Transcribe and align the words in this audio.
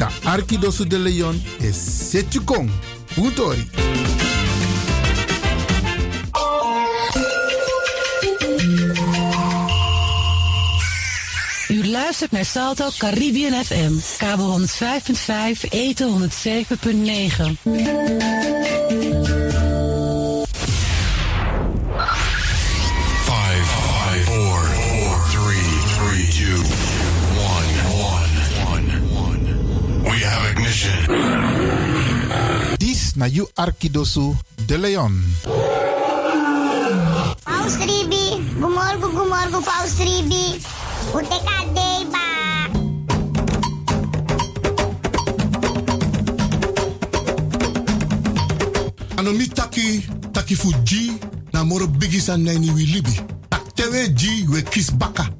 Da 0.00 0.08
de 0.88 0.98
Leon 0.98 1.42
is 1.58 2.08
Setjukong. 2.10 2.70
Puntori. 3.14 3.70
U 11.68 11.88
luistert 11.88 12.30
naar 12.30 12.44
Salto 12.44 12.88
Caribbean 12.98 13.64
FM, 13.64 13.92
kabel 14.18 14.60
105.5, 14.60 15.68
eten 15.70 16.30
107.9. 16.30 18.69
have 30.82 31.08
ignition. 31.10 32.76
Dis 32.78 33.14
na 33.16 33.26
you 33.26 33.48
Arkidosu 33.56 34.34
de 34.66 34.76
Leon. 34.78 35.12
Paus 37.44 37.76
Ribi, 37.76 38.40
gumorgo, 38.60 39.08
gumorgo, 39.12 39.60
Paus 39.60 39.98
Ribi. 39.98 40.60
Uteka 41.12 41.64
deba. 41.74 42.26
ano 49.16 49.32
mi 49.32 49.48
taki 49.48 50.00
taki 50.32 50.54
fu 50.54 50.72
ji 50.84 51.12
na 51.52 51.64
moro 51.64 51.86
bigi 51.86 52.20
san 52.20 52.42
nani 52.44 52.70
wi 52.70 52.84
libi 52.86 53.20
tak 53.48 53.74
tewe 53.74 54.08
ji 54.14 54.46
we 54.48 54.62
kis 54.62 54.90
baka 54.90 55.24
tak 55.24 55.39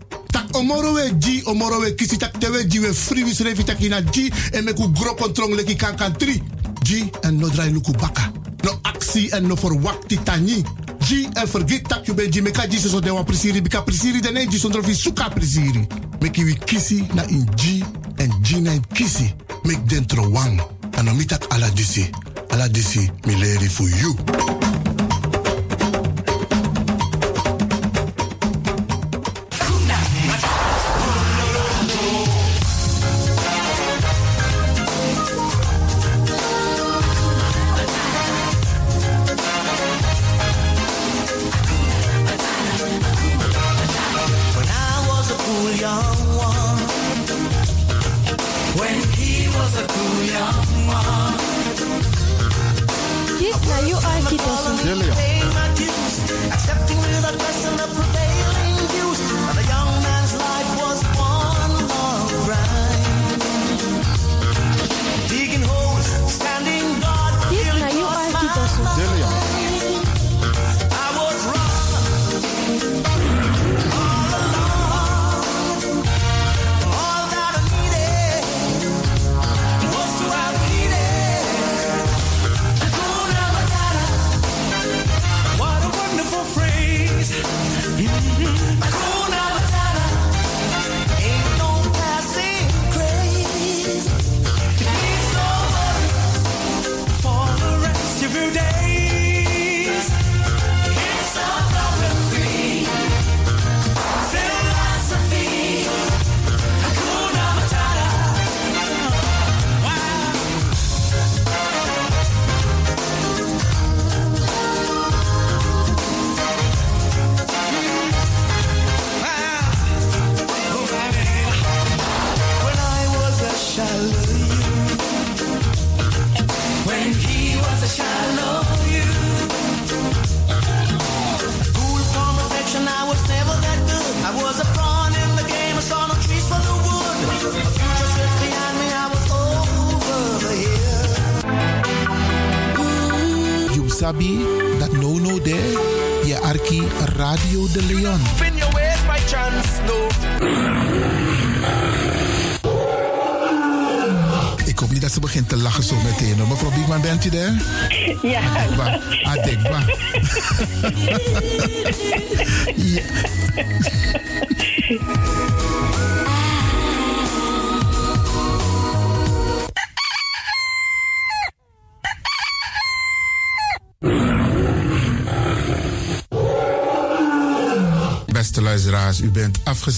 omoro 0.55 0.93
we 0.93 1.11
ji 1.19 1.43
omoro 1.47 1.81
we 1.81 1.94
kisi 1.94 2.19
tak 2.19 2.38
tewe 2.38 2.65
ji 2.66 2.78
we 2.78 2.93
free 2.93 3.25
wi 3.25 3.34
srefi 3.34 3.65
taki 3.65 3.88
na 3.88 4.00
ji 4.00 4.31
en 4.53 4.65
me 4.65 4.72
ku 4.72 4.88
gro 4.93 5.15
kontrong 5.15 5.55
leki 5.55 5.77
kan 5.77 5.97
kan 5.97 6.12
tri. 6.12 6.43
Ji 6.83 7.11
en 7.22 7.38
no 7.38 7.49
drai 7.49 7.71
luku 7.71 7.93
baka. 7.93 8.33
No 8.65 8.78
aksi 8.83 9.31
en 9.33 9.47
no 9.47 9.56
for 9.56 9.72
wakti 9.83 10.19
tani 10.25 10.65
ji 11.00 11.28
en 11.37 11.47
forget 11.47 11.89
tak 11.89 12.06
you 12.06 12.15
ben 12.15 12.31
ji 12.31 12.41
me 12.41 12.50
ka 12.50 12.66
ji 12.66 12.78
so 12.78 13.00
de 13.00 13.10
wa 13.10 13.25
prisiri 13.25 13.60
bika 13.60 13.83
prisiri 13.83 14.21
de 14.21 14.31
ne 14.31 14.47
ji 14.47 14.59
sondro 14.59 14.83
fi 14.83 14.94
suka 14.94 15.31
prisiri. 15.31 15.87
Meki 16.21 16.44
wi 16.44 16.55
kisi 16.55 17.06
na 17.15 17.22
in 17.28 17.47
ji 17.56 17.84
en 18.19 18.31
ji 18.43 18.60
na 18.60 18.72
in 18.72 18.83
kisi. 18.94 19.34
Mek 19.65 19.87
dentro 19.87 20.28
wang 20.31 20.60
ano 20.99 21.15
mi 21.15 21.25
tak 21.27 21.47
ala 21.50 21.71
disi. 21.71 22.10
Ala 22.50 22.69
disi 22.69 23.10
mi 23.27 23.34
leri 23.37 23.69
fu 23.69 23.87
you 23.87 24.16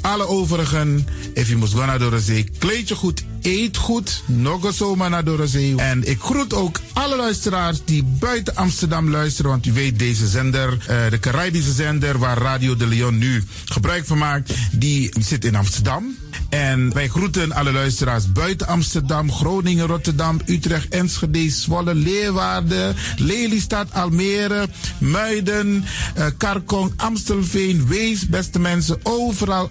alle 0.00 0.26
overigen, 0.26 1.06
if 1.34 1.48
you 1.48 1.58
must 1.58 1.74
go 1.74 1.84
naar 1.84 2.20
zee, 2.20 2.50
kleed 2.58 2.88
je 2.88 2.94
goed, 2.94 3.24
eet 3.42 3.76
goed, 3.76 4.22
nog 4.26 4.74
zomaar 4.74 5.10
naar 5.10 5.24
de 5.24 5.46
zee. 5.46 5.76
En 5.76 6.08
ik 6.08 6.20
groet 6.20 6.54
ook 6.54 6.80
alle 6.92 7.16
luisteraars 7.16 7.84
die 7.84 8.04
buiten 8.04 8.56
Amsterdam 8.56 9.10
luisteren, 9.10 9.50
want 9.50 9.66
u 9.66 9.72
weet 9.72 9.98
deze 9.98 10.26
zender, 10.26 10.78
eh, 10.86 11.10
de 11.10 11.18
Caribische 11.18 11.72
zender 11.72 12.18
waar 12.18 12.38
Radio 12.38 12.76
de 12.76 12.86
Leon 12.86 13.18
nu 13.18 13.44
gebruik 13.64 14.06
van 14.06 14.18
maakt, 14.18 14.52
die 14.72 15.10
zit 15.20 15.44
in 15.44 15.56
Amsterdam. 15.56 16.16
En 16.48 16.92
wij 16.94 17.08
groeten 17.08 17.52
alle 17.52 17.72
luisteraars 17.72 18.32
buiten 18.32 18.66
Amsterdam, 18.66 19.32
Groningen, 19.32 19.86
Rotterdam, 19.86 20.40
Utrecht, 20.46 20.88
Enschede, 20.88 21.50
Zwolle, 21.50 21.94
Leeuwarden, 21.94 22.96
Lelystad, 23.16 23.92
Almere, 23.92 24.68
Muiden, 24.98 25.84
eh, 26.14 26.26
Karkong, 26.36 26.92
Amstelveen, 26.96 27.86
Wees, 27.86 28.28
beste 28.28 28.58
mensen, 28.58 28.98
overal 29.02 29.70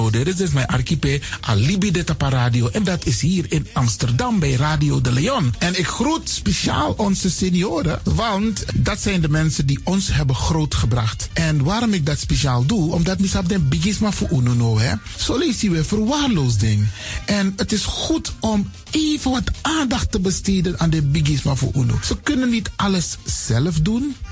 Nono. 0.01 0.09
Dit 0.09 0.27
is 0.27 0.35
dus 0.35 0.51
mijn 0.51 0.67
archipel 0.67 1.19
Alibi 1.41 1.91
de 1.91 2.03
Tapa 2.03 2.29
Radio. 2.29 2.67
En 2.67 2.83
dat 2.83 3.05
is 3.05 3.21
hier 3.21 3.45
in 3.49 3.67
Amsterdam 3.73 4.39
bij 4.39 4.53
Radio 4.53 5.01
de 5.01 5.11
Leon. 5.11 5.53
En 5.59 5.79
ik 5.79 5.87
groet 5.87 6.29
speciaal 6.29 6.93
onze 6.97 7.29
senioren, 7.29 8.01
want 8.03 8.65
dat 8.75 9.01
zijn 9.01 9.21
de 9.21 9.29
mensen 9.29 9.65
die 9.65 9.79
ons 9.83 10.13
hebben 10.13 10.35
grootgebracht. 10.35 11.29
En 11.33 11.63
waarom 11.63 11.93
ik 11.93 12.05
dat 12.05 12.19
speciaal 12.19 12.65
doe, 12.65 12.93
omdat 12.93 13.19
misap 13.19 13.49
den 13.49 13.69
bigisma 13.69 14.11
voor 14.11 14.29
uno 14.31 14.79
hè. 14.79 14.93
Zo 15.17 15.39
je 15.59 15.69
weer 15.69 15.85
verwaarloosding. 15.85 16.87
En 17.25 17.53
het 17.55 17.71
is 17.71 17.85
goed 17.85 18.33
om 18.39 18.71
even 18.91 19.31
wat 19.31 19.51
aandacht 19.61 20.11
te 20.11 20.19
besteden 20.19 20.79
aan 20.79 20.89
de 20.89 21.01
bigisma 21.01 21.55
voor 21.55 21.71
uno. 21.75 21.99
Ze 22.03 22.17
kunnen 22.23 22.49
niet 22.49 22.71
alles 22.75 23.17
zelf 23.23 23.79
doen. 23.79 24.15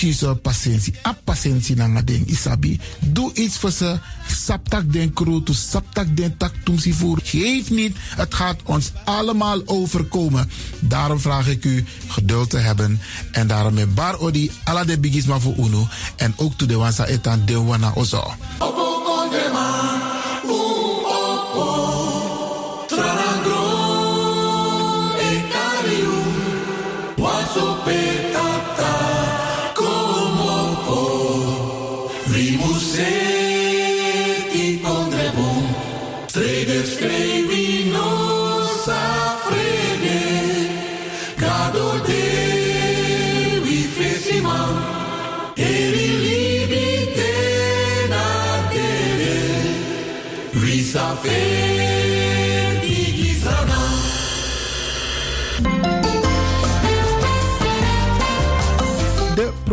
tjiso 0.00 0.34
patiëntie. 0.34 0.94
A 1.04 1.12
patiëntie 1.12 1.76
na 1.76 1.86
nga 1.92 2.02
ding 2.02 2.24
isabi. 2.32 2.80
Doe 3.12 3.28
iets 3.36 3.58
voor 3.60 3.70
ze. 3.70 3.98
Saptak 4.30 4.92
den 4.92 5.12
kroto, 5.12 5.52
saptak 5.52 6.16
den 6.16 6.36
tak 6.36 6.54
tumsi 6.64 6.92
voer. 6.92 7.20
Geef 7.24 7.70
niet, 7.70 7.96
het 8.16 8.34
gaat 8.34 8.60
ons 8.64 8.92
allemaal 9.04 9.62
overkomen. 9.66 10.50
Daarom 10.80 11.20
vraag 11.20 11.48
ik 11.48 11.64
u 11.64 11.84
geduld 12.08 12.50
te 12.50 12.58
hebben. 12.58 13.00
En 13.32 13.46
daarom 13.46 13.74
met 13.74 13.94
bar 13.94 14.18
odi, 14.18 14.50
ala 14.64 14.84
de 14.84 14.98
bigisma 14.98 15.38
voor 15.38 15.56
uno. 15.58 15.88
En 16.16 16.34
ook 16.36 16.56
to 16.56 16.66
de 16.66 16.76
wansa 16.76 17.06
etan 17.06 17.42
de 17.44 17.60
wana 17.60 17.92
ozo. 17.94 18.34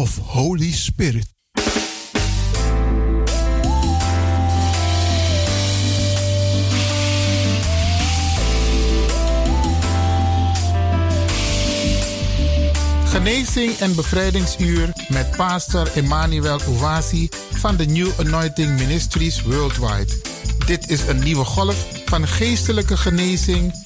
of 0.00 0.18
Holy 0.18 0.72
Spirit. 0.72 1.26
Genezing 13.04 13.72
en 13.78 13.94
bevrijdingsuur 13.94 14.92
met 15.08 15.30
pastor 15.36 15.90
Emmanuel 15.94 16.60
Owasi 16.68 17.28
van 17.50 17.76
de 17.76 17.84
New 17.84 18.08
Anointing 18.18 18.78
Ministries 18.78 19.42
Worldwide. 19.42 20.12
Dit 20.66 20.88
is 20.88 21.06
een 21.06 21.18
nieuwe 21.18 21.44
golf 21.44 21.86
van 22.04 22.26
geestelijke 22.26 22.96
genezing, 22.96 23.85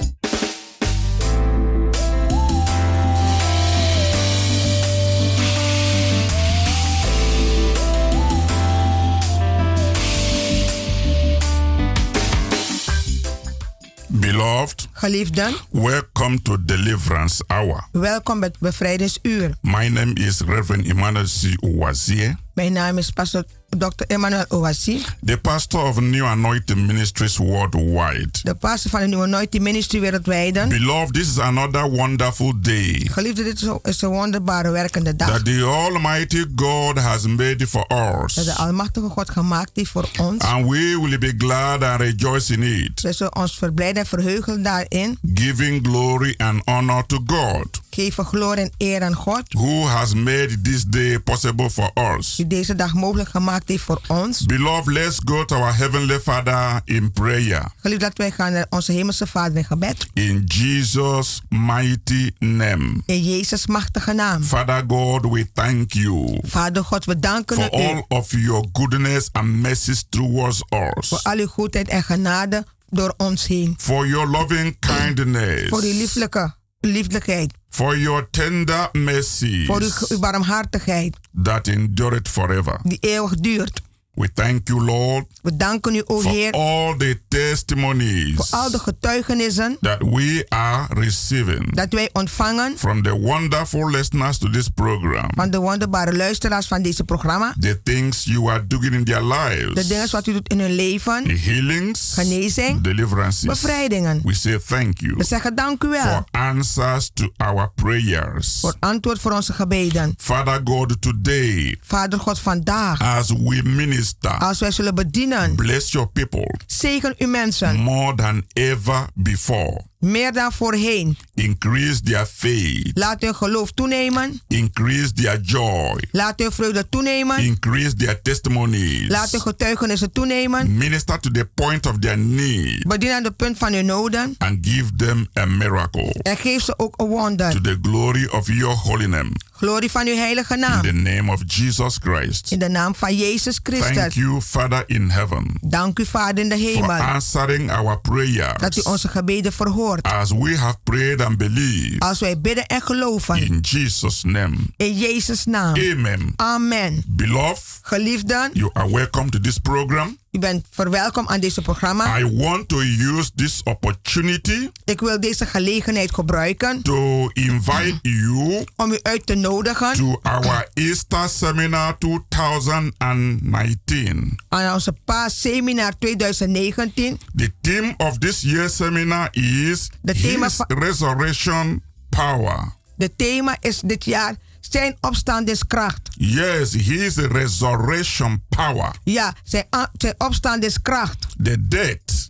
Beloved, 14.21 14.87
Geliefden, 14.93 15.53
welcome 15.71 16.41
to 16.41 16.57
Deliverance 16.65 17.43
Hour. 17.47 17.87
welkom 17.91 18.39
bij 18.39 18.47
het 18.47 18.59
bevrijdingsuur. 18.59 19.51
My 19.61 19.87
name 19.87 20.13
is 20.13 20.41
Reverend 20.41 20.85
Emmanuel 20.87 21.25
C. 21.25 21.63
Owazie, 21.63 22.35
Mijn 22.53 22.73
naam 22.73 22.97
is 22.97 23.09
pastor 23.09 23.43
Dr. 23.77 24.05
Emmanuel 24.07 24.45
Owasi, 24.47 25.05
the 25.25 25.37
pastor 25.37 25.81
of 25.83 25.99
New 25.99 26.25
Anointing 26.25 26.85
Ministries 26.87 27.37
worldwide. 27.37 28.29
de 28.43 28.55
pastor 28.55 28.91
van 28.91 28.99
de 28.99 29.05
Nieuwe 29.07 29.23
Anointing 29.23 29.63
Ministry 29.63 29.99
wereldwijd. 29.99 30.67
Beloved, 30.69 31.13
this 31.13 31.27
is 31.27 31.39
another 31.39 31.89
wonderful 31.89 32.53
day 32.61 33.07
Geliefden, 33.11 33.43
dit 33.43 33.67
is 33.83 34.01
een- 34.01 34.09
wonderbare 34.09 34.69
werkende 34.71 35.15
dag. 35.15 35.27
that 35.29 35.45
the 35.45 35.63
Almighty 35.63 36.45
God 36.55 36.97
has 36.99 37.25
made 37.27 37.67
for 37.67 37.85
Dat 37.87 38.33
de 38.35 38.39
us. 38.41 38.57
Almachtige 38.57 39.07
God 39.09 39.29
gemaakt 39.29 39.71
heeft 39.73 39.89
voor 39.91 40.09
ons. 40.19 40.43
And 40.43 40.69
we 40.69 40.99
will 41.01 41.17
be 41.17 41.33
glad 41.37 41.83
and 41.83 41.99
rejoice 42.01 42.53
in 42.53 42.63
it, 42.63 43.01
We 43.01 43.13
zullen 43.13 43.35
ons 43.35 43.57
verblijden 43.57 44.01
en 44.01 44.07
verheugen 44.07 44.63
daarin. 44.63 45.17
giving 45.33 45.87
glory 45.87 46.33
and 46.37 46.61
honor 46.65 47.05
to 47.05 47.19
God, 47.25 47.80
Geven 47.93 48.25
glorie 48.25 48.63
en 48.63 48.71
eer 48.77 49.01
aan 49.03 49.13
God. 49.13 49.43
who 49.49 49.87
has 49.87 50.13
made 50.13 50.61
this 50.61 50.83
day 50.83 51.19
possible 51.19 51.69
for 51.69 51.91
us. 52.17 52.35
Die 52.35 52.47
deze 52.47 52.75
dag 52.75 52.93
mogelijk 52.93 53.29
gemaakt 53.29 53.67
heeft 53.67 53.83
voor 53.83 54.01
ons. 54.07 54.45
Beloved, 54.45 54.93
let's 54.93 55.17
go 55.25 55.45
to 55.45 55.55
our 55.55 55.77
Heavenly 55.77 56.19
Father 56.19 56.81
in 56.85 57.11
prayer. 57.11 57.71
Geliefd 57.77 58.01
dat 58.01 58.17
wij 58.17 58.31
gaan 58.31 58.51
naar 58.53 58.65
onze 58.69 58.91
hemelse 58.91 59.27
Vader 59.27 59.57
in 59.57 59.65
gebed. 59.65 60.07
In 60.13 60.43
Jesus' 60.45 61.41
mighty 61.49 62.31
name. 62.39 63.01
In 63.05 63.23
Jezus' 63.23 63.67
machtige 63.67 64.13
naam. 64.13 64.43
Father 64.43 64.83
God, 64.87 65.25
we 65.31 65.51
thank 65.53 65.93
you 65.93 66.39
Vader 66.43 66.83
God, 66.83 67.05
we 67.05 67.19
danken 67.19 67.55
for 67.55 67.65
u 67.65 67.83
all 67.83 68.05
of 68.07 68.31
your 68.31 68.65
goodness 68.73 69.29
and 69.31 69.61
mercies 69.61 70.05
towards 70.09 70.63
us. 70.69 71.07
voor 71.07 71.19
al 71.23 71.37
uw 71.37 71.47
goedheid 71.47 71.87
en 71.87 72.03
genade 72.03 72.65
door 72.89 73.13
ons 73.17 73.47
heen. 73.47 73.75
For 73.77 74.07
your 74.07 74.27
loving 74.29 74.77
kindness. 74.79 75.69
Voor 75.69 75.81
uw 75.81 75.97
lieflijke 75.97 76.53
lieflijkheid. 76.81 77.53
For 77.69 77.97
your 77.97 78.27
tender 78.31 78.89
mercies 78.91 79.65
Voor 79.65 79.81
uw, 80.09 80.19
barmhartigheid 80.19 81.17
that 81.43 81.67
endureth 81.67 82.27
forever. 82.29 82.79
die 82.83 82.97
eeuwig 83.01 83.35
duurt. 83.35 83.81
We 84.13 84.29
thank 84.33 84.67
you, 84.67 84.83
Lord, 84.85 85.25
We 85.41 85.55
danken 85.57 85.95
u, 85.95 86.01
o 86.05 86.21
for 86.21 86.31
Heer, 86.31 86.51
all 86.51 86.97
the 86.97 87.19
testimonies 87.27 88.35
voor 88.35 88.47
al 88.59 88.71
de 88.71 88.79
getuigenissen 88.79 89.77
that 89.81 89.97
we 90.01 90.45
are 90.49 90.87
receiving 90.93 91.75
dat 91.75 91.93
wij 91.93 92.09
ontvangen 92.13 92.77
from 92.77 93.01
the 93.03 93.19
wonderful 93.19 93.89
listeners 93.89 94.37
to 94.37 94.49
this 94.49 94.67
program. 94.69 95.29
van 95.35 95.49
de 95.51 95.57
wonderbare 95.57 96.15
luisteraars 96.15 96.67
van 96.67 96.81
deze 96.81 97.03
programma. 97.03 97.53
The 97.59 97.81
things 97.83 98.23
you 98.23 98.49
are 98.51 98.67
doing 98.67 98.93
in 98.93 99.03
their 99.03 99.19
De 99.19 99.25
lives. 99.27 99.87
dingen 99.87 100.11
wat 100.11 100.27
u 100.27 100.33
doet 100.33 100.49
in 100.49 100.59
hun 100.59 100.71
leven. 100.75 101.23
The 101.23 101.33
healings, 101.37 102.11
Genezing, 102.13 102.81
deliverances. 102.81 103.45
bevrijdingen. 103.45 104.21
We 104.23 104.33
say 104.33 104.59
thank 104.67 104.99
you 104.99 105.13
We 105.17 105.23
zeggen 105.23 105.55
dank 105.55 105.83
u 105.83 105.87
for 105.87 106.03
wel 106.03 106.25
answers 106.31 107.09
to 107.13 107.29
our 107.37 107.71
prayers. 107.75 108.57
voor 108.59 108.75
antwoord 108.79 109.19
voor 109.21 109.31
onze 109.31 109.53
gebeden. 109.53 110.13
Father 110.17 110.61
God, 110.63 111.01
today, 111.01 111.77
Vader 111.81 112.19
God, 112.19 112.39
vandaag, 112.39 113.01
as 113.01 113.29
we 113.29 113.61
minister, 113.63 113.99
als 114.39 114.59
wij 114.59 114.71
zullen 114.71 114.95
bedienen, 114.95 115.55
bless 115.55 115.91
your 115.91 116.07
people. 116.07 116.55
Zegen 116.65 117.15
uw 117.17 117.27
mensen 117.27 117.75
more 117.75 118.15
than 118.15 118.45
ever 118.53 119.05
before. 119.13 119.90
Meer 120.01 120.31
dan 120.33 120.51
voorheen. 120.51 121.17
Increase 121.35 122.01
their 122.01 122.25
faith, 122.25 122.91
Laat 122.93 123.21
hun 123.21 123.35
geloof 123.35 123.71
toenemen. 123.71 124.41
increase 124.47 125.13
their 125.13 125.39
joy, 125.41 126.03
Laat 126.11 126.39
hun 126.39 126.51
vreugde 126.51 126.89
toenemen. 126.89 127.37
increase 127.43 127.95
their 127.95 128.21
testimonies. 128.21 129.07
Laat 129.09 129.31
hun 129.31 129.41
getuigenissen 129.41 130.11
toenemen. 130.11 130.77
Minister 130.77 131.19
to 131.19 131.31
the 131.31 131.45
point 131.45 131.85
of 131.85 131.99
their 131.99 132.17
need 132.17 132.83
Bedien 132.87 133.11
aan 133.11 133.23
de 133.23 133.31
punt 133.31 133.57
van 133.57 133.73
hun 133.73 133.85
noden. 133.85 134.35
and 134.37 134.57
give 134.67 134.95
them 134.95 135.27
a 135.39 135.45
miracle 135.45 136.15
En 136.21 136.37
geef 136.37 136.63
ze 136.63 136.73
ook 136.79 136.93
een 136.97 137.07
to 137.07 137.13
wonder. 137.17 137.61
the 137.61 137.77
glory 137.81 138.25
of 138.31 138.47
your 138.47 138.75
holy 138.75 139.05
name. 139.05 139.31
Glorie 139.51 139.91
van 139.91 140.07
uw 140.07 140.15
heilige 140.15 140.53
In 140.53 140.59
naam. 140.59 140.81
the 140.81 140.91
name 140.91 141.31
of 141.31 141.41
Jesus 141.45 141.97
Christ. 142.03 142.51
In 142.51 142.59
de 142.59 142.67
naam 142.69 142.95
van 142.95 143.15
Jezus 143.15 143.59
Thank 143.63 143.83
Christus. 143.83 144.13
you, 144.13 144.41
Father 144.41 144.83
in 144.85 145.09
heaven, 145.09 145.57
Dank 145.61 145.99
u, 145.99 146.05
Vader 146.05 146.43
in 146.43 146.49
de 146.49 146.57
for 146.57 146.65
hemel. 146.65 146.89
answering 146.91 147.71
our 147.71 147.83
Dat 148.01 148.07
u 148.07 148.09
prayers 148.11 148.81
onze 148.83 149.07
gebeden 149.07 149.53
verhoort. 149.53 149.90
As 150.01 150.31
we 150.31 150.57
have 150.57 150.77
prayed 150.83 151.21
and 151.21 151.37
believed. 151.37 151.99
Als 151.99 152.19
wij 152.19 152.39
bidden 152.39 152.65
en 152.65 152.81
geloven. 152.81 153.41
In 153.45 153.59
Jesus' 153.59 154.23
name. 154.23 154.55
In 154.77 154.97
Jezus' 154.97 155.45
naam. 155.45 155.75
Amen. 155.75 156.33
Amen. 156.35 157.03
Beloved, 157.07 157.79
Geliefden, 157.81 158.49
you 158.53 158.69
are 158.73 158.89
welcome 158.89 159.29
to 159.29 159.39
this 159.39 159.57
program. 159.57 160.17
U 160.31 160.39
bent 160.39 160.65
verwelkom 160.69 161.27
aan 161.27 161.39
deze 161.39 161.61
programma. 161.61 162.19
I 162.19 162.37
want 162.37 162.67
to 162.67 162.79
use 162.81 163.31
this 163.35 163.63
opportunity 163.63 164.69
Ik 164.85 164.99
wil 164.99 165.19
deze 165.19 165.45
gelegenheid 165.45 166.13
gebruiken 166.13 166.81
to 166.81 167.29
invite 167.33 167.99
you 168.01 168.65
om 168.75 168.91
u 168.91 168.99
uit 169.01 169.25
te 169.25 169.35
nodigen 169.35 169.93
to 169.93 170.19
our 170.21 170.69
Easter 170.73 171.29
Seminar 171.29 171.97
2019. 171.97 174.39
aan 174.49 174.73
onze 174.73 174.93
Paasseminar 175.05 175.93
2019. 175.99 177.19
The 177.35 177.51
theme 177.61 177.93
of 177.97 178.17
this 178.17 178.41
year's 178.41 178.75
seminar 178.75 179.27
is 179.31 179.89
De 180.01 180.13
thema 180.13 180.45
His 180.45 180.59
Resurrection 180.67 181.83
Power. 182.09 182.73
De 182.95 183.15
thema 183.15 183.57
is 183.59 183.79
dit 183.79 184.05
jaar 184.05 184.35
zijn 184.71 184.97
opstandingskracht. 185.01 186.09
Yes, 186.17 186.73
His 186.73 187.15
resurrection 187.15 188.43
power. 188.49 188.91
Ja, 189.03 189.35
zijn, 189.43 189.65
a- 189.75 189.91
zijn 189.97 190.15
opstandingskracht. 190.17 191.25
The 191.43 191.67
date 191.67 192.29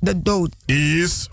De 0.00 0.22
dood. 0.22 0.54
is 0.64 1.28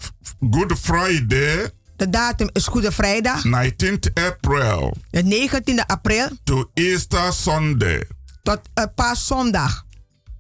Good 0.52 0.74
Friday, 0.82 1.72
De 1.96 2.10
datum 2.10 2.50
is 2.54 2.68
Goede 2.68 2.92
Vrijdag, 2.92 3.44
19th 3.46 4.14
April 4.14 4.98
de 5.10 5.24
19e 5.24 5.86
april 5.86 6.28
to 6.44 6.70
Easter 6.74 7.34
Sunday, 7.34 8.08
tot 8.44 8.60
uh, 8.80 8.86
Paaszondag, 8.96 9.86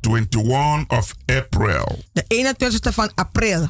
21 0.01 0.87
of 0.99 1.13
April. 1.25 2.03
de 2.13 2.25
21e 2.55 2.93
van 2.93 3.11
april. 3.15 3.69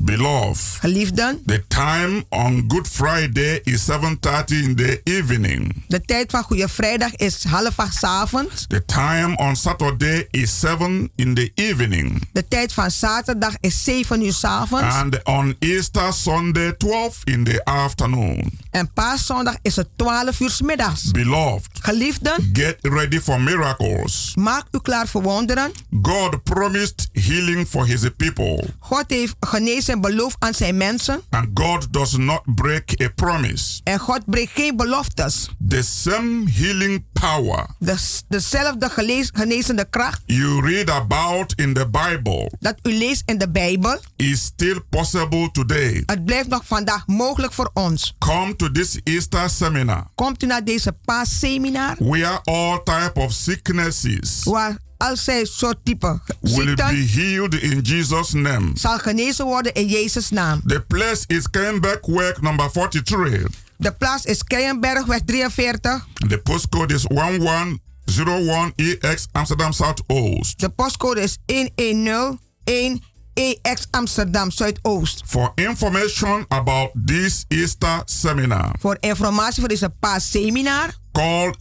Beloved, 0.00 0.78
Geliefden, 0.80 1.42
the 1.46 1.62
time 1.68 2.24
on 2.28 2.64
Good 2.68 2.86
Friday 2.88 3.60
is 3.64 3.84
7:30 3.84 4.62
in 4.62 4.76
the 4.76 5.00
evening. 5.04 5.82
de 5.88 6.00
tijd 6.00 6.30
van 6.30 6.42
Goede 6.42 6.68
Vrijdag 6.68 7.14
is 7.16 7.44
half 7.44 7.78
acht 7.78 8.04
avonds. 8.04 8.66
The 8.68 8.84
time 8.84 9.36
on 9.36 9.56
Saturday 9.56 10.26
is 10.30 10.60
7 10.60 11.10
in 11.16 11.34
the 11.34 11.50
evening. 11.54 12.22
De 12.32 12.48
tijd 12.48 12.72
van 12.72 12.90
zaterdag 12.90 13.54
is 13.60 13.84
7 13.84 14.22
uur 14.24 14.32
's 14.32 14.44
avonds. 14.44 14.94
And 14.94 15.24
on 15.24 15.56
Easter 15.58 16.12
Sunday, 16.12 16.72
12 16.72 17.18
in 17.24 17.44
the 17.44 17.64
afternoon. 17.64 18.50
En 18.70 18.92
paaszondag 18.92 19.56
is 19.62 19.76
het 19.76 19.88
12 19.96 20.40
uur 20.40 20.50
's 20.50 20.60
middags. 20.60 21.10
Beloved, 21.10 21.68
Geliefden, 21.80 22.50
get 22.52 22.76
ready 22.80 23.20
for 23.20 23.40
miracles. 23.40 24.32
maak 24.34 24.64
u 24.70 24.78
klaar 24.82 25.08
voor 25.08 25.22
wonderen. 25.22 25.70
God 26.02 26.42
promised 26.44 27.08
healing 27.12 27.66
for 27.68 27.86
his 27.86 28.00
people. 28.16 28.64
God 28.78 29.04
heeft 29.06 29.34
genezing 29.40 29.86
beloofd 29.96 30.36
aan 30.38 30.54
zijn 30.54 30.76
mensen. 30.76 31.20
And 31.30 31.48
God 31.54 31.92
does 31.92 32.16
not 32.16 32.40
break 32.54 33.00
a 33.02 33.08
promise. 33.14 33.80
En 33.84 33.98
God 33.98 34.24
breekt 34.26 34.52
geen 34.54 34.76
beloftes. 34.76 35.48
The 35.68 35.82
same 35.82 36.50
healing 36.50 37.04
power 37.12 37.66
De, 37.78 37.96
dezelfde 38.28 38.88
gelees- 38.90 39.30
genezende 39.32 39.86
kracht 39.90 40.22
you 40.26 40.60
read 40.68 40.90
about 40.90 41.52
in 41.56 41.74
the 41.74 41.88
Bible 41.90 42.50
dat 42.60 42.74
u 42.82 42.92
leest 42.92 43.22
in 43.26 43.38
de 43.38 43.50
Bijbel. 43.50 44.00
is 44.16 44.42
still 44.42 44.80
possible 44.90 45.50
today. 45.52 46.02
Het 46.06 46.24
blijft 46.24 46.48
nog 46.48 46.62
vandaag 46.64 47.06
mogelijk 47.06 47.52
voor 47.52 47.70
ons. 47.74 48.14
Come 48.18 48.56
to 48.56 48.70
this 48.72 49.00
Easter 49.04 49.50
seminar 49.50 50.06
Komt 50.14 50.42
u 50.42 50.46
naar 50.46 50.64
deze 50.64 50.92
paasseminar 51.04 51.96
where 51.98 52.40
all 52.44 52.80
type 52.84 53.20
of 53.20 53.32
sicknesses 53.32 54.40
waar 54.44 54.76
al 54.98 55.16
zijn 55.16 55.46
soort 55.46 55.76
type 55.82 56.20
will 56.40 56.74
be 56.74 56.86
ziekten 56.86 57.08
healed 57.08 57.54
in 57.54 57.80
Jesus' 57.80 58.32
name. 58.32 58.70
zal 58.74 58.98
genezen 58.98 59.44
worden 59.44 59.74
in 59.74 59.86
Jezus' 59.86 60.30
naam. 60.30 60.60
The 60.66 60.80
place 60.80 61.24
is 61.26 61.50
Kenbeck 61.50 62.06
Work 62.06 62.40
number 62.40 62.70
43. 62.70 63.46
De 63.76 63.92
plaats 63.92 64.24
is 64.24 64.44
Keienbergweg 64.44 65.20
43. 65.24 66.06
The 66.28 66.38
postcode 66.38 66.94
is 66.94 67.06
1101EX 67.14 69.26
Amsterdam 69.32 69.72
Zuidoost. 69.72 70.60
De 70.60 70.68
postcode 70.68 71.20
is 71.20 71.38
1101 71.44 73.02
EX 73.34 73.86
Amsterdam 73.90 74.50
Zuidoost. 74.50 75.22
For 75.26 75.52
information 75.54 76.44
about 76.48 76.90
this 77.06 77.44
Easter 77.48 78.02
seminar, 78.04 78.74
Voor 78.78 78.96
informatie 79.00 79.60
voor 79.60 79.68
deze 79.68 79.90
paasseminar, 80.00 80.94
call 81.12 81.54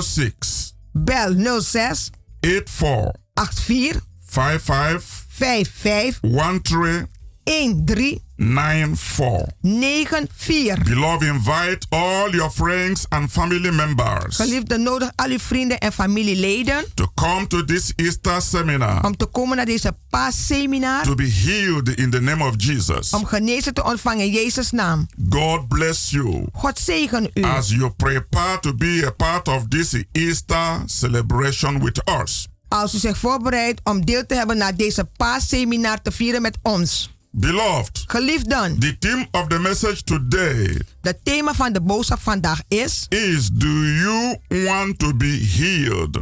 06 0.00 0.74
bel 0.92 1.60
06 1.60 2.10
84 2.44 3.12
84 3.38 4.02
55 4.20 5.00
55 5.30 6.20
13 6.22 7.13
13 7.44 8.22
94. 8.36 9.46
94. 9.62 10.84
Beloved, 10.84 11.28
invite 11.28 11.86
all 11.90 12.30
your 12.34 12.50
friends 12.50 13.06
and 13.08 13.30
family 13.32 13.70
members 13.70 14.36
Geliefde, 14.36 14.78
nodig 14.78 15.10
al 15.14 15.28
uw 15.30 15.38
vrienden 15.38 15.78
en 15.78 15.92
familieleden 15.92 16.84
to 16.94 17.06
come 17.14 17.46
to 17.46 17.64
this 17.64 17.92
Easter 17.96 18.42
seminar 18.42 19.04
om 19.04 19.16
te 19.16 19.26
komen 19.26 19.56
naar 19.56 19.66
deze 19.66 19.96
paasseminar. 20.10 21.02
to 21.02 21.14
be 21.14 21.30
healed 21.44 21.88
in 21.88 22.10
the 22.10 22.20
name 22.20 22.44
of 22.44 22.54
Jesus. 22.56 23.10
Om 23.10 23.24
genezen 23.24 23.74
te 23.74 23.84
ontvangen 23.84 24.24
in 24.24 24.32
Jezus' 24.32 24.70
naam. 24.70 25.06
God 25.28 25.68
bless 25.68 26.10
you 26.10 26.46
God 26.52 26.78
zegen 26.78 27.30
u. 27.34 27.42
as 27.42 27.68
you 27.68 27.90
prepare 27.90 28.60
to 28.60 28.74
be 28.74 29.02
a 29.06 29.10
part 29.10 29.48
of 29.48 29.68
this 29.68 29.94
Easter 30.12 30.82
celebration 30.86 31.84
with 31.84 32.02
us. 32.22 32.48
Als 32.68 32.94
u 32.94 32.98
zich 32.98 33.18
voorbereidt 33.18 33.80
om 33.84 34.04
deel 34.04 34.26
te 34.26 34.34
hebben 34.34 34.56
naar 34.56 34.76
deze 34.76 35.04
paasseminar 35.16 36.02
te 36.02 36.10
vieren 36.10 36.42
met 36.42 36.58
ons. 36.62 37.13
Beloved, 37.36 38.04
Geliefden, 38.06 38.78
the 38.78 38.96
theme 38.98 39.26
of 39.32 39.48
the 39.48 39.58
message 39.58 40.04
today 40.04 40.80
het 41.00 41.24
thema 41.24 41.54
van 41.54 41.72
de 41.72 41.80
boodschap 41.80 42.20
vandaag 42.20 42.60
is: 42.68 43.06
is 43.08 43.48
Do 43.48 43.84
you 43.84 44.38
want 44.48 44.98
to 44.98 45.14
be 45.14 45.46
healed? 45.56 46.18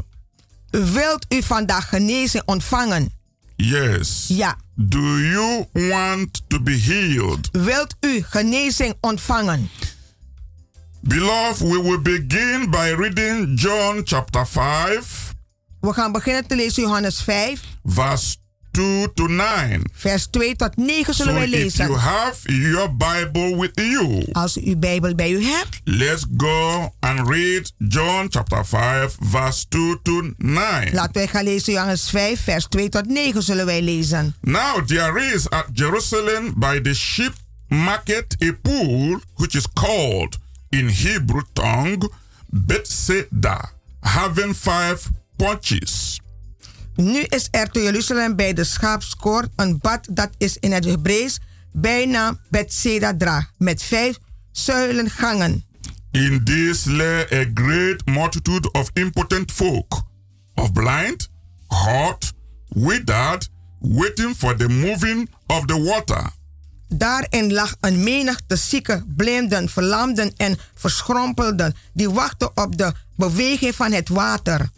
Wilt 0.71 1.27
u 1.29 1.43
vandaag 1.43 1.89
genezing 1.89 2.43
ontvangen? 2.47 3.13
Yes. 3.57 4.25
Ja. 4.29 4.57
Do 4.75 5.19
you 5.19 5.67
want 5.73 6.43
to 6.49 6.61
be 6.61 6.79
healed? 6.79 7.49
Wilt 7.53 7.97
u 8.01 8.23
genezing 8.23 8.95
ontvangen? 9.01 9.71
Beloved, 11.01 11.59
we 11.59 11.83
will 11.83 12.03
begin 12.03 12.71
by 12.71 12.95
reading 12.97 13.61
John 13.61 14.01
chapter 14.05 14.47
5, 14.47 15.35
We 15.81 15.93
gaan 15.93 16.13
beginnen 16.13 16.47
te 16.47 16.57
lezen 16.57 16.83
Johannes 16.83 17.23
5, 17.23 17.61
verse 17.85 18.37
2 18.73 19.09
to 19.15 19.27
9. 19.27 19.83
vers 19.93 20.27
2 20.31 20.57
tot 20.57 20.77
9 20.77 21.05
So 21.05 21.13
zullen 21.13 21.35
wij 21.35 21.45
if 21.49 21.51
you 21.51 21.63
lezen. 21.63 21.95
have 22.01 22.53
your 22.53 22.97
Bible 22.97 23.57
with 23.57 23.71
you, 23.75 24.29
Als 24.33 24.57
u 24.57 24.61
uw 24.65 24.77
Bijbel 24.79 25.15
bij 25.15 25.31
u 25.33 25.45
hebt, 25.45 25.81
let's 25.85 26.25
go 26.37 26.93
and 27.01 27.29
read 27.29 27.73
John 27.79 28.27
chapter 28.31 28.67
5, 28.67 29.17
verse 29.21 29.69
2 29.69 29.99
to 30.03 30.31
9. 30.37 30.95
laten 30.95 31.13
wij 31.15 31.27
gaan 31.27 31.45
lezen 31.45 31.73
Johannes 31.73 32.11
5, 32.11 32.41
vers 32.41 32.67
2 32.69 32.89
tot 32.89 33.07
9 33.07 33.43
zullen 33.43 33.67
wij 33.67 33.83
lezen. 33.83 34.35
Now 34.41 34.87
there 34.87 35.33
is 35.35 35.51
at 35.51 35.67
Jerusalem 35.73 36.53
by 36.57 36.81
the 36.81 36.95
sheep 36.95 37.33
market 37.69 38.37
a 38.43 38.53
pool 38.63 39.21
which 39.37 39.55
is 39.55 39.67
called 39.75 40.39
in 40.69 40.89
Hebrew 40.89 41.43
tongue 41.53 42.11
Bethesda, 42.47 43.71
having 44.01 44.55
five 44.55 45.01
punches. 45.37 46.21
Nu 46.95 47.21
is 47.21 47.49
er 47.51 47.71
te 47.71 47.83
Jeruzalem 47.83 48.37
bij 48.37 48.53
de 48.53 48.65
schaapskoord 48.65 49.49
een 49.57 49.79
bad 49.79 50.07
dat 50.11 50.31
is 50.39 50.57
in 50.57 50.73
het 50.73 50.85
Hebreeuws 50.85 51.39
bijna 51.73 52.39
Bethsaida 52.51 53.17
dra, 53.17 53.49
met 53.59 53.83
vijf 53.83 54.19
zuilengangen. 54.51 55.65
In 56.11 56.45
this 56.45 56.85
lay 56.85 57.27
a 57.33 57.51
great 57.55 58.05
multitude 58.05 58.71
of 58.73 58.91
impotent 58.93 59.53
folk, 59.53 60.03
of 60.55 60.73
blind, 60.73 61.29
hot, 61.67 62.33
withered, 62.69 63.49
waiting 63.79 64.35
for 64.37 64.57
the 64.57 64.69
moving 64.69 65.29
of 65.47 65.65
the 65.65 65.83
water. 65.83 66.31
Daarin 66.89 67.53
lag 67.53 67.77
een 67.81 68.03
menigte 68.03 68.57
zieke, 68.57 69.05
blinden, 69.17 69.69
verlamden 69.69 70.33
en 70.37 70.59
verschrompelden, 70.75 71.75
die 71.93 72.11
wachten 72.11 72.57
op 72.57 72.77
de 72.77 72.93
beweging 73.17 73.75
van 73.75 73.93
het 73.93 74.09
water. 74.09 74.69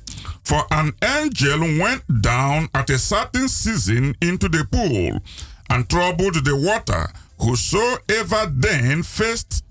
For 0.42 0.64
an 0.70 0.92
angel 1.02 1.60
went 1.78 2.02
down 2.20 2.68
at 2.74 2.90
a 2.90 2.98
certain 2.98 3.48
season 3.48 4.16
into 4.20 4.48
the 4.48 4.64
pool 4.70 5.20
and 5.68 5.88
troubled 5.88 6.44
the 6.44 6.56
water. 6.56 7.10
Whosoever 7.38 8.52
then 8.60 9.02
first, 9.02 9.62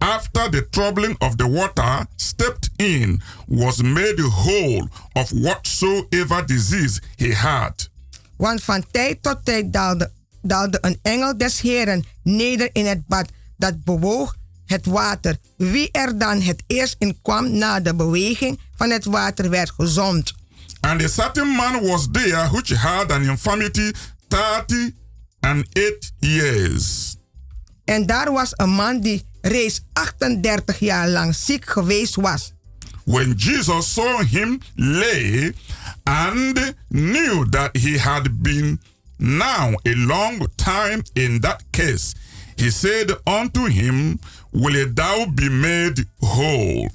after 0.00 0.48
the 0.48 0.62
troubling 0.62 1.16
of 1.20 1.36
the 1.36 1.46
water, 1.46 2.06
stepped 2.16 2.70
in, 2.78 3.20
was 3.46 3.82
made 3.82 4.18
whole 4.18 4.88
of 5.14 5.30
whatsoever 5.30 6.42
disease 6.42 7.00
he 7.16 7.32
had. 7.32 7.88
Want 8.36 8.62
van 8.62 8.84
tijd 8.90 9.22
tot 9.22 9.44
tijd 9.44 9.72
daalde, 9.72 10.10
daalde 10.42 10.78
een 10.80 10.98
engel 11.02 11.38
des 11.38 11.60
Heren 11.60 12.04
neder 12.22 12.68
in 12.72 12.86
het 12.86 13.06
bad 13.06 13.28
dat 13.56 13.84
bewoog 13.84 14.36
het 14.70 14.86
water. 14.86 15.36
Wie 15.56 15.88
er 15.92 16.18
dan 16.18 16.40
het 16.40 16.62
eerst 16.66 16.96
in 16.98 17.18
kwam 17.22 17.58
na 17.58 17.80
de 17.80 17.94
beweging 17.94 18.60
van 18.76 18.90
het 18.90 19.04
water 19.04 19.50
werd 19.50 19.70
gezond. 19.70 20.34
And 20.80 21.02
a 21.02 21.08
certain 21.08 21.48
man 21.48 21.82
was 21.82 22.08
there 22.12 22.48
which 22.50 22.74
had 22.74 23.12
an 23.12 23.22
infirmity 23.22 23.92
thirty 24.28 24.94
and 25.40 25.66
eight 25.72 26.12
years. 26.18 27.16
En 27.84 28.06
daar 28.06 28.32
was 28.32 28.52
een 28.56 28.70
man 28.70 29.00
die 29.00 29.24
reeds 29.40 29.80
38 29.92 30.78
jaar 30.78 31.08
lang 31.08 31.34
ziek 31.34 31.70
geweest 31.70 32.14
was. 32.14 32.52
When 33.04 33.34
Jesus 33.36 33.92
saw 33.92 34.22
him 34.22 34.60
lay 34.74 35.54
and 36.02 36.74
knew 36.88 37.48
that 37.48 37.76
he 37.76 37.98
had 37.98 38.42
been 38.42 38.80
now 39.16 39.74
a 39.82 39.94
long 39.94 40.48
time 40.54 41.02
in 41.12 41.40
that 41.40 41.62
case, 41.70 42.14
he 42.56 42.70
said 42.70 43.20
unto 43.24 43.66
him, 43.66 44.18
Will 44.50 44.92
thou 44.94 45.30
be 45.34 45.50
made 45.50 46.06
whole? 46.18 46.90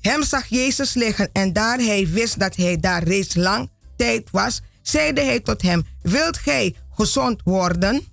Hem 0.00 0.22
zag 0.22 0.46
Jezus 0.46 0.94
liggen 0.94 1.28
en 1.32 1.52
daar 1.52 1.78
hij 1.78 2.08
wist 2.08 2.38
dat 2.38 2.56
hij 2.56 2.80
daar 2.80 3.02
reeds 3.02 3.34
lang 3.34 3.70
tijd 3.96 4.28
was, 4.30 4.60
zeide 4.82 5.20
hij 5.20 5.40
tot 5.40 5.62
hem, 5.62 5.86
wilt 6.02 6.38
gij 6.38 6.74
gezond 6.90 7.40
worden? 7.44 8.04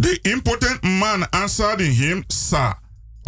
The 0.00 0.18
impotent 0.22 0.82
man 0.82 1.30
answered 1.30 1.80
him, 1.80 2.24
Sir, 2.26 2.74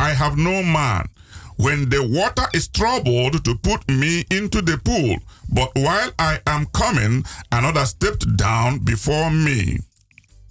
I 0.00 0.12
have 0.14 0.36
no 0.36 0.62
man. 0.62 1.08
When 1.56 1.88
the 1.88 2.08
water 2.08 2.48
is 2.50 2.68
troubled 2.68 3.44
to 3.44 3.54
put 3.54 3.86
me 3.86 4.24
into 4.28 4.62
the 4.62 4.78
pool, 4.78 5.18
but 5.46 5.70
while 5.72 6.12
I 6.18 6.40
am 6.44 6.70
coming, 6.70 7.26
another 7.48 7.86
stepped 7.86 8.36
down 8.36 8.80
before 8.82 9.30
me. 9.30 9.80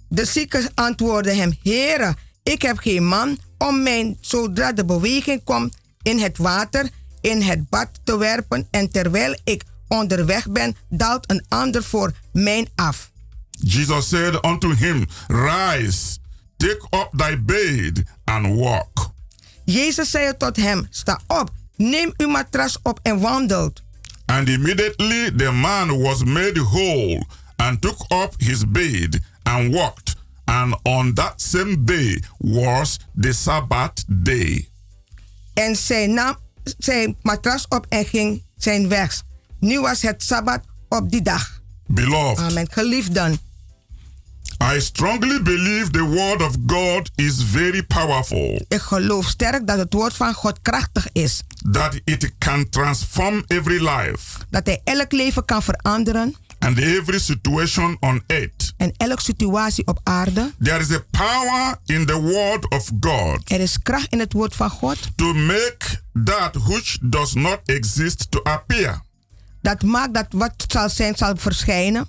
De 0.08 0.24
zieke 0.24 0.70
antwoordde 0.74 1.34
hem, 1.34 1.58
Heere, 1.62 2.16
ik 2.42 2.62
heb 2.62 2.78
geen 2.78 3.06
man 3.06 3.38
om 3.68 3.82
mij 3.82 4.16
zodra 4.20 4.72
de 4.72 4.84
beweging 4.84 5.44
komt 5.44 5.76
in 6.02 6.18
het 6.18 6.38
water 6.38 6.88
in 7.20 7.42
het 7.42 7.68
bad 7.68 7.88
te 8.04 8.18
werpen 8.18 8.66
en 8.70 8.90
terwijl 8.90 9.36
ik 9.44 9.62
onderweg 9.88 10.50
ben, 10.50 10.76
daalt 10.88 11.30
een 11.30 11.44
ander 11.48 11.82
voor 11.82 12.12
mij 12.32 12.68
af. 12.74 13.10
Jesus 13.50 14.08
said 14.08 14.44
unto 14.44 14.74
him, 14.74 15.06
Rise, 15.26 16.18
take 16.56 16.86
up 16.90 17.08
thy 17.16 17.36
bed 17.42 18.02
and 18.24 18.46
walk. 18.58 19.12
Jezus 19.64 20.10
zei 20.10 20.36
tot 20.36 20.56
hem, 20.56 20.86
sta 20.90 21.20
op, 21.26 21.50
neem 21.76 22.12
uw 22.16 22.28
matras 22.28 22.78
op 22.82 22.98
en 23.02 23.20
wandelt. 23.20 23.82
And 24.26 24.48
immediately 24.48 25.30
the 25.36 25.50
man 25.52 26.02
was 26.02 26.24
made 26.24 26.60
whole 26.60 27.26
and 27.56 27.80
took 27.80 28.04
up 28.08 28.34
his 28.38 28.64
bed 28.68 29.20
and 29.42 29.74
walked. 29.74 30.09
And 30.50 30.74
on 30.82 31.14
that 31.14 31.40
same 31.40 31.76
day 31.84 32.22
was 32.38 32.98
the 33.20 33.32
Sabbath 33.32 34.04
day. 34.08 34.68
En 35.54 35.76
zij 35.76 36.06
nam 36.06 36.36
zijn 36.78 37.16
matras 37.22 37.66
op 37.68 37.86
en 37.88 38.04
ging 38.04 38.42
zijn 38.56 38.88
weg. 38.88 39.22
Nu 39.60 39.80
was 39.80 40.02
het 40.02 40.22
Sabbat 40.22 40.60
op 40.88 41.10
die 41.10 41.22
dag. 41.22 41.60
Beloved, 41.86 42.38
Amen. 42.38 42.66
Geliefden, 42.70 43.38
I 44.74 44.80
strongly 44.80 45.42
believe 45.42 45.90
the 45.90 46.02
word 46.02 46.42
of 46.42 46.54
God 46.66 47.10
is 47.14 47.42
very 47.42 47.82
powerful, 47.82 48.64
ik 48.68 48.80
geloof 48.80 49.26
sterk 49.28 49.66
dat 49.66 49.78
het 49.78 49.92
woord 49.92 50.14
van 50.16 50.34
God 50.34 50.58
krachtig 50.62 51.08
is. 51.12 51.42
that 51.70 52.00
it 52.04 52.32
can 52.38 52.68
transform 52.68 53.44
every 53.46 53.88
life 53.88 54.38
Dat 54.50 54.66
hij 54.66 54.80
elk 54.84 55.12
leven 55.12 55.44
kan 55.44 55.62
veranderen 55.62 56.34
and 56.60 56.78
every 56.78 57.18
situation 57.18 57.96
on 58.00 58.22
earth. 58.26 58.72
en 58.76 58.92
elke 58.96 59.22
situatie 59.22 59.86
op 59.86 60.00
aarde. 60.02 60.52
There 60.62 60.78
is 60.80 60.90
a 60.92 61.04
power 61.10 61.76
in 61.86 62.06
the 62.06 62.20
word 62.20 62.68
of 62.68 62.90
God 63.00 63.50
Er 63.50 63.60
is 63.60 63.78
kracht 63.82 64.12
in 64.12 64.18
het 64.18 64.32
woord 64.32 64.54
van 64.56 64.70
God 64.70 64.98
to 65.16 65.32
make 65.34 66.02
that 66.24 66.56
which 66.66 66.98
does 67.02 67.34
not 67.34 67.60
exist 67.64 68.30
to 68.30 68.40
appear. 68.42 69.02
dat 69.62 69.82
maakt 69.82 70.14
dat 70.14 70.26
wat 70.30 70.64
zal 70.68 70.88
zijn 70.90 71.16
zal 71.16 71.36
verschijnen. 71.36 72.08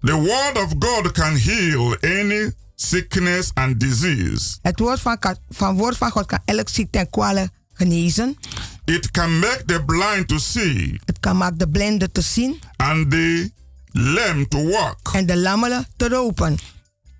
The 0.00 0.14
word 0.14 0.56
of 0.64 0.74
God 0.78 1.12
can 1.12 1.36
heal 1.36 1.96
any 2.00 2.52
sickness, 2.74 3.50
and 3.54 3.80
disease. 3.80 4.58
Het 4.62 4.78
woord 4.78 5.00
van, 5.00 5.18
van 5.48 5.76
woord 5.76 5.96
van 5.96 6.10
God 6.10 6.26
kan 6.26 6.38
elk 6.44 6.68
ziekte 6.68 6.98
en 6.98 7.10
kwalen 7.10 7.50
genezen. 7.80 8.36
It 8.84 9.10
can 9.10 9.38
make 9.38 9.62
the 9.66 9.82
blind 9.84 10.28
to 10.28 10.38
see 10.38 11.00
Het 11.04 11.20
kan 11.20 11.36
maken 11.36 11.58
de 11.58 11.68
blinden 11.68 12.12
te 12.12 12.20
zien 12.20 12.60
and 12.76 13.10
the 13.10 13.50
lame 13.92 14.48
to 14.48 14.68
walk. 14.68 14.98
en 15.12 15.26
de 15.26 15.36
lammelen 15.36 15.86
te 15.96 16.08
lopen. 16.10 16.58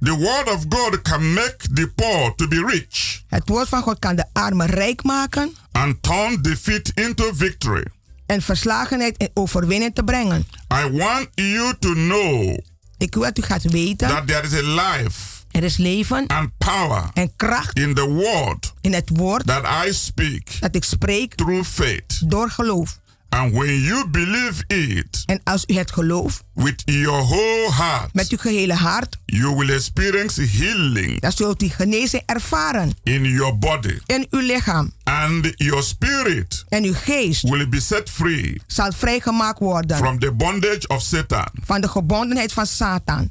The 0.02 0.16
word 0.16 0.48
of 0.52 0.64
God 0.68 1.02
can 1.02 1.32
make 1.32 1.56
the 1.74 1.86
poor 1.94 2.34
to 2.34 2.48
be 2.48 2.64
rich 2.66 3.22
Het 3.28 3.48
woord 3.48 3.68
van 3.68 3.82
God 3.82 3.98
kan 3.98 4.16
de 4.16 4.24
armen 4.32 4.66
rijk 4.66 5.02
maken 5.02 5.52
and 5.72 6.02
turn 6.02 6.42
defeat 6.42 6.90
into 6.94 7.32
victory. 7.34 7.84
en 8.26 8.42
verslagenheid 8.42 9.16
in 9.16 9.30
overwinning 9.34 9.94
te 9.94 10.02
brengen. 10.04 10.46
I 10.72 10.90
want 10.90 11.28
you 11.34 11.74
to 11.78 11.92
know 11.92 12.58
Ik 12.98 13.14
wil 13.14 13.22
dat 13.22 13.38
u 13.38 13.42
gaat 13.42 13.62
weten, 13.62 14.08
that 14.08 14.26
there 14.26 14.42
is 14.46 14.52
a 14.54 14.62
life 14.62 15.39
er 15.50 15.62
is 15.62 15.76
leven 15.76 16.26
and 16.26 16.50
power 16.58 17.10
en 17.14 17.32
kracht 17.36 17.78
in 17.78 17.94
the 17.94 18.08
word 18.08 18.72
in 18.80 18.92
het 18.92 19.10
woord 19.12 19.46
that 19.46 19.86
I 19.86 19.92
speak 19.92 20.48
dat 20.60 20.74
ik 20.74 20.84
spreek 20.84 21.34
through 21.34 21.64
faith. 21.68 22.30
door 22.30 22.50
geloof. 22.50 22.98
And 23.32 23.52
when 23.52 23.80
you 23.80 24.08
believe 24.08 24.64
it 24.66 25.22
En 25.26 25.40
als 25.44 25.64
u 25.66 25.74
het 25.74 25.92
gelooft 25.92 26.42
with 26.54 26.82
your 26.84 27.22
whole 27.22 27.72
heart, 27.72 28.14
met 28.14 28.28
uw 28.30 28.38
gehele 28.38 28.74
hart, 28.74 29.16
you 29.26 29.54
will 29.56 29.70
experience 29.70 30.42
healing 30.42 31.20
dan 31.20 31.32
zult 31.32 31.62
u 31.62 31.68
genezing 31.68 32.22
ervaren 32.26 32.92
in 33.02 33.24
your 33.24 33.58
body. 33.58 33.98
in 34.06 34.26
uw 34.30 34.40
lichaam. 34.40 34.92
And 35.04 35.52
your 35.56 35.82
spirit 35.82 36.64
En 36.68 36.84
uw 36.84 36.94
geest 36.94 37.42
will 37.42 37.68
be 37.68 37.80
set 37.80 38.10
free 38.10 38.60
zal 38.66 38.92
vrijgemaakt 38.92 39.58
worden 39.58 39.96
from 39.96 40.18
the 40.18 40.32
bondage 40.32 40.88
of 40.88 41.02
Satan. 41.02 41.48
van 41.64 41.80
de 41.80 41.88
gebondenheid 41.88 42.52
van 42.52 42.66
Satan. 42.66 43.30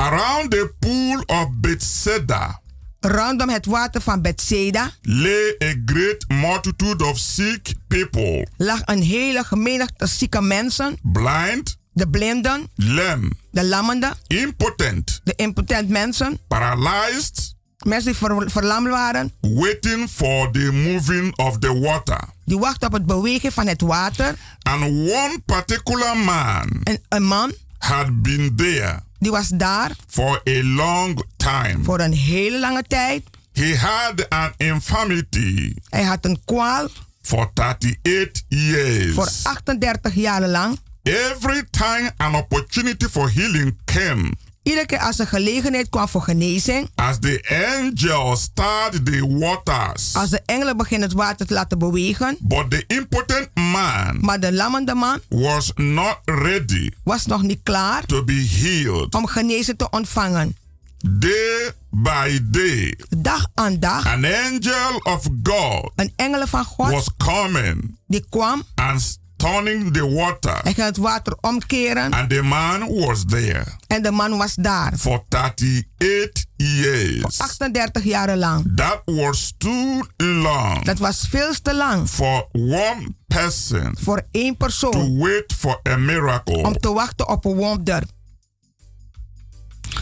Around 0.00 0.50
the 0.50 0.72
pool 0.78 1.22
of 1.26 1.48
Bethesda 1.60 2.60
Rondom 3.00 3.48
het 3.48 3.66
water 3.66 4.00
van 4.00 4.22
Bethsaida 4.22 4.90
lay 5.02 5.54
a 5.62 5.74
great 5.84 6.24
multitude 6.28 7.04
of 7.04 7.18
sick 7.18 7.74
people, 7.88 8.46
lag 8.56 8.80
een 8.84 9.02
hele 9.02 9.44
menigte 9.50 10.06
zieke 10.06 10.40
mensen, 10.40 10.98
blind, 11.02 11.76
de 11.92 12.08
blinden, 12.08 12.68
lame, 12.74 13.30
de 13.50 13.64
lammenden, 13.64 14.16
impotent, 14.26 15.20
de 15.24 15.32
impotent 15.36 15.88
mensen, 15.88 16.38
paralyzed, 16.48 17.54
mensen 17.84 18.10
die 18.12 18.20
ver- 18.20 18.50
verlamd 18.50 18.88
waren, 18.88 19.32
waiting 19.40 20.08
for 20.10 20.50
the 20.50 20.70
moving 20.72 21.36
of 21.38 21.58
the 21.58 21.78
water. 21.80 22.20
die 22.44 22.58
wachten 22.58 22.86
op 22.86 22.92
het 22.92 23.06
bewegen 23.06 23.52
van 23.52 23.66
het 23.66 23.80
water. 23.80 24.34
And 24.62 24.82
one 25.10 25.38
particular 25.46 26.16
man 26.16 26.80
En 26.82 27.00
een 27.08 27.22
man, 27.24 27.52
had 27.78 28.22
been 28.22 28.56
there 28.56 29.02
die 29.20 29.30
was 29.30 29.48
daar 29.48 29.90
for 30.08 30.40
a 30.48 30.62
long 30.62 31.24
time. 31.36 31.78
voor 31.84 32.00
een 32.00 32.12
hele 32.12 32.58
lange 32.58 32.82
tijd. 32.88 33.22
He 33.52 33.76
had 33.76 34.28
an 34.28 34.52
infirmity 34.56 35.74
Hij 35.88 36.02
had 36.02 36.24
een 36.24 36.40
kwaal 36.44 36.88
for 37.22 37.50
38 37.54 38.42
years. 38.48 39.14
voor 39.14 39.30
38 39.42 40.14
jaar 40.14 40.48
lang. 40.48 40.78
Every 41.02 41.62
time 41.70 42.12
an 42.16 42.34
opportunity 42.34 43.06
for 43.06 43.30
healing 43.34 43.76
came, 43.84 44.32
Iedere 44.62 44.86
keer 44.86 44.98
als 44.98 45.18
er 45.18 45.26
gelegenheid 45.26 45.88
kwam 45.88 46.08
voor 46.08 46.22
genezing, 46.22 46.88
as 46.94 47.18
the 47.20 47.40
angel 47.78 48.36
started 48.36 49.06
the 49.06 49.36
waters, 49.38 50.14
als 50.14 50.30
de 50.30 50.40
engelen 50.46 50.76
beginnen 50.76 51.08
het 51.08 51.16
water 51.18 51.46
te 51.46 51.54
laten 51.54 51.78
bewegen, 51.78 52.36
but 52.40 52.70
the 52.70 52.84
impotent 52.86 53.48
man 53.54 54.18
maar 54.20 54.40
de 54.40 54.52
lammende 54.52 54.94
man 54.94 55.20
was 55.28 55.72
not 55.74 56.18
ready 56.24 56.90
was 57.04 57.26
nog 57.26 57.42
niet 57.42 57.60
klaar 57.62 58.04
to 58.06 58.24
be 58.24 58.46
healed. 58.60 59.14
om 59.14 59.26
genezen 59.26 59.76
te 59.76 59.90
ontvangen. 59.90 60.56
Day 61.02 61.72
by 61.90 62.38
day, 62.50 62.98
Dag 63.18 63.46
aan 63.54 63.78
dag, 63.78 64.06
an 64.06 64.24
angel 64.24 64.96
of 65.02 65.28
God 65.42 65.92
een 65.96 66.12
engel 66.16 66.46
van 66.46 66.64
God 66.64 66.90
was 66.90 67.08
coming 67.16 67.98
die 68.06 68.24
kwam 68.28 68.62
and 68.74 69.19
turning 69.40 69.92
the 69.92 70.08
water, 70.10 70.60
en 70.64 70.74
ging 70.74 70.86
het 70.86 70.96
water 70.96 71.36
omkeren 71.40 72.12
and 72.12 72.30
the 72.30 72.42
man 72.42 72.88
was 72.94 73.24
there 73.26 73.64
en 73.86 74.02
de 74.02 74.10
man 74.10 74.36
was 74.36 74.54
daar. 74.54 74.92
for 74.96 75.24
38 75.28 76.46
years. 76.56 77.38
38 77.38 78.04
jaar 78.04 78.36
lang. 78.36 78.72
That 78.76 79.00
was 79.04 79.52
too 79.58 80.02
long 80.16 80.84
Dat 80.84 80.98
was 80.98 81.26
veel 81.30 81.52
te 81.62 81.74
lang 81.74 82.08
for 82.08 82.48
one 82.52 83.14
person 83.26 83.96
voor 84.00 84.22
één 84.30 84.56
to 84.56 84.66
persoon 84.66 85.18
wait 85.18 85.52
for 85.58 85.80
a 85.88 85.96
miracle 85.96 86.62
om 86.62 86.78
te 86.78 86.92
wachten 86.92 87.28
op 87.28 87.44
een 87.44 87.54
wonder. 87.56 88.02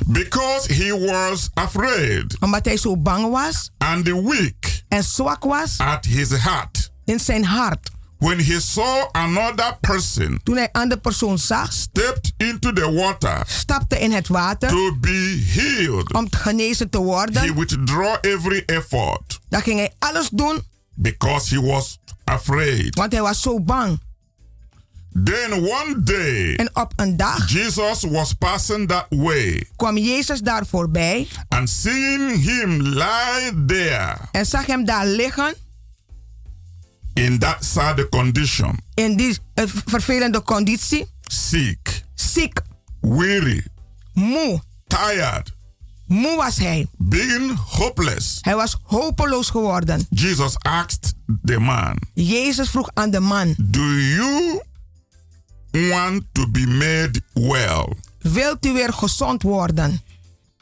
because 0.07 0.73
he 0.75 1.07
was 1.07 1.51
afraid 1.55 2.37
Omdat 2.41 2.65
hij 2.65 2.77
zo 2.77 2.97
bang 2.97 3.31
was 3.31 3.71
and 3.79 4.07
weak 4.09 4.83
en 4.89 5.05
zwak 5.05 5.45
was 5.45 5.79
at 5.79 6.05
his 6.05 6.31
heart. 6.31 6.91
in 7.05 7.21
zijn 7.21 7.45
hart. 7.45 7.91
When 8.19 8.39
he 8.39 8.61
saw 8.61 9.09
another 9.13 9.77
person 9.81 10.41
Toen 10.43 10.57
hij 10.57 10.69
aan 10.73 10.89
de 10.89 10.97
persoon 10.97 11.39
zag, 11.39 11.73
stepped 11.73 12.33
into 12.37 12.73
the 12.73 12.93
water 12.93 13.43
stapte 13.47 13.99
in 14.01 14.13
het 14.13 14.29
water 14.29 14.69
to 14.69 14.97
be 15.01 15.45
healed, 15.55 16.13
om 16.15 16.27
genezen 16.31 16.91
te 16.91 16.99
he 16.99 17.05
worden. 17.05 17.55
withdraw 17.55 18.17
every 18.21 18.63
effort 18.67 19.39
Dan 19.49 19.63
ging 19.63 19.79
hij 19.79 19.93
alles 19.99 20.29
doen, 20.29 20.63
because 20.95 21.55
he 21.55 21.61
was 21.63 21.99
afraid. 22.25 22.95
want 22.95 23.13
hij 23.13 23.23
was 23.23 23.41
zo 23.41 23.61
bang. 23.61 24.01
Then 25.25 25.53
one 25.53 26.03
day, 26.03 26.55
En 26.57 26.71
op 26.77 26.93
een 26.97 27.17
dag 27.17 27.51
Jesus 27.51 28.03
was 28.11 28.33
passing 28.33 28.89
that 28.89 29.07
way 29.09 29.65
kwam 29.77 29.97
Jezus 29.99 30.41
daar 30.41 30.67
voorbij 30.67 31.29
and 31.49 31.69
seeing 31.71 32.43
him 32.45 32.83
lie 32.83 33.65
there 33.67 34.17
en 34.33 34.47
zag 34.47 34.67
hem 34.67 34.85
daar 34.85 35.07
liggen 35.07 35.55
in 37.25 37.39
that 37.39 37.65
sad 37.65 38.09
condition, 38.09 38.79
in 38.95 39.17
die 39.17 39.39
eh, 39.55 39.65
vervelende 39.85 40.43
conditie. 40.43 41.07
sick, 41.21 42.03
Ziek, 42.15 42.61
weary, 43.01 43.65
moe. 44.13 44.61
tired, 44.87 45.57
Moe 46.07 46.37
was 46.37 46.59
hij. 46.59 46.87
being 46.99 47.57
hopeless. 47.67 48.39
Hij 48.41 48.55
was 48.57 48.77
hopeloos 48.83 49.51
geworden. 49.51 50.07
Jesus 50.11 50.57
asked 50.59 51.15
the 51.45 51.59
man, 51.59 51.99
Jezus 52.15 52.71
vroeg 52.71 52.91
aan 52.95 53.11
de 53.11 53.21
man: 53.21 53.55
Do 53.59 53.81
you 53.83 54.63
want 55.71 56.23
to 56.33 56.49
be 56.51 56.67
made 56.67 57.21
well? 57.33 57.93
Wilt 58.19 58.67
u 58.67 58.73
weer 58.73 58.93
gezond 58.93 59.43
worden? 59.43 60.01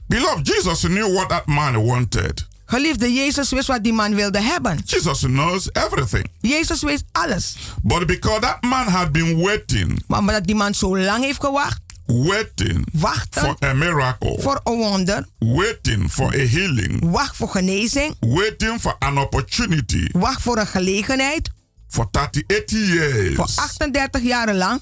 Beloved, 0.06 0.46
Jesus 0.46 0.80
knew 0.80 1.12
what 1.14 1.28
that 1.28 1.46
man 1.46 1.84
wanted. 1.84 2.46
Geliefde, 2.66 3.12
Jezus 3.12 3.50
wist 3.50 3.66
wat 3.68 3.84
die 3.84 3.92
man 3.92 4.14
wilde 4.14 4.40
hebben. 4.40 4.78
Jesus 4.84 5.20
knows 5.20 5.68
everything. 5.72 6.26
Jezus 6.40 6.82
wist 6.82 7.04
alles. 7.12 7.56
But 7.82 8.06
because 8.06 8.40
that 8.40 8.62
man 8.62 8.86
had 8.88 9.12
been 9.12 9.36
waiting, 9.40 10.02
Maar 10.06 10.18
omdat 10.18 10.44
die 10.46 10.54
man 10.54 10.74
zo 10.74 10.98
lang 10.98 11.24
heeft 11.24 11.40
gewacht, 11.40 11.80
waiting 12.06 12.86
wachten 12.92 13.42
for 13.42 13.56
a 13.68 13.72
miracle, 13.72 14.40
voor 14.40 14.60
een 14.64 14.76
wonder, 14.76 15.26
waiting 15.38 16.10
for 16.12 16.34
a 16.34 16.46
healing, 16.46 17.10
wacht 17.10 17.36
voor 17.36 17.48
genezing, 17.48 18.16
waiting 18.20 18.80
for 18.80 18.96
an 18.98 19.18
opportunity 19.18 20.08
wacht 20.12 20.42
voor 20.42 20.58
een 20.58 20.66
gelegenheid, 20.66 21.50
for 21.88 22.08
38 22.10 22.70
years, 22.94 23.34
voor 23.34 23.48
38 23.56 24.22
jaren 24.22 24.56
lang. 24.56 24.80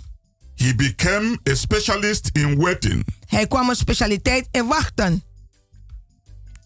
he 0.57 0.75
became 0.75 1.39
a 1.51 1.55
specialist 1.55 2.31
in 2.33 2.57
waiting. 2.57 3.07
Hij 3.27 3.47
kwam 3.47 3.69
een 3.69 3.77
specialiteit 3.77 4.49
in 4.51 4.67
wachten. 4.67 5.23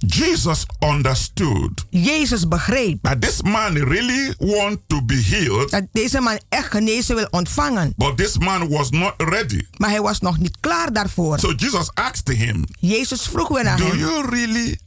Jesus 0.06 0.64
understood 0.80 1.84
Jezus 1.90 2.48
begreep 2.48 3.02
that 3.02 3.20
this 3.20 3.42
man 3.42 3.72
really 3.74 4.34
want 4.38 4.78
to 4.86 5.02
be 5.02 5.14
healed, 5.22 5.70
dat 5.70 5.84
deze 5.92 6.20
man 6.20 6.40
echt 6.48 6.70
genezen 6.70 7.14
wil 7.14 7.26
ontvangen. 7.30 7.92
but 7.96 8.16
this 8.16 8.38
man 8.38 8.68
was 8.68 8.90
not 8.90 9.14
ready. 9.16 9.66
Maar 9.76 9.90
hij 9.90 10.00
was 10.00 10.20
nog 10.20 10.38
niet 10.38 10.56
klaar 10.60 10.92
daarvoor. 10.92 11.38
So 11.38 11.52
Jesus 11.56 11.90
asked 11.94 12.36
him, 12.36 12.64
Jezus 12.80 13.22
vroeg 13.22 13.48
weer 13.48 13.64
naar 13.64 13.76
Do 13.76 13.84
hem: 13.84 13.98
you 13.98 14.28
really 14.30 14.78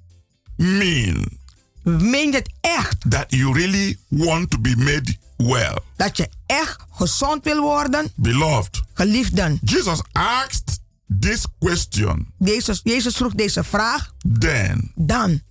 mean 0.55 1.39
Meen 1.83 2.29
je 2.31 2.35
het 2.35 2.49
echt 2.61 2.95
that 3.09 3.25
you 3.27 3.53
really 3.53 3.97
want 4.07 4.49
to 4.49 4.57
be 4.59 4.75
made 4.77 5.15
well? 5.37 5.77
dat 5.95 6.17
je 6.17 6.29
echt 6.45 6.77
gezond 6.91 7.43
wil 7.43 7.61
worden? 7.61 8.11
Beloved, 8.15 8.81
Geliefden, 8.93 9.59
Jesus 9.63 9.99
asked 10.11 10.79
this 11.19 11.45
question 11.59 12.33
Jezus, 12.37 12.79
Jezus 12.83 13.15
vroeg 13.15 13.33
deze 13.33 13.63
vraag 13.63 14.13
then, 14.39 14.91
dan. 14.95 15.41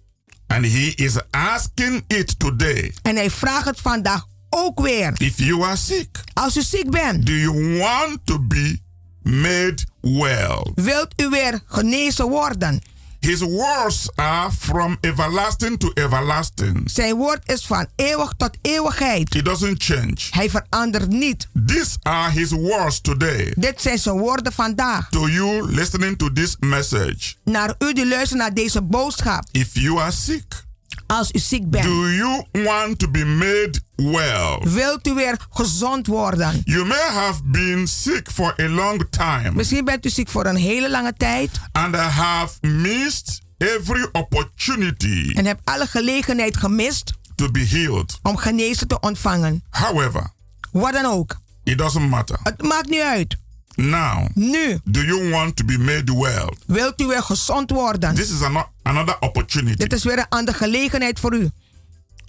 and 0.46 0.64
he 0.64 0.92
is 0.96 1.16
asking 1.30 2.04
it 2.06 2.38
today. 2.38 2.94
En 3.02 3.16
hij 3.16 3.30
vraagt 3.30 3.64
het 3.66 3.80
vandaag 3.80 4.26
ook 4.50 4.80
weer. 4.80 5.12
If 5.16 5.38
you 5.38 5.62
are 5.64 5.76
sick, 5.76 6.20
Als 6.32 6.56
u 6.56 6.62
ziek 6.62 6.90
bent, 6.90 7.26
do 7.26 7.32
you 7.32 7.78
want 7.78 8.18
to 8.24 8.38
be 8.46 8.78
made 9.22 9.84
well? 10.00 10.72
wilt 10.74 11.08
u 11.20 11.28
weer 11.28 11.60
genezen 11.66 12.28
worden? 12.28 12.80
His 13.20 13.40
words 13.40 14.10
are 14.14 14.50
from 14.50 14.96
everlasting 15.00 15.78
to 15.78 15.90
everlasting. 15.94 16.90
Zijn 16.90 17.16
woord 17.16 17.50
is 17.50 17.66
van 17.66 17.86
eeuwig 17.96 18.32
tot 18.36 18.50
eeuwigheid. 18.62 19.34
It 19.34 19.44
doesn't 19.44 19.82
change. 19.82 20.16
Hij 20.30 20.50
verandert 20.50 21.08
niet. 21.08 21.48
These 21.66 21.96
are 22.02 22.30
his 22.30 22.50
words 22.50 23.00
today. 23.00 23.52
Dit 23.56 23.82
zijn 23.82 23.98
zijn 23.98 24.18
woorden 24.18 24.52
vandaag. 24.52 25.08
To 25.08 25.28
you 25.28 25.72
listening 25.72 26.18
to 26.18 26.32
this 26.32 26.56
message. 26.58 27.34
Naar 27.44 27.74
u 27.78 27.92
die 27.92 28.06
luistert 28.06 28.40
naar 28.40 28.54
deze 28.54 28.82
boodschap. 28.82 29.44
If 29.50 29.68
you 29.72 30.00
are 30.00 30.12
sick, 30.12 30.64
Als 31.10 31.30
u 31.32 31.38
ziek 31.38 31.70
bent. 31.70 31.84
do 31.84 32.10
you 32.10 32.44
want 32.52 32.98
to 32.98 33.08
be 33.10 33.24
made 33.24 33.80
well? 33.96 34.72
Wilt 34.72 35.06
u 35.06 35.14
weer 35.14 35.36
gezond 35.50 36.06
worden? 36.06 36.62
You 36.64 36.84
may 36.86 37.08
have 37.12 37.40
been 37.44 37.88
sick 37.88 38.30
for 38.32 38.54
a 38.60 38.68
long 38.68 39.06
time 39.10 39.50
Misschien 39.52 39.84
bent 39.84 40.06
u 40.06 40.08
ziek 40.10 40.28
voor 40.28 40.46
een 40.46 40.56
hele 40.56 40.90
lange 40.90 41.14
tijd. 41.16 41.50
and 41.72 41.94
have 41.96 42.66
missed 42.66 43.40
every 43.58 44.08
opportunity 44.12 45.32
En 45.34 45.46
hebt 45.46 45.60
alle 45.64 45.86
gelegenheid 45.86 46.56
gemist 46.56 47.12
to 47.34 47.50
be 47.50 47.66
healed. 47.66 48.18
om 48.22 48.36
genezen 48.36 48.88
te 48.88 49.00
ontvangen. 49.00 49.62
However, 49.70 50.30
Wat 50.72 50.92
dan 50.92 51.04
ook. 51.04 51.36
it 51.64 51.78
doesn't 51.78 52.08
matter. 52.08 52.38
Het 52.42 52.62
maakt 52.62 52.88
niet 52.88 53.00
uit. 53.00 53.36
Now, 53.80 54.26
Nu 54.34 54.78
do 54.84 55.00
you 55.00 55.30
want 55.30 55.56
to 55.56 55.64
be 55.64 55.78
made 55.78 56.12
well? 56.14 56.52
wilt 56.66 57.00
u 57.00 57.06
weer 57.06 57.22
gezond 57.22 57.70
worden. 57.70 58.14
This 58.14 58.30
is 58.30 58.42
ano- 58.42 58.68
another 58.82 59.16
opportunity. 59.20 59.76
Dit 59.76 59.92
is 59.92 60.04
weer 60.04 60.18
een 60.18 60.28
andere 60.28 60.56
gelegenheid 60.56 61.20
voor 61.20 61.34
u. 61.34 61.50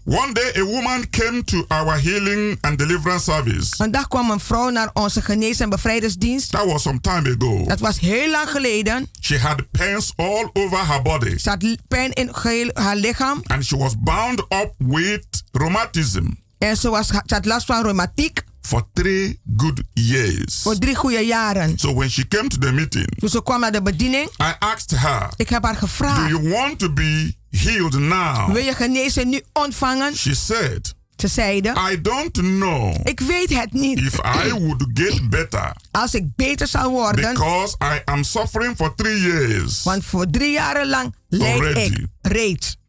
One 0.06 0.34
day, 0.34 0.54
a 0.58 0.64
woman 0.64 1.10
came 1.10 1.44
to 1.44 1.66
our 1.68 2.02
healing 2.02 2.58
and 2.62 2.78
deliverance 2.78 3.24
service. 3.32 3.84
Een 3.84 3.92
dag 3.92 4.08
kwam 4.08 4.30
een 4.32 4.40
vrouw 4.40 4.70
naar 4.70 4.90
onze 4.94 5.22
genees- 5.22 5.60
en 5.60 5.70
bevrijdingsdienst. 5.70 6.52
That 6.52 6.66
was 6.66 6.82
some 6.82 7.00
time 7.02 7.36
ago. 7.40 7.64
Dat 7.66 7.80
was 7.80 8.00
heel 8.00 8.30
lang 8.32 8.50
geleden. 8.50 9.08
She 9.20 9.40
had 9.40 9.72
pains 9.72 10.14
all 10.16 10.50
over 10.54 10.88
her 10.88 11.02
body 11.02 11.38
Ze 11.38 11.50
had 11.50 11.66
pijn 11.88 12.12
in 12.12 12.36
geheel 12.36 12.70
haar 12.74 12.96
lichaam. 12.96 13.42
and 13.44 13.66
she 13.66 13.78
was 13.78 13.94
bound 14.00 14.40
up 14.40 14.74
with 14.78 15.26
rheumatism 15.52 16.26
En 16.58 16.78
ze, 16.78 16.90
was, 16.90 17.08
ze 17.08 17.22
had 17.26 17.46
last 17.46 17.66
van 17.66 17.84
reumatiek 17.84 18.42
for 18.62 18.84
three 18.94 19.40
good 19.58 19.82
years. 19.94 20.60
voor 20.62 20.78
drie 20.78 20.96
goede 20.96 21.20
jaren. 21.26 21.80
So 21.80 21.94
when 21.94 22.10
she 22.10 22.28
came 22.28 22.48
to 22.48 22.58
the 22.58 22.72
meeting, 22.72 23.20
Toen 23.20 23.30
ze 23.30 23.44
kwam 23.44 23.60
naar 23.60 23.72
de 23.72 23.82
bediening, 23.82 24.30
I 24.30 24.54
asked 24.60 25.00
her, 25.00 25.30
ik 25.36 25.50
heb 25.50 25.64
haar 25.64 25.74
Do 25.74 25.80
gevraagd: 25.80 26.30
you 26.30 26.50
want 26.50 26.80
to 26.80 26.94
be 26.94 27.36
healed 27.50 28.00
now? 28.00 28.52
Wil 28.54 28.64
je 28.64 28.74
genezen 28.74 29.30
nu 29.30 29.42
ontvangen? 29.54 30.16
She 30.16 30.36
said, 30.36 30.94
Ze 31.16 31.28
zeiden: 31.28 31.76
I 31.92 32.02
don't 32.02 32.32
know 32.32 32.96
Ik 33.04 33.20
weet 33.20 33.50
het 33.50 33.74
niet. 33.74 34.00
if 34.00 34.16
I 34.46 34.50
would 34.52 34.86
get 34.94 35.30
better 35.30 35.76
Als 35.92 36.14
ik 36.14 36.26
beter 36.36 36.68
zal 36.68 36.90
worden, 36.92 37.34
because 37.34 37.76
I 37.84 38.02
am 38.06 38.24
suffering 38.24 38.76
for 38.76 38.96
three 38.96 39.20
years. 39.22 39.84
want 39.84 40.06
voor 40.06 40.26
drie 40.30 40.52
jaren 40.52 40.88
lang 40.90 41.16
leid 41.28 41.54
Already. 41.60 41.80
ik 41.80 42.06
reeds. 42.22 42.80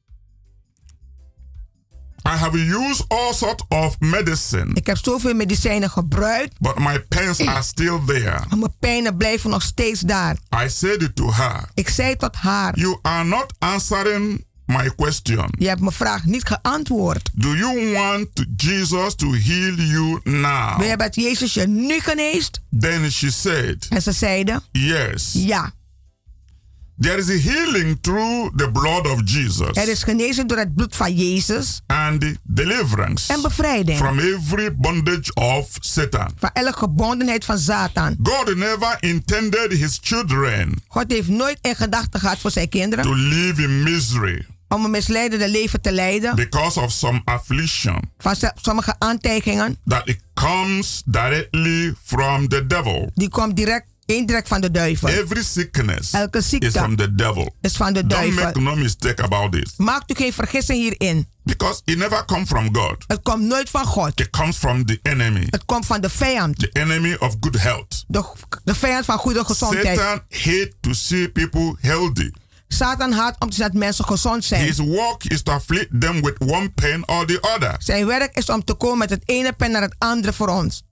I 2.29 2.37
have 2.37 2.59
used 2.59 3.05
all 3.09 3.33
sorts 3.35 3.65
of 3.69 3.97
medicine, 4.01 4.71
Ik 4.75 4.87
heb 4.87 4.97
zoveel 4.97 5.35
medicijnen 5.35 5.91
gebruikt, 5.91 6.55
but 6.61 6.79
my 6.79 6.99
pains 7.09 7.41
are 7.47 7.63
still 7.63 7.99
there. 8.07 8.41
maar 8.49 8.59
mijn 8.59 8.75
pijnen 8.79 9.17
blijven 9.17 9.51
nog 9.51 9.63
steeds 9.63 10.01
daar. 10.01 10.37
I 10.65 10.69
said 10.69 11.03
it 11.03 11.17
to 11.17 11.33
her, 11.33 11.69
Ik 11.75 11.89
zei 11.89 12.17
tot 12.17 12.35
haar: 12.35 12.79
You 12.79 12.99
are 13.03 13.25
not 13.25 13.53
answering 13.59 14.45
my 14.67 14.91
question. 14.97 15.49
Je 15.59 15.69
hebt 15.69 15.81
mijn 15.81 15.93
vraag 15.93 16.25
niet 16.25 16.45
geantwoord. 16.45 17.31
Do 17.35 17.55
you 17.57 17.93
want 17.93 18.29
Jesus 18.57 19.15
to 19.15 19.33
heal 19.33 19.75
you 19.75 20.21
now? 20.25 20.79
Wil 20.79 20.89
je 20.89 20.97
dat 20.97 21.15
Jezus 21.15 21.55
je 21.55 21.67
nu 21.67 22.01
geneest? 22.01 22.61
Then 22.81 23.11
she 23.11 23.31
said, 23.31 23.87
En 23.89 24.03
ze 24.03 24.13
zeiden: 24.13 24.63
Yes. 24.71 25.31
Ja. 25.33 25.73
There 27.03 27.19
is 27.19 27.29
a 27.31 27.51
healing 27.51 27.99
through 28.01 28.51
the 28.57 28.71
blood 28.71 29.07
of 29.07 29.21
Jesus 29.25 29.77
Er 29.77 29.89
is 29.89 30.03
genezen 30.03 30.47
door 30.47 30.59
het 30.59 30.75
bloed 30.75 30.97
van 30.97 31.15
Jezus 31.15 31.81
and 31.87 32.25
deliverance 32.43 33.33
en 33.33 33.43
bevrijding 33.43 33.99
from 33.99 34.19
every 34.19 34.75
bondage 34.77 35.35
of 35.35 35.67
Satan. 35.81 36.31
van 36.39 36.51
elke 36.53 36.79
gebondenheid 36.79 37.45
van 37.45 37.59
Satan. 37.59 38.17
God 38.23 38.57
never 38.57 38.97
intended 39.01 39.73
his 39.73 39.99
children 40.03 40.83
God 40.89 41.11
heeft 41.13 41.29
nooit 41.29 41.59
in 41.61 41.77
gedachten 41.77 42.21
gehad 42.21 42.39
voor 42.39 42.51
zijn 42.51 42.69
to 42.69 42.79
kinderen 42.79 43.15
live 43.29 43.63
in 43.63 43.83
misery 43.83 44.47
om 44.69 44.85
een 44.85 44.91
misleidende 44.91 45.49
leven 45.49 45.81
te 45.81 45.93
leiden 45.93 46.35
because 46.37 46.81
of 46.81 46.91
some 46.93 47.21
affliction 47.25 48.11
van 48.19 48.35
sommige 48.55 48.95
aantijgingen. 48.99 49.77
that 49.87 50.09
it 50.09 50.19
comes 50.35 51.03
directly 51.07 51.95
from 52.05 52.49
the 52.49 52.67
devil. 52.67 53.11
Die 53.15 53.29
komt 53.29 53.57
direct, 53.57 53.87
indirect 54.07 54.49
van 54.49 54.61
de 54.61 54.71
duivel. 54.71 55.09
Every 55.09 55.43
sickness 55.43 56.13
Elke 56.13 56.39
is 56.39 56.49
ziekte 56.49 56.71
from 56.71 56.97
the 56.97 57.15
devil. 57.15 57.55
is 57.61 57.77
van 57.77 57.93
de 57.93 58.07
Don't 58.07 58.23
make 58.25 58.35
duivel. 58.43 58.63
no 58.63 58.77
mistake 58.77 59.23
about 59.23 59.53
this 59.53 59.73
Maakt 59.77 60.11
u 60.11 60.15
geen 60.15 60.33
vergissing 60.33 60.79
hierin. 60.79 61.29
because 61.45 61.81
it 61.85 61.99
never 61.99 62.25
comes 62.25 62.49
from 62.49 62.75
God. 62.77 63.05
Het 63.07 63.23
komt 63.23 63.43
nooit 63.43 63.71
van 63.71 63.85
God. 63.85 64.21
It 64.21 64.31
comes 64.31 64.57
from 64.57 64.85
the 64.87 64.99
enemy, 65.03 65.47
Het 65.51 65.65
komt 65.65 65.87
van 65.87 66.01
de 66.01 66.09
vijand. 66.11 66.59
the 66.59 66.69
enemy 66.73 67.17
of 67.19 67.37
good 67.41 67.61
health. 67.61 68.05
De, 68.07 68.25
de 68.65 68.75
vijand 68.75 69.05
van 69.05 69.19
goede 69.19 69.45
gezondheid. 69.45 69.99
Satan 69.99 70.21
hates 70.29 70.73
to 70.81 70.93
see 70.93 71.31
people 71.31 71.77
healthy. 71.81 72.31
Satan 72.69 73.13
haat 73.13 73.37
om 73.39 73.49
te 73.51 73.57
zien 73.57 73.65
dat 73.65 73.75
mensen 73.75 74.05
gezond 74.05 74.45
zijn. 74.45 74.63
His 74.65 74.79
work 74.79 75.25
is 75.25 75.43
to 75.43 75.53
afflict 75.53 76.01
them 76.01 76.21
with 76.23 76.35
one 76.39 76.71
pain 76.71 77.09
or 77.09 77.27
the 77.27 77.39
other. 77.55 77.75
Zijn 77.79 78.07
werk 78.07 78.37
is 78.37 78.49
om 78.49 78.65
te 78.65 78.75
komen 78.75 78.99
met 78.99 79.11
het 79.11 79.23
ene 79.25 79.53
pen 79.53 79.71
naar 79.71 79.83
het 79.83 79.95
andere 79.99 80.33
voor 80.33 80.49
ons. 80.49 80.83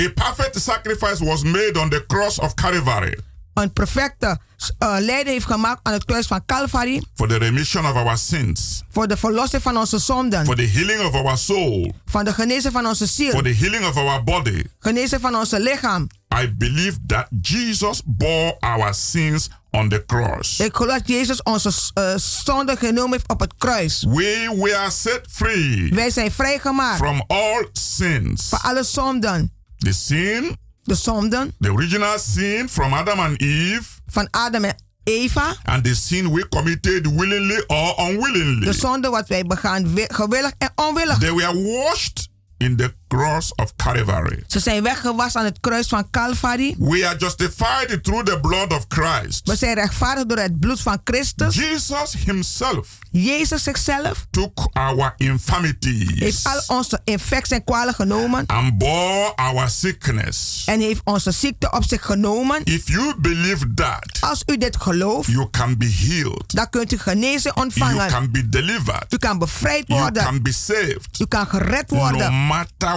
A 0.00 0.08
perfect 0.14 0.60
sacrifice 0.60 1.24
was 1.24 1.42
made 1.42 1.78
on 1.80 1.88
the 1.90 2.04
cross 2.06 2.38
of 2.38 2.54
Calvary 2.54 3.18
Een 3.54 3.72
perfecte 3.72 4.38
uh, 4.78 4.96
lijden 4.98 5.32
heeft 5.32 5.46
gemaakt 5.46 5.80
aan 5.82 5.92
het 5.92 6.04
kruis 6.04 6.26
van 6.26 6.44
Calvary. 6.46 7.02
for 7.14 7.28
the 7.28 7.36
remission 7.36 7.86
of 7.86 7.92
our 7.94 8.18
sins, 8.18 8.82
Voor 8.90 9.08
de 9.08 9.16
verlossing 9.16 9.62
van 9.62 9.76
onze 9.76 9.98
zonden. 9.98 10.44
for 10.44 10.54
the 10.56 10.62
healing 10.66 11.00
of 11.04 11.14
our 11.14 11.38
soul, 11.38 11.92
Van 12.06 12.24
de 12.24 12.32
genezen 12.32 12.72
van 12.72 12.86
onze 12.86 13.06
for 13.08 13.42
the 13.42 13.54
healing 13.54 13.84
of 13.86 13.96
our 13.96 14.24
body. 14.24 14.64
Genezen 14.78 15.20
van 15.20 15.36
onze 15.36 15.60
lichaam. 15.60 16.06
I 16.42 16.54
believe 16.56 16.98
that 17.06 17.26
Jesus 17.40 18.02
bore 18.04 18.56
our 18.60 18.94
sins 18.94 19.48
on 19.70 19.88
the 19.88 20.04
cross. 20.06 20.60
Ik 20.60 20.74
geloof 20.76 20.98
dat 20.98 21.08
Jezus 21.08 21.42
onze 21.42 21.70
uh, 21.94 22.12
zonde 22.16 22.76
genomen 22.76 23.10
heeft 23.12 23.28
op 23.28 23.40
het 23.40 23.54
kruis. 23.58 24.04
We 24.08 24.54
were 24.56 24.90
set 24.90 25.20
free 25.30 25.90
Wij 25.94 26.10
zijn 26.10 26.30
vrijgemaakt 26.32 26.96
from 26.96 27.24
all 27.26 27.68
sins. 27.72 28.48
van 28.48 28.60
alle 28.62 28.82
zonden. 28.84 29.52
The 29.80 29.92
sin, 29.92 30.56
De 30.82 30.94
zonden 30.94 31.52
the 31.60 31.68
original 31.68 32.18
sin 32.18 32.68
from 32.68 32.92
Adam 32.92 33.18
and 33.18 33.40
Eve, 33.42 33.86
van 34.06 34.28
Adam 34.30 34.64
en 34.64 34.74
Eva. 35.04 35.56
and 35.64 35.84
the 35.84 35.94
sin 35.94 36.30
we 36.32 36.48
committed 36.48 37.06
willingly 37.06 37.64
or 37.66 37.94
unwillingly. 37.98 38.64
De 38.66 38.72
zonde 38.72 39.08
wat 39.10 39.28
wij 39.28 39.44
begaan 39.44 39.82
wi- 39.94 40.06
gewillig 40.14 40.52
en 40.58 40.70
onwillig. 40.74 41.18
They 41.18 41.32
were 41.34 41.62
washed 41.62 42.28
in 42.58 42.76
the 42.76 42.94
cross 43.16 43.52
of 43.54 43.72
Calvary. 43.76 44.42
Ze 44.46 44.58
zijn 44.58 44.82
weggewassen 44.82 45.40
aan 45.40 45.46
het 45.46 45.60
kruis 45.60 45.86
van 45.86 46.10
Calvary. 46.10 46.74
We 46.78 47.06
are 47.06 47.16
justified 47.18 47.98
through 48.02 48.24
the 48.24 48.40
blood 48.40 48.72
of 48.72 48.84
Christ. 48.88 49.40
We 49.48 49.56
zijn 49.56 49.74
rechtvaardig 49.74 50.26
door 50.26 50.38
het 50.38 50.60
bloed 50.60 50.80
van 50.80 51.00
Christus. 51.04 51.54
Jesus 51.54 52.14
himself 52.24 52.88
Jezus 53.10 53.62
zichzelf 53.62 54.26
took 54.30 54.68
our 54.72 55.14
infirmities 55.16 56.20
heeft 56.20 56.46
al 56.46 56.76
onze 56.76 57.00
infecties 57.04 57.56
en 57.56 57.64
kwalen 57.64 57.94
genomen. 57.94 58.44
and 58.46 58.78
bore 58.78 59.32
our 59.36 59.68
sickness. 59.68 60.62
En 60.66 60.80
heeft 60.80 61.00
onze 61.04 61.30
ziekte 61.30 61.70
op 61.70 61.84
zich 61.88 62.04
genomen. 62.06 62.60
If 62.64 62.88
you 62.88 63.14
believe 63.18 63.74
that, 63.74 64.16
Als 64.20 64.42
u 64.46 64.56
dit 64.56 64.76
gelooft, 64.76 65.28
you 65.30 65.50
can 65.50 65.76
be 65.78 65.86
healed. 66.08 66.44
dan 66.54 66.70
kunt 66.70 66.92
u 66.92 66.98
genezen 66.98 67.52
You 67.54 67.64
ontvangen. 67.66 68.08
can 68.08 68.30
be 68.30 68.48
delivered. 68.48 69.04
U 69.12 69.16
kan 69.16 69.38
bevrijd 69.38 69.84
You 69.86 70.00
worden. 70.00 70.22
can 70.22 70.42
be 70.42 70.52
saved. 70.52 71.20
U 71.20 71.26
kan 71.26 71.46
gered 71.46 71.90
No 71.90 71.96
worden. 71.98 72.46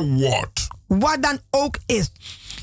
Matter 0.06 0.30
what. 0.30 0.68
Wat 0.88 1.22
dan 1.22 1.40
ook 1.50 1.78
is. 1.86 2.10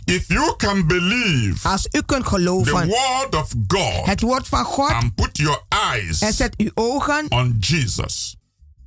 If 0.05 0.29
you 0.29 0.57
can 0.57 0.87
believe 0.87 1.69
Als 1.69 1.89
u 1.93 2.03
kunt 2.03 2.25
the 2.25 2.29
geloven. 2.31 2.87
word 2.89 3.35
of 3.35 3.53
God 3.69 4.07
Het 4.07 4.21
woord 4.21 4.49
van 4.49 4.65
God. 4.65 4.91
and 4.91 5.15
put 5.15 5.37
your 5.39 5.63
eyes 5.69 6.21
En 6.21 6.33
zet 6.33 6.55
uw 6.57 6.71
ogen 6.75 7.27
on 7.29 7.57
Jesus, 7.61 8.37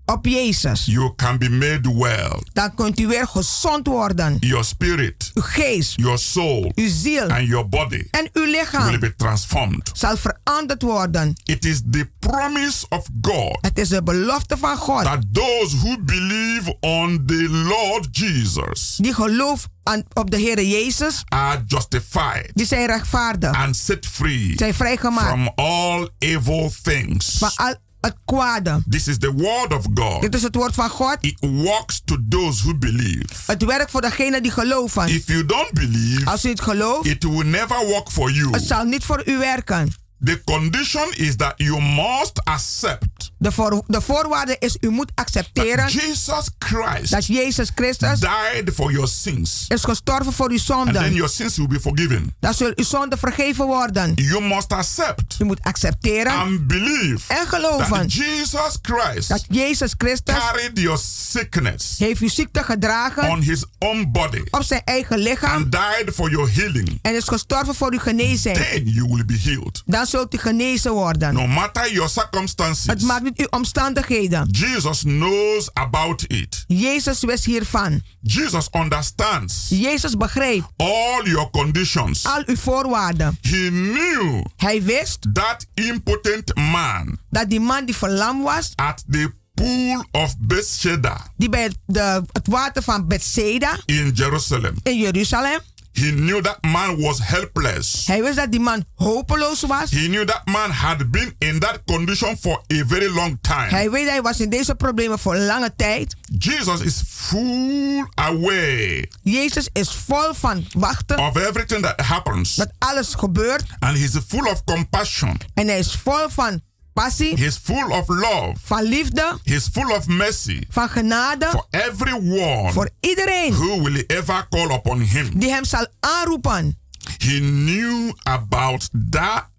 op 0.05 0.25
Jezus. 0.25 0.85
you 0.85 1.13
can 1.15 1.37
be 1.37 1.49
made 1.49 1.93
well. 1.95 2.41
Dan 2.53 2.75
kunt 2.75 2.99
u 2.99 3.07
weer 3.07 3.27
gezond 3.27 3.87
worden. 3.87 4.37
Your 4.39 4.63
spirit, 4.63 5.31
Uw 5.33 5.41
geest, 5.41 5.93
your 5.95 6.17
soul, 6.17 6.71
uw 6.75 6.87
ziel 6.89 7.29
and 7.29 7.47
your 7.47 7.69
body 7.69 8.07
en 8.11 8.29
uw 8.33 8.45
will 8.71 8.99
be 8.99 9.15
transformed. 9.15 9.89
zal 9.93 10.17
veranderd 10.17 10.81
worden. 10.81 11.33
It 11.43 11.65
is 11.65 11.81
the 11.91 12.09
promise 12.19 12.85
of 12.89 13.07
God 13.21 13.57
Het 13.61 13.77
is 13.79 13.89
de 13.89 14.03
belofte 14.03 14.57
van 14.57 14.77
God. 14.77 15.03
that 15.03 15.23
those 15.31 15.75
who 15.77 15.97
believe 16.01 16.75
on 16.79 17.23
the 17.25 17.47
Lord 17.49 18.07
Jesus 18.17 18.95
Die 19.01 19.13
geloof 19.13 19.67
aan, 19.83 20.03
op 20.13 20.31
de 20.31 20.37
Heer 20.37 20.63
Jezus, 20.63 21.23
are 21.27 21.63
justified 21.67 22.51
die 22.53 22.65
zijn 22.65 22.85
rechtvaardig. 22.85 23.51
and 23.55 23.75
set 23.75 24.05
free 24.05 24.53
Zijn 24.55 24.73
vrijgemaakt 24.73 25.27
from 25.27 25.47
all 25.55 26.09
evil 26.19 26.71
things. 26.81 27.37
van 27.37 27.51
al 27.55 27.75
het 28.05 28.15
kwade. 28.25 28.81
This 28.89 29.07
is 29.07 29.17
the 29.17 29.31
word 29.31 29.73
of 29.73 29.85
God. 29.93 30.21
Dit 30.21 30.35
is 30.35 30.43
het 30.43 30.55
woord 30.55 30.73
van 30.73 30.89
God. 30.89 31.17
It 31.19 31.37
works 31.39 32.01
to 32.05 32.17
those 32.29 32.63
who 32.63 32.75
believe. 32.77 33.23
Het 33.45 33.63
werkt 33.65 33.91
voor 33.91 34.01
degenen 34.01 34.43
die 34.43 34.51
geloven. 34.51 35.07
If 35.07 35.27
you 35.27 35.45
don't 35.45 35.71
believe, 35.73 36.25
Als 36.25 36.45
u 36.45 36.49
het 36.49 36.61
gelooft, 36.61 37.05
it 37.07 37.23
will 37.23 37.45
never 37.45 37.85
work 37.85 38.09
for 38.11 38.31
you. 38.31 38.49
het 38.51 38.63
zal 38.63 38.83
niet 38.83 39.03
voor 39.05 39.21
u 39.25 39.37
werken. 39.37 39.93
The 40.23 40.41
condition 40.45 41.07
is 41.15 41.35
that 41.35 41.53
you 41.57 41.81
must 41.81 42.41
accept 42.43 43.31
De, 43.37 43.51
voor, 43.51 43.83
de 43.87 44.01
voorwaarde 44.01 44.55
is, 44.59 44.77
u 44.79 44.89
moet 44.89 45.11
accepteren 45.15 45.87
Jesus 45.87 46.49
Christ 46.59 47.11
dat 47.11 47.25
Jezus 47.25 47.71
Christus 47.75 48.19
died 48.19 48.71
for 48.75 48.91
your 48.91 49.07
sins. 49.07 49.65
is 49.67 49.83
gestorven 49.83 50.33
voor 50.33 50.49
uw 50.49 50.57
And 50.57 50.65
then 50.85 50.93
zonden. 50.95 51.13
your 51.13 51.29
sins 51.29 51.57
will 51.57 51.67
be 51.67 51.79
forgiven. 51.79 52.33
Dan 52.39 52.53
zullen 52.53 52.73
uw 52.75 52.83
zonden 52.83 53.17
vergeven 53.19 53.65
worden. 53.65 54.11
You 54.15 54.41
must 54.43 54.71
accept 54.73 55.35
U 55.39 55.45
moet 55.45 55.61
accepteren 55.61 56.31
and 56.33 56.67
believe 56.67 57.33
en 57.33 57.47
geloven 57.47 57.89
that 57.91 58.13
Jesus 58.13 58.77
Christ 58.81 59.29
dat 59.29 59.45
Jezus 59.49 59.93
Christus 59.97 60.35
carried 60.35 60.79
your 60.79 60.97
sickness 61.03 61.97
heeft 61.97 62.21
uw 62.21 62.29
ziekte 62.29 62.63
gedragen 62.63 63.29
on 63.29 63.41
his 63.41 63.65
own 63.79 64.09
body 64.11 64.41
op 64.49 64.63
zijn 64.63 64.81
eigen 64.85 65.17
lichaam 65.19 65.55
and 65.55 65.71
died 65.71 66.15
for 66.15 66.29
your 66.29 66.49
healing. 66.53 66.99
en 67.01 67.15
is 67.15 67.23
gestorven 67.27 67.75
voor 67.75 67.91
uw 67.91 67.99
genezing. 67.99 68.57
Then 68.57 68.83
you 68.85 69.07
will 69.09 69.25
be 69.25 69.39
healed. 69.43 69.81
Dan 69.85 70.05
zult 70.19 70.33
u 70.33 70.37
genezen 70.37 70.91
worden. 70.91 71.33
No 71.33 71.47
matter 71.47 71.91
your 71.93 72.09
circumstances, 72.09 72.85
Het 72.85 73.01
maakt 73.01 73.23
niet 73.23 73.37
uw 73.39 73.47
omstandigheden. 73.49 74.47
Jesus 74.51 75.01
knows 75.01 75.69
about 75.73 76.21
it. 76.27 76.63
Jezus 76.67 77.19
wist 77.23 77.45
hiervan. 77.45 78.01
Jesus 78.21 78.67
understands 78.71 79.65
Jezus 79.69 80.17
begreep 80.17 80.63
all 80.77 81.21
your 81.23 81.49
conditions. 81.49 82.25
al 82.25 82.43
uw 82.45 82.55
voorwaarden. 82.55 83.37
He 83.41 83.67
knew 83.69 84.43
Hij 84.57 84.83
wist 84.83 85.19
that 85.33 85.65
impotent 85.73 86.55
man 86.55 87.17
dat 87.29 87.49
die 87.49 87.59
man 87.59 87.85
die 87.85 87.95
verlamd 87.95 88.43
was, 88.43 88.71
at 88.75 89.03
the 89.09 89.31
pool 89.53 90.05
of 90.11 90.35
Bethesda 90.39 91.17
die 91.37 91.49
bij 91.49 91.63
het, 91.63 91.77
de, 91.85 92.23
het 92.31 92.47
water 92.47 92.81
van 92.83 93.07
Bethsaida 93.07 93.77
in 93.85 94.11
Jerusalem. 94.13 94.75
in 94.83 94.97
Jeruzalem, 94.97 95.59
He 95.93 96.11
knew 96.11 96.41
that 96.41 96.57
man 96.61 97.01
was 97.01 97.19
helpless. 97.21 98.07
hij 98.07 98.21
wist 98.23 98.35
dat 98.35 98.51
die 98.51 98.59
man 98.59 98.83
hopeloos 98.95 99.61
was. 99.61 99.91
He 99.91 100.07
knew 100.07 100.25
that 100.25 100.41
man 100.45 100.71
had 100.71 101.11
been 101.11 101.35
in 101.37 101.59
that 101.59 101.81
condition 101.85 102.37
for 102.37 102.61
a 102.73 102.83
very 102.87 103.09
long 103.13 103.37
time. 103.41 103.67
Hij 103.69 103.91
weet 103.91 104.09
hij 104.09 104.21
was 104.21 104.39
in 104.39 104.49
deze 104.49 104.75
problemen 104.75 105.19
voor 105.19 105.35
lange 105.35 105.73
tijd. 105.75 106.15
Jesus 106.37 106.79
is 106.81 107.01
full 107.07 108.07
aware 108.15 109.09
Jezus 109.23 109.69
is 109.73 109.89
vol 110.05 110.33
van 110.33 110.65
wachten 110.77 111.17
of 111.19 111.35
everything 111.37 111.81
that 111.83 112.01
happens, 112.01 112.55
dat 112.55 112.71
alles 112.79 113.13
gebeurt. 113.13 113.63
and 113.79 113.97
he's 113.97 114.17
full 114.27 114.45
of 114.51 114.63
compassion. 114.63 115.37
En 115.53 115.67
hij 115.67 115.79
is 115.79 115.95
vol 116.03 116.29
van 116.29 116.61
passie, 116.93 117.35
He's 117.37 117.57
full 117.57 117.91
of 117.91 118.07
love. 118.07 118.53
van 118.63 118.83
liefde, 118.83 119.37
He's 119.43 119.67
full 119.71 119.91
of 119.95 120.07
mercy 120.07 120.63
van 120.69 120.89
genade 120.89 121.45
for 121.49 121.65
everyone 121.69 122.71
voor 122.71 122.89
iedereen 122.99 123.53
who 123.53 123.81
will 123.81 124.03
ever 124.07 124.47
call 124.49 124.71
upon 124.71 125.01
him. 125.01 125.39
die 125.39 125.49
hem 125.51 125.65
zal 125.65 125.87
aanroepen. 125.99 126.77
He 127.17 127.39
knew 127.39 128.11
about 128.23 128.89
that 129.09 129.49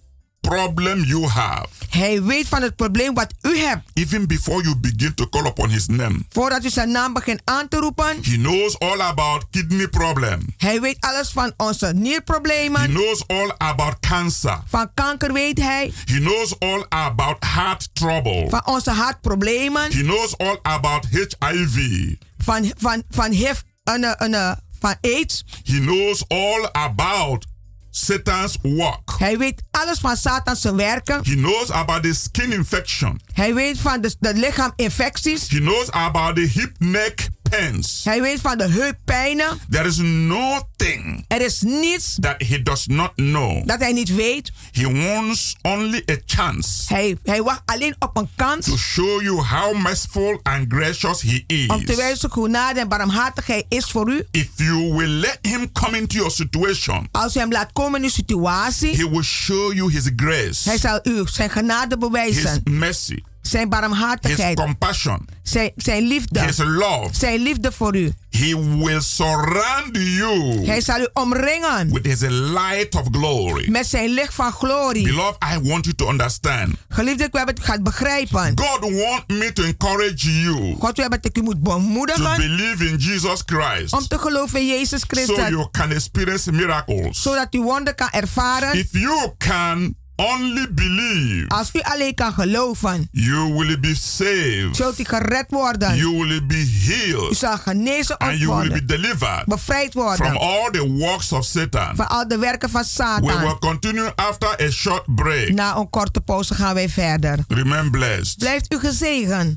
problem 0.45 1.05
you 1.05 1.27
have 1.27 1.67
Hij 1.89 2.23
weet 2.23 2.49
van 2.49 2.63
het 2.63 2.77
probleem 2.77 3.15
wat 3.15 3.35
u 3.43 3.59
hebt. 3.59 3.91
even 3.93 4.27
before 4.27 4.63
you 4.63 4.77
begin 4.77 5.15
to 5.15 5.29
call 5.29 5.47
upon 5.47 5.69
his 5.69 5.87
name. 5.87 6.19
Voordat 6.29 6.65
u 6.65 6.69
zijn 6.69 6.91
naam 6.91 7.13
begint 7.13 7.41
aan 7.45 7.69
te 7.69 7.77
roepen. 7.77 8.17
He 8.23 8.37
knows 8.37 8.79
all 8.79 9.01
about 9.01 9.45
kidney 9.51 9.89
problem. 9.89 10.55
Hij 10.57 10.81
weet 10.81 10.97
alles 11.01 11.29
van 11.31 11.53
onze 11.57 11.87
He 11.95 12.87
knows 12.87 13.25
all 13.27 13.55
about 13.59 13.97
cancer. 14.01 14.59
Van 14.67 14.91
kanker 14.95 15.33
weet 15.33 15.59
hij. 15.59 15.93
He 16.05 16.19
knows 16.19 16.59
all 16.59 16.87
about 16.89 17.37
heart 17.45 17.89
trouble. 17.93 18.47
Van 18.49 18.67
onze 18.67 18.91
hartproblemen. 18.91 19.83
He 19.83 20.03
knows 20.03 20.39
all 20.39 20.59
about 20.63 21.07
HIV. 21.11 22.09
Van, 22.39 22.73
van, 22.77 23.03
van 23.11 23.31
HIV 23.31 23.61
en, 23.85 24.19
en, 24.19 24.63
van 24.81 24.95
AIDS. 25.01 25.45
He 25.65 25.79
knows 25.79 26.25
all 26.29 26.69
about 26.73 27.47
Satan's 27.91 28.59
work. 28.63 29.11
Hij 29.19 29.39
weet 29.39 29.63
alles 29.75 29.99
van 29.99 30.17
Satan 30.17 30.57
zijn 30.57 30.77
werken. 30.77 31.15
He 31.25 31.35
knows 31.35 31.71
about 31.71 32.03
the 32.03 32.15
skin 32.15 32.53
infection. 32.53 33.21
Hij 33.33 33.55
weet 33.55 33.79
van 33.79 34.01
de, 34.01 34.15
de 34.21 34.35
lichaaminfecties. 34.35 35.49
He 35.49 35.59
knows 35.59 35.91
about 35.91 36.35
the 36.37 36.41
hip 36.55 36.73
neck 36.79 37.29
pains. 37.51 38.01
Hij 38.05 38.21
weet 38.23 38.41
van 38.41 38.59
de 38.59 38.69
heuppijnen. 38.69 39.59
There 39.71 39.89
is 39.89 39.97
nothing 39.97 41.25
Er 41.29 41.41
is 41.41 41.61
niets 41.61 42.17
that 42.21 42.43
he 42.43 42.63
does 42.63 42.87
not 42.87 43.13
know. 43.15 43.67
dat 43.67 43.79
hij 43.81 43.93
niet 43.93 44.15
weet. 44.15 44.53
He 44.73 44.93
wants 44.93 45.57
only 45.63 46.03
a 46.11 46.17
chance 46.27 46.95
Hij, 46.95 47.17
hij 47.23 47.43
wacht 47.43 47.63
alleen 47.65 47.95
op 47.99 48.17
een 48.17 48.29
kans 48.37 48.67
to 48.67 48.77
show 48.77 49.23
you 49.23 49.37
how 49.43 49.77
merciful 49.83 50.41
and 50.43 50.65
gracious 50.69 51.23
he 51.23 51.65
om 51.67 51.85
te 51.85 51.93
is. 51.93 51.97
wijzen 51.99 52.31
hoe 52.33 52.45
genade 52.45 52.81
en 52.81 52.89
barmhartig 52.89 53.47
hij 53.47 53.65
is 53.69 53.85
voor 53.85 54.11
u. 54.11 54.27
If 54.31 54.49
you 54.57 54.95
will 54.97 55.09
let 55.09 55.39
him 55.43 55.73
come 55.73 55.97
into 55.99 56.17
your 56.17 56.31
situation, 56.31 57.09
Als 57.11 57.37
u 57.37 57.41
hem 57.41 57.53
laat 57.53 57.73
komen 57.73 57.99
in 57.99 58.05
uw 58.05 58.11
situatie, 58.11 58.97
he 58.97 59.11
will 59.11 59.23
show 59.23 59.63
you 59.72 59.90
his 59.92 60.11
grace, 60.16 60.68
hij 60.68 60.79
zal 60.79 61.00
u 61.03 61.22
zijn 61.24 61.50
genade 61.50 61.98
his 61.98 61.98
bewijzen. 61.98 62.61
mercy, 62.64 63.18
Zijn 63.51 63.69
his 63.71 63.79
barmhartigheid. 63.81 64.57
compassion, 64.57 65.29
Zijn, 65.43 65.73
zijn 65.77 66.03
liefde. 66.07 66.41
his 66.41 66.59
love. 66.59 67.09
Zijn 67.13 67.41
liefde 67.43 67.73
voor 67.73 67.97
u. 67.97 68.13
He 68.31 68.57
will 68.79 69.01
surround 69.01 69.97
you 69.97 70.67
Hij 70.67 70.81
zal 70.81 71.01
u 71.01 71.09
omringen 71.13 71.93
with 71.93 72.07
his 72.07 72.21
light 72.29 72.95
of 72.95 73.07
glory. 73.11 73.71
met 73.71 73.87
zijn 73.87 74.09
licht 74.11 74.35
van 74.35 74.53
glorie. 74.53 75.05
Beloved, 75.07 75.37
I 75.55 75.69
want 75.69 75.85
you 75.85 75.95
to 75.97 76.09
understand. 76.11 76.75
Geliefde, 76.89 77.25
ik 77.25 77.33
wil 77.33 77.45
u 77.47 77.65
gaat 77.65 77.83
begrijpen. 77.83 78.53
God 78.59 78.81
want 78.93 79.29
me 79.29 79.53
to 79.53 79.63
encourage 79.63 80.41
you 80.43 80.77
God 80.79 80.97
wil 80.97 81.09
dat 81.09 81.25
ik 81.25 81.39
u 81.39 81.43
moet 81.43 81.63
to 81.65 81.71
bemoedigen 81.71 82.37
believe 82.37 82.89
in 82.89 82.97
Jesus 82.97 83.43
Christ 83.47 83.93
om 83.93 84.07
te 84.07 84.19
geloven 84.19 84.61
in 84.61 84.67
Jezus 84.67 85.01
so 85.01 85.07
Christus. 85.09 85.49
you 85.49 85.69
can 85.71 85.91
experience 85.93 86.53
miracles. 86.53 87.23
Zodat 87.23 87.55
u 87.55 87.61
wonder 87.63 87.95
kan 87.95 88.09
ervaren. 88.11 88.79
If 88.79 88.89
you 88.91 89.33
can 89.39 89.97
only 90.16 90.66
believe, 90.72 91.44
Als 91.48 91.70
u 91.72 91.81
alleen 91.83 92.14
kan 92.14 92.33
geloven, 92.33 93.09
you 93.11 93.53
will 93.55 93.81
be 93.81 93.94
saved. 93.94 94.77
zult 94.77 94.98
u 94.98 95.05
gered 95.05 95.46
worden. 95.48 95.96
You 95.96 96.11
will 96.27 96.46
be 96.46 96.55
U 96.55 96.92
healed. 96.92 97.37
zal 97.37 97.59
genezen 97.59 98.16
And 98.18 98.38
you 98.38 98.46
will 98.55 98.62
be 98.62 98.68
worden. 98.68 98.87
delivered 98.87 99.44
Bevrijd 99.46 99.90
from 99.90 100.03
worden 100.03 100.38
all 100.38 100.70
the 100.70 100.88
works 100.98 101.33
of 101.33 101.44
Satan. 101.44 101.96
van 101.96 102.09
al 102.09 102.29
de 102.29 102.38
werken 102.38 102.70
van 102.70 102.83
We 102.83 103.20
will 103.20 103.31
Satan. 103.35 103.59
continue 103.59 104.12
after 104.14 104.48
a 104.62 104.70
short 104.70 105.14
break. 105.14 105.48
Na 105.48 105.77
een 105.77 105.90
korte 105.90 106.20
pauze 106.20 106.55
gaan 106.55 106.74
wij 106.74 106.88
verder. 106.88 107.38
Remain 107.48 107.90
blessed. 107.90 108.38
Blijft 108.38 108.72
u 108.72 108.79
gezegend. 108.79 109.57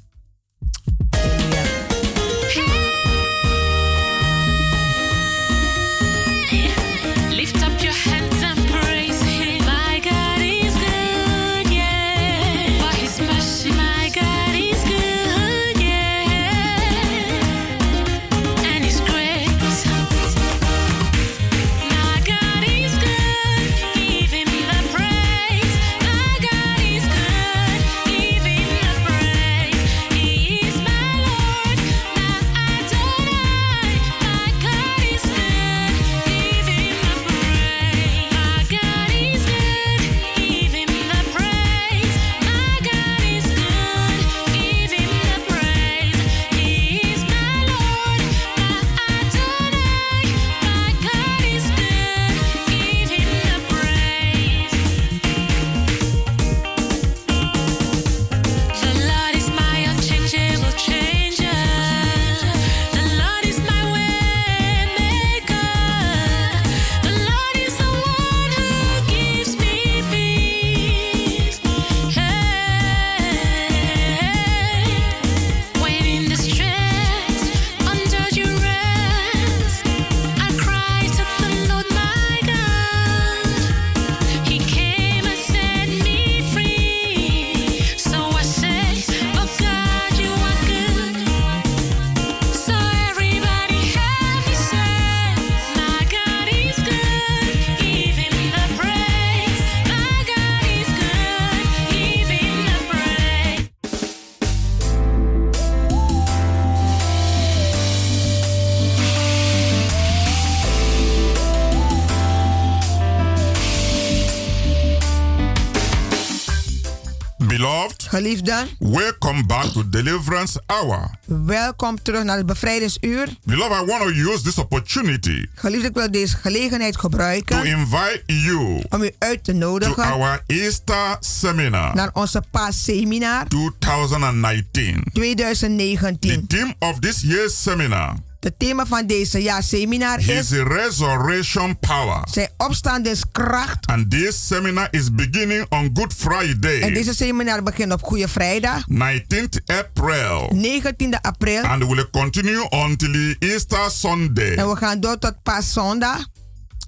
Geliefden, 118.17 118.67
welcome 118.79 119.45
back 119.45 119.65
to 119.65 119.89
Deliverance 119.89 120.61
Hour. 120.65 121.09
welkom 121.25 122.01
terug 122.01 122.23
naar 122.23 122.37
het 122.37 122.45
bevrijdingsuur. 122.45 123.27
Beloved, 123.43 123.81
I 123.81 123.85
want 123.85 124.01
to 124.01 124.09
use 124.09 124.43
this 124.43 124.57
opportunity 124.57 125.45
Geliefden, 125.55 125.89
ik 125.89 125.95
wil 125.95 126.11
deze 126.11 126.37
gelegenheid 126.37 126.93
to 126.93 126.99
gebruiken 126.99 127.65
invite 127.65 128.23
you 128.25 128.83
om 128.89 129.01
u 129.01 129.11
uit 129.17 129.43
te 129.43 129.51
to 129.51 129.57
nodigen 129.57 130.03
our 130.03 130.43
Easter 130.47 131.17
seminar 131.19 131.95
naar 131.95 132.09
onze 132.13 132.43
paasseminar 132.51 133.47
2019. 133.47 135.03
2019. 135.13 136.29
The 136.29 136.55
theme 136.57 136.75
of 136.79 136.99
this 136.99 137.21
year's 137.21 137.61
seminar 137.61 138.15
Het 138.39 138.59
thema 138.59 138.85
van 138.85 139.07
deze 139.07 139.41
jaarseminar 139.41 140.19
is 140.19 140.27
is 140.27 140.49
resurrection 140.51 141.79
power. 141.79 142.21
zijn 142.31 142.49
opstandingskracht. 142.57 143.85
And 143.85 144.11
this 144.11 144.47
seminar 144.47 144.87
is 144.91 145.11
beginning 145.13 145.65
on 145.69 145.89
Good 145.93 146.11
En 146.11 146.17
Friday, 146.17 146.93
deze 146.93 147.13
seminar 147.13 147.63
begint 147.63 147.93
op 147.93 148.03
Goede 148.03 148.27
Vrijdag, 148.27 148.85
19th 148.91 149.63
April, 149.65 150.49
19 150.53 151.21
april. 151.21 151.63
and 151.63 151.83
will 151.83 152.09
continue 152.11 152.69
until 152.69 153.35
Easter 153.39 153.91
Sunday, 153.91 154.55
En 154.55 154.69
we 154.69 154.75
gaan 154.75 154.99
door 154.99 155.17
tot 155.17 155.33
paaszondag, 155.43 156.25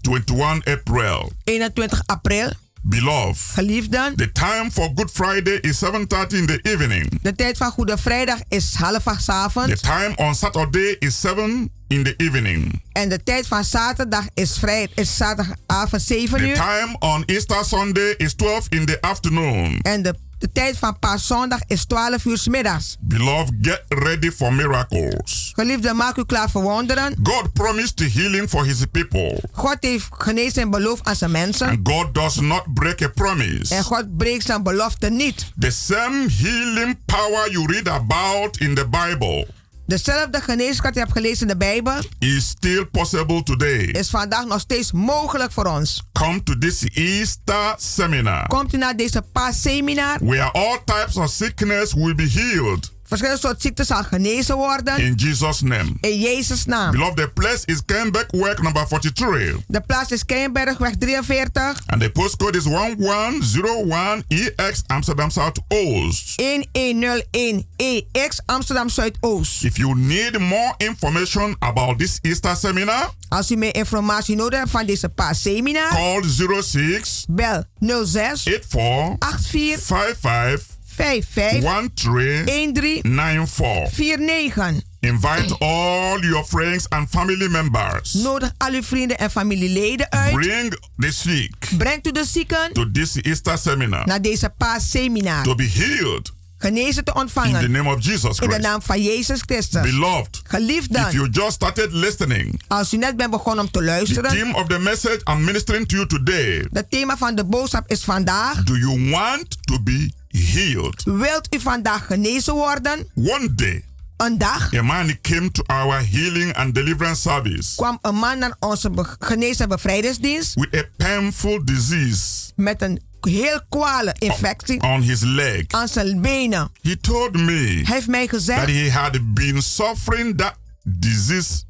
21 0.02 0.66
April. 0.74 1.32
21 1.44 2.02
april. 2.06 2.50
Beloved, 2.82 3.38
Geliefden, 3.54 4.16
the 4.16 4.32
time 4.32 4.72
for 4.72 4.90
Good 4.96 5.12
Friday 5.12 5.58
is 5.62 5.80
7:30 5.80 6.38
in 6.38 6.46
the 6.46 6.60
evening. 6.62 7.20
de 7.22 7.36
tijd 7.36 7.58
van 7.58 7.72
Goede 7.72 7.98
Vrijdag 7.98 8.40
is 8.48 8.74
half 8.76 9.08
acht 9.08 9.22
's 9.22 9.26
The 9.26 9.78
time 9.82 10.14
on 10.16 10.36
Saturday 10.36 10.96
is 11.00 11.22
7 11.22 11.72
in 11.88 12.04
the 12.04 12.14
evening. 12.18 12.82
En 12.92 13.10
de 13.10 13.24
tijd 13.24 13.48
van 13.48 13.64
zaterdag 13.64 14.26
is, 14.34 14.58
vrij, 14.58 14.88
is 14.96 15.18
zaterdagavond 15.18 16.02
7 16.02 16.38
The 16.38 16.52
time 16.52 16.96
on 17.00 17.24
Easter 17.26 17.66
Sunday 17.66 18.14
is 18.18 18.34
12 18.34 18.66
in 18.70 18.86
the 18.86 19.02
afternoon. 19.02 19.80
En 19.82 20.02
de, 20.02 20.16
de 20.40 20.52
tijd 20.52 20.78
van 20.78 21.00
paaszondag 21.00 21.60
is 21.68 21.86
12 21.86 22.26
uur 22.26 22.44
middags. 22.50 22.98
Beloved, 23.00 23.54
get 23.62 23.84
ready 23.88 24.32
for 24.32 24.54
miracles. 24.54 25.52
Geliefden, 25.56 25.96
maak 25.96 26.18
u 26.18 26.26
klaar 26.26 26.50
voor 26.50 26.62
wonderen. 26.62 27.16
God 27.24 27.54
promised 27.54 28.14
healing 28.14 28.50
for 28.50 28.66
his 28.66 28.86
people. 28.92 29.44
God 29.52 29.78
heeft 29.80 30.08
genezing 30.10 30.66
en 30.66 30.70
beloof 30.70 31.00
aan 31.04 31.16
zijn 31.16 31.32
mensen. 31.32 31.68
And 31.68 31.80
God 31.84 32.14
does 32.14 32.40
not 32.40 32.74
break 32.74 33.02
a 33.02 33.08
promise. 33.08 33.76
En 33.76 33.84
God 33.84 34.18
breekt 34.18 34.46
zijn 34.46 34.64
belofte 34.64 35.10
niet. 35.10 35.52
The 35.60 35.72
same 35.72 36.26
healing 36.42 36.98
power 37.06 37.52
you 37.52 37.74
read 37.74 37.88
about 37.88 38.58
in 38.58 38.76
the 38.76 38.88
Bible 38.88 39.48
Dezelfde 39.90 40.42
geneeskracht 40.42 40.94
die 40.94 41.02
je 41.04 41.08
hebt 41.10 41.20
gelezen 41.20 41.42
in 41.42 41.48
de 41.48 41.58
Bijbel 41.58 42.00
is 42.20 42.48
still 42.48 42.86
possible 42.86 43.44
today. 43.44 43.78
is 43.80 44.10
vandaag 44.10 44.46
nog 44.46 44.60
steeds 44.60 44.92
mogelijk 44.92 45.52
voor 45.52 45.66
ons. 45.66 46.04
Come 46.12 46.44
to 46.44 46.58
this 46.58 46.84
Easter 46.94 47.74
seminar 47.78 48.48
Komt 48.48 48.74
u 48.74 48.78
naar 48.78 48.96
deze 48.96 49.22
paasseminar. 49.32 50.18
where 50.22 50.52
all 50.52 50.80
types 50.86 51.16
of 51.16 51.30
sickness 51.30 51.94
will 51.94 52.16
be 52.16 52.30
healed 52.30 52.92
Verschillende 53.10 53.42
soorten 53.42 53.62
ziekten 53.62 53.86
zal 53.86 54.04
genezen 54.04 54.56
worden. 54.56 54.98
in 54.98 55.14
Jesus' 55.14 55.62
name. 55.62 55.92
In 56.02 56.20
Jezus' 56.20 56.66
naam. 56.66 56.92
Beloved, 56.92 57.16
the 57.16 57.30
place 57.34 57.62
is 57.66 57.86
Kenbeck 57.86 58.26
Work 58.32 58.62
number 58.62 58.86
43. 58.88 59.56
De 59.68 59.82
plaats 59.82 60.12
is 60.12 60.26
Keienbergweg 60.26 60.94
43. 61.00 61.82
And 61.86 62.02
the 62.02 62.10
postcode 62.12 62.58
is 62.58 62.64
1101EX 62.68 64.82
Amsterdam 64.88 65.30
Southoost. 65.30 66.42
1101EX 66.42 68.40
Amsterdam 68.46 68.90
Zuidoost. 68.90 69.64
If 69.64 69.78
you 69.78 69.96
need 69.96 70.40
more 70.40 70.74
information 70.78 71.56
about 71.60 71.98
this 72.00 72.20
Easter 72.22 72.56
seminar, 72.56 73.14
Als 73.30 73.52
u 73.52 73.56
meer 73.56 73.76
informatie 73.76 74.36
nodig 74.36 74.60
hebt 74.60 74.72
van 74.72 74.86
deze 74.86 75.10
paasseminar, 75.10 75.90
call 75.90 76.24
06 76.62 77.26
bel 77.30 77.64
06 78.06 78.44
84 78.44 79.16
84 79.20 79.82
55 79.82 80.62
55 81.04 81.62
13 81.96 82.46
13 82.46 83.02
94. 83.04 83.90
49. 83.92 84.82
Invite 85.02 85.56
all 85.62 86.20
your 86.26 86.44
friends 86.44 86.86
and 86.90 87.10
family 87.10 87.48
members. 87.48 88.14
Nodig 88.14 88.52
al 88.58 88.74
uw 88.74 88.84
vrienden 88.84 89.18
en 89.18 89.30
familieleden 89.32 90.12
uit. 90.12 90.34
Bring 90.34 90.74
the 90.98 91.12
sick 91.12 91.70
Brengt 91.78 92.08
u 92.08 92.12
de 92.12 92.24
zieken 92.26 92.74
to 92.74 92.92
this 92.92 93.16
Easter 93.22 93.58
seminar 93.58 94.08
naar 94.08 94.22
deze 94.22 94.54
paasseminar. 94.58 95.44
to 95.44 95.56
be 95.56 95.70
healed 95.74 96.32
Genezen 96.58 97.04
te 97.04 97.12
in 97.12 97.14
the 97.14 97.20
ontvangen. 97.20 97.72
name 97.72 97.94
of 97.96 98.04
Jesus 98.06 98.40
In 98.40 98.50
de 98.50 98.58
naam 98.60 98.82
van 98.82 99.02
Jezus 99.02 99.42
Christus. 99.46 99.82
Beloved, 99.82 100.36
if 100.44 100.52
Geliefden, 100.52 101.12
you 101.12 101.30
just 101.30 101.52
started 101.52 101.92
listening, 101.92 102.62
als 102.68 102.94
u 102.94 102.98
net 102.98 103.18
bent 103.18 103.32
begonnen 103.32 103.66
om 103.66 103.72
te 103.72 103.80
the 103.80 103.86
luisteren. 103.86 104.30
theme 104.32 104.54
of 104.56 104.68
the 104.68 104.80
message 104.80 105.22
I'm 105.32 105.44
ministering 105.44 105.88
to 105.88 105.96
you 105.96 106.08
today, 106.08 106.68
Het 106.74 106.90
thema 106.90 107.18
van 107.18 107.36
de 107.36 107.46
boodschap 107.46 107.88
is 107.92 108.04
vandaag. 108.04 108.64
do 108.64 108.76
you 108.78 109.10
want 109.10 109.58
to 109.62 109.80
be 109.84 110.12
healed? 110.30 111.04
Wilt 111.04 111.48
u 111.56 111.60
vandaag 111.60 112.06
genezen 112.06 112.54
worden? 112.54 113.08
One 113.16 113.54
day, 113.56 113.84
Een 114.18 114.38
dag 114.38 114.74
a 114.74 114.82
man 114.82 115.18
came 115.22 115.52
to 115.52 115.64
our 115.66 116.10
healing 116.12 116.54
and 116.56 116.76
deliverance 116.76 117.22
service 117.22 117.76
kwam 117.76 118.00
een 118.02 118.16
man 118.16 118.38
naar 118.40 118.56
onze 118.60 118.90
be- 118.90 119.16
genees- 119.20 119.60
en 119.60 119.70
bevrijdingsdienst 119.70 120.54
with 120.56 120.76
a 120.76 120.84
painful 120.98 121.66
disease 121.66 122.52
met 122.56 122.82
een 122.82 123.02
heel 123.22 123.62
kwale 123.70 124.16
infectie 124.18 124.82
on 124.82 125.02
his 125.02 125.20
leg. 125.22 125.64
aan 125.68 125.88
zijn 125.88 126.22
benen. 126.22 126.72
He 126.82 126.98
told 127.02 127.34
me 127.34 127.52
Hij 127.84 127.96
heeft 127.96 128.08
mij 128.08 128.28
that 128.28 128.36
gezegd 128.36 128.66
he 128.66 128.92
had 128.92 129.34
been 129.34 129.62
suffering 129.62 130.38
that 130.38 130.56
disease 130.84 131.64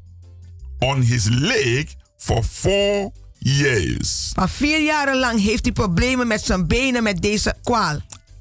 on 0.78 1.00
his 1.00 1.24
leg 1.28 1.84
for 2.18 2.42
four 2.44 3.10
years 3.38 4.30
van 4.34 4.48
vier 4.48 4.80
jaren 4.84 5.16
lang 5.18 5.40
heeft 5.42 5.64
hij 5.64 5.72
problemen 5.72 6.26
met 6.26 6.44
zijn 6.44 6.66
benen 6.66 7.02
met 7.02 7.22
deze 7.22 7.54
kwaal. 7.62 7.98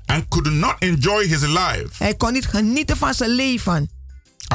And 0.09 0.27
could 0.27 0.51
not 0.51 0.75
enjoy 0.79 1.27
his 1.27 1.41
life. 1.41 1.87
Hij 1.97 2.15
kon 2.15 2.33
niet 2.33 2.45
genieten 2.45 2.97
van 2.97 3.13
zijn 3.13 3.29
leven. 3.29 3.89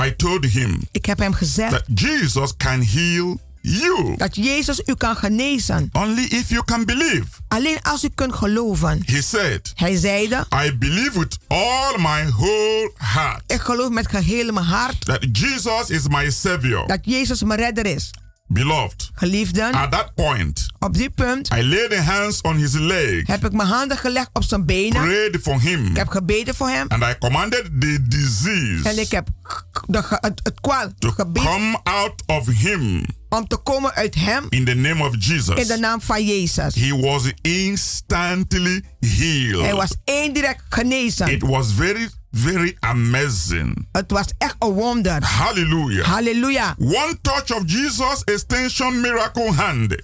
I 0.07 0.16
told 0.16 0.44
him 0.44 0.82
Ik 0.92 1.07
heb 1.07 1.18
hem 1.18 1.32
gezegd 1.32 1.70
that 1.70 1.84
Jesus 2.00 2.57
can 2.57 2.80
heal 2.82 3.40
you 3.61 4.14
dat 4.16 4.36
Jezus 4.36 4.82
u 4.86 4.94
kan 4.94 5.16
genezen. 5.16 5.88
only 5.92 6.22
if 6.24 6.48
you 6.48 6.64
can 6.64 6.84
believe. 6.84 7.24
Alleen 7.48 7.78
als 7.82 8.05
u 8.05 8.09
kunt 8.14 8.34
geloven. 8.34 9.02
He 9.07 9.22
said, 9.22 9.72
Hij 9.74 9.96
zeide, 9.96 10.46
I 10.66 10.76
believe 10.78 11.18
with 11.18 11.38
all 11.46 11.94
my 11.98 12.30
whole 12.30 12.92
heart 12.96 13.42
ik 13.46 13.61
geloof 13.61 13.90
met 13.90 14.09
geheel 14.09 14.52
mijn 14.52 14.66
hart 14.66 15.05
that 15.05 15.26
Jesus 15.32 15.88
is 15.88 16.09
my 16.09 16.30
Savior. 16.30 16.86
dat 16.86 17.00
Jezus 17.02 17.42
mijn 17.42 17.61
redder 17.61 17.86
is. 17.86 18.11
Beloved, 18.49 19.11
Geliefden, 19.14 19.72
at 19.72 19.90
that 19.90 20.14
point, 20.14 20.66
op 20.78 20.95
die 20.95 21.11
punt 21.11 21.53
I 21.53 21.62
laid 21.68 21.90
the 21.90 22.01
hands 22.01 22.40
on 22.40 22.57
his 22.57 22.72
leg, 22.72 23.26
heb 23.26 23.45
ik 23.45 23.53
mijn 23.53 23.68
handen 23.68 23.97
gelegd 23.99 24.28
op 24.32 24.42
zijn 24.45 24.66
benen. 24.66 25.03
prayed 25.03 25.38
for 25.42 25.61
him, 25.61 25.86
Ik 25.86 25.97
heb 25.97 26.09
gebeden 26.09 26.55
voor 26.55 26.68
hem. 26.68 26.86
and 26.88 27.03
I 27.03 27.14
commanded 27.18 27.70
the 27.80 27.86
En 27.95 28.09
disease 28.09 29.01
ik 29.01 29.11
heb 29.11 29.28
de, 29.86 30.03
het, 30.20 30.40
het 30.42 30.61
kwaal 30.61 30.88
to 30.99 31.11
gebied 31.11 31.42
come 31.45 31.80
out 31.82 32.22
of 32.26 32.47
him 32.47 33.05
om 33.28 33.47
te 33.49 33.57
komen 33.57 33.95
uit 33.95 34.14
hem 34.14 34.47
in 34.49 34.64
the 34.64 34.74
name 34.74 35.05
of 35.07 35.12
in 35.12 35.18
Jesus. 35.18 35.66
de 35.66 35.76
naam 35.80 36.01
van 36.01 36.24
Jezus. 36.26 36.74
He 36.74 37.01
was 37.01 37.32
instantly 37.42 38.82
healed. 39.01 39.61
Hij 39.64 39.74
was 39.74 39.95
indirect 40.05 40.62
genezen. 40.68 41.28
It 41.28 41.42
was 41.42 41.72
very, 41.76 42.09
very 42.35 42.76
amazing. 42.80 43.87
Het 43.93 44.11
was 44.11 44.26
echt 44.39 44.57
een 44.59 44.68
wonder. 44.72 45.24
Hallelujah. 45.24 46.05
Hallelujah. 46.07 46.72
One 46.78 47.18
touch 47.22 47.51
of 47.55 47.62
Jesus' 47.66 48.22
extension 48.24 49.01
miracle 49.01 49.53
hand, 49.53 49.95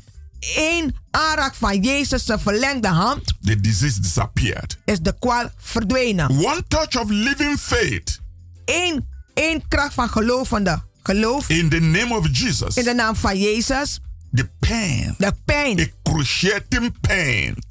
Eén 0.57 0.95
aanraak 1.11 1.55
van 1.55 1.81
Jezus, 1.83 2.24
zijn 2.24 2.41
verlengde 2.41 2.89
hand, 2.89 3.35
the 3.43 3.61
disease 3.61 4.01
disappeared. 4.01 4.78
is 4.85 4.99
de 5.01 5.14
kwaal 5.18 5.51
verdwenen. 5.57 6.31
One 6.31 6.62
touch 6.68 6.97
of 7.01 7.11
living 7.11 7.59
faith 7.59 8.20
Eén, 8.64 9.09
één 9.35 9.62
kracht 9.68 9.95
van 9.95 10.09
gelovende 10.09 10.83
geloof 11.03 11.49
in 11.49 11.68
the 11.68 11.78
name 11.78 12.16
of 12.16 12.26
Jesus. 12.33 12.76
in 12.76 12.85
de 12.85 12.95
naam 12.95 13.16
van 13.16 13.39
Jezus. 13.39 14.01
The 14.33 14.49
pain, 14.59 15.14
De 15.18 15.33
pijn, 15.45 15.78
excruciating 15.78 17.01
pain 17.01 17.47
een 17.47 17.70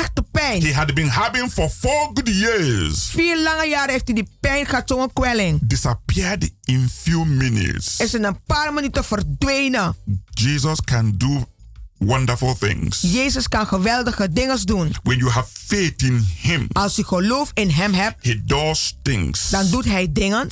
echte 0.00 0.22
pijn. 0.22 0.62
he 0.62 0.72
had 0.74 0.94
been 0.94 1.08
having 1.08 1.50
for 1.50 1.70
four 1.70 2.10
good 2.14 2.28
years 2.28 3.04
Vier 3.10 3.42
lange 3.42 3.68
jaren 3.68 3.90
heeft 3.90 4.06
hij 4.06 4.14
die 4.14 4.28
pijn 4.40 4.66
gehad, 4.66 4.88
zo'n 4.88 5.12
kwelling. 5.12 5.58
disappeared 5.62 6.50
in 6.64 6.88
few 7.02 7.24
minutes. 7.24 8.00
Is 8.00 8.14
in 8.14 8.24
een 8.24 8.42
paar 8.46 8.72
minuten 8.72 9.04
verdwenen. 9.04 9.96
Jesus 10.30 10.80
can 10.80 11.14
do 11.16 11.44
wonderful 11.98 12.54
things. 12.58 13.00
Jezus 13.00 13.48
kan 13.48 13.66
geweldige 13.66 14.32
dingen 14.32 14.66
doen. 14.66 14.94
When 15.02 15.18
you 15.18 15.30
have 15.30 15.48
faith 15.66 16.02
in 16.02 16.26
him, 16.40 16.66
Als 16.72 16.96
je 16.96 17.04
geloof 17.04 17.50
in 17.54 17.70
hem 17.70 17.92
hebt, 17.94 18.24
he 18.26 18.42
does 18.44 18.98
things. 19.02 19.50
dan 19.50 19.68
doet 19.70 19.84
hij 19.84 20.08
dingen, 20.12 20.48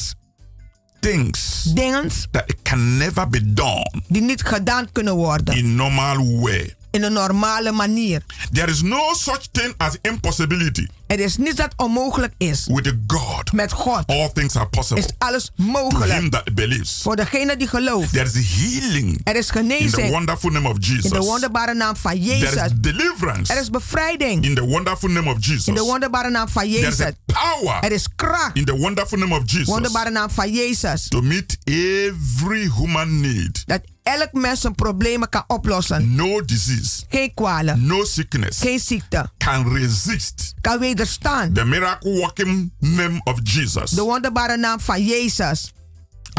Things 1.01 1.63
dingen 1.75 2.11
that 2.31 2.45
can 2.63 2.97
never 2.97 3.29
be 3.29 3.53
done 3.53 3.91
die 4.09 4.23
niet 4.23 4.43
gedaan 4.43 4.93
kunnen 4.93 5.15
worden 5.15 5.57
in 5.57 5.75
normal 5.75 6.41
way. 6.41 6.75
In 6.91 7.03
een 7.03 7.13
normale 7.13 7.73
manier. 7.73 8.23
There 8.53 8.71
is 8.71 8.83
no 8.83 9.13
such 9.15 9.43
thing 9.53 9.75
as 9.77 9.97
impossibility. 10.03 10.87
Er 11.07 11.21
is 11.21 11.37
niets 11.37 11.55
dat 11.55 11.73
onmogelijk 11.77 12.33
is. 12.39 12.67
With 12.67 12.95
God, 13.07 13.53
Met 13.53 13.73
God 13.73 14.03
all 14.07 14.31
things 14.33 14.57
are 14.57 14.67
possible. 14.67 15.03
is 15.05 15.09
alles 15.19 15.45
To 15.45 15.63
mogelijk. 15.63 16.13
him 16.13 16.31
that 16.31 16.55
believes. 16.55 17.01
Voor 17.03 17.17
degene 17.17 17.57
die 17.57 17.69
gelooft. 17.69 18.13
There 18.13 18.25
is 18.35 18.47
healing 18.49 19.21
Er 19.25 19.37
is 19.37 19.47
in 19.51 19.53
the 19.69 19.75
genezing 19.77 20.11
wonderful 20.11 20.51
name 20.51 20.69
of 20.69 20.75
in 20.77 20.81
Jesus. 20.83 21.11
de 21.11 21.19
wonderbare 21.19 21.75
naam 21.75 21.97
van 21.97 22.11
There 22.21 22.35
is 22.35 22.41
Jezus. 22.41 22.71
deliverance 22.77 23.53
Er 23.53 23.61
is 23.61 23.71
bevrijding 23.71 24.45
in 24.45 24.55
the 24.55 24.65
wonderful 24.65 25.09
name 25.11 25.31
of 25.31 25.37
Jesus. 25.41 25.67
in 25.67 25.75
de 25.75 25.81
wonderbare 25.83 26.31
naam 26.31 26.49
van 26.49 26.63
There 26.63 26.77
is 26.87 26.97
Jezus. 26.97 27.13
power 27.27 27.85
Er 27.85 27.93
is 27.93 28.07
kracht 28.17 28.57
in 28.57 28.65
the 28.65 28.77
wonderful 28.77 29.19
name 29.19 29.35
of 29.35 29.43
Jesus 29.45 29.67
wonderbare 29.67 30.11
naam 30.11 30.31
van 30.31 30.53
Jezus. 30.53 31.09
to 31.09 31.23
meet 31.23 31.59
every 31.65 32.71
human 32.77 33.21
need. 33.21 33.63
Dat 33.67 33.81
elk 34.19 34.33
mens 34.33 34.61
zijn 34.61 34.75
problemen 34.75 35.29
kan 35.29 35.45
oplossen. 35.47 36.15
No 36.15 36.45
disease, 36.45 37.03
Geen 37.09 37.35
kwalen, 37.35 37.87
no 37.87 38.05
sickness 38.05 38.59
geen 38.61 38.79
ziekte. 38.81 39.31
can 39.39 39.73
resist 39.77 40.55
Kan 40.61 40.79
wederstaan. 40.79 41.53
the 41.53 41.65
miracle 41.65 42.11
working 42.19 42.73
name 42.79 43.21
of 43.25 43.39
Jesus. 43.43 43.91
De 43.91 44.03
wonderbare 44.03 44.57
naam 44.57 44.81
van 44.81 45.05
Jezus. 45.05 45.73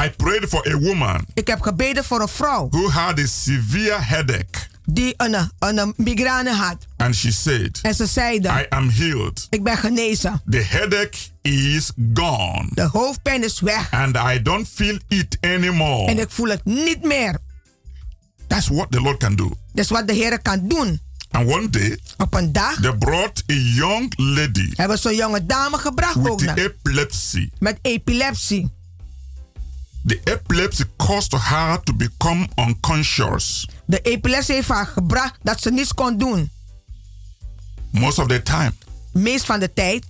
I 0.05 0.09
prayed 0.09 0.45
for 0.49 0.67
a 0.73 0.77
woman 0.79 1.25
Ik 1.33 1.47
heb 1.47 1.61
gebeden 1.61 2.03
voor 2.03 2.21
een 2.21 2.27
vrouw 2.27 2.67
who 2.69 2.89
had 2.89 3.19
a 3.19 3.25
severe 3.25 3.97
headache 4.01 4.69
die 4.85 5.13
een, 5.17 5.49
een 5.59 5.93
migraine 5.97 6.53
had. 6.53 6.77
and 6.97 7.15
she 7.15 7.31
said, 7.31 7.79
En 7.81 7.95
ze 7.95 8.05
zeide, 8.05 8.47
I 8.49 8.65
am 8.69 8.89
healed. 8.89 9.47
ik 9.49 9.63
ben 9.63 9.77
genezen. 9.77 10.41
The 10.49 10.57
headache 10.69 11.17
is 11.41 11.91
gone 12.13 12.67
De 12.73 12.81
hoofdpijn 12.91 13.43
is 13.43 13.59
weg. 13.59 13.91
and 13.91 14.15
I 14.17 14.41
don't 14.41 14.67
feel 14.73 14.99
it 15.07 15.37
anymore. 15.41 16.05
En 16.07 16.19
ik 16.19 16.29
voel 16.29 16.47
het 16.49 16.65
niet 16.65 17.03
meer. 17.03 17.37
That's 18.51 18.67
what 18.67 18.91
the 18.91 18.99
Lord 19.01 19.17
can 19.17 19.35
do. 19.35 19.47
Dat 19.73 19.83
is 19.85 19.89
wat 19.89 20.07
de 20.07 20.13
Heer 20.13 20.41
kan 20.41 20.67
doen. 20.67 20.99
And 21.31 21.49
one 21.51 21.69
day, 21.69 21.99
Op 22.17 22.33
een 22.33 22.51
dag 22.51 22.81
they 22.81 22.97
brought 22.97 23.43
a 23.51 23.53
young 23.53 24.13
lady 24.15 24.69
hebben 24.75 24.99
een 25.03 25.15
jonge 25.15 25.45
dame 25.45 25.77
gebracht 25.77 26.17
ook 26.17 26.39
with 26.39 26.45
naar, 26.47 26.57
epilepsy. 26.57 27.49
met 27.59 27.79
epilepsie. 27.81 28.71
The 30.05 30.19
epilepsy 30.23 30.83
caused 30.97 31.31
her 31.31 31.79
to 31.83 31.93
become 31.93 32.47
unconscious. 32.55 33.67
De 33.85 34.01
epilepsie 34.01 34.55
heeft 34.55 34.67
haar 34.67 34.85
gebracht 34.87 35.35
dat 35.43 35.61
ze 35.61 35.71
niets 35.71 35.93
kon 35.93 36.17
doen. 36.17 36.49
Most 37.91 38.19
of 38.19 38.27
the 38.27 38.41
time, 38.43 38.73
Meest 39.11 39.45
van 39.45 39.59
de 39.59 39.73
tijd 39.73 40.05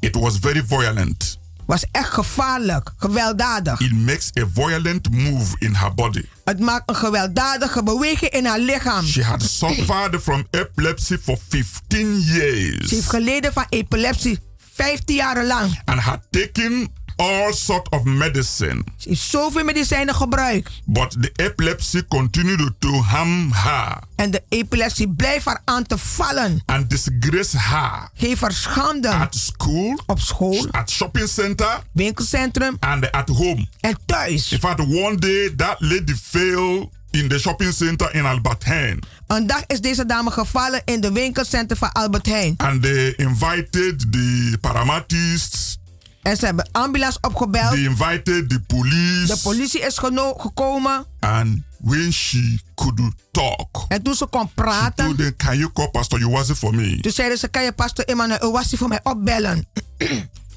it 0.00 0.14
was 0.14 0.36
very 0.40 0.64
violent. 0.66 1.38
Was 1.66 1.84
echt 1.90 2.08
gevaarlijk, 2.12 2.92
gewelddadig. 2.96 3.80
It 3.80 3.92
makes 3.92 4.30
a 4.40 4.44
violent 4.54 5.10
move 5.10 5.56
in 5.58 5.74
her 5.74 5.94
body. 5.94 6.22
Het 6.44 6.60
maakt 6.60 6.88
een 6.88 6.96
gewelddadige 6.96 7.82
beweging 7.82 8.30
in 8.30 8.44
haar 8.46 8.58
lichaam. 8.58 9.04
She 9.04 9.22
had 9.24 9.42
suffered 9.42 10.20
from 10.22 10.46
epilepsy 10.50 11.16
for 11.22 11.38
15 11.48 12.20
years 12.20 12.88
Ze 12.88 12.94
heeft 12.94 13.08
geleden 13.10 13.52
van 13.52 13.66
epilepsie 13.68 14.38
15 14.74 15.16
jaar 15.16 15.44
lang. 15.44 15.80
and 15.84 16.00
had 16.00 16.20
taken 16.30 16.88
all 17.16 17.52
sort 17.52 17.88
of 17.90 18.02
medicine, 18.04 18.84
Ze 18.96 19.08
heeft 19.08 19.20
zoveel 19.22 19.64
medicijnen 19.64 20.14
gebruikt. 20.14 20.70
but 20.84 21.10
the 21.22 21.30
epilepsy 21.36 22.02
continued 22.08 22.72
to 22.78 22.92
harm 23.02 23.52
her 23.52 23.98
En 24.16 24.30
de 24.30 24.42
epilepsie 24.48 25.08
blijft 25.08 25.44
haar 25.44 25.60
aan 25.64 25.86
te 25.86 25.98
vallen. 25.98 26.62
and 26.66 26.90
disgrace 26.90 27.58
her 27.58 28.08
Geef 28.14 28.40
haar 28.40 28.52
schande. 28.52 29.08
at 29.08 29.34
school, 29.34 30.00
op 30.06 30.20
school, 30.20 30.66
at 30.70 30.90
shopping 30.90 31.28
center, 31.28 31.82
winkelcentrum 31.92 32.76
and 32.80 33.10
at 33.12 33.28
home. 33.28 33.66
en 33.80 33.96
thuis. 34.06 34.52
In 34.52 34.58
fact, 34.58 34.78
one 34.80 35.16
day 35.16 35.52
that 35.56 35.76
lady 35.78 36.14
fell 36.22 36.88
in 37.10 37.28
the 37.28 37.38
shopping 37.38 37.72
center 37.72 38.14
in 38.14 38.24
Albert 38.24 38.64
Heijn. 38.64 38.98
Een 39.26 39.46
dag 39.46 39.62
is 39.66 39.80
deze 39.80 40.06
dame 40.06 40.30
gevallen 40.30 40.82
in 40.84 41.00
de 41.00 41.12
winkelcentrum 41.12 41.78
van 41.78 41.92
Albert 41.92 42.26
Heijn. 42.26 42.54
And 42.56 42.82
they 42.82 43.12
invited 43.16 44.12
the 44.12 44.58
paramedics. 44.60 45.78
En 46.24 46.36
ze 46.36 46.44
hebben 46.44 46.68
ambulance 46.72 47.18
opgebeld. 47.20 47.70
They 47.70 47.82
invited 47.84 48.48
the 48.48 48.60
police. 48.66 49.26
De 49.26 49.38
politie 49.42 49.80
is 49.80 49.98
gekomen. 49.98 51.04
And 51.20 51.62
when 51.80 52.12
she 52.12 52.58
could 52.74 53.00
talk, 53.30 53.84
En 53.88 54.02
toen 54.02 54.14
ze 54.14 54.26
kon 54.26 54.46
she 54.46 54.54
praten, 54.54 55.04
told 55.04 55.18
them, 55.18 55.36
"Can 55.36 55.58
you 55.58 55.72
call 55.72 55.88
Pastor 55.90 56.20
Uwazi 56.20 56.54
for 56.54 56.74
me?" 56.74 57.00
toen 57.00 57.12
zeiden 57.12 57.38
ze, 57.38 57.48
kan 57.48 57.62
je 57.62 57.72
pastor 57.72 58.04
Emmanuel 58.04 58.38
Owassi 58.38 58.76
voor 58.76 58.88
mij 58.88 59.00
opbellen? 59.02 59.66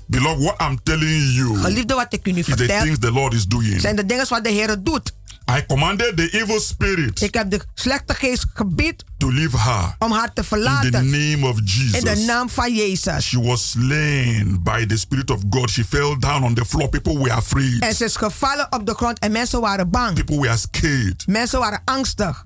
Beloved, 0.07 0.43
what 0.43 0.61
I'm 0.61 0.79
telling 0.83 1.35
you 1.35 1.57
Geliefde, 1.57 1.93
wat 1.93 2.13
ik 2.13 2.27
u 2.27 2.31
nu 2.31 2.39
is 2.39 2.45
the 2.45 2.55
vertel, 2.55 2.81
things 2.81 2.99
the 2.99 3.11
Lord 3.11 3.33
is 3.33 3.45
doing. 3.45 3.81
zijn 3.81 3.95
de 3.95 4.05
dingen 4.05 4.25
wat 4.29 4.43
de 4.43 4.49
Heer 4.49 4.83
doet. 4.83 5.13
I 5.49 5.65
commanded 5.67 6.17
the 6.17 6.29
evil 6.41 6.59
spirit 6.59 7.21
Ik 7.21 7.33
heb 7.33 7.49
de 7.51 7.61
slechte 7.73 8.13
geest 8.13 8.45
gebied 8.53 9.03
to 9.17 9.31
leave 9.31 9.57
her 9.57 9.95
om 9.99 10.11
haar 10.11 10.33
te 10.33 10.41
in 10.41 10.41
the 10.41 10.43
verlaten. 10.43 11.09
name 11.09 11.47
of 11.47 11.57
In 11.57 11.65
de 11.65 11.71
Jesus. 11.71 12.25
naam 12.25 12.49
van 12.49 12.75
Jezus. 12.75 13.25
She 13.25 13.41
was 13.41 13.69
slain 13.69 14.59
by 14.63 14.85
the 14.85 14.97
Spirit 14.97 15.29
of 15.31 15.41
God. 15.49 15.69
She 15.69 15.83
fell 15.83 16.15
down 16.19 16.43
on 16.43 16.53
the 16.53 16.65
floor. 16.65 16.89
People 16.89 17.17
were 17.19 17.33
afraid. 17.33 17.79
En 17.79 17.95
ze 17.95 18.03
is 18.03 18.15
gevallen 18.15 18.67
op 18.71 18.85
de 18.85 18.93
grond 18.93 19.19
en 19.19 19.31
mensen 19.31 19.61
waren 19.61 19.89
bang. 19.89 20.13
People 20.13 20.39
were 20.39 20.57
scared. 20.57 21.23
Mensen 21.27 21.59
waren 21.59 21.81
angstig. 21.85 22.45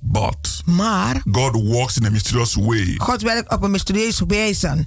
But 0.00 0.62
Maar 0.64 1.20
God 1.32 1.52
works 1.52 1.96
in 1.96 2.06
a 2.06 2.10
mysterious 2.10 2.54
way. 2.54 2.94
God 2.98 3.22
werkt 3.22 3.50
op 3.52 3.62
een 3.62 3.70
mysterieuze 3.70 4.26
wijze. 4.26 4.86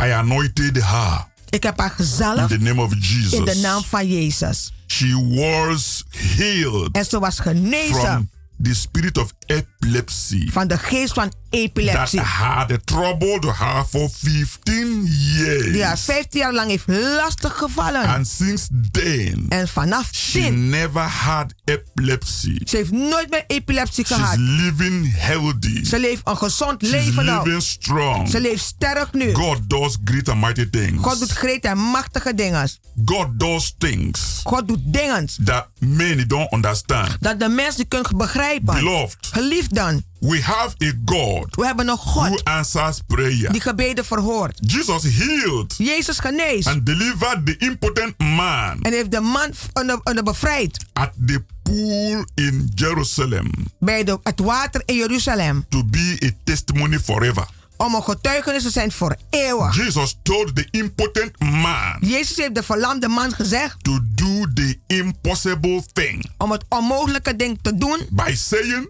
I 0.00 0.10
anointed 0.10 0.82
her 0.84 1.26
Ik 1.48 1.62
heb 1.62 1.78
haar 1.78 1.90
in 1.90 1.94
gezalfd 2.04 2.48
the 2.48 2.58
name 2.58 2.82
of 2.82 2.92
Jesus. 2.94 3.32
in 3.32 3.44
de 3.44 3.56
naam 3.56 3.82
van 3.84 4.08
Jezus. 4.08 4.72
She 4.88 5.14
was 5.14 6.04
healed 6.10 6.88
En 6.96 7.04
ze 7.04 7.18
was 7.18 7.38
genezen. 7.38 7.94
from 7.94 8.30
the 8.62 8.74
spirit 8.74 9.18
of 9.18 9.32
epilepsy 9.80 10.50
van 10.50 10.66
de 10.68 10.78
geest 10.78 11.12
van 11.12 11.24
that 11.28 11.36
epilepsie. 11.50 12.20
had 12.20 12.86
troubled 12.86 13.44
her 13.44 13.84
for 13.88 14.08
15 14.10 15.04
years. 15.06 15.72
Die 15.72 15.84
haar 15.84 15.98
15 15.98 16.40
jaar 16.40 16.52
lang 16.52 16.70
heeft 16.70 16.84
lastig 16.86 17.56
gevallen. 17.56 18.06
And 18.06 18.26
since 18.28 18.68
then, 18.90 19.46
En 19.48 19.68
vanaf 19.68 20.08
she 20.12 20.40
toen, 20.40 20.68
never 20.68 21.02
had 21.02 21.54
epilepsy. 21.64 22.58
ze 22.64 22.76
heeft 22.76 22.90
nooit 22.90 23.30
meer 23.30 23.44
epilepsie 23.46 24.06
She's 24.06 24.16
gehad. 24.16 24.36
living 24.38 25.14
healthy. 25.16 25.84
Ze 25.84 25.98
leeft 25.98 26.20
een 26.24 26.36
gezond 26.36 26.82
She's 26.82 26.90
leven 26.90 27.24
nou. 27.24 27.44
living 27.44 27.62
strong. 27.62 28.28
Ze 28.28 28.40
leeft 28.40 28.64
sterk 28.64 29.12
nu. 29.12 29.34
God 29.34 29.58
does 29.70 29.96
great 30.04 30.28
and 30.28 30.40
mighty 30.40 30.70
things. 30.70 31.02
God 31.02 31.18
doet 31.18 31.30
grote 31.32 31.68
en 31.68 31.78
machtige 31.78 32.34
dingen. 32.34 32.68
God 33.04 33.26
does 33.40 33.74
things 33.78 34.40
God 34.44 34.68
doet 34.68 34.80
dingen 34.84 35.28
that 35.44 35.68
many 35.78 36.26
don't 36.26 36.52
understand. 36.52 37.16
dat 37.20 37.40
de 37.40 37.48
mensen 37.48 37.74
niet 37.78 37.88
kunnen 37.88 38.16
begrijpen. 38.16 38.74
Beloved, 38.74 39.16
Geliefd 39.30 39.67
dan, 39.74 40.02
we 40.20 40.42
have 40.42 40.74
a 40.84 40.92
God 41.04 41.56
we 41.56 41.66
hebben 41.66 41.88
een 41.88 41.96
who 41.96 42.10
God 42.10 42.44
answers 42.44 43.00
prayer. 43.06 43.52
die 43.52 43.60
gebeden 43.60 44.04
verhoort. 44.04 44.58
Jesus 44.60 45.02
healed 45.02 45.74
Jezus 45.78 46.18
geneest 46.18 46.66
and 46.66 46.86
delivered 46.86 47.46
the 47.46 47.56
impotent 47.58 48.18
man 48.18 48.82
en 48.82 48.92
heeft 48.92 49.10
de 49.10 49.20
man 49.20 49.50
onder, 49.72 50.00
onder 50.04 50.24
bevrijd 50.24 50.84
at 50.92 51.10
the 51.26 51.42
pool 51.62 52.24
in 52.34 52.70
Jerusalem 52.74 53.50
bij 53.78 54.04
de, 54.04 54.18
het 54.22 54.40
water 54.40 54.82
in 54.84 54.96
Jeruzalem. 54.96 55.66
to 55.68 55.84
be 55.84 56.16
a 56.24 56.30
testimony 56.44 56.98
forever. 56.98 57.46
Om 57.76 57.94
een 57.94 58.02
getuigenis 58.02 58.62
te 58.62 58.70
zijn 58.70 58.92
voor 58.92 59.16
eeuwig. 59.30 59.76
Jesus 59.76 60.16
told 60.22 60.56
the 60.56 60.68
impotent 60.70 61.38
man 61.40 61.96
Jezus 62.00 62.36
heeft 62.36 62.54
de 62.54 62.62
verlamde 62.62 63.08
man 63.08 63.32
gezegd 63.32 63.84
to 63.84 63.98
do 64.14 64.44
the 64.54 64.78
impossible 64.86 65.82
thing 65.92 66.30
om 66.38 66.50
het 66.50 66.64
onmogelijke 66.68 67.36
ding 67.36 67.58
te 67.62 67.76
doen. 67.76 67.98
by 68.10 68.34
saying, 68.34 68.88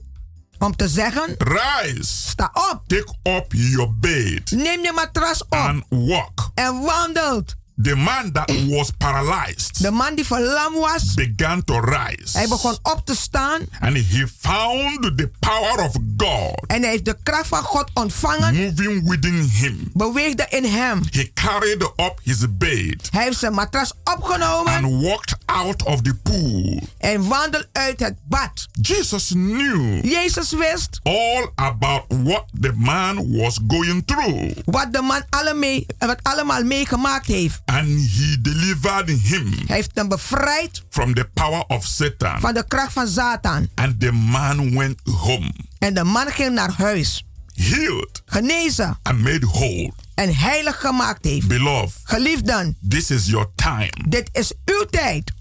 Om 0.59 0.76
te 0.76 0.88
zeggen, 0.88 1.34
Rise, 1.38 2.12
sta 2.28 2.50
op, 2.70 2.82
take 2.86 3.14
up 3.22 3.52
your 3.52 3.94
bed, 4.00 4.50
neem 4.50 4.82
je 4.82 4.92
matras 4.94 5.42
op 5.42 5.52
and 5.54 5.84
walk. 5.88 6.50
en 6.54 6.80
wandelt. 6.80 7.56
The 7.82 7.96
man 7.96 8.32
that 8.32 8.50
was 8.68 8.90
paralyzed 8.98 9.82
De 9.82 9.90
man 9.90 10.14
die 10.14 10.24
verlamd 10.24 10.76
was, 10.76 11.14
began 11.14 11.64
to 11.64 11.80
rise. 11.80 12.38
hij 12.38 12.48
begon 12.48 12.78
op 12.82 13.02
te 13.04 13.14
staan 13.14 13.60
And 13.80 13.96
he 13.96 14.26
found 14.40 15.02
the 15.02 15.30
power 15.40 15.80
of 15.84 15.92
God 16.16 16.64
en 16.66 16.82
hij 16.82 16.90
heeft 16.90 17.04
de 17.04 17.16
kracht 17.22 17.46
van 17.46 17.62
God 17.62 17.90
ontvangen, 17.94 18.54
moving 18.56 19.08
within 19.08 19.48
him. 19.52 19.90
beweegde 19.94 20.46
in 20.48 20.64
hem. 20.64 21.02
He 21.10 21.30
carried 21.34 21.82
up 21.82 22.20
his 22.22 22.38
bed 22.50 23.08
Hij 23.10 23.22
heeft 23.24 23.38
zijn 23.38 23.52
matras 23.52 23.92
opgenomen 24.04 24.72
and 24.84 25.02
walked 25.02 25.36
out 25.46 25.82
of 25.84 26.02
the 26.02 26.14
pool. 26.22 26.80
en 26.98 27.26
wandelde 27.28 27.68
uit 27.72 28.00
het 28.00 28.14
bad. 28.24 28.66
Jesus 28.82 29.26
knew 29.28 30.04
Jezus 30.04 30.50
wist 30.52 31.00
all 31.02 31.50
about 31.54 32.04
what 32.08 32.44
the 32.60 32.72
man 32.76 33.36
was 33.38 33.58
going 33.68 34.02
through. 34.06 34.52
wat 34.64 34.92
de 34.92 35.00
man 35.02 35.22
alle 35.30 35.54
mee, 35.54 35.86
wat 35.98 36.18
allemaal 36.22 36.62
meegemaakt 36.64 37.26
heeft. 37.26 37.60
And 37.68 37.86
he 37.88 38.36
delivered 38.40 39.08
him 39.08 39.52
Hij 39.66 39.76
heeft 39.76 39.90
hem 39.94 40.08
bevrijd 40.08 40.82
from 40.90 41.14
the 41.14 41.28
power 41.34 41.64
of 41.66 41.84
Satan. 41.86 42.40
van 42.40 42.54
de 42.54 42.64
kracht 42.68 42.92
van 42.92 43.08
Satan. 43.08 43.68
And 43.74 44.00
the 44.00 44.12
man 44.12 44.74
went 44.78 45.00
home, 45.04 45.52
En 45.78 45.94
de 45.94 46.04
man 46.04 46.26
ging 46.30 46.54
naar 46.54 46.72
huis, 46.76 47.24
healed 47.54 48.22
genezen 48.26 48.98
and 49.02 49.18
made 49.18 49.46
whole. 49.46 49.92
en 50.14 50.34
heilig 50.36 50.80
gemaakt 50.80 51.24
heeft. 51.24 51.46
Beloved, 51.46 52.00
Geliefden, 52.04 52.76
this 52.88 53.10
is 53.10 53.26
your 53.26 53.46
time. 53.54 53.90
dit 54.08 54.28
is 54.32 54.52
uw 54.64 54.84
tijd. 54.90 55.32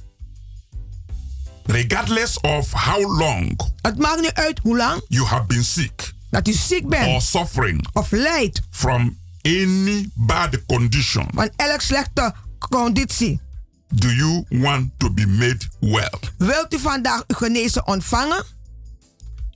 Regardless 1.65 2.39
of 2.41 2.71
how 2.71 3.17
long 3.19 3.59
Het 3.81 3.97
maakt 3.97 4.21
niet 4.21 4.33
uit 4.33 4.59
hoe 4.63 4.77
lang 4.77 5.01
you 5.07 5.25
have 5.25 5.45
been 5.45 5.63
sick 5.63 6.13
dat 6.29 6.47
u 6.47 6.53
ziek 6.53 6.87
bent 6.89 7.07
or 7.07 7.21
suffering 7.21 7.87
of 7.93 8.11
lijdt 8.11 8.61
from 8.69 9.17
any 9.47 10.09
bad 10.15 10.65
condition, 10.65 11.27
van 11.33 11.49
elk 11.55 11.81
slechte 11.81 12.33
conditie. 12.69 13.39
do 13.95 14.07
you 14.09 14.45
want 14.51 14.99
to 14.99 15.09
be 15.09 15.25
made 15.25 15.65
well? 15.79 16.19
Wilt 16.37 16.73
u 16.73 16.79
vandaag 16.79 17.23
uw 17.27 17.35
genezen 17.35 17.87
ontvangen? 17.87 18.43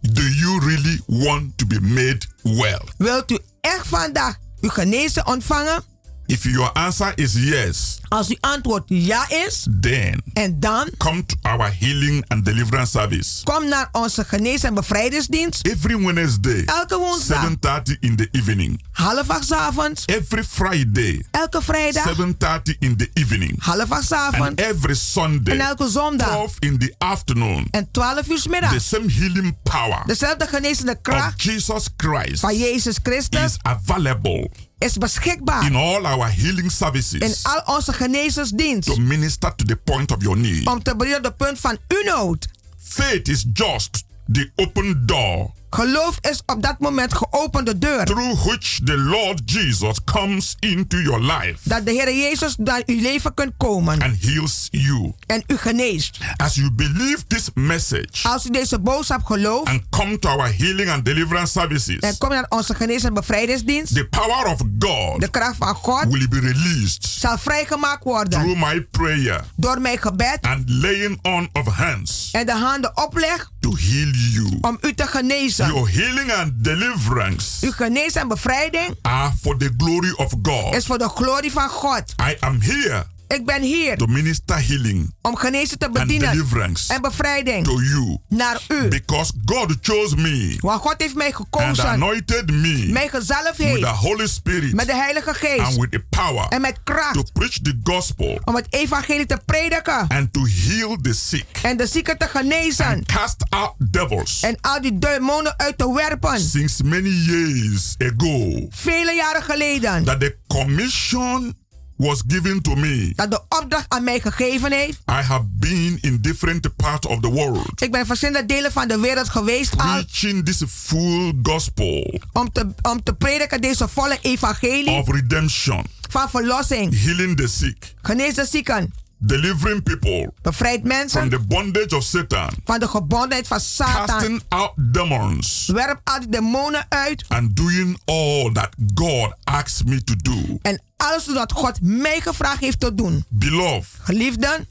Do 0.02 0.22
you 0.22 0.60
really 0.60 1.00
want 1.06 1.58
to 1.58 1.66
be 1.66 1.80
made 1.82 2.26
well? 2.44 2.82
Wilt 2.98 3.32
u 3.32 3.40
echt 3.62 3.88
vandaag 3.88 4.38
uw 4.62 4.70
genezen 4.70 5.28
ontvangen? 5.28 5.84
If 6.26 6.44
your 6.44 6.72
answer 6.74 7.12
is 7.16 7.34
yes, 7.34 8.01
Als 8.12 8.28
uw 8.30 8.38
antwoord 8.40 8.84
ja 8.88 9.30
is, 9.30 9.68
then 9.82 10.22
en 10.34 10.60
dan 10.60 10.90
come 10.98 11.26
to 11.26 11.36
our 11.42 11.76
healing 11.80 12.26
and 12.28 12.46
deliverance 12.46 12.92
service 12.92 13.44
kom 13.44 13.68
naar 13.68 13.90
onze 13.92 14.24
genees- 14.24 14.64
en 14.64 14.74
bevrijdingsdienst. 14.74 15.68
every 15.68 15.98
Wednesday, 16.06 16.64
Elke 16.66 16.98
woensdag, 16.98 17.42
7:30 17.44 17.98
in 18.00 18.16
the 18.16 18.28
evening. 18.32 18.82
half 18.92 19.30
acht 19.30 19.52
avonds. 19.54 20.04
Every 20.06 20.44
Friday, 20.44 21.26
Elke 21.32 21.62
vrijdag, 21.62 22.04
7:30 22.04 22.76
in 22.80 22.98
the 22.98 23.10
evening. 23.14 23.64
half 23.64 23.92
acht 23.92 24.04
's 24.06 24.12
And 24.12 24.34
avonds. 24.36 24.64
every 24.64 24.96
Sunday, 24.96 25.54
En 25.60 25.66
elke 25.66 25.90
zondag. 25.90 26.28
12 26.28 26.56
in 26.60 26.78
the 26.80 26.96
afternoon. 26.98 27.68
En 27.72 27.92
12 27.92 28.28
uur 28.30 28.38
's 28.38 28.44
The 28.44 28.80
same 28.80 29.12
healing 29.12 29.56
power 29.64 30.04
Dezelfde 30.06 30.48
genezende 30.48 30.92
of 30.92 31.02
kracht 31.02 31.42
Jesus 31.42 31.88
Christ 31.98 32.40
van 32.40 32.58
Jezus 32.58 33.00
Christus 33.04 33.44
is 33.44 33.58
available 33.62 34.50
is 34.78 34.98
beschikbaar 34.98 35.66
in 35.66 35.76
all 35.76 36.06
our 36.06 36.32
healing 36.36 36.60
in 36.64 36.70
services 36.72 37.44
al 37.44 37.76
onze 37.76 37.94
genezersdienst. 38.02 38.88
to 38.88 39.02
minister 39.02 39.54
to 39.56 39.66
the 39.66 39.76
point 39.76 40.12
of 40.12 40.22
your 40.22 40.38
need. 40.38 40.68
Om 40.68 40.84
te 40.84 40.96
bedienen 40.96 41.18
op 41.18 41.24
het 41.26 41.38
punt 41.38 41.60
van 41.60 41.78
uw 41.88 42.04
nood. 42.04 42.48
Faith 42.78 43.28
is 43.28 43.46
just 43.54 44.04
the 44.32 44.52
open 44.56 45.06
door 45.06 45.52
Geloof 45.76 46.18
is 46.22 46.42
op 46.46 46.62
dat 46.64 46.80
moment 46.80 47.14
geopende 47.14 47.78
deur. 47.78 48.06
through 48.06 48.44
which 48.46 48.80
the 48.84 48.98
Lord 48.98 49.42
Jesus 49.46 49.98
comes 50.06 50.56
into 50.60 50.98
your 50.98 51.22
life 51.24 51.58
Dat 51.64 51.86
de 51.86 51.92
Heer 51.92 52.16
Jezus 52.16 52.56
naar 52.58 52.82
uw 52.86 53.02
leven 53.02 53.34
kunt 53.34 53.52
komen 53.58 54.02
and 54.02 54.16
heals 54.22 54.68
you. 54.72 55.14
en 55.26 55.44
u 55.48 55.58
geneest. 55.58 56.18
As 56.38 56.56
you 56.56 56.72
believe 56.72 57.28
this 57.28 57.50
message 57.54 58.08
Als 58.30 58.46
u 58.46 58.50
deze 58.50 58.80
boodschap 58.80 59.24
gelooft 59.24 59.68
and 59.68 59.82
come 59.90 60.20
to 60.20 60.30
our 60.30 60.54
healing 60.58 60.90
and 60.90 61.06
deliverance 61.06 61.60
en 61.60 61.70
services, 61.70 62.18
kom 62.18 62.30
naar 62.30 62.46
onze 62.50 62.76
genees- 62.76 63.04
en 63.04 63.14
bevrijdingsdienst, 63.14 63.96
the 63.96 64.06
power 64.08 64.46
of 64.46 64.60
God 64.80 65.22
de 65.22 65.28
kracht 65.32 65.56
van 65.58 65.76
God 65.76 66.06
will 66.08 66.28
be 66.28 66.40
released 66.40 67.06
zal 67.06 67.38
vrijgemaakt 67.38 68.04
worden 68.04 68.40
through 68.40 68.60
my 68.72 68.82
prayer 68.82 69.44
door 69.56 69.82
mijn 69.82 69.98
gebed 69.98 70.38
and 70.42 70.70
laying 70.70 71.20
on 71.22 71.50
of 71.54 71.68
hands 71.68 72.30
en 72.32 72.46
de 72.46 72.52
handen 72.56 72.98
opleg 72.98 73.51
to 73.62 73.76
heal 73.76 74.10
you. 74.32 74.58
om 74.62 74.78
u 74.82 74.94
te 74.94 75.08
genezen. 75.08 75.66
Your 75.68 75.90
healing 75.90 76.32
and 76.32 76.52
deliverance 76.64 77.66
Uw 77.66 77.72
genees- 77.72 78.16
en 78.16 78.28
bevrijding 78.28 78.96
are 79.02 79.32
for 79.42 79.58
the 79.58 79.70
glory 79.78 80.12
of 80.16 80.34
God. 80.42 80.76
is 80.76 80.86
voor 80.86 80.98
de 80.98 81.10
glorie 81.10 81.52
van 81.52 81.70
God. 81.70 82.04
I 82.30 82.36
am 82.40 82.62
here 82.62 83.06
Ik 83.32 83.46
ben 83.46 83.62
hier 83.62 83.98
to 83.98 84.06
minister 84.06 84.68
healing 84.68 85.14
om 85.22 85.36
genezen 85.36 85.78
te 85.78 85.86
and 85.86 85.94
bedienen 85.94 86.46
en 86.88 87.02
bevrijding 87.02 87.66
to 87.66 87.82
you 87.82 88.18
naar 88.30 88.62
u. 88.68 88.88
because 88.88 89.32
God 89.46 89.78
chose 89.82 90.16
me 90.16 90.58
Want 90.60 90.82
God 90.82 90.96
heeft 90.98 91.16
mij 91.16 91.26
and 91.26 91.36
gekozen, 91.36 91.86
anointed 91.86 92.52
me 92.52 92.86
mij 92.90 93.08
gezalfd 93.08 93.58
with 93.58 93.58
the 93.58 93.88
heeft 93.88 93.98
Holy 93.98 94.28
Spirit 94.28 94.74
met 94.74 94.86
de 94.86 94.96
Heilige 94.96 95.30
and 95.30 95.38
Geest 95.38 95.78
with 95.78 95.92
the 95.92 96.04
power 96.10 96.46
en 96.50 96.62
met 96.62 96.76
to 96.76 96.82
kracht 96.84 97.34
preach 97.34 97.60
the 97.62 97.80
gospel 97.84 98.40
om 98.44 98.56
het 98.56 98.68
evangelie 98.70 99.26
te 99.26 99.38
prediken 99.46 100.08
and 100.08 100.34
to 100.34 100.46
heal 100.46 100.98
the 101.02 101.14
sick 101.14 101.46
en 101.62 101.78
de 101.78 101.88
zieken 101.88 102.18
te 102.18 102.28
genezen 102.28 102.86
and 102.86 103.06
cast 103.06 103.44
out 103.50 103.74
devils. 103.78 104.40
en 104.42 104.58
al 104.62 104.82
die 104.82 105.00
demonen 105.00 105.54
uit 105.58 105.78
te 105.78 105.94
werpen. 105.94 106.40
Since 106.40 106.84
many 106.84 107.10
years 107.10 107.96
ago, 107.98 108.68
Vele 108.70 109.14
jaren 109.14 109.44
geleden 109.44 110.04
that 110.04 110.20
the 110.20 110.38
commission 110.48 111.60
was 112.02 112.24
given 112.28 112.62
to 112.62 112.76
me. 112.76 113.12
dat 113.16 113.32
de 113.32 113.42
opdracht 113.50 113.86
aan 113.88 114.04
mij 114.04 114.20
gegeven 114.20 114.72
heeft. 114.72 115.02
I 115.10 115.14
have 115.14 115.44
been 115.46 115.98
in 116.02 116.18
different 116.22 116.76
parts 116.76 117.08
of 117.08 117.20
the 117.20 117.30
world 117.30 117.82
Ik 117.82 117.92
ben 117.92 118.00
in 118.00 118.06
verschillende 118.06 118.46
delen 118.46 118.72
van 118.72 118.88
de 118.88 119.00
wereld 119.00 119.30
geweest 119.30 119.72
al 119.72 119.78
preaching 119.78 120.46
this 120.46 120.64
full 120.68 121.34
gospel 121.44 122.20
om 122.34 122.52
te, 122.52 122.68
om 122.82 123.04
te 123.04 123.14
prediken 123.14 123.62
deze 123.62 123.88
volle 123.88 124.18
evangelie 124.22 124.90
of 124.90 125.08
redemption, 125.08 125.86
van 126.10 126.30
verlossing. 126.30 127.02
healing 127.04 127.38
the 127.38 127.48
sick, 127.48 127.94
Genees 128.02 128.34
de 128.34 128.46
zieken, 128.46 128.94
delivering 129.24 129.84
people 129.84 130.34
bevrijd 130.42 130.80
from 130.80 130.88
mensen 130.88 131.30
the 131.30 131.40
bondage 131.40 131.96
of 131.96 132.04
Satan, 132.04 132.50
van 132.64 132.80
de 132.80 132.88
gebondenheid 132.88 133.48
van 133.48 133.60
Satan. 133.60 134.06
casting 134.06 134.42
out 134.50 134.72
demons, 134.76 135.70
Werp 135.74 136.00
al 136.04 136.20
die 136.20 136.30
demonen 136.30 136.86
uit 136.90 137.26
and 137.28 137.56
doing 137.56 138.00
all 138.06 138.52
that 138.52 138.70
God 138.94 139.36
asks 139.44 139.84
me 139.84 140.04
to 140.04 140.14
do. 140.22 140.58
en 140.62 140.82
alles 140.98 141.28
wat 141.34 141.52
God 141.52 141.82
mij 141.82 142.20
gevraagd 142.22 142.60
heeft 142.60 142.80
te 142.80 142.96
doen. 142.96 143.26
Beloved, 143.30 143.88
Geliefden, 144.02 144.68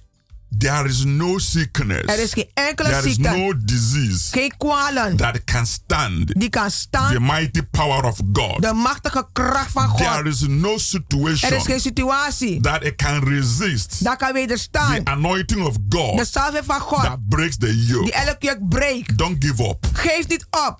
there 0.59 0.89
is 0.89 1.05
no 1.05 1.39
sickness, 1.39 2.03
er 2.07 2.19
is 2.23 2.33
geen 2.33 2.49
enkele 2.55 2.89
there 2.89 3.07
is 3.09 3.15
ziekte, 3.15 3.37
no 3.37 3.53
disease 3.65 4.29
geen 4.31 4.53
kwalen 4.57 5.17
that 5.17 5.45
can 5.45 5.67
stand 5.67 6.41
die 6.41 6.49
kan 6.49 6.65
the 6.65 6.71
staan. 6.71 7.23
mighty 7.23 7.63
power 7.71 8.05
of 8.05 8.21
God. 8.33 8.63
De 8.63 8.73
machtige 8.73 9.29
kracht 9.33 9.71
van 9.71 9.97
There 9.97 10.09
God. 10.17 10.27
is 10.27 10.41
no 10.49 10.69
Er 10.71 10.75
is 10.75 10.89
situation 10.91 11.61
geen 11.63 11.81
situatie 11.81 12.61
that 12.61 12.85
it 12.85 12.97
can 12.97 13.25
resist 13.25 14.05
dat 14.05 14.17
kan 14.17 14.29
the 14.29 14.35
wederstaan. 14.35 15.07
anointing 15.07 15.63
of 15.63 15.75
De 15.89 15.97
God 15.99 16.27
salve 16.27 16.61
van 16.65 16.81
God 16.81 17.03
that 17.03 17.29
breaks 17.29 17.57
the 17.57 17.67
die 17.67 17.85
yoke. 17.87 18.13
elke 18.13 18.37
juk 18.47 18.69
breekt. 18.69 19.19
Don't 19.19 19.45
give 19.45 19.63
up. 19.63 19.87
Geef 19.93 20.29
niet 20.29 20.47
op. 20.51 20.79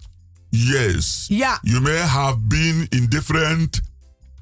Yes. 0.49 1.25
Ja. 1.29 1.59
You 1.63 1.81
may 1.81 1.97
have 1.99 2.39
been 2.39 2.87
in 2.89 3.07
different 3.09 3.81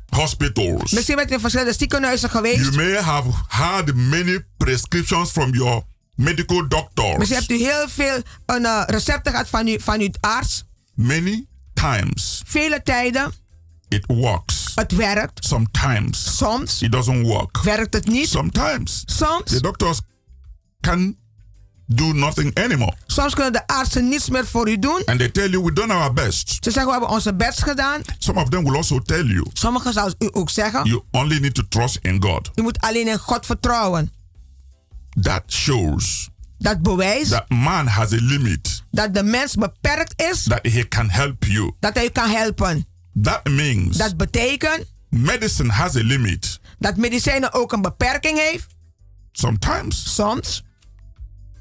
hospitals. 0.08 0.92
Misschien 0.92 1.16
bent 1.16 1.30
u 1.30 1.34
in 1.34 1.40
verschillende 1.40 1.72
ziekenhuizen 1.72 2.28
You 2.32 2.44
geweest. 2.44 2.76
may 2.76 2.92
have 3.02 3.30
had 3.46 3.94
many 3.94 4.44
prescriptions 4.56 5.30
from 5.30 5.54
your 5.54 5.82
medical 6.14 6.68
doctors. 6.68 7.16
Misschien 7.16 7.38
hebt 7.38 7.50
u 7.50 7.56
heel 7.58 7.88
veel 7.88 8.22
een, 8.46 8.64
eh, 8.64 8.82
recepten 8.86 9.32
gehad 9.32 9.48
van, 9.48 9.68
u, 9.68 9.80
van 9.80 10.00
uw 10.00 10.10
arts. 10.20 10.64
Many 10.94 11.46
times 11.74 12.42
Vele 12.46 12.82
tijden. 12.82 13.32
it 13.88 14.04
works. 14.06 14.72
Het 14.74 14.92
werkt. 14.92 15.44
Sometimes 15.44 16.36
Soms 16.36 16.82
it 16.82 16.92
doesn't 16.92 17.26
work. 17.26 17.62
werkt 17.62 17.94
het 17.94 18.06
niet. 18.06 18.28
Sometimes 18.28 19.02
Soms, 19.06 19.50
the 19.50 19.60
doctors 19.60 20.00
can 20.80 21.16
do 21.90 22.12
nothing 22.12 22.54
anymore. 22.58 22.92
soms 23.06 23.34
kunnen 23.34 23.52
de 23.52 23.66
artsen 23.66 24.08
niets 24.08 24.28
meer 24.30 24.46
voor 24.46 24.68
u 24.68 24.78
doen. 24.78 25.02
And 25.04 25.18
they 25.18 25.28
tell 25.28 25.48
you, 25.50 25.62
we've 25.62 25.74
done 25.74 25.92
our 25.92 26.12
best. 26.12 26.48
Ze 26.50 26.58
zeggen, 26.70 26.84
we 26.84 26.90
hebben 26.90 27.08
onze 27.10 27.34
best 27.34 27.62
gedaan. 27.62 28.00
Some 28.18 28.40
of 28.40 28.48
them 28.48 28.64
will 28.64 28.74
also 28.76 28.98
tell 28.98 29.24
you, 29.24 29.46
Sommigen 29.52 29.92
zouden 29.92 30.16
u 30.18 30.28
ook 30.32 30.50
zeggen, 30.50 30.84
you 30.84 31.02
only 31.10 31.38
need 31.38 31.54
to 31.54 31.62
trust 31.68 31.98
in 32.02 32.22
God. 32.22 32.50
u 32.54 32.62
moet 32.62 32.80
alleen 32.80 33.08
in 33.08 33.18
God 33.18 33.46
vertrouwen. 33.46 34.12
That 35.22 35.42
shows 35.46 36.28
Dat 36.58 36.82
bewijst 36.82 37.30
that 37.30 37.48
man 37.48 37.86
has 37.86 38.12
a 38.12 38.16
limit, 38.20 38.82
dat 38.90 39.14
de 39.14 39.22
mens 39.22 39.54
beperkt 39.54 40.22
is, 40.32 40.42
that 40.42 40.66
he 40.66 40.88
can 40.88 41.10
help 41.10 41.44
you. 41.44 41.72
dat 41.80 41.94
hij 41.94 42.04
u 42.04 42.08
kan 42.08 42.30
helpen. 42.30 42.86
That 43.22 43.44
means 43.48 43.96
Dat 43.96 44.16
betekent 44.16 44.84
medicine 45.08 45.72
has 45.72 45.96
a 45.96 46.02
limit. 46.02 46.60
dat 46.78 46.96
medicijnen 46.96 47.52
ook 47.52 47.72
een 47.72 47.82
beperking 47.82 48.38
heeft. 48.38 48.66
Sometimes 49.32 50.14
Soms 50.14 50.62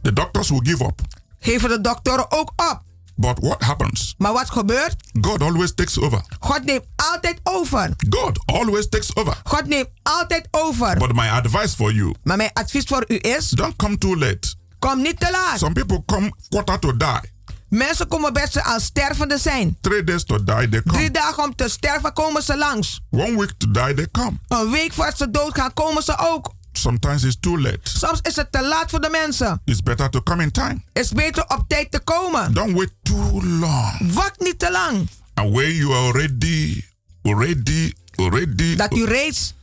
the 0.07 0.13
doctors 0.13 0.49
will 0.49 0.63
give 0.63 0.83
up. 0.83 1.01
geven 1.39 1.69
de 1.69 1.81
doktoren 1.81 2.31
ook 2.31 2.49
op. 2.55 2.81
But 3.15 3.39
what 3.39 3.63
happens? 3.63 4.15
Maar 4.17 4.33
wat 4.33 4.49
gebeurt? 4.49 4.95
God 5.21 5.41
always 5.41 5.73
takes 5.73 5.99
over. 5.99 6.21
God 6.39 6.63
neemt 6.63 6.85
altijd 6.95 7.39
over. 7.43 7.93
God 8.09 8.39
always 8.45 8.89
takes 8.89 9.15
over. 9.15 9.41
God 9.43 9.65
neemt 9.65 9.89
altijd 10.03 10.47
over. 10.51 10.97
But 10.97 11.13
my 11.13 11.27
advice 11.29 11.75
for 11.75 11.93
you, 11.93 12.13
Maar 12.23 12.37
mijn 12.37 12.49
advies 12.53 12.83
voor 12.83 13.05
u 13.07 13.15
is, 13.21 13.49
don't 13.49 13.75
come 13.75 13.97
too 13.97 14.17
late. 14.17 14.55
kom 14.79 15.01
niet 15.01 15.19
te 15.19 15.31
laat. 15.31 15.59
Some 15.59 15.73
people 15.73 16.03
come 16.05 16.33
quarter 16.49 16.79
to 16.79 16.97
die. 16.97 17.35
Mensen 17.69 18.07
komen 18.07 18.33
best 18.33 18.63
als 18.63 18.83
stervende 18.83 19.37
zijn. 19.37 19.77
Three 19.81 20.03
days 20.03 20.23
to 20.23 20.35
die, 20.43 20.45
they 20.55 20.67
Drie 20.67 20.81
come. 20.83 21.11
dagen 21.11 21.43
om 21.43 21.55
te 21.55 21.69
sterven 21.69 22.13
komen 22.13 22.43
ze 22.43 22.57
langs. 22.57 23.01
One 23.09 23.37
week 23.37 23.53
to 23.57 23.71
die, 23.71 23.93
they 23.93 24.07
come. 24.11 24.37
Een 24.47 24.69
week 24.71 24.93
voordat 24.93 25.17
ze 25.17 25.31
doodgaan 25.31 25.73
komen 25.73 26.03
ze 26.03 26.17
ook. 26.17 26.53
Sometimes 26.77 27.23
it's 27.23 27.39
too 27.39 27.61
late. 27.61 27.79
Soms 27.83 28.19
is 28.21 28.35
het 28.35 28.51
te 28.51 28.67
laat 28.67 28.89
voor 28.89 29.01
de 29.01 29.09
mensen. 29.09 29.61
It's 29.65 29.81
better 29.83 30.09
to 30.09 30.21
come 30.21 30.43
in 30.43 30.51
time. 30.51 30.81
Is 30.93 31.11
beter 31.11 31.43
op 31.47 31.63
tijd 31.67 31.91
te 31.91 31.99
komen. 31.99 32.53
Don't 32.53 32.75
wait 32.75 32.93
too 33.01 33.43
long. 33.43 34.13
Wacht 34.13 34.39
niet 34.39 34.59
te 34.59 34.71
lang. 34.71 35.09
And 35.33 35.53
when 35.55 35.75
you 35.75 35.93
are 35.93 36.11
ready, 36.11 36.83
ready, 37.21 37.93
ready, 38.15 38.75
Dat 38.75 38.95
u 38.95 39.05
reeds 39.05 39.53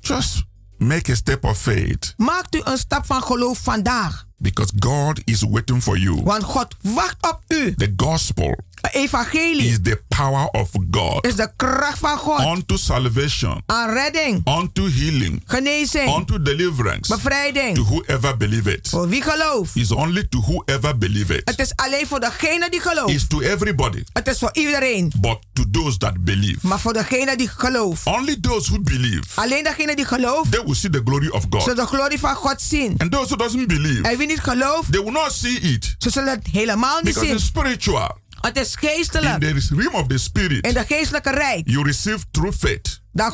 just 0.00 0.44
make 0.76 1.12
a 1.12 1.14
step 1.14 1.44
of 1.44 1.58
faith 1.58 2.14
maakt 2.16 2.54
u 2.54 2.60
een 2.64 2.78
stap 2.78 3.06
van 3.06 3.22
geloof 3.22 3.58
vandaag. 3.58 4.26
Because 4.40 4.72
God 4.78 5.20
is 5.24 5.42
waiting 5.44 5.82
for 5.82 5.98
you. 5.98 6.22
Want 6.22 6.42
God 6.44 6.74
wacht 6.82 7.16
op 7.20 7.40
u. 7.48 7.74
The 7.74 7.92
gospel 7.96 8.58
Evangelie 8.92 9.68
is 9.68 9.78
the 9.82 10.00
power 10.08 10.48
of 10.52 10.70
God 10.90 11.26
is 11.26 11.34
de 11.36 11.50
kracht 11.56 11.98
van 11.98 12.18
God. 12.18 12.40
unto 12.46 12.76
salvation, 12.76 13.62
Aan 13.66 13.90
redding, 13.92 14.46
unto 14.46 14.82
healing, 14.88 15.42
genezing, 15.46 16.08
unto 16.14 16.42
deliverance 16.42 17.14
bevrijding. 17.14 17.74
to 17.74 17.82
whoever 17.84 18.36
believe 18.36 18.72
it. 18.72 18.88
Voor 18.88 19.08
wie 19.08 19.22
gelooft. 19.22 19.76
Is 19.76 19.92
only 19.92 20.24
to 20.28 20.40
whoever 20.40 20.98
believe 20.98 21.34
it. 21.36 21.42
Het 21.44 21.58
is 21.58 21.72
alleen 21.76 22.06
voor 22.06 22.20
degene 22.20 22.70
die 22.70 22.80
gelooft. 22.80 23.14
Is 23.14 23.26
to 23.26 23.40
everybody, 23.40 24.02
Het 24.12 24.26
is 24.28 24.38
voor 24.38 24.50
iedereen. 24.52 25.12
but 25.20 25.38
to 25.52 25.64
those 25.70 25.96
that 25.98 26.24
believe. 26.24 26.58
Maar 26.66 26.80
voor 26.80 26.92
degene 26.92 27.36
die 27.36 27.48
gelooft. 27.48 28.06
Only 28.06 28.36
those 28.40 28.70
who 28.70 28.80
believe, 28.82 29.22
Alleen 29.34 29.64
degene 29.64 29.96
die 29.96 30.04
gelooft. 30.04 30.50
they 30.52 30.62
will 30.64 30.74
see 30.74 30.90
the 30.90 31.00
glory 31.04 31.28
of 31.28 31.44
God. 31.50 31.62
Zullen 31.62 31.76
de 31.76 31.86
glorie 31.86 32.18
van 32.18 32.34
God 32.34 32.60
zien. 32.62 32.94
And 32.98 33.12
those 33.12 33.26
who 33.26 33.36
doesn't 33.36 33.66
believe, 33.66 34.02
En 34.08 34.18
wie 34.18 34.27
niet 34.28 34.40
gelooft. 34.40 34.92
they 34.92 35.02
will 35.02 35.12
not 35.12 35.32
see 35.32 35.58
it. 35.60 35.94
Ze 35.98 36.10
zullen 36.10 36.30
het 36.34 36.46
helemaal 36.52 36.94
niet 36.96 37.04
Because 37.04 37.26
zien. 37.26 37.34
it's 37.36 37.44
spiritual. 37.46 38.18
Het 38.40 38.56
is 38.58 38.72
In 38.80 38.88
geestelijk. 38.88 39.40
the 39.40 39.74
realm 39.76 39.94
of 39.94 40.06
the 40.06 40.18
spirit, 40.18 40.66
In 40.66 40.74
de 40.74 40.84
geestelijke 40.88 41.30
rijk. 41.30 41.62
you 41.64 41.84
receive 41.84 42.24
through 42.30 42.56
faith. 42.58 43.00
Dan 43.12 43.32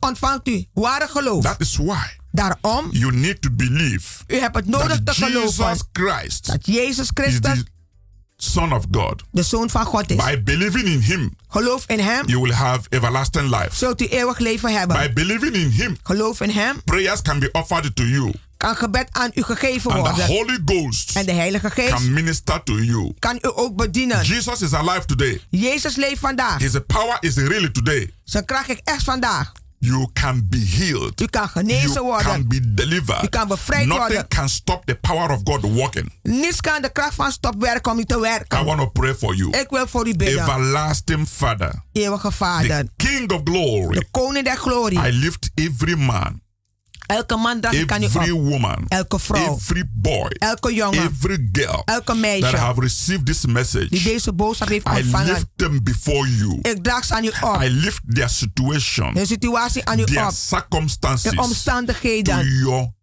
ontvangt 0.00 0.48
u 0.48 0.66
ware 0.74 1.08
geloof. 1.08 1.42
That 1.42 1.60
is 1.60 1.76
why 1.76 2.06
Daarom, 2.32 2.88
you 2.90 3.12
need 3.12 3.42
to 3.42 3.50
believe 3.52 4.22
u 4.26 4.36
hebt 4.38 4.54
het 4.56 4.66
nodig 4.66 5.00
te 5.04 5.12
geloven. 5.14 5.64
Jesus 5.64 5.82
Christ 5.92 6.46
Dat 6.46 6.66
Jezus 6.66 6.98
is 6.98 7.10
Christus 7.14 7.40
the 7.58 7.64
Son 8.36 8.72
of 8.72 8.84
God. 8.90 9.22
de 9.30 9.42
Zoon 9.42 9.70
van 9.70 9.84
God 9.84 10.10
is. 10.10 10.16
By 10.16 10.42
believing 10.42 10.84
in 10.86 11.00
Him, 11.00 11.34
Geloof 11.48 11.84
in 11.86 11.98
Hem. 12.00 12.26
you 12.28 12.40
will 12.42 12.52
have 12.52 12.80
everlasting 12.88 13.48
life. 13.50 13.68
Zult 13.72 14.00
u 14.02 14.06
eeuwig 14.06 14.38
leven 14.38 14.78
hebben. 14.78 14.96
By 14.96 15.12
believing 15.12 15.54
in 15.54 15.70
Him, 15.70 15.96
Geloof 16.02 16.40
in 16.40 16.50
Hem. 16.50 16.82
prayers 16.84 17.22
can 17.22 17.38
be 17.38 17.48
offered 17.52 17.96
to 17.96 18.02
you, 18.04 18.32
Kan 18.58 18.76
gebed 18.76 19.08
aan 19.12 19.30
u 19.34 19.42
gegeven 19.42 19.90
and 19.90 20.04
the 20.04 20.10
worden. 20.10 20.26
Holy 20.26 20.58
Ghost 20.64 21.16
En 21.16 21.26
de 21.26 21.32
Heilige 21.32 21.70
Geest 21.70 21.88
can 21.92 22.12
minister 22.12 22.62
to 22.62 22.78
you. 22.78 23.12
kan 23.18 23.34
u 23.36 23.50
ook 23.54 23.76
bedienen. 23.76 24.24
Jesus 24.24 24.62
is 24.62 24.72
alive 24.74 25.04
today. 25.04 25.40
Jezus 25.50 25.96
leeft 25.96 26.18
vandaag. 26.20 26.58
His 26.58 26.72
power 26.86 27.16
is 27.20 27.34
real 27.36 27.70
today. 27.72 28.10
Zijn 28.24 28.44
kracht 28.44 28.68
is 28.68 28.80
echt 28.84 29.02
vandaag. 29.04 29.52
You 29.80 30.08
can 30.12 30.46
be 30.48 30.56
healed. 30.76 31.20
U 31.20 31.26
kan 31.26 31.48
genezen 31.48 31.90
You 31.92 32.00
worden. 32.04 32.26
can 32.26 32.48
be 32.48 32.74
delivered. 32.74 33.24
U 33.24 33.28
kan 33.28 33.48
bevrijd 33.48 33.86
Nothing 33.86 34.06
worden. 34.08 34.28
can 34.28 34.48
stop 34.48 34.84
the 34.86 34.94
power 34.94 35.30
of 35.30 35.40
God 35.44 35.60
working. 35.62 36.12
Niets 36.22 36.60
kan 36.60 36.82
de 36.82 36.92
kracht 36.92 37.14
van 37.14 37.32
stop 37.32 37.54
werken 37.58 37.92
om 37.92 37.98
u 37.98 38.04
te 38.04 38.16
I 38.16 38.20
werken. 38.20 38.64
want 38.64 38.78
to 38.80 38.86
pray 38.88 39.14
for 39.14 39.34
you. 39.34 39.50
Ik 39.58 39.66
wil 39.70 39.86
voor 39.88 40.08
u 40.08 40.16
bidden. 40.16 40.40
Everlasting 40.42 41.28
Father, 41.28 41.82
Eeuwige 41.92 42.32
Vader. 42.32 42.84
the 42.84 42.90
King 42.96 43.30
of 43.32 43.40
glory, 43.44 43.98
De 43.98 44.06
koning 44.10 44.44
der 44.44 44.56
glorie. 44.56 44.98
I 45.08 45.12
lift 45.12 45.50
every 45.54 45.94
man, 45.94 46.40
Elke 47.08 47.36
man 47.36 47.60
draag 47.60 47.72
ik 47.72 47.92
aan 47.92 48.02
u 48.02 48.04
every 48.04 48.30
op. 48.30 48.42
woman, 48.48 48.84
Elke 48.88 49.18
vrouw. 49.18 49.54
every 49.56 49.84
boy, 49.92 50.30
Elke 50.38 50.74
jongen. 50.74 51.02
every 51.02 51.48
girl 51.52 51.82
Elke 51.84 52.04
that 52.04 52.16
meisje. 52.16 52.56
have 52.56 52.80
received 52.80 53.26
this 53.26 53.40
Die 53.40 53.50
message. 53.52 54.02
deze 54.02 54.32
boodschap 54.32 54.68
heeft 54.68 54.86
I 54.88 54.90
ontvangen. 55.02 55.26
lift 55.32 55.46
them 55.56 55.82
before 55.82 56.36
you. 56.36 56.58
Ik 56.62 56.82
draag 56.84 57.04
ze 57.04 57.14
aan 57.14 57.24
u 57.24 57.30
op. 57.42 57.62
I 57.62 57.68
lift 57.70 58.00
their 58.08 58.28
situation, 58.28 59.14
De 59.14 59.26
situatie 59.26 59.84
aan 59.84 59.98
u 59.98 60.04
their 60.04 60.26
op. 60.26 60.32
circumstances 60.34 61.30
De 61.30 61.36
to 61.36 61.42
omstandigheden. 61.42 62.46
your 62.46 62.96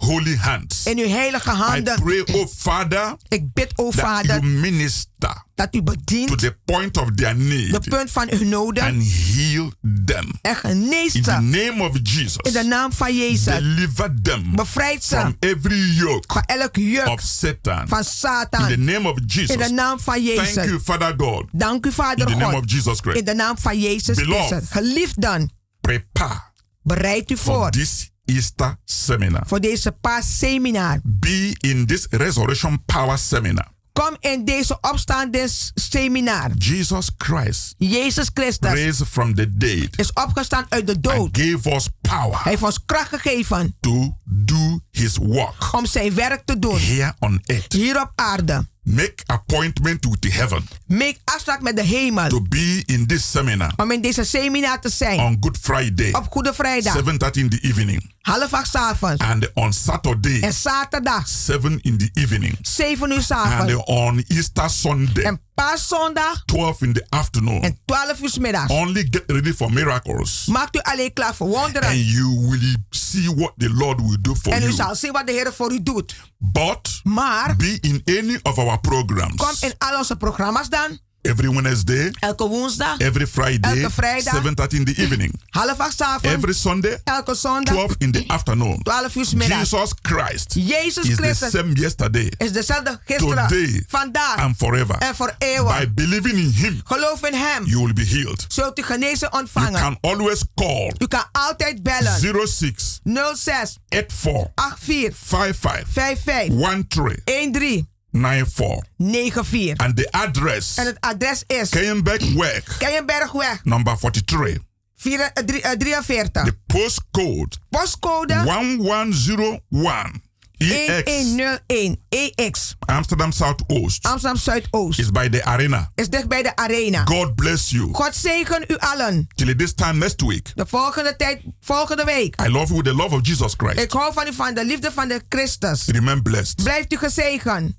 holy 0.00 0.36
hands. 0.36 0.86
In 0.86 0.98
uw 0.98 1.08
heilige 1.08 1.50
I 1.50 1.54
handen. 1.54 2.02
pray, 2.02 2.20
oh 2.32 2.46
Father, 2.56 3.16
Ik 3.28 3.52
bid, 3.52 3.72
o 3.76 3.82
you 3.82 3.92
Vader, 3.92 4.44
minister 4.44 5.44
dat 5.54 5.74
u 5.74 5.78
to 5.78 5.82
bedient 5.82 6.38
the 6.38 6.56
point 6.64 6.96
of 6.96 7.10
their 7.14 7.36
de 7.36 7.42
need 7.44 7.88
punt 7.88 8.10
van 8.10 8.28
uw 8.30 8.44
noden. 8.44 8.82
and 8.82 9.02
heal 9.02 9.72
them. 10.04 10.38
En 10.42 10.56
geneest 10.56 11.14
In 11.14 11.22
the 11.22 11.30
ze. 11.30 11.40
name 11.40 11.82
of 11.88 11.96
Jesus, 12.02 12.36
In 12.42 12.52
de 12.52 12.62
naam 12.62 12.92
van 12.92 13.16
Jezus. 13.16 13.54
deliver 13.54 14.14
them 14.22 14.54
Bevrijd 14.56 15.04
from 15.06 15.36
ze 15.40 15.48
every 15.48 15.94
yoke 15.94 16.32
van 16.32 16.42
elk 16.42 16.76
juk 16.76 17.06
of 17.06 17.20
Satan. 17.20 17.88
van 17.88 17.98
In 17.98 18.04
the 18.04 18.10
Satan. 18.10 18.84
name 18.84 19.08
of 19.08 19.16
In 19.18 19.26
de 19.26 19.32
Jesus. 19.34 19.70
naam 19.70 20.00
van 20.00 20.14
Thank 20.14 20.26
Jezus. 20.26 20.64
you, 20.64 20.80
Father 20.80 21.14
God. 21.16 21.44
Dank 21.52 21.84
u, 21.86 21.88
In 21.88 21.94
Vader 21.94 22.26
the 22.26 22.32
name 22.34 22.44
of 22.46 22.52
God. 22.52 22.70
Jesus 22.70 22.98
Christ. 23.00 23.18
In 23.18 23.24
de 23.24 23.34
naam 23.34 23.58
van 23.58 23.80
Jezus 23.80 24.16
Beloved. 24.16 24.46
Christus. 24.46 24.70
Geliefd 24.70 25.20
dan, 25.20 25.50
Prepare 25.80 26.40
bereid 26.82 27.30
u 27.30 27.36
for 27.36 27.54
voor. 27.54 27.70
this 27.70 28.10
Easter 28.34 28.76
seminar. 28.84 29.42
Voor 29.46 29.60
deze 29.60 29.92
paasseminar. 29.92 30.98
Be 31.04 31.56
in 31.60 31.86
this 31.86 32.06
resurrection 32.10 32.84
power 32.84 33.18
seminar. 33.18 33.68
Kom 33.92 34.16
in 34.20 34.44
deze 34.44 34.78
opstandingsseminar. 34.80 36.50
Jesus 36.58 37.10
Christ 37.18 37.74
Jezus 37.78 38.30
Christus 38.34 38.70
raised 38.72 39.06
from 39.06 39.34
the 39.34 39.56
dead 39.56 39.88
is 39.96 40.12
opgestaan 40.12 40.66
uit 40.68 40.86
de 40.86 40.92
and 40.92 41.02
dood. 41.02 41.28
gave 41.32 41.74
us 41.74 41.88
Hij 42.00 42.18
power 42.18 42.40
heeft 42.42 42.62
ons 42.62 42.84
kracht 42.86 43.08
gegeven 43.08 43.76
to 43.80 44.16
do 44.24 44.80
his 44.90 45.16
work 45.16 45.72
om 45.72 45.86
zijn 45.86 46.14
werk 46.14 46.42
te 46.44 46.58
doen. 46.58 46.78
here 46.78 47.14
on 47.18 47.40
earth. 47.46 47.72
Hier 47.72 48.00
op 48.00 48.12
aarde. 48.14 48.68
Make 48.82 49.22
appointment 49.26 50.04
with 50.06 50.34
heaven 50.34 50.68
Make 50.86 51.16
afspraak 51.24 51.62
met 51.62 51.76
de 51.76 51.82
hemel. 51.82 52.28
to 52.28 52.40
be 52.48 52.82
in 52.86 53.06
this 53.06 53.30
seminar 53.30 53.72
Om 53.76 53.90
in 53.90 54.00
deze 54.00 54.24
seminar 54.24 54.80
te 54.80 54.88
zijn. 54.88 55.18
on 55.20 55.36
Good 55.40 55.58
Friday, 55.60 56.12
Op 56.12 56.26
Goede 56.30 56.54
Vrijdag. 56.54 56.94
7:30 56.94 57.42
in 57.42 57.48
the 57.48 57.58
evening, 57.60 58.12
Half 58.20 58.52
acht 58.52 58.76
avonds. 58.76 59.22
and 59.24 59.50
on 59.54 59.72
Saturday, 59.72 60.40
En 60.40 60.52
zaterdag. 60.52 61.28
7 61.28 61.78
in 61.82 61.98
the 61.98 62.10
evening, 62.12 62.58
7 62.62 63.10
uur 63.12 63.22
's 63.22 63.30
and 63.30 63.52
avonds. 63.52 63.84
on 63.84 64.24
Easter 64.26 64.70
Sunday, 64.70 65.24
En 65.24 65.40
paaszondag. 65.60 66.42
12 66.44 66.82
in 66.82 66.92
the 66.92 67.06
afternoon. 67.08 67.62
En 67.62 67.78
12 67.84 68.20
uur 68.20 68.40
middags. 68.40 68.70
Only 68.72 69.06
get 69.10 69.22
ready 69.26 69.52
for 69.52 69.72
miracles, 69.72 70.44
Maakt 70.46 70.76
u 70.76 70.78
alleen 70.82 71.12
klaar 71.12 71.34
voor 71.34 71.48
wonderen. 71.48 71.88
and 71.88 71.98
you 72.10 72.48
will 72.48 72.76
see 72.90 73.34
what 73.34 73.52
the 73.56 73.70
Lord 73.70 74.00
will 74.00 74.18
do 74.20 74.34
for 74.34 74.52
En 74.52 74.58
u 74.60 74.62
you. 74.62 74.72
zal 74.74 74.94
zien 74.94 75.12
wat 75.12 75.26
de 75.26 75.32
Heer 75.32 75.52
voor 75.52 75.72
u 75.72 75.82
doet. 75.82 76.14
But 76.38 77.00
Maar 77.02 77.56
be 77.56 77.78
in 77.80 78.02
any 78.04 78.38
of 78.42 78.58
our 78.58 78.80
programs 78.80 79.34
kom 79.36 79.54
in 79.60 79.74
al 79.78 79.98
onze 79.98 80.16
programma's 80.16 80.68
dan. 80.68 80.98
Every 81.22 81.48
Wednesday, 81.48 82.10
Elke 82.20 82.48
woensdag. 82.48 82.98
every 82.98 83.26
Friday, 83.26 83.76
Elke 83.80 83.90
vrijdag. 83.92 84.34
7:30 84.34 84.78
in 84.78 84.84
the 84.84 84.94
evening, 84.96 85.40
Half 85.50 85.78
acht 85.78 85.92
's 85.96 86.00
avonds. 86.00 86.36
every 86.36 86.52
Sunday, 86.54 86.98
Elke 87.04 87.34
zondag. 87.34 87.74
12 87.74 87.94
in 87.98 88.10
the 88.12 88.24
afternoon. 88.26 88.82
12 88.82 89.14
uur. 89.14 89.24
Jesus 89.48 89.92
Christ 90.02 90.54
Jezus 90.54 90.96
is 91.08 91.16
the 91.16 91.22
Christus 91.22 91.50
same 91.50 91.72
yesterday, 91.72 92.32
is 92.38 92.52
dezelfde 92.52 93.00
gisteren. 93.04 93.48
today, 93.48 93.84
Vandaag. 93.88 94.36
and 94.36 94.56
forever. 94.56 94.94
En 94.98 95.14
voor 95.14 95.34
eeuwig. 95.38 95.78
By 95.78 95.88
believing 95.94 96.34
in 96.38 96.50
Him, 96.56 96.80
Geloof 96.84 97.26
in 97.26 97.34
hem. 97.34 97.64
you 97.66 97.84
will 97.84 97.92
be 97.92 98.04
healed. 98.06 98.44
Zult 98.48 98.78
u 98.78 98.82
genezen 98.82 99.28
You 99.30 99.42
ontvangen. 99.42 99.80
can 99.80 99.98
always 100.00 100.42
call 100.54 100.92
U 100.98 101.06
kan 101.06 101.24
altijd 101.32 101.82
bellen. 101.82 102.20
06 102.46 103.00
06 103.34 103.76
84 103.88 104.50
84 104.54 105.12
55 105.16 105.86
55 105.92 106.84
13 106.88 107.22
13 107.52 107.88
94. 108.12 108.82
94. 108.98 109.76
And 109.76 109.96
the 109.96 110.08
address 110.10 110.76
En 110.76 110.86
het 110.86 111.00
adres 111.00 111.44
is 111.46 111.68
Keienbergweg, 111.68 112.76
Keienbergweg 112.78 113.64
number 113.64 113.96
43. 113.96 114.58
4 114.96 115.20
eh, 115.20 115.70
eh, 115.70 115.78
43. 115.78 116.44
The 116.44 116.56
postcode 116.66 117.56
Postcode 117.70 118.34
1101 118.34 120.22
EX 120.60 121.04
1101 121.04 121.96
EX. 122.08 122.76
Amsterdam 122.78 123.32
Southoost 123.32 124.06
Amsterdam 124.06 124.36
Zuidoost. 124.36 124.98
is 124.98 125.10
by 125.10 125.28
the 125.28 125.44
arena. 125.44 125.90
Is 125.94 126.08
dicht 126.08 126.28
bij 126.28 126.42
de 126.42 126.56
arena. 126.56 127.04
God 127.04 127.34
bless 127.34 127.70
you. 127.70 127.88
God 127.92 128.14
zegen 128.14 128.64
u 128.66 128.76
allen. 128.78 129.28
Till 129.34 129.56
this 129.56 129.74
time 129.74 129.98
next 129.98 130.20
week. 130.20 130.52
De 130.54 130.66
volgende 130.66 131.16
tijd, 131.16 131.42
volgende 131.60 132.04
week. 132.04 132.40
I 132.40 132.48
love 132.48 132.66
you 132.66 132.82
with 132.82 132.84
the 132.84 132.94
love 132.94 133.14
of 133.14 133.26
Jesus 133.26 133.54
Christ. 133.56 133.78
Ik 133.78 133.90
hou 133.92 134.12
van 134.12 134.26
u 134.26 134.32
van 134.32 134.54
de 134.54 134.64
liefde 134.64 134.92
van 134.92 135.08
de 135.08 135.22
Christus. 135.28 135.86
Remain 135.86 136.22
blessed. 136.22 136.62
Blijft 136.62 136.92
u 136.92 136.96
gezegend. 136.96 137.78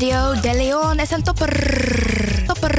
Radio 0.00 0.40
De 0.40 0.54
Leon 0.56 0.98
is 0.98 1.10
een 1.10 1.22
topper. 1.22 2.44
Topper. 2.46 2.74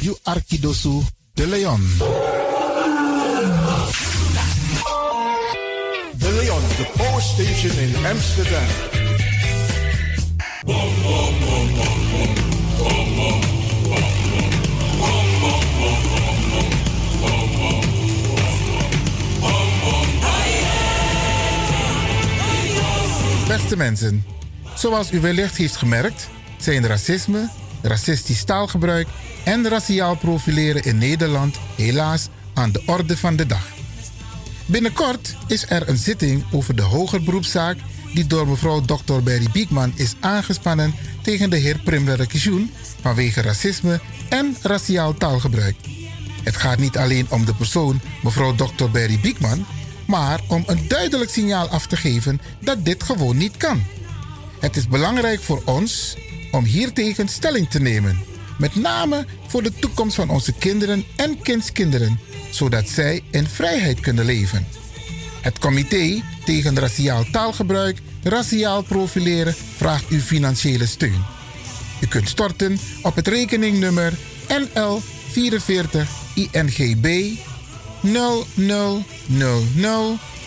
You 0.00 0.16
Arkidosu 0.22 1.00
de 1.34 1.46
Leon. 1.46 1.80
De 6.16 6.32
Leon, 6.32 6.60
the 6.76 6.86
power 6.96 7.22
station 7.22 7.78
in 7.78 8.06
Amsterdam. 8.06 8.66
Beste 23.46 23.76
mensen, 23.76 24.31
zoals 24.82 25.12
u 25.12 25.20
wellicht 25.20 25.56
heeft 25.56 25.76
gemerkt, 25.76 26.28
zijn 26.56 26.86
racisme, 26.86 27.48
racistisch 27.82 28.44
taalgebruik 28.44 29.08
en 29.44 29.68
raciaal 29.68 30.16
profileren 30.16 30.82
in 30.82 30.98
Nederland 30.98 31.58
helaas 31.76 32.28
aan 32.54 32.72
de 32.72 32.82
orde 32.86 33.16
van 33.16 33.36
de 33.36 33.46
dag. 33.46 33.66
Binnenkort 34.66 35.36
is 35.46 35.70
er 35.70 35.88
een 35.88 35.96
zitting 35.96 36.44
over 36.52 36.76
de 36.76 36.82
hoger 36.82 37.22
beroepszaak 37.22 37.76
die 38.14 38.26
door 38.26 38.48
mevrouw 38.48 38.80
Dr. 38.80 39.22
Berry 39.22 39.48
Biekman 39.52 39.92
is 39.94 40.14
aangespannen 40.20 40.94
tegen 41.22 41.50
de 41.50 41.56
heer 41.56 41.78
Primrere 41.84 42.26
Kishoen 42.26 42.70
vanwege 43.00 43.42
racisme 43.42 44.00
en 44.28 44.56
raciaal 44.62 45.14
taalgebruik. 45.14 45.76
Het 46.42 46.56
gaat 46.56 46.78
niet 46.78 46.96
alleen 46.96 47.26
om 47.28 47.44
de 47.44 47.54
persoon 47.54 48.00
mevrouw 48.22 48.54
Dr. 48.54 48.90
Berry 48.92 49.20
Biekman, 49.20 49.66
maar 50.06 50.40
om 50.48 50.62
een 50.66 50.88
duidelijk 50.88 51.30
signaal 51.30 51.68
af 51.68 51.86
te 51.86 51.96
geven 51.96 52.40
dat 52.60 52.84
dit 52.84 53.02
gewoon 53.02 53.36
niet 53.36 53.56
kan. 53.56 53.82
Het 54.62 54.76
is 54.76 54.88
belangrijk 54.88 55.40
voor 55.40 55.62
ons 55.64 56.16
om 56.50 56.64
hiertegen 56.64 57.28
stelling 57.28 57.70
te 57.70 57.80
nemen, 57.80 58.18
met 58.58 58.74
name 58.74 59.26
voor 59.46 59.62
de 59.62 59.72
toekomst 59.72 60.14
van 60.14 60.30
onze 60.30 60.52
kinderen 60.52 61.04
en 61.16 61.40
kindskinderen, 61.40 62.20
zodat 62.50 62.88
zij 62.88 63.22
in 63.30 63.46
vrijheid 63.46 64.00
kunnen 64.00 64.24
leven. 64.24 64.66
Het 65.40 65.58
comité 65.58 66.22
tegen 66.44 66.78
raciaal 66.78 67.24
taalgebruik, 67.32 67.98
raciaal 68.22 68.82
profileren 68.82 69.54
vraagt 69.76 70.08
uw 70.08 70.20
financiële 70.20 70.86
steun. 70.86 71.24
U 72.00 72.06
kunt 72.06 72.28
storten 72.28 72.78
op 73.02 73.14
het 73.14 73.28
rekeningnummer 73.28 74.12
NL 74.48 75.00
44 75.30 76.08
INGB 76.34 77.30
0000 78.00 79.04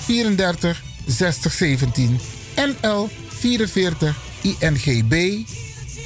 34 0.05 0.83
60 1.05 1.53
17 1.53 2.19
NL 2.55 3.09
44 3.39 4.15
INGB 4.41 5.43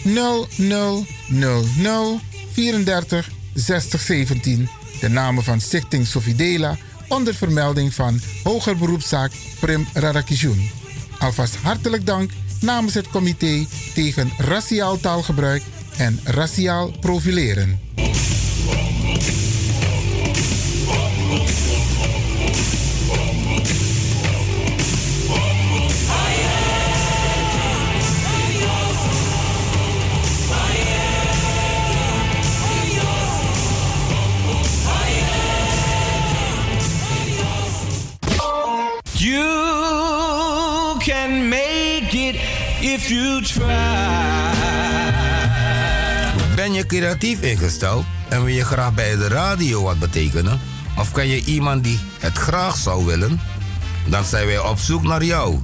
0000 0.03 2.21
34 2.51 3.29
60 3.53 4.01
17 4.01 4.69
de 4.99 5.09
namen 5.09 5.43
van 5.43 5.61
Stichting 5.61 6.07
Sofidela 6.07 6.77
onder 7.07 7.35
vermelding 7.35 7.93
van 7.93 8.19
Hoger 8.43 8.77
Beroepszaak 8.77 9.31
Prim 9.59 9.87
Radakishun. 9.93 10.69
Alvast 11.19 11.55
hartelijk 11.55 12.05
dank 12.05 12.31
namens 12.61 12.93
het 12.93 13.09
comité 13.09 13.65
tegen 13.93 14.31
raciaal 14.37 14.99
taalgebruik 14.99 15.63
en 15.97 16.19
raciaal 16.23 16.91
profileren. 16.99 17.88
If 42.93 43.09
you 43.09 43.41
try. 43.41 43.67
Ben 46.55 46.73
je 46.73 46.85
creatief 46.85 47.41
ingesteld 47.41 48.05
en 48.29 48.43
wil 48.43 48.53
je 48.53 48.65
graag 48.65 48.93
bij 48.93 49.15
de 49.15 49.27
radio 49.27 49.83
wat 49.83 49.99
betekenen? 49.99 50.59
Of 50.97 51.11
ken 51.11 51.27
je 51.27 51.43
iemand 51.43 51.83
die 51.83 51.99
het 52.19 52.37
graag 52.37 52.75
zou 52.77 53.05
willen? 53.05 53.39
Dan 54.05 54.23
zijn 54.23 54.45
wij 54.45 54.59
op 54.59 54.77
zoek 54.77 55.03
naar 55.03 55.23
jou. 55.23 55.59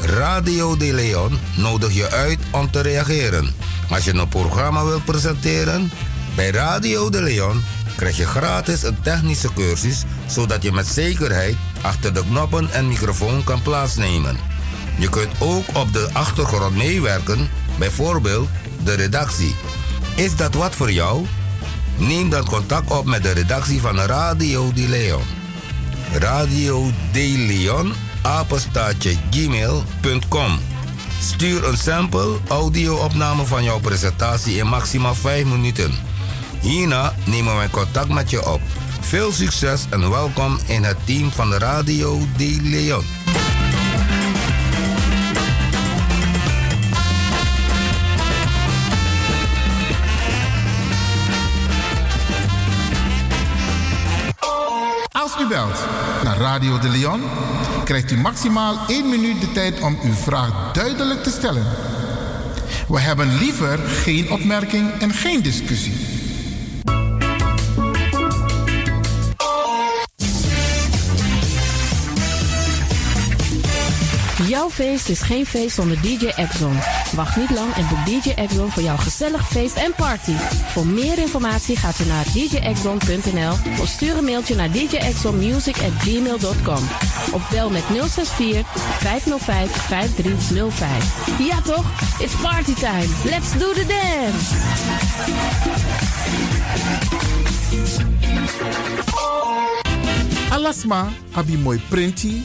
Radio 0.00 0.76
De 0.76 0.92
Leon 0.92 1.38
nodigt 1.56 1.94
je 1.94 2.10
uit 2.10 2.38
om 2.50 2.70
te 2.70 2.80
reageren. 2.80 3.54
Als 3.90 4.04
je 4.04 4.14
een 4.14 4.28
programma 4.28 4.84
wilt 4.84 5.04
presenteren, 5.04 5.90
bij 6.34 6.50
Radio 6.50 7.10
De 7.10 7.22
Leon 7.22 7.62
krijg 7.96 8.16
je 8.16 8.26
gratis 8.26 8.82
een 8.82 9.00
technische 9.02 9.52
cursus 9.52 10.04
zodat 10.26 10.62
je 10.62 10.72
met 10.72 10.86
zekerheid 10.86 11.56
achter 11.80 12.14
de 12.14 12.22
knoppen 12.22 12.72
en 12.72 12.88
microfoon 12.88 13.44
kan 13.44 13.62
plaatsnemen. 13.62 14.59
Je 14.98 15.08
kunt 15.08 15.30
ook 15.38 15.64
op 15.72 15.92
de 15.92 16.08
achtergrond 16.12 16.76
meewerken, 16.76 17.50
bijvoorbeeld 17.78 18.48
de 18.84 18.94
redactie. 18.94 19.54
Is 20.14 20.36
dat 20.36 20.54
wat 20.54 20.74
voor 20.74 20.92
jou? 20.92 21.26
Neem 21.96 22.30
dan 22.30 22.44
contact 22.44 22.90
op 22.90 23.04
met 23.04 23.22
de 23.22 23.30
redactie 23.30 23.80
van 23.80 23.98
Radio 23.98 24.72
De 24.72 24.88
Leon. 24.88 25.22
Radio 26.12 26.90
De 27.12 27.34
Leon, 27.36 27.92
apenstaatje 28.22 29.16
gmail.com. 29.30 30.58
Stuur 31.20 31.64
een 31.68 31.76
sample 31.76 32.38
audio-opname 32.48 33.44
van 33.44 33.64
jouw 33.64 33.78
presentatie 33.78 34.56
in 34.56 34.66
maximaal 34.66 35.14
5 35.14 35.44
minuten. 35.44 35.92
Hierna 36.60 37.14
nemen 37.24 37.56
wij 37.56 37.68
contact 37.68 38.08
met 38.08 38.30
je 38.30 38.50
op. 38.50 38.60
Veel 39.00 39.32
succes 39.32 39.86
en 39.90 40.10
welkom 40.10 40.58
in 40.66 40.84
het 40.84 40.96
team 41.04 41.30
van 41.30 41.54
Radio 41.54 42.18
De 42.36 42.58
Leon. 42.62 43.04
Belt 55.50 55.86
naar 56.24 56.36
Radio 56.36 56.78
de 56.78 56.88
Leon, 56.88 57.20
krijgt 57.84 58.10
u 58.10 58.16
maximaal 58.16 58.78
1 58.86 59.08
minuut 59.08 59.40
de 59.40 59.52
tijd 59.52 59.80
om 59.80 59.98
uw 60.02 60.12
vraag 60.12 60.72
duidelijk 60.72 61.22
te 61.22 61.30
stellen. 61.30 61.66
We 62.88 63.00
hebben 63.00 63.38
liever 63.38 63.78
geen 63.78 64.30
opmerking 64.30 64.90
en 65.00 65.12
geen 65.12 65.42
discussie. 65.42 66.19
Jouw 74.48 74.70
feest 74.70 75.08
is 75.08 75.20
geen 75.20 75.46
feest 75.46 75.74
zonder 75.74 76.00
DJ 76.00 76.26
Exxon. 76.26 76.78
Wacht 77.14 77.36
niet 77.36 77.50
lang 77.50 77.74
en 77.74 77.86
boek 77.88 78.06
DJ 78.06 78.30
Exxon 78.30 78.70
voor 78.70 78.82
jouw 78.82 78.96
gezellig 78.96 79.48
feest 79.48 79.76
en 79.76 79.92
party. 79.96 80.32
Voor 80.72 80.86
meer 80.86 81.18
informatie 81.18 81.76
gaat 81.76 82.00
u 82.00 82.06
naar 82.06 82.24
djexxon.nl 82.32 83.52
of 83.80 83.88
stuur 83.88 84.16
een 84.16 84.24
mailtje 84.24 84.54
naar 84.54 84.70
djexxonmusic@gmail.com 84.70 86.88
of 87.32 87.50
bel 87.50 87.70
met 87.70 87.82
064 87.82 88.66
505 88.98 89.70
5305. 89.70 91.38
Ja 91.38 91.60
toch? 91.60 91.84
It's 92.18 92.34
party 92.42 92.74
time. 92.74 93.06
Let's 93.24 93.52
do 93.58 93.72
the 93.72 93.86
dance. 93.86 94.54
Alasma 100.50 101.08
abi 101.32 101.56
moi 101.56 101.80
prenti 101.88 102.44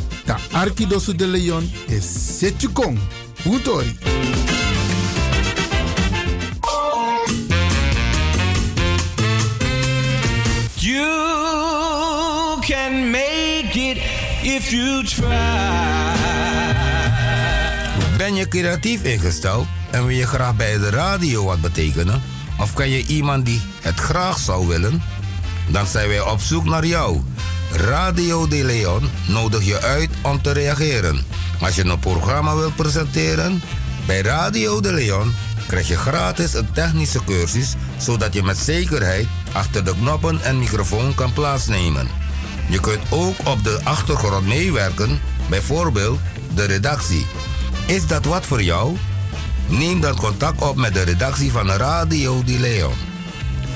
Ta 0.31 0.39
Arkidosu 0.51 1.15
de 1.15 1.27
Leon 1.27 1.71
is 1.87 2.37
Setjukong. 2.37 2.99
Hutori. 3.43 3.97
You 10.75 12.59
can 12.61 13.11
make 13.11 13.75
it 13.75 13.97
if 14.43 14.71
you 14.71 15.03
try. 15.03 15.27
Ben 18.17 18.35
je 18.35 18.47
creatief 18.47 19.03
ingesteld 19.03 19.67
en 19.89 20.05
wil 20.05 20.15
je 20.15 20.27
graag 20.27 20.55
bij 20.55 20.77
de 20.77 20.89
radio 20.89 21.43
wat 21.43 21.61
betekenen? 21.61 22.21
Of 22.59 22.73
ken 22.73 22.89
je 22.89 23.05
iemand 23.05 23.45
die 23.45 23.61
het 23.81 23.99
graag 23.99 24.37
zou 24.37 24.67
willen? 24.67 25.01
Dan 25.67 25.85
zijn 25.87 26.07
wij 26.07 26.21
op 26.21 26.39
zoek 26.39 26.65
naar 26.65 26.85
jou. 26.85 27.21
Radio 27.73 28.47
De 28.47 28.63
Leon 28.63 29.09
nodigt 29.27 29.65
je 29.65 29.81
uit 29.81 30.09
om 30.21 30.41
te 30.41 30.51
reageren. 30.51 31.25
Als 31.61 31.75
je 31.75 31.83
een 31.83 31.99
programma 31.99 32.55
wilt 32.55 32.75
presenteren, 32.75 33.61
bij 34.05 34.21
Radio 34.21 34.79
De 34.79 34.93
Leon 34.93 35.33
krijg 35.67 35.87
je 35.87 35.97
gratis 35.97 36.53
een 36.53 36.71
technische 36.71 37.23
cursus 37.23 37.75
zodat 37.97 38.33
je 38.33 38.43
met 38.43 38.57
zekerheid 38.57 39.27
achter 39.51 39.85
de 39.85 39.93
knoppen 39.93 40.41
en 40.41 40.59
microfoon 40.59 41.15
kan 41.15 41.33
plaatsnemen. 41.33 42.07
Je 42.69 42.79
kunt 42.79 43.01
ook 43.09 43.35
op 43.43 43.63
de 43.63 43.79
achtergrond 43.83 44.47
meewerken, 44.47 45.19
bijvoorbeeld 45.49 46.19
de 46.55 46.63
redactie. 46.63 47.25
Is 47.85 48.07
dat 48.07 48.25
wat 48.25 48.45
voor 48.45 48.63
jou? 48.63 48.97
Neem 49.67 50.01
dan 50.01 50.15
contact 50.15 50.61
op 50.61 50.75
met 50.75 50.93
de 50.93 51.01
redactie 51.01 51.51
van 51.51 51.69
Radio 51.69 52.43
De 52.43 52.59
Leon. 52.59 52.93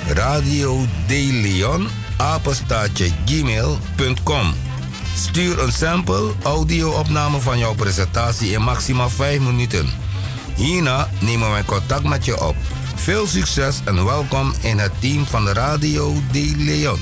Radio 0.08 0.86
De 1.08 1.30
Leon, 1.32 1.88
apenstaatje 2.18 3.12
gmail.com. 3.26 4.54
Stuur 5.16 5.60
een 5.60 5.72
sample 5.72 6.32
audio-opname 6.44 7.40
van 7.40 7.58
jouw 7.58 7.74
presentatie 7.74 8.52
in 8.52 8.62
maximaal 8.62 9.10
5 9.10 9.40
minuten. 9.40 9.90
Hierna 10.56 11.10
nemen 11.20 11.52
wij 11.52 11.64
contact 11.64 12.04
met 12.04 12.26
je 12.26 12.46
op. 12.46 12.56
Veel 12.96 13.28
succes 13.28 13.82
en 13.86 14.06
welkom 14.06 14.54
in 14.62 14.78
het 14.78 14.92
team 15.00 15.26
van 15.26 15.46
de 15.46 15.54
Radio 15.54 16.14
De 16.32 16.54
Leon. 16.58 17.00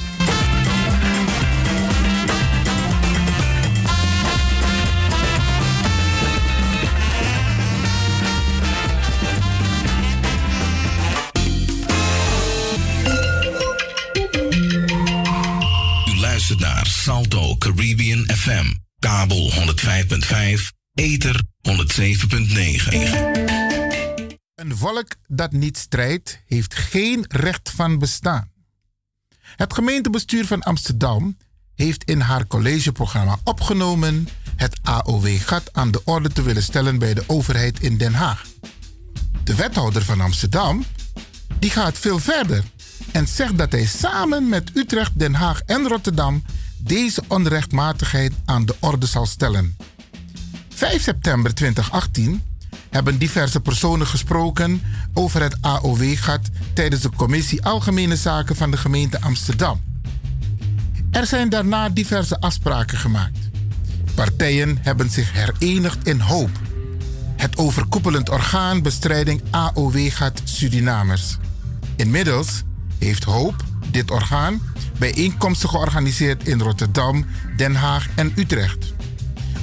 Caribbean 17.57 18.25
FM, 18.35 18.73
kabel 18.99 19.51
105.5, 19.51 19.57
ether 20.93 21.41
107.9. 21.69 21.71
Een 24.55 24.77
volk 24.77 25.15
dat 25.27 25.51
niet 25.51 25.77
strijdt, 25.77 26.41
heeft 26.45 26.75
geen 26.75 27.25
recht 27.27 27.69
van 27.75 27.99
bestaan. 27.99 28.51
Het 29.43 29.73
gemeentebestuur 29.73 30.45
van 30.45 30.61
Amsterdam 30.61 31.37
heeft 31.75 32.03
in 32.03 32.19
haar 32.19 32.47
collegeprogramma 32.47 33.37
opgenomen 33.43 34.27
het 34.55 34.79
AOW-gat 34.81 35.73
aan 35.73 35.91
de 35.91 36.01
orde 36.03 36.29
te 36.29 36.41
willen 36.41 36.63
stellen 36.63 36.99
bij 36.99 37.13
de 37.13 37.23
overheid 37.27 37.79
in 37.79 37.97
Den 37.97 38.13
Haag. 38.13 38.45
De 39.43 39.55
wethouder 39.55 40.03
van 40.03 40.21
Amsterdam 40.21 40.85
die 41.59 41.69
gaat 41.69 41.97
veel 41.97 42.19
verder 42.19 42.63
en 43.11 43.27
zegt 43.27 43.57
dat 43.57 43.71
hij 43.71 43.85
samen 43.85 44.49
met 44.49 44.71
Utrecht, 44.73 45.19
Den 45.19 45.33
Haag 45.33 45.61
en 45.65 45.87
Rotterdam 45.87 46.43
deze 46.83 47.23
onrechtmatigheid 47.27 48.33
aan 48.45 48.65
de 48.65 48.75
orde 48.79 49.05
zal 49.05 49.25
stellen. 49.25 49.75
5 50.69 51.01
september 51.01 51.53
2018 51.53 52.43
hebben 52.89 53.17
diverse 53.17 53.59
personen 53.59 54.07
gesproken 54.07 54.81
over 55.13 55.41
het 55.41 55.57
AOW-gat 55.61 56.49
tijdens 56.73 57.01
de 57.01 57.09
Commissie 57.09 57.63
Algemene 57.65 58.15
Zaken 58.15 58.55
van 58.55 58.71
de 58.71 58.77
gemeente 58.77 59.21
Amsterdam. 59.21 59.81
Er 61.11 61.25
zijn 61.25 61.49
daarna 61.49 61.89
diverse 61.89 62.39
afspraken 62.39 62.97
gemaakt. 62.97 63.37
Partijen 64.15 64.77
hebben 64.81 65.09
zich 65.09 65.31
herenigd 65.31 66.07
in 66.07 66.19
hoop. 66.19 66.49
Het 67.35 67.57
overkoepelend 67.57 68.29
orgaan 68.29 68.81
bestrijding 68.81 69.41
AOW-gat 69.49 70.41
Surinamers. 70.43 71.37
Inmiddels 71.95 72.63
heeft 72.99 73.23
Hoop, 73.23 73.63
dit 73.91 74.11
orgaan, 74.11 74.61
bijeenkomsten 74.99 75.69
georganiseerd 75.69 76.47
in 76.47 76.61
Rotterdam, 76.61 77.25
Den 77.57 77.75
Haag 77.75 78.07
en 78.15 78.33
Utrecht. 78.35 78.93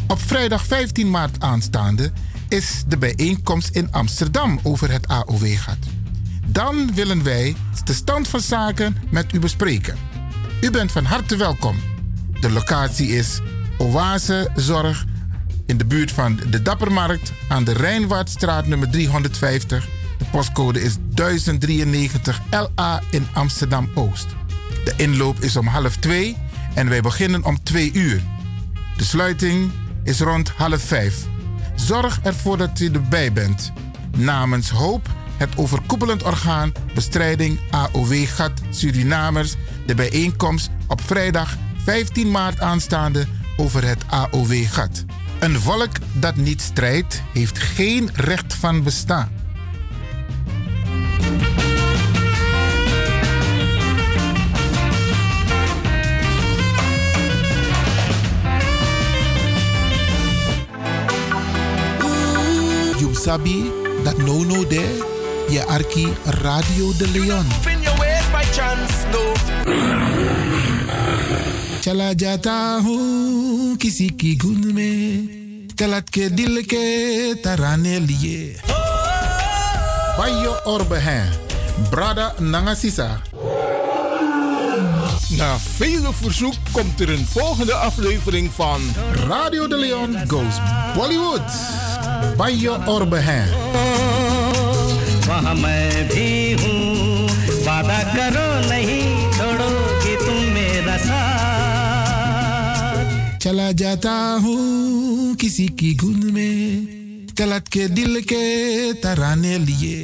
Op 0.07 0.21
vrijdag 0.23 0.65
15 0.65 1.11
maart 1.11 1.41
aanstaande 1.41 2.13
is 2.49 2.83
de 2.87 2.99
bijeenkomst 2.99 3.69
in 3.69 3.93
Amsterdam 3.93 4.61
over 4.63 4.91
het 4.91 5.09
AOW-gat. 5.09 5.79
Dan 6.47 6.95
willen 6.95 7.23
wij 7.23 7.57
de 7.85 7.93
stand 7.93 8.29
van 8.29 8.41
zaken 8.41 8.97
met 9.11 9.33
u 9.35 9.39
bespreken. 9.39 9.97
U 10.61 10.71
bent 10.71 10.93
van 10.93 11.05
harte 11.05 11.37
welkom. 11.37 11.77
De 12.41 12.51
locatie 12.51 13.09
is 13.09 13.41
Oase 13.79 14.51
Zorg 14.55 15.05
in 15.67 15.77
de 15.77 15.85
buurt 15.85 16.13
van 16.13 16.41
de 16.51 16.63
Dappermarkt 16.63 17.33
aan 17.49 17.65
de 17.65 17.73
Rijnwaardstraat 17.73 18.67
nummer 18.67 18.91
350. 18.91 19.89
De 20.19 20.25
postcode 20.31 20.83
is 20.83 20.97
1093 21.15 22.41
LA 22.51 23.03
in 23.11 23.27
Amsterdam 23.33 23.91
Oost. 23.95 24.27
De 24.85 24.93
inloop 24.97 25.41
is 25.41 25.57
om 25.57 25.67
half 25.67 25.97
twee 25.97 26.37
en 26.75 26.89
wij 26.89 27.01
beginnen 27.01 27.45
om 27.45 27.63
twee 27.63 27.93
uur. 27.93 28.23
De 28.97 29.05
sluiting 29.05 29.71
is 30.05 30.21
rond 30.21 30.49
half 30.49 30.83
vijf. 30.83 31.27
Zorg 31.75 32.21
ervoor 32.23 32.57
dat 32.57 32.81
u 32.81 32.91
erbij 32.91 33.33
bent. 33.33 33.73
Namens 34.17 34.71
Hoop, 34.71 35.09
het 35.37 35.57
overkoepelend 35.57 36.23
orgaan 36.23 36.73
bestrijding 36.95 37.61
AOW-gat 37.71 38.53
Surinamers, 38.71 39.55
de 39.87 39.95
bijeenkomst 39.95 40.71
op 40.87 41.01
vrijdag 41.01 41.57
15 41.85 42.31
maart 42.31 42.61
aanstaande 42.61 43.27
over 43.57 43.85
het 43.85 44.05
AOW-gat. 44.07 45.05
Een 45.39 45.61
volk 45.61 45.93
dat 46.13 46.37
niet 46.37 46.61
strijdt, 46.61 47.23
heeft 47.33 47.59
geen 47.59 48.11
recht 48.15 48.55
van 48.55 48.83
bestaan. 48.83 49.40
You 63.11 63.19
sabi 63.19 63.67
dat 64.07 64.23
no 64.23 64.47
no 64.47 64.63
there, 64.63 65.03
je 65.51 65.67
arki 65.67 66.07
Radio 66.25 66.95
de 66.95 67.11
Leon. 67.11 67.47
In 67.67 67.83
your 67.83 67.99
ways 67.99 68.23
by 68.31 68.47
chance, 68.55 69.03
no. 69.11 69.35
Chala 71.83 72.15
jata 72.15 72.79
hu 72.79 73.75
kisi 73.77 74.15
ki 74.15 74.37
gun 74.37 74.63
me 74.75 74.91
telat 75.75 76.07
ke 76.07 76.31
dil 76.31 76.63
ke 76.63 77.35
tarane 77.43 77.99
liye. 77.99 78.55
Bayo 80.15 80.55
orbe 80.65 81.03
hen, 81.03 81.27
brada 81.91 82.35
nangasisa. 82.39 83.19
Na 85.35 85.57
vele 85.79 86.15
verzoek 86.15 86.55
komt 86.73 87.01
er 87.01 87.11
een 87.11 87.27
volgende 87.27 87.75
aflevering 87.75 88.51
van 88.55 88.81
Radio 89.27 89.67
de 89.67 89.77
Leon 89.79 90.15
Goes 90.29 90.57
Bollywood. 90.95 91.51
Orbe 92.21 93.21
hen. 93.27 93.49
वहाँ 95.29 95.55
मैं 95.55 96.09
भी 96.09 96.29
हूँ 96.61 96.81
वादा 97.67 97.99
करो 98.15 98.47
नहीं 98.69 99.05
छोड़ोगी 99.37 100.15
तुम 100.25 100.39
मेरा 100.55 100.97
साथ 101.07 102.19
चला 103.43 103.69
जाता 103.83 104.15
हूँ 104.45 105.35
किसी 105.41 105.67
की 105.81 105.91
गुन 106.03 106.21
में 106.35 106.57
तलत 107.39 107.65
के 107.73 107.85
दिल 107.97 108.13
के 108.33 108.45
तराने 109.03 109.55
लिए 109.69 109.97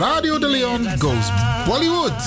Radio 0.00 0.34
de 0.38 0.48
Leon 0.54 0.82
goes 1.02 1.26
Bollywood. 1.66 2.18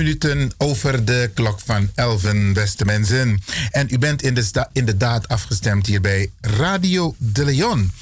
Minuten 0.00 0.50
over 0.56 1.04
de 1.04 1.30
klok 1.34 1.60
van 1.64 1.90
11, 1.94 2.52
beste 2.52 2.84
mensen. 2.84 3.42
En 3.70 3.86
u 3.90 3.98
bent 3.98 4.22
in 4.22 4.38
inderdaad 4.72 5.28
afgestemd 5.28 5.86
hier 5.86 6.00
bij 6.00 6.30
Radio 6.40 7.14
de 7.18 7.44
Leon. 7.44 7.92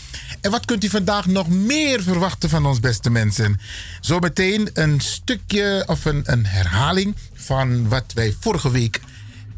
En 0.41 0.51
wat 0.51 0.65
kunt 0.65 0.85
u 0.85 0.89
vandaag 0.89 1.27
nog 1.27 1.49
meer 1.49 2.03
verwachten 2.03 2.49
van 2.49 2.67
ons, 2.67 2.81
beste 2.81 3.11
mensen? 3.11 3.61
Zometeen 4.01 4.71
een 4.73 5.01
stukje 5.01 5.85
of 5.87 6.05
een, 6.05 6.23
een 6.25 6.47
herhaling 6.47 7.15
van 7.35 7.89
wat 7.89 8.13
wij 8.15 8.35
vorige 8.41 8.71
week 8.71 9.01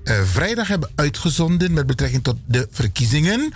eh, 0.05 0.21
vrijdag 0.25 0.69
hebben 0.69 0.91
uitgezonden 0.95 1.73
met 1.73 1.87
betrekking 1.87 2.23
tot 2.25 2.37
de 2.47 2.69
verkiezingen. 2.71 3.53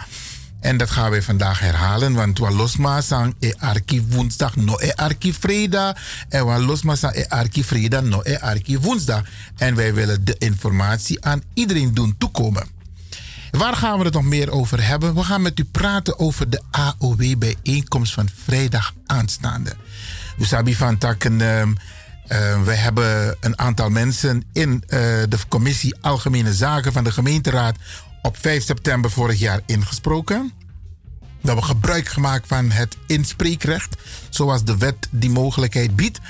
En 0.64 0.76
dat 0.76 0.90
gaan 0.90 1.10
wij 1.10 1.22
vandaag 1.22 1.60
herhalen, 1.60 2.14
want 2.14 2.38
we 2.38 2.50
losma 2.50 3.00
sang 3.00 3.34
e 3.40 3.52
arki 3.58 4.02
woensdag 4.08 4.56
no 4.56 4.76
e 4.78 4.92
arki 4.94 5.32
vrijdag. 5.32 5.96
En 6.28 6.46
we 6.46 6.58
losma 6.58 6.94
e 7.12 7.28
arki 7.28 7.64
vrijdag 7.64 8.02
no 8.02 8.20
e 8.22 8.38
arki 8.40 8.78
woensdag. 8.78 9.22
En 9.56 9.74
wij 9.74 9.94
willen 9.94 10.24
de 10.24 10.34
informatie 10.38 11.24
aan 11.24 11.42
iedereen 11.54 11.94
doen 11.94 12.14
toekomen. 12.18 12.66
Waar 13.50 13.76
gaan 13.76 13.98
we 13.98 14.04
het 14.04 14.14
nog 14.14 14.24
meer 14.24 14.50
over 14.50 14.86
hebben? 14.86 15.14
We 15.14 15.22
gaan 15.22 15.42
met 15.42 15.58
u 15.58 15.64
praten 15.64 16.18
over 16.18 16.50
de 16.50 16.60
AOW-bijeenkomst 16.70 18.12
van 18.12 18.28
vrijdag 18.44 18.94
aanstaande. 19.06 19.72
U 20.38 20.44
sabi 20.44 20.74
van 20.74 20.98
takken. 20.98 21.40
ehm, 21.40 21.72
eh, 22.26 22.62
we 22.62 22.74
hebben 22.74 23.36
een 23.40 23.58
aantal 23.58 23.90
mensen 23.90 24.44
in 24.52 24.82
eh, 24.86 24.98
de 25.28 25.38
commissie 25.48 25.96
Algemene 26.00 26.54
Zaken 26.54 26.92
van 26.92 27.04
de 27.04 27.12
gemeenteraad 27.12 27.76
op 28.24 28.36
5 28.36 28.64
september 28.64 29.10
vorig 29.10 29.38
jaar 29.38 29.60
ingesproken. 29.66 30.52
We 31.20 31.50
hebben 31.50 31.64
gebruik 31.64 32.08
gemaakt 32.08 32.46
van 32.46 32.70
het 32.70 32.96
inspreekrecht, 33.06 33.96
zoals 34.28 34.64
de 34.64 34.76
wet 34.76 35.08
die 35.10 35.30
mogelijkheid 35.30 35.96
biedt. 35.96 36.20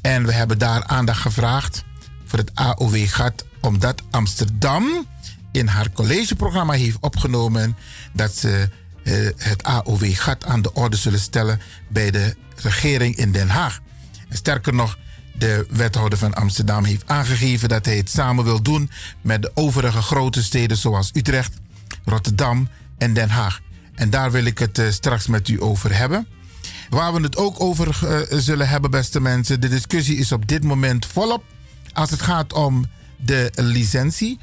En 0.00 0.26
we 0.26 0.32
hebben 0.32 0.58
daar 0.58 0.84
aandacht 0.84 1.20
gevraagd 1.20 1.84
voor 2.24 2.38
het 2.38 2.54
AOW-gat, 2.54 3.44
omdat 3.60 4.02
Amsterdam 4.10 5.06
in 5.52 5.66
haar 5.66 5.92
collegeprogramma 5.92 6.72
heeft 6.72 6.96
opgenomen 7.00 7.76
dat 8.12 8.34
ze 8.34 8.68
eh, 9.04 9.14
het 9.36 9.62
AOW-gat 9.62 10.44
aan 10.44 10.62
de 10.62 10.72
orde 10.74 10.96
zullen 10.96 11.20
stellen 11.20 11.60
bij 11.88 12.10
de 12.10 12.36
regering 12.56 13.16
in 13.16 13.32
Den 13.32 13.48
Haag. 13.48 13.80
En 14.28 14.36
sterker 14.36 14.74
nog, 14.74 14.98
de 15.40 15.66
wethouder 15.70 16.18
van 16.18 16.34
Amsterdam 16.34 16.84
heeft 16.84 17.02
aangegeven 17.06 17.68
dat 17.68 17.84
hij 17.84 17.96
het 17.96 18.10
samen 18.10 18.44
wil 18.44 18.62
doen 18.62 18.90
met 19.20 19.42
de 19.42 19.50
overige 19.54 20.02
grote 20.02 20.42
steden 20.42 20.76
zoals 20.76 21.10
Utrecht, 21.14 21.52
Rotterdam 22.04 22.68
en 22.98 23.12
Den 23.12 23.28
Haag. 23.28 23.60
En 23.94 24.10
daar 24.10 24.30
wil 24.30 24.44
ik 24.44 24.58
het 24.58 24.78
eh, 24.78 24.90
straks 24.90 25.26
met 25.26 25.48
u 25.48 25.62
over 25.62 25.96
hebben. 25.96 26.26
Waar 26.90 27.12
we 27.12 27.20
het 27.20 27.36
ook 27.36 27.60
over 27.60 27.98
eh, 28.06 28.38
zullen 28.38 28.68
hebben, 28.68 28.90
beste 28.90 29.20
mensen. 29.20 29.60
De 29.60 29.68
discussie 29.68 30.16
is 30.16 30.32
op 30.32 30.48
dit 30.48 30.64
moment 30.64 31.06
volop. 31.06 31.44
Als 31.92 32.10
het 32.10 32.22
gaat 32.22 32.52
om 32.52 32.86
de 33.16 33.50
licentie. 33.54 34.38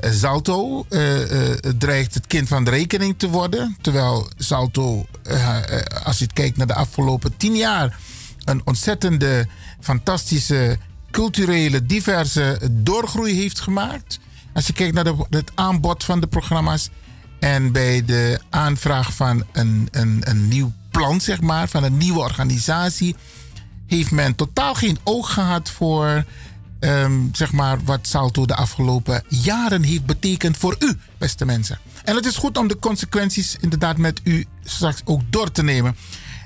Salto 0.00 0.86
eh, 0.88 1.52
eh, 1.52 1.58
dreigt 1.78 2.14
het 2.14 2.26
kind 2.26 2.48
van 2.48 2.64
de 2.64 2.70
rekening 2.70 3.14
te 3.18 3.28
worden. 3.28 3.76
Terwijl 3.80 4.28
Salto, 4.36 5.06
als 6.04 6.18
je 6.18 6.26
kijkt 6.32 6.56
naar 6.56 6.66
de 6.66 6.74
afgelopen 6.74 7.36
tien 7.36 7.56
jaar, 7.56 7.98
een 8.44 8.62
ontzettende, 8.64 9.46
fantastische, 9.84 10.78
culturele, 11.10 11.86
diverse 11.86 12.58
doorgroei 12.70 13.34
heeft 13.34 13.60
gemaakt. 13.60 14.18
Als 14.52 14.66
je 14.66 14.72
kijkt 14.72 14.94
naar 14.94 15.06
het 15.30 15.50
aanbod 15.54 16.04
van 16.04 16.20
de 16.20 16.26
programma's 16.26 16.90
en 17.40 17.72
bij 17.72 18.04
de 18.04 18.40
aanvraag 18.50 19.14
van 19.14 19.44
een, 19.52 19.88
een, 19.90 20.20
een 20.20 20.48
nieuw 20.48 20.72
plan, 20.90 21.20
zeg 21.20 21.40
maar, 21.40 21.68
van 21.68 21.84
een 21.84 21.96
nieuwe 21.96 22.18
organisatie, 22.18 23.16
heeft 23.86 24.10
men 24.10 24.34
totaal 24.34 24.74
geen 24.74 24.98
oog 25.02 25.32
gehad 25.32 25.70
voor 25.70 26.24
ehm, 26.80 27.12
zeg 27.32 27.52
maar 27.52 27.84
wat 27.84 28.06
Salto 28.06 28.46
de 28.46 28.54
afgelopen 28.54 29.22
jaren 29.28 29.82
heeft 29.82 30.06
betekend 30.06 30.56
voor 30.56 30.76
u, 30.78 30.98
beste 31.18 31.44
mensen. 31.44 31.78
En 32.04 32.16
het 32.16 32.26
is 32.26 32.36
goed 32.36 32.58
om 32.58 32.68
de 32.68 32.78
consequenties 32.78 33.56
inderdaad 33.60 33.96
met 33.96 34.20
u 34.24 34.46
straks 34.64 35.00
ook 35.04 35.20
door 35.30 35.50
te 35.50 35.62
nemen. 35.62 35.96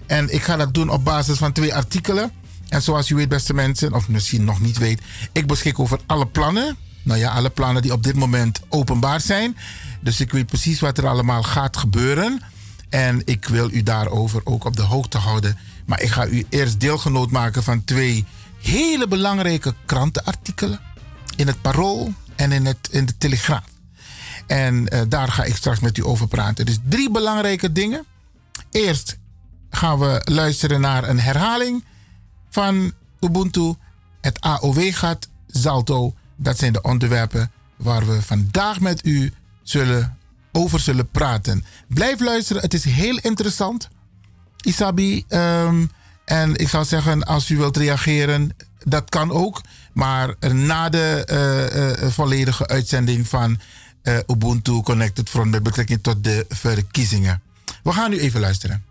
En 0.07 0.35
ik 0.35 0.43
ga 0.43 0.57
dat 0.57 0.75
doen 0.75 0.91
op 0.91 1.05
basis 1.05 1.39
van 1.39 1.53
twee 1.53 1.75
artikelen. 1.75 2.33
En 2.69 2.83
zoals 2.83 3.11
u 3.11 3.15
weet, 3.15 3.29
beste 3.29 3.55
mensen, 3.55 3.95
of 3.95 4.09
misschien 4.09 4.45
nog 4.45 4.61
niet 4.61 4.79
weet, 4.79 5.01
ik 5.33 5.47
beschik 5.47 5.79
over 5.79 6.01
alle 6.07 6.27
plannen. 6.27 6.77
Nou 7.03 7.21
ja, 7.21 7.31
alle 7.31 7.51
plannen 7.51 7.83
die 7.83 7.93
op 7.93 8.03
dit 8.03 8.17
moment 8.17 8.61
openbaar 8.69 9.21
zijn. 9.21 9.57
Dus 10.01 10.21
ik 10.21 10.33
weet 10.33 10.47
precies 10.47 10.81
wat 10.81 10.99
er 10.99 11.07
allemaal 11.07 11.43
gaat 11.43 11.77
gebeuren. 11.77 12.41
En 12.89 13.23
ik 13.25 13.45
wil 13.45 13.71
u 13.71 13.83
daarover 13.83 14.41
ook 14.45 14.65
op 14.65 14.77
de 14.77 14.83
hoogte 14.83 15.19
houden. 15.19 15.59
Maar 15.87 16.03
ik 16.03 16.11
ga 16.11 16.27
u 16.27 16.47
eerst 16.49 16.81
deelgenoot 16.81 17.31
maken 17.31 17.63
van 17.63 17.85
twee 17.85 18.25
hele 18.63 19.09
belangrijke 19.09 19.75
krantenartikelen. 19.87 20.81
In 21.37 21.47
het 21.47 21.63
Parool 21.63 22.13
en 22.37 22.53
in, 22.53 22.67
het, 22.67 22.89
in 22.91 23.07
de 23.07 23.17
Telegraaf. 23.19 23.65
En 24.47 24.89
eh, 24.89 25.01
daar 25.09 25.29
ga 25.29 25.45
ik 25.45 25.57
straks 25.57 25.81
met 25.81 25.99
u 25.99 26.05
over 26.05 26.29
praten. 26.29 26.67
Dus 26.67 26.79
drie 26.89 27.11
belangrijke 27.11 27.73
dingen. 27.73 28.05
Eerst 28.71 29.19
gaan 29.71 29.99
we 29.99 30.21
luisteren 30.25 30.81
naar 30.81 31.09
een 31.09 31.21
herhaling 31.21 31.85
van 32.51 32.93
Ubuntu. 33.21 33.75
Het 34.21 34.41
AOW-gat, 34.41 35.29
Zalto. 35.47 36.15
Dat 36.37 36.59
zijn 36.59 36.73
de 36.73 36.83
onderwerpen 36.83 37.51
waar 37.77 38.07
we 38.07 38.23
vandaag 38.23 38.81
met 38.81 39.07
u 39.07 39.33
zullen, 39.63 40.17
over 40.53 40.81
zullen 40.81 41.11
praten. 41.11 41.65
Blijf 41.89 42.21
luisteren, 42.21 42.63
het 42.63 42.75
is 42.75 42.85
heel 42.85 43.19
interessant. 43.23 43.89
Isabi, 44.65 45.25
ehm, 45.29 45.87
en 46.25 46.57
ik 46.57 46.69
zou 46.69 46.85
zeggen, 46.85 47.25
als 47.25 47.51
u 47.51 47.57
wilt 47.57 47.77
reageren, 47.77 48.57
dat 48.85 49.09
kan 49.09 49.31
ook. 49.31 49.61
Maar 49.93 50.35
na 50.55 50.89
de 50.89 51.25
eh, 51.27 51.93
eh, 51.93 52.11
volledige 52.11 52.67
uitzending 52.67 53.29
van 53.29 53.61
eh, 54.03 54.19
Ubuntu 54.27 54.81
Connected 54.83 55.29
Front 55.29 55.51
met 55.51 55.63
betrekking 55.63 56.03
tot 56.03 56.25
de 56.25 56.47
verkiezingen. 56.49 57.43
We 57.83 57.93
gaan 57.93 58.11
nu 58.11 58.19
even 58.19 58.41
luisteren. 58.41 58.85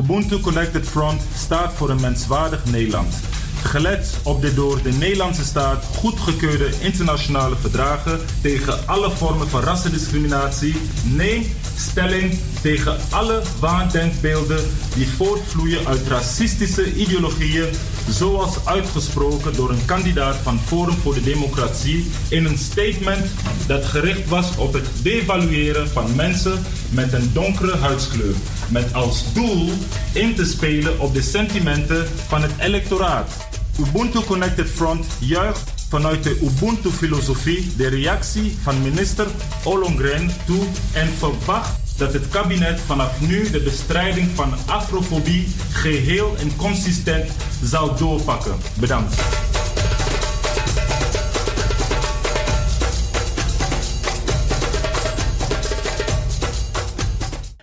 Ubuntu 0.00 0.40
Connected 0.40 0.88
Front 0.88 1.22
staat 1.36 1.72
voor 1.72 1.90
een 1.90 2.00
menswaardig 2.00 2.64
Nederland. 2.64 3.14
Gelet 3.62 4.20
op 4.22 4.40
de 4.40 4.54
door 4.54 4.82
de 4.82 4.92
Nederlandse 4.92 5.44
staat 5.44 5.84
goedgekeurde 5.96 6.70
internationale 6.80 7.56
verdragen 7.56 8.20
tegen 8.42 8.86
alle 8.86 9.10
vormen 9.10 9.48
van 9.48 9.60
rassendiscriminatie. 9.60 10.74
Nee, 11.04 11.52
stelling 11.80 12.38
tegen 12.62 12.96
alle 13.10 13.42
waandenkbeelden 13.60 14.64
die 14.94 15.08
voortvloeien 15.08 15.86
uit 15.86 16.06
racistische 16.08 16.94
ideologieën, 16.94 17.68
zoals 18.08 18.66
uitgesproken 18.66 19.56
door 19.56 19.70
een 19.70 19.84
kandidaat 19.84 20.36
van 20.36 20.60
Forum 20.66 20.96
voor 21.02 21.14
de 21.14 21.22
Democratie 21.22 22.10
in 22.28 22.44
een 22.44 22.58
statement 22.58 23.26
dat 23.66 23.84
gericht 23.84 24.28
was 24.28 24.56
op 24.56 24.72
het 24.72 24.86
devalueren 25.02 25.88
van 25.88 26.14
mensen 26.14 26.62
met 26.90 27.12
een 27.12 27.30
donkere 27.32 27.76
huidskleur, 27.76 28.34
met 28.68 28.94
als 28.94 29.32
doel 29.32 29.70
in 30.12 30.34
te 30.34 30.44
spelen 30.44 31.00
op 31.00 31.14
de 31.14 31.22
sentimenten 31.22 32.06
van 32.28 32.42
het 32.42 32.52
electoraat. 32.58 33.32
Ubuntu 33.78 34.20
Connected 34.20 34.68
Front 34.68 35.06
juicht 35.18 35.79
vanuit 35.90 36.22
de 36.22 36.38
Ubuntu-filosofie 36.42 37.76
de 37.76 37.88
reactie 37.88 38.56
van 38.62 38.82
minister 38.82 39.26
Ollongren 39.64 40.30
toe 40.46 40.66
en 40.92 41.08
verwacht 41.08 41.70
dat 41.96 42.12
het 42.12 42.28
kabinet 42.28 42.80
vanaf 42.80 43.20
nu 43.20 43.50
de 43.50 43.60
bestrijding 43.60 44.28
van 44.34 44.52
afrofobie 44.66 45.48
geheel 45.70 46.36
en 46.38 46.56
consistent 46.56 47.30
zal 47.64 47.96
doorpakken. 47.96 48.56
Bedankt. 48.78 49.14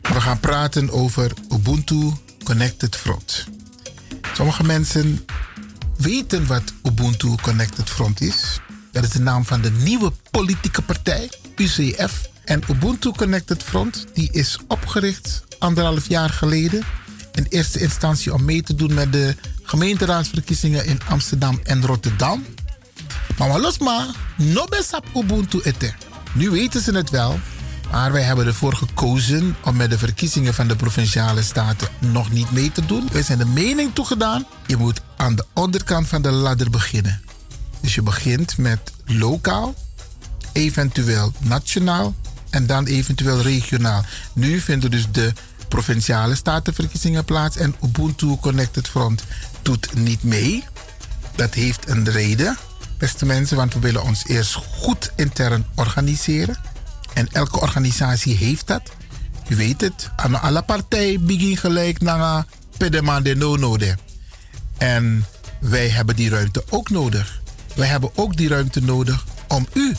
We 0.01 0.21
gaan 0.21 0.39
praten 0.39 0.89
over 0.89 1.31
Ubuntu 1.53 2.11
Connected 2.43 2.95
Front. 2.95 3.45
Sommige 4.33 4.63
mensen 4.63 5.25
weten 5.97 6.47
wat 6.47 6.63
Ubuntu 6.83 7.35
Connected 7.41 7.89
Front 7.89 8.21
is. 8.21 8.59
Dat 8.91 9.03
is 9.03 9.09
de 9.09 9.19
naam 9.19 9.45
van 9.45 9.61
de 9.61 9.71
nieuwe 9.71 10.11
politieke 10.31 10.81
partij, 10.81 11.29
UCF. 11.55 12.29
En 12.45 12.63
Ubuntu 12.69 13.11
Connected 13.11 13.63
Front 13.63 14.05
die 14.13 14.29
is 14.31 14.59
opgericht 14.67 15.43
anderhalf 15.59 16.07
jaar 16.07 16.29
geleden. 16.29 16.83
In 17.33 17.45
eerste 17.49 17.79
instantie 17.79 18.33
om 18.33 18.45
mee 18.45 18.61
te 18.61 18.75
doen 18.75 18.93
met 18.93 19.11
de 19.11 19.35
gemeenteraadsverkiezingen 19.63 20.85
in 20.85 20.99
Amsterdam 21.07 21.59
en 21.63 21.85
Rotterdam. 21.85 22.45
Maar 23.37 23.59
los 23.59 23.77
maar, 23.77 24.07
no 24.35 24.67
Ubuntu 25.15 25.59
ete. 25.63 25.93
Nu 26.33 26.49
weten 26.49 26.81
ze 26.81 26.91
het 26.91 27.09
wel, 27.09 27.39
maar 27.91 28.11
wij 28.11 28.21
hebben 28.21 28.45
ervoor 28.45 28.73
gekozen 28.73 29.55
om 29.63 29.75
met 29.75 29.89
de 29.89 29.97
verkiezingen 29.97 30.53
van 30.53 30.67
de 30.67 30.75
provinciale 30.75 31.43
staten 31.43 31.87
nog 31.99 32.31
niet 32.31 32.51
mee 32.51 32.71
te 32.71 32.85
doen. 32.85 33.09
Wij 33.11 33.21
zijn 33.23 33.37
de 33.37 33.45
mening 33.45 33.93
toegedaan, 33.93 34.45
je 34.65 34.77
moet 34.77 35.01
aan 35.17 35.35
de 35.35 35.45
onderkant 35.53 36.07
van 36.07 36.21
de 36.21 36.31
ladder 36.31 36.69
beginnen. 36.69 37.21
Dus 37.81 37.95
je 37.95 38.01
begint 38.01 38.57
met 38.57 38.91
lokaal, 39.05 39.73
eventueel 40.51 41.33
nationaal 41.39 42.15
en 42.49 42.67
dan 42.67 42.85
eventueel 42.85 43.41
regionaal. 43.41 44.03
Nu 44.33 44.59
vinden 44.59 44.91
dus 44.91 45.11
de 45.11 45.33
provinciale 45.67 46.35
statenverkiezingen 46.35 47.25
plaats 47.25 47.57
en 47.57 47.75
Ubuntu 47.83 48.37
Connected 48.41 48.87
Front 48.87 49.23
doet 49.61 49.95
niet 49.95 50.23
mee. 50.23 50.63
Dat 51.35 51.53
heeft 51.53 51.89
een 51.89 52.09
reden, 52.09 52.57
beste 52.97 53.25
mensen, 53.25 53.57
want 53.57 53.73
we 53.73 53.79
willen 53.79 54.03
ons 54.03 54.25
eerst 54.25 54.53
goed 54.53 55.11
intern 55.15 55.65
organiseren. 55.75 56.57
En 57.17 57.27
elke 57.31 57.59
organisatie 57.59 58.35
heeft 58.35 58.67
dat. 58.67 58.81
U 59.47 59.55
weet 59.55 59.81
het, 59.81 60.09
aan 60.15 60.41
alle 60.41 60.61
partijen 60.61 61.25
begin 61.25 61.57
gelijk 61.57 62.01
naar 62.01 62.45
pedema 62.77 63.21
de 63.21 63.35
no. 63.35 63.77
En 64.77 65.25
wij 65.59 65.89
hebben 65.89 66.15
die 66.15 66.29
ruimte 66.29 66.63
ook 66.69 66.89
nodig. 66.89 67.41
Wij 67.75 67.87
hebben 67.87 68.09
ook 68.15 68.37
die 68.37 68.47
ruimte 68.47 68.81
nodig 68.81 69.25
om 69.47 69.67
u 69.73 69.95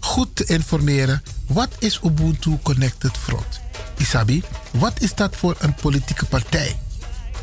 goed 0.00 0.36
te 0.36 0.44
informeren. 0.44 1.22
Wat 1.46 1.68
is 1.78 2.00
Ubuntu 2.04 2.58
Connected 2.62 3.16
Front? 3.16 3.60
Isabi, 3.96 4.42
wat 4.70 5.00
is 5.00 5.14
dat 5.14 5.36
voor 5.36 5.56
een 5.58 5.74
politieke 5.74 6.24
partij? 6.24 6.78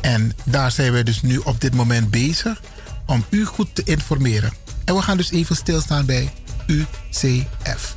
En 0.00 0.32
daar 0.44 0.70
zijn 0.70 0.92
wij 0.92 1.02
dus 1.02 1.22
nu 1.22 1.36
op 1.36 1.60
dit 1.60 1.74
moment 1.74 2.10
bezig 2.10 2.62
om 3.06 3.24
u 3.30 3.44
goed 3.44 3.74
te 3.74 3.82
informeren. 3.84 4.52
En 4.84 4.94
we 4.94 5.02
gaan 5.02 5.16
dus 5.16 5.30
even 5.30 5.56
stilstaan 5.56 6.06
bij 6.06 6.32
UCF. 6.66 7.96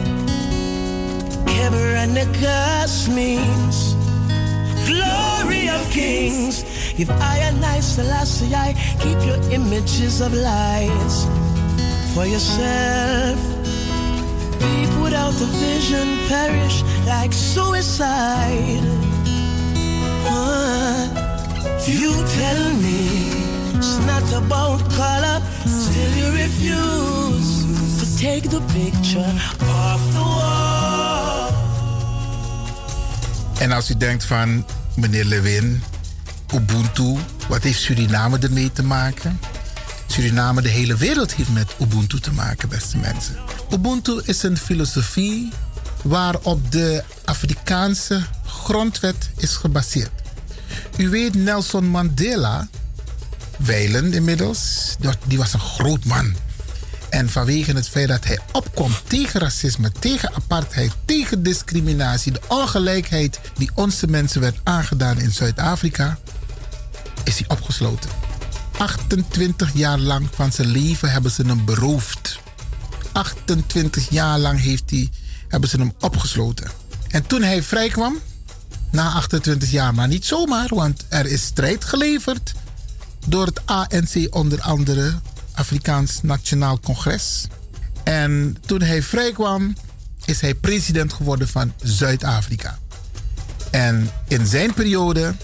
the 1.45 1.63
of 1.65 1.73
Marcus 1.73 3.07
Garvey. 3.07 3.07
Cabernicus 3.07 3.07
means 3.13 3.95
glory 4.87 5.69
of 5.69 5.89
kings. 5.91 6.63
If 6.99 7.09
I 7.09 7.37
and 7.37 7.63
I, 7.63 7.79
Selassie, 7.79 8.53
I 8.53 8.73
keep 8.99 9.17
your 9.25 9.41
images 9.51 10.21
of 10.21 10.33
lies 10.33 11.25
for 12.13 12.25
yourself. 12.25 13.39
People 14.59 15.03
without 15.03 15.33
a 15.33 15.49
vision 15.59 16.17
perish 16.27 16.83
like 17.07 17.33
suicide. 17.33 18.83
What? 20.25 21.11
You 21.87 22.11
tell 22.11 22.73
me 22.75 23.31
it's 23.75 23.97
not 24.05 24.23
about 24.33 24.79
color, 24.91 25.41
still 25.65 26.11
you 26.17 26.31
refuse 26.43 27.60
take 28.21 28.47
the 28.47 28.61
picture 28.73 29.33
off 29.59 30.11
the 30.11 30.19
wall. 30.19 31.49
En 33.59 33.71
als 33.71 33.89
u 33.89 33.97
denkt 33.97 34.23
van, 34.25 34.65
meneer 34.95 35.25
Lewin, 35.25 35.83
Ubuntu, 36.53 37.17
wat 37.47 37.63
heeft 37.63 37.79
Suriname 37.79 38.37
ermee 38.39 38.71
te 38.71 38.83
maken? 38.83 39.39
Suriname, 40.07 40.61
de 40.61 40.69
hele 40.69 40.95
wereld 40.95 41.33
heeft 41.33 41.49
met 41.49 41.75
Ubuntu 41.79 42.19
te 42.19 42.31
maken, 42.31 42.69
beste 42.69 42.97
mensen. 42.97 43.35
Ubuntu 43.71 44.21
is 44.25 44.43
een 44.43 44.57
filosofie 44.57 45.51
waarop 46.03 46.71
de 46.71 47.03
Afrikaanse 47.25 48.23
grondwet 48.45 49.29
is 49.37 49.55
gebaseerd. 49.55 50.11
U 50.97 51.09
weet 51.09 51.35
Nelson 51.35 51.85
Mandela, 51.85 52.67
wijlen 53.57 54.13
inmiddels, 54.13 54.95
die 55.27 55.37
was 55.37 55.53
een 55.53 55.59
groot 55.59 56.05
man. 56.05 56.35
En 57.11 57.29
vanwege 57.29 57.71
het 57.71 57.89
feit 57.89 58.07
dat 58.07 58.25
hij 58.25 58.39
opkomt 58.51 59.01
tegen 59.07 59.39
racisme, 59.39 59.91
tegen 59.91 60.33
apartheid, 60.33 60.91
tegen 61.05 61.43
discriminatie, 61.43 62.31
de 62.31 62.41
ongelijkheid 62.47 63.39
die 63.57 63.71
onze 63.75 64.07
mensen 64.07 64.41
werd 64.41 64.59
aangedaan 64.63 65.19
in 65.19 65.31
Zuid-Afrika, 65.31 66.17
is 67.23 67.37
hij 67.37 67.49
opgesloten. 67.49 68.09
28 68.77 69.73
jaar 69.73 69.99
lang 69.99 70.27
van 70.33 70.51
zijn 70.51 70.67
leven 70.67 71.11
hebben 71.11 71.31
ze 71.31 71.43
hem 71.45 71.65
beroofd. 71.65 72.39
28 73.11 74.09
jaar 74.09 74.39
lang 74.39 74.59
heeft 74.59 74.89
hij, 74.89 75.09
hebben 75.47 75.69
ze 75.69 75.77
hem 75.77 75.93
opgesloten. 75.99 76.71
En 77.07 77.27
toen 77.27 77.41
hij 77.41 77.63
vrijkwam, 77.63 78.17
na 78.91 79.09
28 79.09 79.71
jaar, 79.71 79.93
maar 79.93 80.07
niet 80.07 80.25
zomaar, 80.25 80.67
want 80.69 81.05
er 81.09 81.25
is 81.25 81.41
strijd 81.43 81.85
geleverd 81.85 82.53
door 83.27 83.45
het 83.45 83.61
ANC, 83.65 84.27
onder 84.29 84.61
andere 84.61 85.13
Afrikaans 85.53 86.21
Nationaal 86.21 86.79
Congres. 86.79 87.47
En 88.03 88.57
toen 88.65 88.81
hij 88.81 89.03
vrijkwam, 89.03 89.75
is 90.25 90.41
hij 90.41 90.55
president 90.55 91.13
geworden 91.13 91.47
van 91.47 91.73
Zuid-Afrika. 91.83 92.79
En 93.71 94.09
in 94.27 94.45
zijn 94.45 94.73
periode 94.73 95.35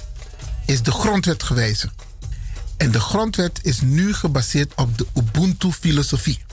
is 0.66 0.82
de 0.82 0.92
grondwet 0.92 1.44
gewijzigd. 1.44 1.94
En 2.78 2.92
de 2.92 3.00
grondwet 3.00 3.60
is 3.62 3.82
nu 3.82 4.14
gebaseerd 4.14 4.76
op 4.76 4.98
de 4.98 5.06
Ubuntu-filosofie. 5.14 6.46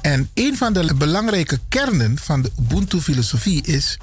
En 0.00 0.30
een 0.34 0.56
van 0.56 0.72
de 0.72 0.94
belangrijke 0.94 1.60
kernen 1.68 2.18
van 2.18 2.42
de 2.42 2.50
Ubuntu-filosofie 2.58 3.62
is: 3.62 3.98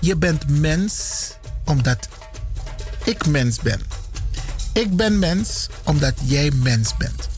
je 0.00 0.16
bent 0.16 0.48
mens 0.48 1.28
omdat 1.64 2.08
ik 3.04 3.26
mens 3.26 3.58
ben. 3.58 3.80
Ik 4.72 4.96
ben 4.96 5.18
mens 5.18 5.66
omdat 5.84 6.14
jij 6.24 6.50
mens 6.50 6.96
bent. 6.96 7.28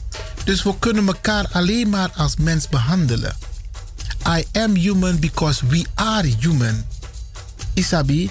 Dus 0.48 0.62
we 0.62 0.78
kunnen 0.78 1.06
elkaar 1.06 1.48
alleen 1.52 1.88
maar 1.88 2.10
als 2.16 2.36
mens 2.36 2.68
behandelen. 2.68 3.36
I 4.28 4.44
am 4.52 4.74
human 4.74 5.18
because 5.18 5.66
we 5.66 5.84
are 5.94 6.28
human. 6.40 6.84
Isabi. 7.74 8.30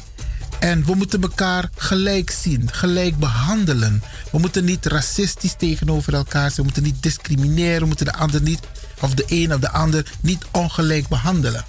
En 0.60 0.86
we 0.86 0.96
moeten 0.96 1.22
elkaar 1.22 1.70
gelijk 1.76 2.30
zien, 2.30 2.70
gelijk 2.72 3.18
behandelen. 3.18 4.04
We 4.32 4.40
moeten 4.40 4.66
niet 4.66 4.86
racistisch 4.86 5.54
tegenover 5.58 6.14
elkaar 6.14 6.52
zijn. 6.52 6.56
We 6.56 6.64
moeten 6.64 6.84
niet 6.84 7.04
discrimineren. 7.04 7.82
We 7.82 7.88
moeten 7.88 8.06
de 8.06 8.14
ander 8.14 8.42
niet, 8.42 8.60
of 9.02 9.14
de 9.14 9.24
een 9.28 9.54
of 9.54 9.60
de 9.60 9.70
ander, 9.70 10.12
niet 10.22 10.46
ongelijk 10.52 11.08
behandelen. 11.08 11.66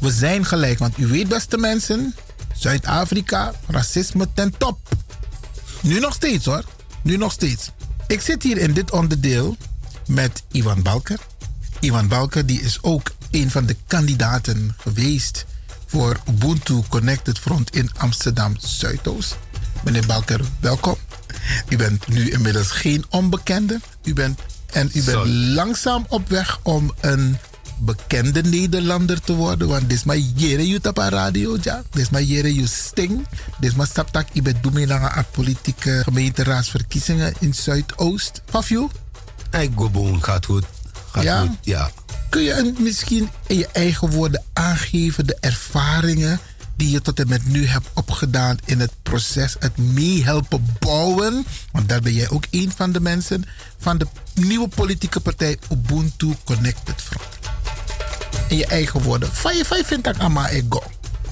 We 0.00 0.10
zijn 0.10 0.44
gelijk, 0.44 0.78
want 0.78 0.98
u 0.98 1.06
weet, 1.06 1.28
beste 1.28 1.56
mensen, 1.56 2.14
Zuid-Afrika, 2.54 3.52
racisme 3.66 4.28
ten 4.34 4.54
top. 4.58 4.78
Nu 5.82 6.00
nog 6.00 6.14
steeds 6.14 6.44
hoor. 6.44 6.64
Nu 7.02 7.16
nog 7.16 7.32
steeds. 7.32 7.70
Ik 8.06 8.20
zit 8.20 8.42
hier 8.42 8.58
in 8.58 8.72
dit 8.72 8.90
onderdeel 8.90 9.56
met 10.06 10.42
Ivan 10.50 10.82
Balker. 10.82 11.18
Ivan 11.80 12.08
Balker 12.08 12.46
die 12.46 12.60
is 12.60 12.78
ook 12.82 13.12
een 13.30 13.50
van 13.50 13.66
de 13.66 13.76
kandidaten 13.86 14.74
geweest 14.78 15.46
voor 15.86 16.20
Ubuntu 16.28 16.82
Connected 16.88 17.38
Front 17.38 17.76
in 17.76 17.90
Amsterdam 17.96 18.56
Zuidoost. 18.58 19.36
Meneer 19.84 20.06
Balker, 20.06 20.40
welkom. 20.60 20.96
U 21.68 21.76
bent 21.76 22.08
nu 22.08 22.30
inmiddels 22.30 22.70
geen 22.70 23.04
onbekende. 23.08 23.80
U 24.04 24.12
bent, 24.12 24.40
en 24.72 24.90
u 24.94 25.02
bent 25.02 25.26
langzaam 25.26 26.06
op 26.08 26.28
weg 26.28 26.58
om 26.62 26.92
een 27.00 27.36
bekende 27.78 28.42
Nederlander 28.42 29.20
te 29.20 29.34
worden. 29.34 29.68
Want 29.68 29.88
dit 29.88 29.98
is 29.98 30.04
maar 30.04 30.18
jere 30.18 30.68
je 30.68 30.78
op 30.82 30.98
radio, 30.98 31.56
ja. 31.60 31.82
Dit 31.90 32.02
is 32.02 32.10
maar 32.10 32.22
jere 32.22 32.54
je 32.54 32.66
sting. 32.66 33.26
Dit 33.60 33.70
is 33.70 33.76
maar 33.76 33.86
staptak. 33.86 34.28
Ik 34.32 34.42
ben 34.42 34.58
dominee 34.62 34.94
aan 34.94 35.26
politieke 35.30 36.00
gemeenteraadsverkiezingen 36.04 37.34
in 37.38 37.54
Zuidoost. 37.54 38.42
Fafio? 38.46 38.90
Ik 39.60 39.70
go 39.76 40.18
gaat 40.20 40.46
goed. 40.46 40.64
Gaat 41.10 41.22
Ja? 41.22 41.40
goed, 41.40 41.56
ja. 41.60 41.90
Kun 42.28 42.42
je 42.42 42.74
misschien 42.78 43.28
in 43.46 43.58
je 43.58 43.68
eigen 43.72 44.10
woorden 44.10 44.44
aangeven 44.52 45.26
de 45.26 45.36
ervaringen 45.40 46.40
die 46.76 46.90
je 46.90 47.02
tot 47.02 47.20
en 47.20 47.28
met 47.28 47.46
nu 47.46 47.66
hebt 47.66 47.88
opgedaan 47.94 48.58
in 48.64 48.80
het 48.80 48.92
proces, 49.02 49.56
het 49.58 49.76
meehelpen 49.76 50.76
bouwen? 50.78 51.46
Want 51.72 51.88
daar 51.88 52.00
ben 52.00 52.12
jij 52.12 52.28
ook 52.28 52.44
een 52.50 52.72
van 52.76 52.92
de 52.92 53.00
mensen 53.00 53.44
van 53.78 53.98
de 53.98 54.06
nieuwe 54.34 54.68
politieke 54.68 55.20
partij 55.20 55.58
Ubuntu 55.70 56.34
Connected 56.44 57.02
Front. 57.02 57.28
In 58.48 58.56
je 58.56 58.66
eigen 58.66 59.02
woorden. 59.02 59.32
Van 59.32 59.56
je 59.56 59.64
vijf 59.64 59.86
vind 59.86 60.06
ik 60.06 60.18
ama 60.18 60.48
ego. 60.48 60.82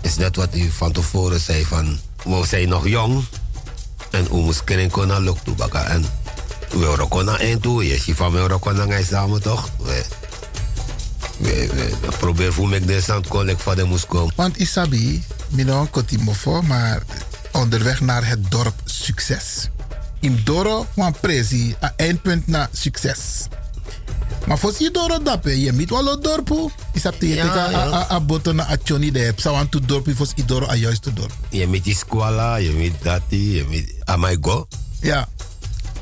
Is 0.01 0.17
net 0.17 0.37
wat 0.37 0.57
u 0.57 0.71
van 0.71 0.93
tevoren 0.93 1.41
zei 1.41 1.65
van... 1.65 1.99
We 2.25 2.47
zijn 2.47 2.69
nog 2.69 2.89
jong. 2.89 3.25
En 4.11 4.25
we 4.25 4.37
moeten 4.37 4.65
kunnen 4.65 4.91
kunnen 4.91 5.23
luk 5.23 5.39
toe 5.45 5.55
baka. 5.55 5.85
En 5.85 6.05
we 6.73 6.85
horen 6.85 7.09
kunnen 7.09 7.39
eind 7.39 7.63
toe. 7.63 7.87
Je 7.87 7.99
ziet 7.99 8.17
van 8.17 8.37
horen 8.39 8.61
kunnen 8.61 8.93
gaan 8.93 9.05
samen 9.05 9.43
toch? 9.43 9.71
We, 9.79 10.05
we, 11.37 11.69
we, 11.75 11.97
we 12.01 12.17
proberen 12.19 12.53
voor 12.53 12.69
mij 12.69 12.81
de 12.81 13.01
zand 13.01 13.27
van 13.57 13.77
de 13.77 13.85
moest 13.85 14.07
komen. 14.07 14.33
Want 14.37 14.57
Isabi, 14.57 15.25
Minon 15.49 15.91
Kotimofo, 15.91 16.63
maar 16.63 17.03
onderweg 17.53 18.01
naar 18.01 18.27
het 18.29 18.51
dorp 18.51 18.75
succes. 18.85 19.69
In 20.21 20.41
Doro, 20.45 20.87
wan 20.95 21.15
presi, 21.21 21.75
een 21.81 21.91
eindpunt 21.97 22.47
naar 22.47 22.69
succes. 22.73 23.19
Maar 24.47 24.59
voor 24.59 24.73
je 24.79 24.91
Doro 24.91 25.23
dape, 25.23 25.61
je 25.61 25.73
moet 25.73 25.91
wel 25.91 26.07
het 26.07 26.23
dorp. 26.23 26.71
Isap 26.93 27.19
te 27.19 27.29
je 27.29 27.43
a- 27.43 27.73
a- 28.11 28.11
a 28.11 28.65
achoni 28.67 29.11
de 29.11 29.19
heb. 29.19 29.41
Sawan 29.41 29.69
tu 29.69 29.81
dorp, 29.81 30.09
voor 30.15 30.27
je 30.35 30.45
Doro 30.45 30.67
a 30.69 30.75
juiste 30.75 31.13
dorp. 31.13 31.33
Je 31.51 31.67
moet 31.67 31.85
die 31.85 31.97
squala, 31.97 32.57
je 32.57 32.73
moet 32.73 33.03
dat, 33.03 33.21
je 33.29 33.67
moet... 33.71 33.93
Amai 34.05 34.37
go. 34.41 34.67
Ja, 35.01 35.29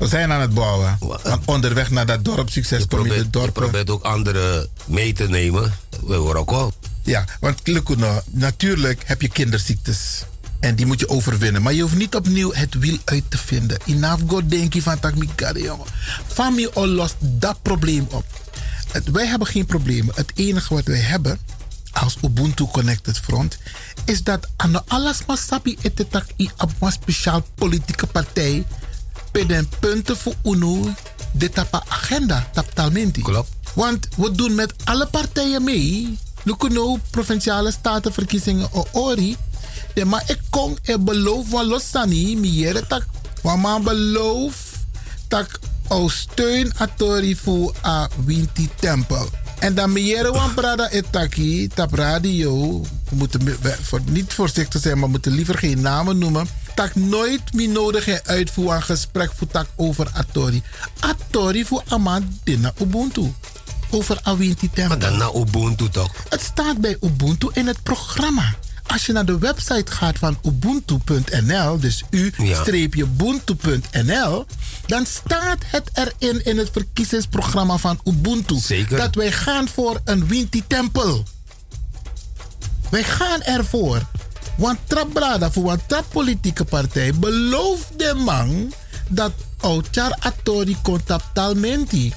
we 0.01 0.07
zijn 0.07 0.31
aan 0.31 0.41
het 0.41 0.53
bouwen. 0.53 0.97
Want 0.99 1.45
onderweg 1.45 1.89
naar 1.89 2.05
dat 2.05 2.25
dorp 2.25 2.49
succes 2.49 2.85
kom 2.87 3.05
je 3.05 3.29
de 3.29 3.51
probeert 3.51 3.89
ook 3.89 4.03
anderen 4.03 4.67
mee 4.85 5.13
te 5.13 5.29
nemen. 5.29 5.73
We 6.05 6.15
horen 6.15 6.39
ook 6.39 6.49
wel. 6.49 6.73
Ja, 7.03 7.25
want 7.39 7.59
Lukuno, 7.67 8.21
natuurlijk 8.31 9.01
heb 9.05 9.21
je 9.21 9.27
kinderziektes. 9.27 10.23
En 10.59 10.75
die 10.75 10.85
moet 10.85 10.99
je 10.99 11.09
overwinnen. 11.09 11.61
Maar 11.61 11.73
je 11.73 11.81
hoeft 11.81 11.95
niet 11.95 12.15
opnieuw 12.15 12.51
het 12.53 12.73
wiel 12.73 12.97
uit 13.05 13.23
te 13.29 13.37
vinden. 13.37 13.77
Enough 13.85 14.23
go 14.27 14.45
denk 14.47 14.73
je 14.73 14.81
van 14.81 14.99
tak 14.99 15.15
mi 15.15 15.29
kari, 15.35 15.63
jongen. 15.63 15.85
Family 16.27 16.69
al 16.73 16.87
lost 16.87 17.15
dat 17.19 17.61
probleem 17.61 18.07
op. 18.11 18.25
Het- 18.91 19.11
wij 19.11 19.27
hebben 19.27 19.47
geen 19.47 19.65
problemen. 19.65 20.15
Het 20.15 20.31
enige 20.35 20.73
wat 20.73 20.85
wij 20.85 20.99
hebben 20.99 21.39
als 21.91 22.17
Ubuntu 22.23 22.65
Connected 22.65 23.17
Front 23.19 23.57
is 24.05 24.23
dat 24.23 24.47
aan 24.55 24.87
alles 24.87 25.25
maar 25.27 25.37
sabi 25.37 25.77
etetak 25.81 26.25
i 26.37 26.49
een 26.57 26.91
speciaal 26.91 27.45
politieke 27.55 28.07
partij 28.07 28.65
peden 29.31 29.69
punten 29.79 30.17
voor 30.17 30.33
UNO 30.43 30.93
de 31.31 31.49
tapa 31.49 31.83
agenda 31.87 32.49
taptalmenti. 32.53 33.21
Klopt. 33.21 33.49
Want 33.73 34.07
we 34.17 34.31
doen 34.31 34.55
met 34.55 34.73
alle 34.83 35.07
partijen 35.07 35.63
mee. 35.63 36.17
Lukuno 36.43 36.99
provinciale 37.09 37.71
statenverkiezingen 37.71 38.69
ori. 38.91 39.37
De 39.93 40.05
maar 40.05 40.23
ik 40.27 40.39
kom 40.49 40.77
en 40.83 41.03
beloof 41.03 41.49
van 41.49 41.65
losani 41.65 42.37
miere 42.37 42.87
tak. 42.87 43.05
Want 43.41 43.61
maar 43.61 43.81
beloof 43.81 44.55
tak 45.27 45.59
o 45.87 46.07
steun 46.09 46.71
atori 46.77 47.35
voor 47.35 47.75
a 47.85 48.09
winti 48.25 48.69
tempel. 48.79 49.29
En 49.61 49.75
dan 49.75 49.91
miere 49.91 50.31
wan 50.31 50.53
brada 50.53 50.89
etaki 50.89 51.67
tap 51.67 51.93
radio. 51.93 52.81
We 53.09 53.15
moeten 53.15 53.57
voor, 53.81 54.01
niet 54.05 54.33
voorzichtig 54.33 54.81
zijn, 54.81 54.93
maar 54.93 55.05
we 55.05 55.11
moeten 55.11 55.31
liever 55.31 55.57
geen 55.57 55.81
namen 55.81 56.17
noemen. 56.17 56.47
Tak 56.75 56.95
nooit 56.95 57.53
meer 57.53 57.69
nodig 57.69 58.07
en 58.07 58.21
uitvoer 58.25 58.73
aan 58.73 58.83
gesprek 58.83 59.31
voor 59.35 59.47
tak 59.47 59.67
over 59.75 60.09
atori. 60.13 60.63
Atori 60.99 61.65
voor 61.65 61.83
aman 61.87 62.39
dinna 62.43 62.73
Ubuntu. 62.81 63.33
Over 63.89 64.19
a 64.27 64.37
winti 64.37 64.69
tempel. 64.73 64.97
Maar 64.97 65.09
dan 65.09 65.17
naar 65.17 65.35
Ubuntu 65.35 65.89
toch? 65.89 66.11
Het 66.29 66.41
staat 66.41 66.77
bij 66.77 66.97
Ubuntu 67.01 67.49
in 67.53 67.67
het 67.67 67.83
programma. 67.83 68.55
Als 68.87 69.05
je 69.05 69.13
naar 69.13 69.25
de 69.25 69.37
website 69.37 69.91
gaat 69.91 70.17
van 70.17 70.37
ubuntu.nl, 70.43 71.79
dus 71.79 72.03
u-ubuntu.nl, 72.09 74.45
dan 74.85 75.05
staat 75.05 75.57
het 75.65 75.89
erin 75.93 76.45
in 76.45 76.57
het 76.57 76.69
verkiezingsprogramma 76.71 77.77
van 77.77 77.99
Ubuntu. 78.03 78.59
Zeker. 78.59 78.97
Dat 78.97 79.15
wij 79.15 79.31
gaan 79.31 79.67
voor 79.67 79.99
een 80.03 80.27
Winti-tempel. 80.27 81.23
Wij 82.89 83.03
gaan 83.03 83.41
ervoor. 83.41 84.01
Want 84.57 84.79
Trabrada 84.87 85.51
voor 85.51 85.71
een 85.71 86.03
politieke 86.11 86.65
partij 86.65 87.13
belooft 87.13 87.99
de 87.99 88.13
man 88.13 88.73
dat 89.09 89.31
Ochar 89.61 90.15
Atori 90.19 90.77
contactalmenti. 90.83 92.13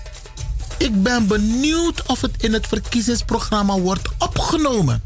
Ik 0.78 1.02
ben 1.02 1.26
benieuwd 1.26 2.02
of 2.06 2.20
het 2.20 2.42
in 2.42 2.52
het 2.52 2.66
verkiezingsprogramma 2.66 3.78
wordt 3.78 4.08
opgenomen. 4.18 5.02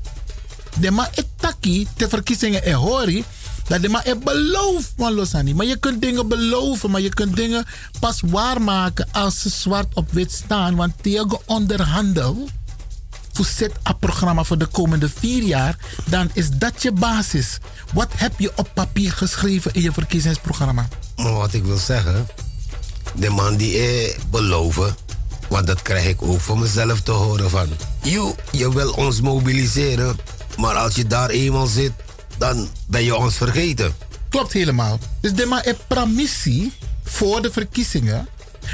De 0.78 0.90
ma 0.90 1.08
etaki 1.14 1.86
de 1.96 2.08
verkiezingen 2.08 2.68
e 2.68 2.72
hori. 2.72 3.24
Dat 3.66 3.82
de 3.82 3.88
ma 3.88 4.06
e 4.06 4.16
beloof 4.16 4.92
van. 4.96 5.54
Maar 5.54 5.66
je 5.66 5.76
kunt 5.76 6.02
dingen 6.02 6.28
beloven, 6.28 6.90
maar 6.90 7.00
je 7.00 7.14
kunt 7.14 7.36
dingen 7.36 7.66
pas 8.00 8.20
waarmaken 8.26 9.08
als 9.12 9.40
ze 9.40 9.48
zwart 9.48 9.94
op 9.94 10.12
wit 10.12 10.32
staan. 10.32 10.76
Want 10.76 10.92
tegen 11.02 11.38
onderhandel 11.44 12.48
voor 13.38 13.46
zet 13.46 13.72
een 13.82 13.98
programma 13.98 14.44
voor 14.44 14.58
de 14.58 14.66
komende 14.66 15.08
vier 15.08 15.42
jaar, 15.42 15.76
dan 16.04 16.30
is 16.32 16.50
dat 16.50 16.82
je 16.82 16.92
basis. 16.92 17.58
Wat 17.92 18.08
heb 18.16 18.32
je 18.38 18.52
op 18.56 18.70
papier 18.74 19.12
geschreven 19.12 19.74
in 19.74 19.82
je 19.82 19.92
verkiezingsprogramma? 19.92 20.88
Wat 21.16 21.52
ik 21.52 21.64
wil 21.64 21.76
zeggen, 21.76 22.26
de 23.14 23.30
man 23.30 23.56
die 23.56 23.78
eh, 23.78 24.18
beloven, 24.30 24.96
want 25.48 25.66
dat 25.66 25.82
krijg 25.82 26.06
ik 26.06 26.22
ook 26.22 26.40
van 26.40 26.58
mezelf 26.58 27.00
te 27.00 27.10
horen 27.10 27.50
van, 27.50 27.68
"Joe, 28.02 28.34
je 28.52 28.72
wil 28.72 28.90
ons 28.92 29.20
mobiliseren, 29.20 30.16
maar 30.58 30.74
als 30.74 30.94
je 30.94 31.06
daar 31.06 31.30
eenmaal 31.30 31.66
zit, 31.66 31.92
dan 32.38 32.68
ben 32.86 33.04
je 33.04 33.16
ons 33.16 33.36
vergeten. 33.36 33.94
Klopt 34.28 34.52
helemaal. 34.52 34.98
Dus 35.20 35.32
de 35.32 35.46
maar 35.46 35.66
een 35.66 35.76
promissie 35.86 36.72
voor 37.04 37.42
de 37.42 37.52
verkiezingen. 37.52 38.28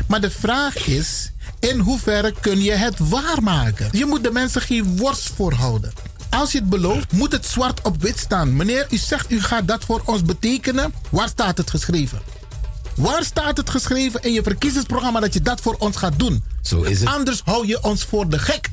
Maar 0.09 0.21
de 0.21 0.31
vraag 0.31 0.87
is, 0.87 1.31
in 1.61 1.79
hoeverre 1.79 2.35
kun 2.41 2.63
je 2.63 2.73
het 2.73 2.99
waarmaken? 2.99 3.89
Je 3.93 4.07
moet 4.07 4.23
de 4.23 4.31
mensen 4.31 4.61
geen 4.61 4.97
worst 4.97 5.31
voorhouden. 5.37 5.93
Als 6.31 6.53
je 6.53 6.59
het 6.59 6.69
belooft, 6.69 7.13
moet 7.13 7.33
het 7.33 7.47
zwart 7.47 7.83
op 7.83 8.03
wit 8.03 8.19
staan. 8.19 8.57
Meneer, 8.57 8.87
u 8.91 8.97
zegt 8.97 9.31
u 9.31 9.43
gaat 9.43 9.69
dat 9.69 9.85
voor 9.85 10.03
ons 10.05 10.23
betekenen. 10.23 10.95
Waar 11.11 11.29
staat 11.29 11.59
het 11.59 11.71
geschreven? 11.71 12.21
Waar 12.97 13.25
staat 13.25 13.57
het 13.57 13.71
geschreven 13.71 14.23
in 14.23 14.33
je 14.33 14.43
verkiezingsprogramma 14.43 15.21
dat 15.21 15.35
je 15.35 15.41
dat 15.41 15.61
voor 15.61 15.77
ons 15.79 15.97
gaat 15.97 16.19
doen? 16.19 16.45
Zo 16.63 16.83
is 16.83 17.01
het. 17.01 17.09
Anders 17.09 17.43
hou 17.45 17.67
je 17.67 17.83
ons 17.83 18.05
voor 18.05 18.29
de 18.29 18.39
gek. 18.39 18.71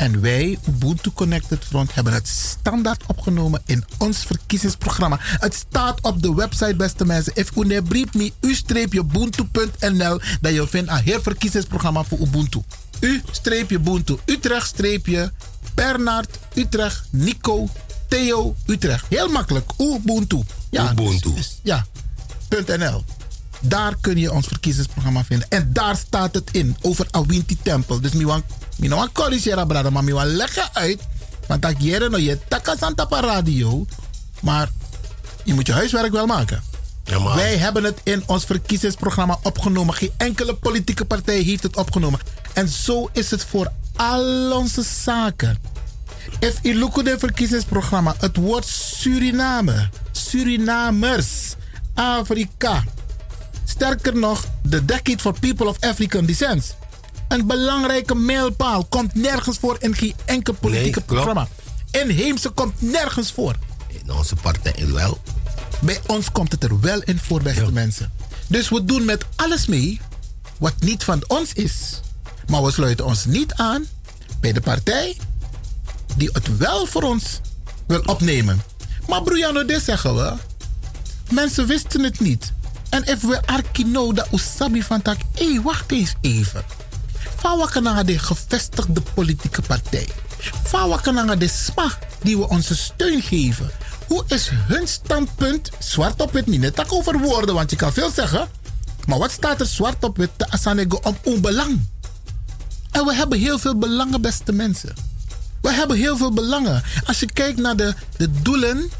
En 0.00 0.20
wij, 0.20 0.58
Ubuntu 0.68 1.10
Connected 1.10 1.64
Front, 1.64 1.94
hebben 1.94 2.12
het 2.12 2.28
standaard 2.28 3.02
opgenomen 3.06 3.62
in 3.66 3.84
ons 3.98 4.18
verkiezingsprogramma. 4.24 5.16
Het 5.20 5.54
staat 5.54 6.00
op 6.00 6.22
de 6.22 6.34
website, 6.34 6.74
beste 6.76 7.04
mensen. 7.04 7.32
If 7.34 7.50
u 7.56 7.82
brief 7.82 8.14
me, 8.14 8.32
u-ubuntu.nl, 8.40 10.20
dat 10.40 10.52
je 10.52 10.66
vindt 10.68 10.90
een 10.90 10.96
heel 10.96 11.22
verkiezingsprogramma 11.22 12.04
voor 12.04 12.18
Ubuntu. 12.18 12.62
U-Ubuntu, 13.00 14.16
Utrecht- 14.24 14.80
Bernard, 15.74 16.38
Utrecht, 16.54 17.02
Nico, 17.10 17.68
Theo, 18.08 18.56
Utrecht. 18.66 19.04
Heel 19.08 19.28
makkelijk, 19.28 19.70
Ubuntu. 19.78 20.42
Ja, 20.70 20.90
Ubuntu. 20.90 21.34
dus- 21.34 21.58
ja, 21.62 21.86
.nl. 22.66 23.04
Daar 23.60 23.96
kun 24.00 24.16
je 24.16 24.32
ons 24.32 24.46
verkiezingsprogramma 24.46 25.24
vinden. 25.24 25.48
En 25.48 25.70
daar 25.72 25.96
staat 25.96 26.34
het 26.34 26.50
in 26.52 26.76
over 26.80 27.06
Awinti 27.10 27.56
Tempel. 27.62 28.00
Dus 28.00 28.12
mi 28.12 28.24
wan 28.24 28.42
mi 28.80 28.88
no 28.88 28.96
wan 28.96 29.12
corrigeren 29.12 29.66
brada, 29.66 29.90
maar 29.90 30.04
mi 30.04 30.12
wan 30.12 30.26
leggen 30.26 30.68
uit. 30.72 31.00
Want 31.46 31.62
dat 31.62 31.74
jere 31.78 32.08
no 32.08 32.16
je 32.16 32.38
taka 32.48 32.76
santa 32.76 33.04
pa 33.04 33.20
radio. 33.20 33.86
Maar 34.40 34.68
je 35.44 35.54
moet 35.54 35.66
je 35.66 35.72
huiswerk 35.72 36.12
wel 36.12 36.26
maken. 36.26 36.62
Wij 37.34 37.56
hebben 37.56 37.84
het 37.84 38.00
in 38.02 38.22
ons 38.26 38.44
verkiezingsprogramma 38.44 39.38
opgenomen. 39.42 39.94
Geen 39.94 40.12
enkele 40.16 40.54
politieke 40.54 41.04
partij 41.04 41.38
heeft 41.38 41.62
het 41.62 41.76
opgenomen. 41.76 42.20
En 42.52 42.68
zo 42.68 43.08
is 43.12 43.30
het 43.30 43.44
voor 43.44 43.72
al 43.96 44.52
onze 44.52 44.82
zaken. 45.02 45.58
If 46.38 46.58
look 46.62 46.96
het 47.02 47.18
verkiezingsprogramma, 47.18 48.14
het 48.18 48.36
woord 48.36 48.66
Suriname, 48.66 49.88
Surinamers, 50.12 51.54
Afrika. 51.94 52.84
Sterker 53.64 54.16
nog, 54.16 54.44
de 54.62 54.84
Decade 54.84 55.18
for 55.18 55.38
People 55.40 55.66
of 55.66 55.76
African 55.80 56.24
Descent. 56.24 56.76
Een 57.30 57.46
belangrijke 57.46 58.14
mijlpaal 58.14 58.84
komt 58.84 59.14
nergens 59.14 59.58
voor 59.58 59.76
in 59.78 59.94
geen 59.94 60.14
enkel 60.24 60.54
politieke 60.54 61.00
programma. 61.00 61.48
Inheemse 61.90 62.50
komt 62.50 62.82
nergens 62.82 63.32
voor. 63.32 63.54
In 63.88 64.12
onze 64.12 64.36
partij 64.36 64.86
wel. 64.92 65.20
Bij 65.80 66.00
ons 66.06 66.32
komt 66.32 66.52
het 66.52 66.64
er 66.64 66.80
wel 66.80 67.02
in 67.02 67.18
voor, 67.18 67.42
beste 67.42 67.72
mensen. 67.72 68.12
Dus 68.46 68.68
we 68.68 68.84
doen 68.84 69.04
met 69.04 69.24
alles 69.36 69.66
mee 69.66 70.00
wat 70.58 70.74
niet 70.78 71.04
van 71.04 71.24
ons 71.26 71.52
is. 71.52 72.00
Maar 72.46 72.62
we 72.62 72.70
sluiten 72.70 73.04
ons 73.04 73.24
niet 73.24 73.54
aan 73.54 73.84
bij 74.40 74.52
de 74.52 74.60
partij 74.60 75.16
die 76.16 76.30
het 76.32 76.56
wel 76.56 76.86
voor 76.86 77.02
ons 77.02 77.40
wil 77.86 78.02
opnemen. 78.06 78.62
Maar 79.08 79.22
Brujano, 79.22 79.64
dit 79.64 79.82
zeggen 79.82 80.16
we. 80.16 80.32
Mensen 81.30 81.66
wisten 81.66 82.02
het 82.02 82.20
niet. 82.20 82.52
En 82.88 83.04
if 83.04 83.20
we 83.20 83.46
arkino 83.46 84.12
da 84.12 84.26
usabi 84.32 84.82
van 84.82 85.02
tak, 85.02 85.18
hé, 85.34 85.50
hey, 85.50 85.60
wacht 85.60 85.92
eens 85.92 86.14
even. 86.20 86.64
Fawakananga 87.40 88.02
de 88.02 88.18
gevestigde 88.18 89.02
politieke 89.14 89.62
partij. 89.62 90.08
Fawakananga 90.64 91.36
de 91.36 91.48
SMA 91.48 91.92
die 92.22 92.38
we 92.38 92.48
onze 92.48 92.76
steun 92.76 93.22
geven. 93.22 93.70
Hoe 94.06 94.24
is 94.26 94.50
hun 94.52 94.88
standpunt, 94.88 95.70
zwart 95.78 96.22
op 96.22 96.32
wit, 96.32 96.46
niet 96.46 96.84
over 96.88 97.18
woorden, 97.18 97.54
want 97.54 97.70
je 97.70 97.76
kan 97.76 97.92
veel 97.92 98.10
zeggen. 98.10 98.48
Maar 99.06 99.18
wat 99.18 99.30
staat 99.30 99.60
er 99.60 99.66
zwart 99.66 100.04
op 100.04 100.16
wit 100.16 100.30
te 100.36 100.50
asanego 100.50 101.00
om 101.02 101.16
onbelang? 101.24 101.80
En 102.90 103.04
we 103.04 103.14
hebben 103.14 103.38
heel 103.38 103.58
veel 103.58 103.78
belangen, 103.78 104.20
beste 104.20 104.52
mensen. 104.52 104.94
We 105.60 105.72
hebben 105.72 105.96
heel 105.96 106.16
veel 106.16 106.32
belangen. 106.32 106.82
Als 107.04 107.20
je 107.20 107.32
kijkt 107.32 107.58
naar 107.58 107.76
de, 107.76 107.94
de 108.16 108.30
doelen 108.42 108.90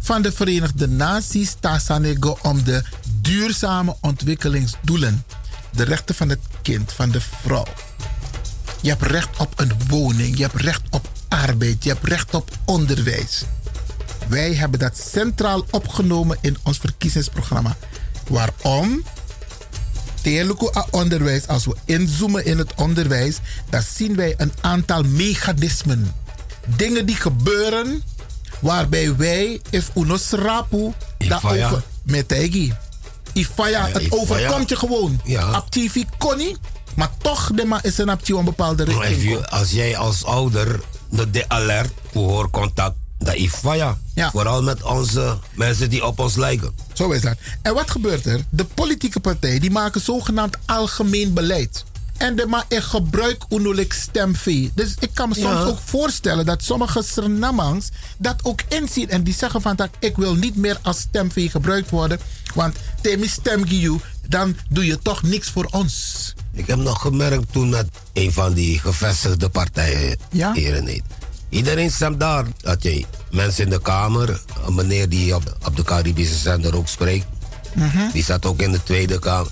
van 0.00 0.22
de 0.22 0.32
Verenigde 0.32 0.88
Naties, 0.88 1.48
staat 1.48 1.82
Sanego 1.82 2.38
om 2.42 2.64
de 2.64 2.82
duurzame 3.20 3.96
ontwikkelingsdoelen. 4.00 5.24
De 5.72 5.84
rechten 5.84 6.14
van 6.14 6.28
het 6.28 6.40
kind, 6.62 6.92
van 6.92 7.10
de 7.10 7.20
vrouw. 7.20 7.66
Je 8.80 8.88
hebt 8.88 9.02
recht 9.02 9.38
op 9.38 9.60
een 9.60 9.72
woning, 9.88 10.36
je 10.36 10.42
hebt 10.42 10.60
recht 10.60 10.82
op 10.90 11.08
arbeid, 11.28 11.84
je 11.84 11.90
hebt 11.90 12.06
recht 12.06 12.34
op 12.34 12.50
onderwijs. 12.64 13.44
Wij 14.28 14.54
hebben 14.54 14.78
dat 14.78 14.98
centraal 14.98 15.64
opgenomen 15.70 16.38
in 16.40 16.56
ons 16.62 16.78
verkiezingsprogramma. 16.78 17.76
Waarom? 18.28 19.02
Telugu 20.20 20.68
a 20.76 20.86
onderwijs, 20.90 21.46
als 21.46 21.64
we 21.64 21.74
inzoomen 21.84 22.44
in 22.44 22.58
het 22.58 22.74
onderwijs, 22.74 23.38
dan 23.70 23.82
zien 23.82 24.16
wij 24.16 24.34
een 24.36 24.52
aantal 24.60 25.02
mechanismen. 25.02 26.14
Dingen 26.76 27.06
die 27.06 27.16
gebeuren 27.16 28.02
waarbij 28.60 29.16
wij, 29.16 29.60
if 29.70 29.90
unos 29.94 30.30
rapu, 30.30 30.92
daarover 31.18 31.82
met 32.02 32.28
Ifaya, 33.32 33.86
het 33.86 34.02
Ifaya. 34.02 34.20
overkomt 34.22 34.68
je 34.68 34.76
gewoon. 34.76 35.20
Ja. 35.24 35.56
Op 35.56 35.70
TV 35.70 36.02
kon 36.18 36.56
maar 36.94 37.10
toch 37.18 37.50
de 37.54 37.64
ma 37.64 37.82
is 37.82 37.98
een 37.98 38.10
op 38.10 38.28
een 38.28 38.44
bepaalde 38.44 38.84
richting. 38.84 39.46
als 39.46 39.70
jij 39.70 39.96
als 39.96 40.24
ouder 40.24 40.80
de, 41.10 41.30
de 41.30 41.48
alert 41.48 41.92
voor 42.12 42.50
contact, 42.50 42.96
dat 43.18 43.36
fire. 43.48 43.96
Vooral 44.14 44.62
met 44.62 44.82
onze 44.82 45.38
mensen 45.54 45.90
die 45.90 46.04
op 46.04 46.18
ons 46.18 46.36
lijken. 46.36 46.74
Zo 46.92 47.10
is 47.10 47.22
dat. 47.22 47.36
En 47.62 47.74
wat 47.74 47.90
gebeurt 47.90 48.26
er? 48.26 48.44
De 48.50 48.64
politieke 48.64 49.20
partijen 49.20 49.60
die 49.60 49.70
maken 49.70 50.00
zogenaamd 50.00 50.56
algemeen 50.66 51.32
beleid. 51.32 51.84
En 52.20 52.36
de 52.36 52.46
maar 52.46 52.64
ik 52.68 52.82
gebruik 52.82 53.44
unulik 53.48 53.92
stemvee. 53.92 54.70
Dus 54.74 54.94
ik 54.98 55.10
kan 55.14 55.28
me 55.28 55.34
soms 55.34 55.46
Ja. 55.48 55.62
ook 55.64 55.78
voorstellen 55.84 56.46
dat 56.46 56.62
sommige 56.62 57.02
Srenamangs 57.02 57.88
dat 58.18 58.34
ook 58.42 58.60
inzien. 58.68 59.08
En 59.08 59.22
die 59.22 59.34
zeggen 59.34 59.60
van 59.60 59.76
dat 59.76 59.88
ik 59.98 60.16
wil 60.16 60.34
niet 60.34 60.56
meer 60.56 60.78
als 60.82 60.98
stemvee 60.98 61.50
gebruikt 61.50 61.90
worden. 61.90 62.18
Want 62.54 62.76
temi 63.00 63.28
stem 63.28 63.64
you, 63.64 64.00
dan 64.28 64.56
doe 64.70 64.86
je 64.86 64.98
toch 64.98 65.22
niks 65.22 65.48
voor 65.50 65.64
ons. 65.70 66.34
Ik 66.52 66.66
heb 66.66 66.78
nog 66.78 67.00
gemerkt 67.00 67.52
toen 67.52 67.68
met 67.68 67.86
een 68.12 68.32
van 68.32 68.52
die 68.52 68.78
gevestigde 68.78 69.48
partijen 69.48 70.16
Ja? 70.30 70.52
hier 70.52 70.70
Nederland. 70.72 71.02
Iedereen 71.48 71.90
stemt 71.90 72.20
daar. 72.20 72.44
Dat 72.60 72.82
je 72.82 73.04
mensen 73.30 73.64
in 73.64 73.70
de 73.70 73.80
Kamer, 73.80 74.40
een 74.66 74.74
meneer 74.74 75.08
die 75.08 75.34
op, 75.34 75.56
op 75.66 75.76
de 75.76 75.82
Caribische 75.82 76.34
zender 76.34 76.76
ook 76.76 76.88
spreekt, 76.88 77.26
Mhm. 77.74 78.10
die 78.12 78.24
zat 78.24 78.46
ook 78.46 78.60
in 78.60 78.72
de 78.72 78.82
Tweede 78.82 79.18
Kamer. 79.18 79.50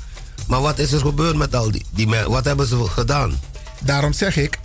Maar 0.48 0.60
wat 0.60 0.78
is 0.78 0.92
er 0.92 1.00
gebeurd 1.00 1.36
met 1.36 1.54
al 1.54 1.70
die, 1.70 1.84
die 1.90 2.06
mensen? 2.06 2.30
Wat 2.30 2.44
hebben 2.44 2.66
ze 2.66 2.84
gedaan? 2.88 3.40
Daarom 3.80 4.12
zeg 4.12 4.36
ik, 4.36 4.58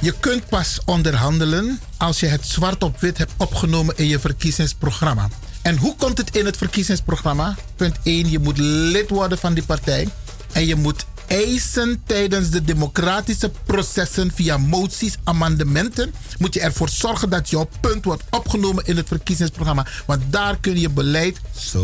je 0.00 0.14
kunt 0.20 0.48
pas 0.48 0.80
onderhandelen 0.84 1.80
als 1.96 2.20
je 2.20 2.26
het 2.26 2.46
zwart 2.46 2.82
op 2.82 3.00
wit 3.00 3.18
hebt 3.18 3.32
opgenomen 3.36 3.96
in 3.96 4.06
je 4.06 4.18
verkiezingsprogramma. 4.18 5.28
En 5.62 5.76
hoe 5.76 5.96
komt 5.96 6.18
het 6.18 6.36
in 6.36 6.44
het 6.44 6.56
verkiezingsprogramma? 6.56 7.54
Punt 7.76 7.96
1, 8.02 8.30
je 8.30 8.38
moet 8.38 8.58
lid 8.58 9.10
worden 9.10 9.38
van 9.38 9.54
die 9.54 9.62
partij. 9.62 10.08
En 10.52 10.66
je 10.66 10.76
moet 10.76 11.06
eisen 11.26 12.02
tijdens 12.06 12.50
de 12.50 12.64
democratische 12.64 13.50
processen 13.64 14.32
via 14.34 14.56
moties, 14.56 15.16
amendementen. 15.24 16.14
Moet 16.38 16.54
je 16.54 16.60
ervoor 16.60 16.88
zorgen 16.88 17.30
dat 17.30 17.50
jouw 17.50 17.68
punt 17.80 18.04
wordt 18.04 18.22
opgenomen 18.30 18.84
in 18.84 18.96
het 18.96 19.08
verkiezingsprogramma. 19.08 19.86
Want 20.06 20.22
daar 20.30 20.58
kun 20.60 20.80
je 20.80 20.90
beleid 20.90 21.40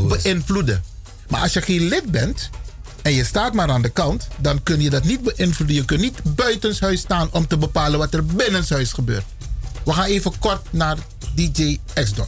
beïnvloeden. 0.09 0.82
Maar 1.28 1.40
als 1.40 1.52
je 1.52 1.62
geen 1.62 1.82
lid 1.89 2.10
bent, 2.10 2.51
en 3.02 3.12
je 3.12 3.24
staat 3.24 3.54
maar 3.54 3.70
aan 3.70 3.82
de 3.82 3.88
kant, 3.88 4.28
dan 4.38 4.62
kun 4.62 4.80
je 4.80 4.90
dat 4.90 5.04
niet 5.04 5.22
beïnvloeden. 5.22 5.76
Je 5.76 5.84
kunt 5.84 6.00
niet 6.00 6.34
buitenshuis 6.34 7.00
staan 7.00 7.28
om 7.32 7.46
te 7.46 7.56
bepalen 7.56 7.98
wat 7.98 8.14
er 8.14 8.26
binnenshuis 8.26 8.92
gebeurt. 8.92 9.24
We 9.84 9.92
gaan 9.92 10.04
even 10.04 10.38
kort 10.38 10.72
naar 10.72 10.96
DJ 11.34 11.78
X-Don. 11.94 12.26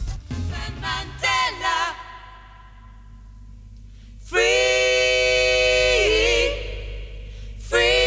Free, 4.23 4.51
free, 7.67 8.04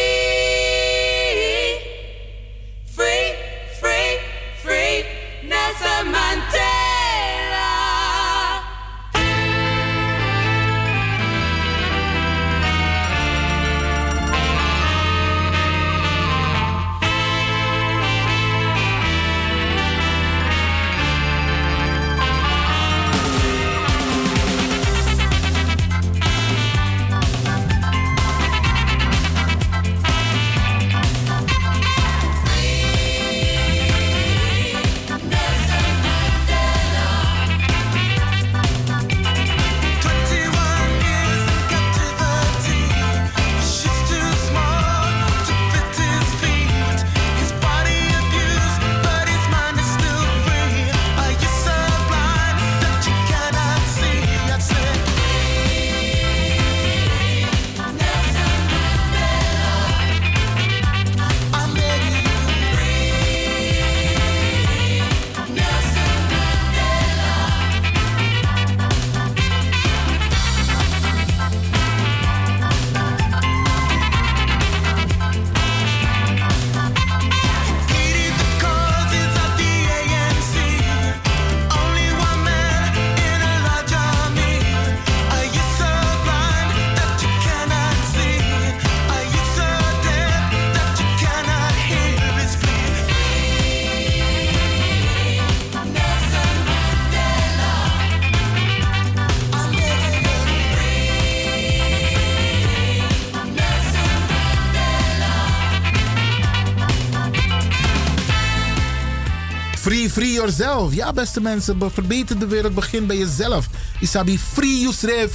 Ja, 110.87 111.13
beste 111.13 111.41
mensen, 111.41 111.79
be- 111.79 111.91
verbeter 111.91 112.39
de 112.39 112.47
wereld, 112.47 112.75
begin 112.75 113.07
bij 113.07 113.17
jezelf. 113.19 113.67
Isabi, 114.01 114.39
free 114.39 114.81
yourself. 114.81 115.33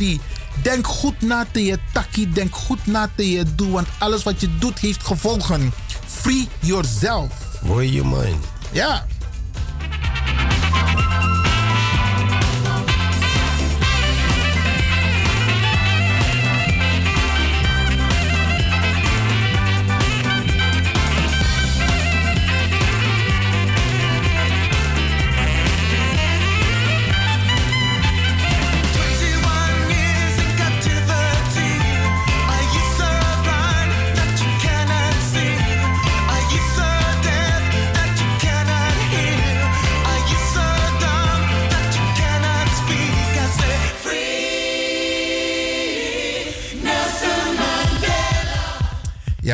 Denk 0.63 0.87
goed 0.87 1.21
na 1.21 1.45
te 1.51 1.63
je 1.65 1.77
takkie, 1.93 2.29
denk 2.29 2.55
goed 2.55 2.85
na 2.87 3.09
te 3.15 3.31
je 3.31 3.55
doe, 3.55 3.69
want 3.71 3.87
alles 3.99 4.23
wat 4.23 4.41
je 4.41 4.57
doet 4.57 4.79
heeft 4.79 5.03
gevolgen. 5.05 5.71
Free 6.07 6.47
yourself. 6.59 7.31
Free 7.65 7.91
your 7.91 8.07
mind. 8.07 8.43
Ja. 8.71 9.05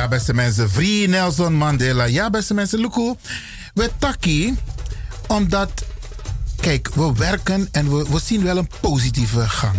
Beste 0.09 0.33
mensen, 0.33 0.69
Free 0.69 1.07
Nelson 1.07 1.53
Mandela. 1.53 2.03
Ja, 2.03 2.29
beste 2.29 2.53
mensen, 2.53 2.79
Luku. 2.79 3.13
We 3.73 3.89
takkie, 3.97 4.57
omdat, 5.27 5.83
kijk, 6.59 6.89
we 6.93 7.13
werken 7.13 7.67
en 7.71 7.97
we, 7.97 8.05
we 8.09 8.19
zien 8.19 8.43
wel 8.43 8.57
een 8.57 8.69
positieve 8.81 9.49
gang. 9.49 9.75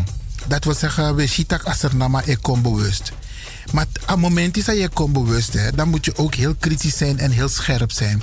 Dat 0.46 0.64
wil 0.64 0.74
zeggen, 0.74 1.14
we 1.14 1.26
shitak 1.26 1.64
asernama, 1.64 2.22
ik 2.24 2.38
kom 2.42 2.62
bewust. 2.62 3.12
Maar 3.72 3.84
op 3.84 4.08
het 4.08 4.18
moment 4.18 4.66
dat 4.66 4.76
je 4.76 4.88
komt 4.88 5.12
bewust, 5.12 5.52
hè, 5.52 5.72
dan 5.72 5.88
moet 5.88 6.04
je 6.04 6.16
ook 6.16 6.34
heel 6.34 6.54
kritisch 6.54 6.96
zijn 6.96 7.18
en 7.18 7.30
heel 7.30 7.48
scherp 7.48 7.92
zijn. 7.92 8.22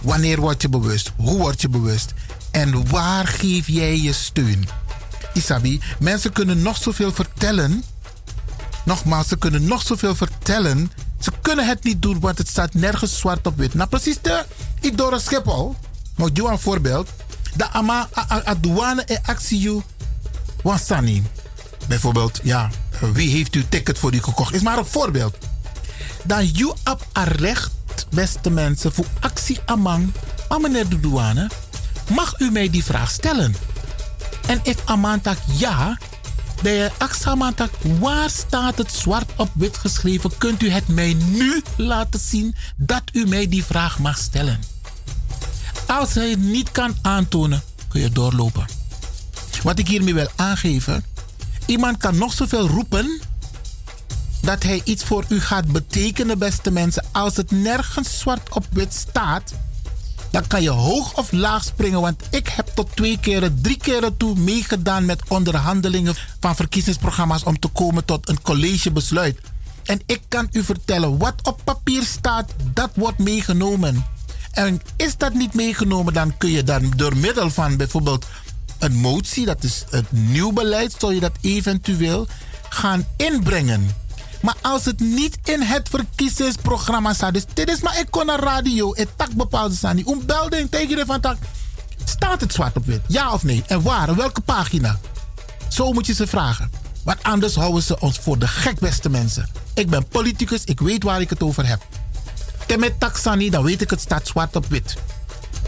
Wanneer 0.00 0.40
word 0.40 0.62
je 0.62 0.68
bewust? 0.68 1.12
Hoe 1.16 1.38
word 1.38 1.60
je 1.60 1.68
bewust? 1.68 2.12
En 2.50 2.90
waar 2.90 3.26
geef 3.26 3.66
jij 3.66 4.00
je 4.00 4.12
steun? 4.12 4.68
Isabi, 5.32 5.80
mensen 5.98 6.32
kunnen 6.32 6.62
nog 6.62 6.76
zoveel 6.76 7.12
vertellen. 7.12 7.84
Nogmaals, 8.84 9.28
ze 9.28 9.38
kunnen 9.38 9.64
nog 9.64 9.82
zoveel 9.82 10.14
vertellen. 10.14 10.90
Ze 11.18 11.32
kunnen 11.40 11.66
het 11.66 11.84
niet 11.84 12.02
doen, 12.02 12.20
want 12.20 12.38
het 12.38 12.48
staat 12.48 12.74
nergens 12.74 13.18
zwart 13.18 13.46
op 13.46 13.56
wit. 13.56 13.74
Nou, 13.74 13.88
precies 13.88 14.20
de 14.20 14.44
Idora 14.80 15.18
Schiphol. 15.18 15.76
Maar 16.16 16.32
doe 16.32 16.50
een 16.50 16.58
voorbeeld. 16.58 17.08
De 17.54 17.68
ama 17.68 18.08
douane 18.60 19.02
en 19.04 19.20
actie 19.24 19.82
wansani. 20.62 21.22
Bijvoorbeeld, 21.88 22.40
ja, 22.42 22.70
wie 23.12 23.30
heeft 23.30 23.54
uw 23.54 23.62
ticket 23.68 23.98
voor 23.98 24.14
u 24.14 24.22
gekocht? 24.22 24.54
Is 24.54 24.62
maar 24.62 24.78
een 24.78 24.86
voorbeeld. 24.86 25.36
Dan 26.24 26.46
you 26.46 26.74
op 26.84 27.06
recht, 27.24 27.70
beste 28.10 28.50
mensen, 28.50 28.92
voor 28.92 29.06
actie 29.20 29.58
amang. 29.66 30.12
Meneer 30.60 30.88
de 30.88 31.00
douane, 31.00 31.50
mag 32.14 32.40
u 32.40 32.50
mij 32.50 32.70
die 32.70 32.84
vraag 32.84 33.10
stellen? 33.10 33.54
En 34.46 34.60
if 34.62 34.76
amantak 34.84 35.38
ja, 35.52 35.98
de 36.62 36.90
Aksamantak, 36.98 37.70
waar 38.00 38.30
staat 38.30 38.78
het 38.78 38.92
zwart 38.92 39.32
op 39.36 39.50
wit 39.54 39.76
geschreven? 39.76 40.38
Kunt 40.38 40.62
u 40.62 40.70
het 40.70 40.88
mij 40.88 41.14
nu 41.14 41.62
laten 41.76 42.20
zien 42.20 42.54
dat 42.76 43.02
u 43.12 43.26
mij 43.26 43.48
die 43.48 43.64
vraag 43.64 43.98
mag 43.98 44.18
stellen? 44.18 44.60
Als 45.86 46.14
hij 46.14 46.30
het 46.30 46.42
niet 46.42 46.70
kan 46.70 46.96
aantonen, 47.02 47.62
kun 47.88 48.00
je 48.00 48.10
doorlopen. 48.10 48.66
Wat 49.62 49.78
ik 49.78 49.88
hiermee 49.88 50.14
wil 50.14 50.30
aangeven, 50.36 51.04
iemand 51.66 51.96
kan 51.96 52.18
nog 52.18 52.32
zoveel 52.32 52.68
roepen 52.68 53.20
dat 54.40 54.62
hij 54.62 54.80
iets 54.84 55.04
voor 55.04 55.24
u 55.28 55.40
gaat 55.40 55.66
betekenen, 55.66 56.38
beste 56.38 56.70
mensen. 56.70 57.04
Als 57.12 57.36
het 57.36 57.50
nergens 57.50 58.18
zwart 58.18 58.54
op 58.54 58.66
wit 58.72 58.94
staat, 58.94 59.52
dan 60.36 60.46
kan 60.46 60.62
je 60.62 60.70
hoog 60.70 61.14
of 61.14 61.32
laag 61.32 61.64
springen. 61.64 62.00
Want 62.00 62.22
ik 62.30 62.48
heb 62.48 62.66
tot 62.74 62.96
twee 62.96 63.18
keren, 63.20 63.58
drie 63.62 63.76
keren 63.76 64.16
toe 64.16 64.38
meegedaan 64.38 65.04
met 65.04 65.22
onderhandelingen 65.28 66.14
van 66.40 66.56
verkiezingsprogramma's 66.56 67.44
om 67.44 67.58
te 67.58 67.68
komen 67.68 68.04
tot 68.04 68.28
een 68.28 68.42
collegebesluit. 68.42 69.40
En 69.84 70.00
ik 70.06 70.20
kan 70.28 70.48
u 70.52 70.64
vertellen, 70.64 71.18
wat 71.18 71.34
op 71.42 71.60
papier 71.64 72.02
staat, 72.02 72.52
dat 72.72 72.90
wordt 72.94 73.18
meegenomen. 73.18 74.06
En 74.52 74.82
is 74.96 75.16
dat 75.16 75.34
niet 75.34 75.54
meegenomen, 75.54 76.12
dan 76.12 76.36
kun 76.36 76.50
je 76.50 76.62
dan 76.62 76.92
door 76.96 77.16
middel 77.16 77.50
van 77.50 77.76
bijvoorbeeld 77.76 78.26
een 78.78 78.94
motie, 78.94 79.46
dat 79.46 79.64
is 79.64 79.84
het 79.90 80.12
nieuw 80.12 80.52
beleid, 80.52 80.94
zou 80.98 81.14
je 81.14 81.20
dat 81.20 81.36
eventueel 81.40 82.26
gaan 82.68 83.06
inbrengen. 83.16 83.90
Maar 84.46 84.56
als 84.62 84.84
het 84.84 85.00
niet 85.00 85.38
in 85.44 85.62
het 85.62 85.88
verkiezingsprogramma 85.88 87.12
staat, 87.12 87.32
dus 87.32 87.44
dit 87.54 87.70
is 87.70 87.80
maar 87.80 87.98
ik 87.98 88.06
kon 88.10 88.26
naar 88.26 88.40
radio, 88.40 88.94
het 88.94 89.08
tak 89.16 89.32
bepaalde 89.32 89.74
staan 89.74 89.96
niet. 89.96 90.06
Ombelding 90.06 90.70
tegen 90.70 90.96
de 90.96 91.04
van 91.06 91.20
tak. 91.20 91.36
Staat 92.04 92.40
het 92.40 92.52
zwart 92.52 92.76
op 92.76 92.84
wit? 92.84 93.00
Ja 93.08 93.32
of 93.32 93.42
nee? 93.42 93.62
En 93.66 93.82
waar? 93.82 94.14
Welke 94.14 94.40
pagina? 94.40 94.98
Zo 95.68 95.92
moet 95.92 96.06
je 96.06 96.14
ze 96.14 96.26
vragen. 96.26 96.70
Want 97.04 97.22
anders 97.22 97.54
houden 97.54 97.82
ze 97.82 98.00
ons 98.00 98.18
voor 98.18 98.38
de 98.38 98.48
gek, 98.48 98.78
beste 98.78 99.08
mensen. 99.08 99.48
Ik 99.74 99.90
ben 99.90 100.08
politicus, 100.08 100.64
ik 100.64 100.80
weet 100.80 101.02
waar 101.02 101.20
ik 101.20 101.30
het 101.30 101.42
over 101.42 101.66
heb. 101.66 101.82
Temet 102.66 102.94
sani, 103.12 103.50
dan 103.50 103.64
weet 103.64 103.82
ik 103.82 103.90
het 103.90 104.00
staat 104.00 104.26
zwart 104.26 104.56
op 104.56 104.66
wit. 104.66 104.96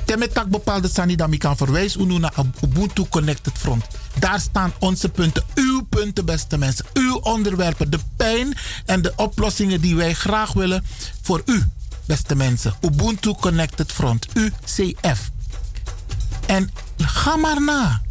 Temet 0.08 0.34
tak 0.34 0.48
bepaalde 0.48 1.16
dan 1.16 1.32
ik 1.32 1.38
kan 1.38 1.56
verwijzen 1.56 2.20
naar 2.20 2.32
Ubuntu 2.64 3.04
Connected 3.08 3.52
Front. 3.58 3.84
Daar 4.18 4.40
staan 4.40 4.72
onze 4.78 5.08
punten, 5.08 5.44
uw 5.54 5.82
punten, 5.88 6.24
beste 6.24 6.58
mensen. 6.58 6.84
Uw 6.92 7.14
onderwerpen, 7.16 7.90
de 7.90 7.98
pijn 8.16 8.56
en 8.86 9.02
de 9.02 9.12
oplossingen 9.16 9.80
die 9.80 9.96
wij 9.96 10.14
graag 10.14 10.52
willen 10.52 10.84
voor 11.22 11.42
u, 11.44 11.62
beste 12.06 12.34
mensen. 12.34 12.74
Ubuntu 12.80 13.34
Connected 13.34 13.92
Front, 13.92 14.26
UCF. 14.34 15.30
En 16.46 16.70
ga 16.96 17.36
maar 17.36 17.62
na. 17.62 18.02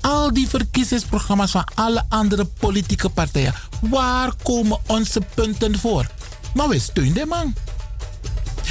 Al 0.00 0.32
die 0.32 0.48
verkiezingsprogramma's 0.48 1.50
van 1.50 1.68
alle 1.74 2.04
andere 2.08 2.44
politieke 2.44 3.08
partijen. 3.08 3.54
Waar 3.80 4.32
komen 4.42 4.78
onze 4.86 5.20
punten 5.34 5.78
voor? 5.78 6.06
Maar 6.54 6.68
we 6.68 6.78
steunen 6.78 7.14
de 7.14 7.26
man. 7.26 7.54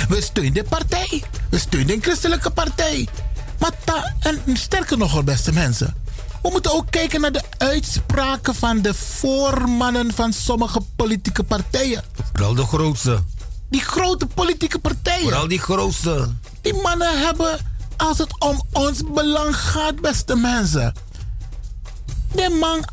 We 0.09 0.21
steunen 0.21 0.53
de 0.53 0.63
partij. 0.63 1.23
We 1.49 1.57
steunen 1.59 1.87
de 1.87 2.01
christelijke 2.01 2.49
partij. 2.49 3.07
Maar 3.59 3.71
ta- 3.83 4.13
en 4.19 4.41
sterker 4.57 4.97
nog, 4.97 5.23
beste 5.23 5.51
mensen. 5.53 5.95
We 6.41 6.49
moeten 6.51 6.73
ook 6.73 6.91
kijken 6.91 7.21
naar 7.21 7.31
de 7.31 7.41
uitspraken 7.57 8.55
van 8.55 8.81
de 8.81 8.93
voormannen 8.93 10.13
van 10.13 10.33
sommige 10.33 10.79
politieke 10.95 11.43
partijen. 11.43 12.03
Vooral 12.33 12.53
de 12.53 12.65
grootste. 12.65 13.23
Die 13.69 13.81
grote 13.81 14.25
politieke 14.25 14.79
partijen. 14.79 15.21
Vooral 15.21 15.47
die 15.47 15.59
grootste. 15.59 16.29
Die 16.61 16.73
mannen 16.73 17.19
hebben, 17.25 17.59
als 17.97 18.17
het 18.17 18.39
om 18.39 18.61
ons 18.71 19.01
belang 19.13 19.55
gaat, 19.55 20.01
beste 20.01 20.35
mensen. 20.35 20.93
De 22.35 22.57
man 22.59 22.83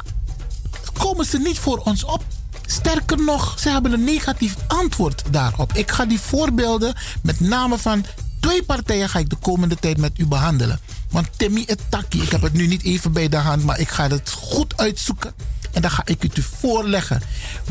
komen 0.98 1.24
ze 1.26 1.38
niet 1.38 1.58
voor 1.58 1.78
ons 1.78 2.04
op. 2.04 2.24
Sterker 2.66 3.24
nog, 3.24 3.58
ze 3.58 3.68
hebben 3.68 3.92
een 3.92 4.04
negatief 4.04 4.54
antwoord 4.66 5.22
daarop. 5.30 5.72
Ik 5.72 5.90
ga 5.90 6.04
die 6.04 6.20
voorbeelden, 6.20 6.94
met 7.22 7.40
name 7.40 7.78
van 7.78 8.04
twee 8.40 8.62
partijen, 8.62 9.08
ga 9.08 9.18
ik 9.18 9.30
de 9.30 9.36
komende 9.36 9.76
tijd 9.76 9.98
met 9.98 10.18
u 10.18 10.26
behandelen. 10.26 10.80
Want 11.10 11.28
Timmy 11.36 11.64
Etaki, 11.66 12.22
ik 12.22 12.30
heb 12.30 12.42
het 12.42 12.52
nu 12.52 12.66
niet 12.66 12.82
even 12.82 13.12
bij 13.12 13.28
de 13.28 13.36
hand, 13.36 13.64
maar 13.64 13.80
ik 13.80 13.88
ga 13.88 14.08
het 14.08 14.30
goed 14.30 14.76
uitzoeken. 14.76 15.34
En 15.72 15.82
dan 15.82 15.90
ga 15.90 16.02
ik 16.04 16.22
het 16.22 16.36
u 16.36 16.42
voorleggen. 16.42 17.22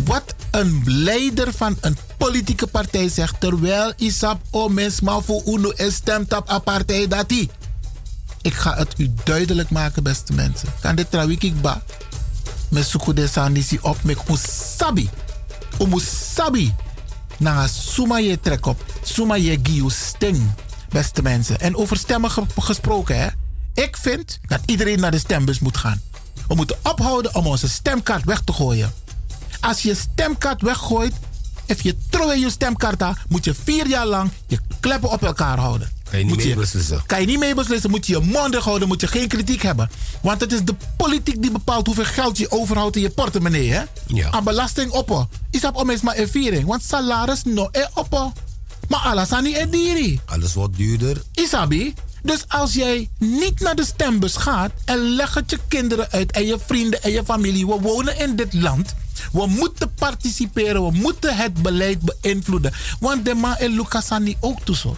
Wat 0.03 0.35
een 0.51 0.81
leider 0.85 1.53
van 1.53 1.77
een 1.81 1.97
politieke 2.17 2.67
partij 2.67 3.09
zegt. 3.09 3.39
Terwijl 3.39 3.93
Isap 3.97 4.41
Omes 4.51 4.99
voor 5.03 5.41
Uno 5.45 5.71
stemt 5.75 6.37
op 6.37 6.61
partij 6.63 7.07
dat. 7.07 7.31
Ik 8.41 8.53
ga 8.53 8.75
het 8.75 8.93
u 8.97 9.13
duidelijk 9.23 9.69
maken, 9.69 10.03
beste 10.03 10.33
mensen. 10.33 10.69
Kan 10.81 10.95
dit 10.95 11.11
trouwens 11.11 11.51
Met 12.69 12.85
suku 12.87 13.13
de 13.13 13.27
sandisi 13.27 13.79
op 13.81 14.03
met 14.03 14.17
usabi. 14.29 15.09
Umusabi. 15.79 16.73
Na 17.37 17.67
suma 17.67 18.17
je 18.17 18.39
trek 18.39 18.65
op. 18.65 18.85
Suma 19.03 19.35
je 19.35 19.59
giu 19.63 19.89
sting. 19.89 20.51
Beste 20.89 21.21
mensen. 21.21 21.59
En 21.59 21.75
over 21.75 21.97
stemmen 21.97 22.31
ge- 22.31 22.43
gesproken, 22.57 23.19
hè. 23.19 23.27
Ik 23.73 23.97
vind 23.97 24.39
dat 24.47 24.59
iedereen 24.65 24.99
naar 24.99 25.11
de 25.11 25.17
stembus 25.19 25.59
moet 25.59 25.77
gaan. 25.77 26.01
We 26.47 26.55
moeten 26.55 26.77
ophouden 26.83 27.35
om 27.35 27.47
onze 27.47 27.69
stemkaart 27.69 28.23
weg 28.25 28.41
te 28.41 28.53
gooien. 28.53 28.93
Als 29.59 29.81
je 29.81 29.95
stemkaart 29.95 30.61
weggooit, 30.61 31.13
if 31.65 31.81
je 31.81 31.95
trouw 32.09 32.31
in 32.31 32.39
je 32.39 32.49
stemkaart 32.49 33.01
had, 33.01 33.17
moet 33.27 33.45
je 33.45 33.53
vier 33.63 33.87
jaar 33.87 34.05
lang 34.05 34.31
je 34.47 34.59
kleppen 34.79 35.11
op 35.11 35.23
elkaar 35.23 35.57
houden. 35.57 35.91
Kan 36.09 36.19
je 36.19 36.25
niet 36.25 36.45
mee 36.45 36.55
beslissen. 36.55 37.03
Kan 37.05 37.21
je 37.21 37.25
niet 37.25 37.39
mee 37.39 37.55
beslissen, 37.55 37.89
moet 37.89 38.05
je 38.05 38.13
je 38.13 38.19
mond 38.19 38.55
houden, 38.55 38.87
moet 38.87 39.01
je 39.01 39.07
geen 39.07 39.27
kritiek 39.27 39.61
hebben. 39.61 39.89
Want 40.21 40.41
het 40.41 40.51
is 40.51 40.63
de 40.63 40.75
politiek 40.97 41.41
die 41.41 41.51
bepaalt 41.51 41.85
hoeveel 41.85 42.05
geld 42.05 42.37
je 42.37 42.51
overhoudt 42.51 42.95
in 42.95 43.01
je 43.01 43.09
portemonnee. 43.09 43.71
Hè? 43.71 43.83
Ja. 44.07 44.31
Aan 44.31 44.43
belasting 44.43 44.91
op. 44.91 45.27
Is 45.51 45.61
dat 45.61 45.75
om 45.75 45.89
eens 45.89 46.01
maar 46.01 46.17
een 46.17 46.29
viering. 46.29 46.65
Want 46.65 46.83
salaris 46.83 47.43
no 47.43 47.69
e 47.71 47.85
op. 47.93 48.33
Maar 48.87 48.99
alles 48.99 49.31
aan 49.31 49.43
die 49.43 49.69
diri. 49.69 50.19
Alles 50.25 50.53
wordt 50.53 50.77
duurder. 50.77 51.21
Isabi, 51.33 51.93
Dus 52.23 52.45
als 52.47 52.73
jij 52.73 53.09
niet 53.17 53.59
naar 53.59 53.75
de 53.75 53.85
stembus 53.85 54.35
gaat 54.35 54.71
en 54.85 54.97
leg 54.97 55.33
het 55.33 55.51
je 55.51 55.59
kinderen 55.67 56.07
uit 56.11 56.31
en 56.31 56.45
je 56.45 56.57
vrienden 56.65 57.03
en 57.03 57.11
je 57.11 57.23
familie. 57.25 57.67
We 57.67 57.79
wonen 57.81 58.19
in 58.19 58.35
dit 58.35 58.53
land. 58.53 58.93
We 59.31 59.47
moeten 59.47 59.93
participeren. 59.93 60.83
We 60.85 60.91
moeten 60.91 61.35
het 61.35 61.53
beleid 61.53 61.99
beïnvloeden. 62.01 62.73
Want 62.99 63.25
de 63.25 63.33
ma 63.33 63.59
en 63.59 63.71
Lucasani 63.71 64.37
ook 64.39 64.59
toe 64.63 64.75
zo. 64.75 64.97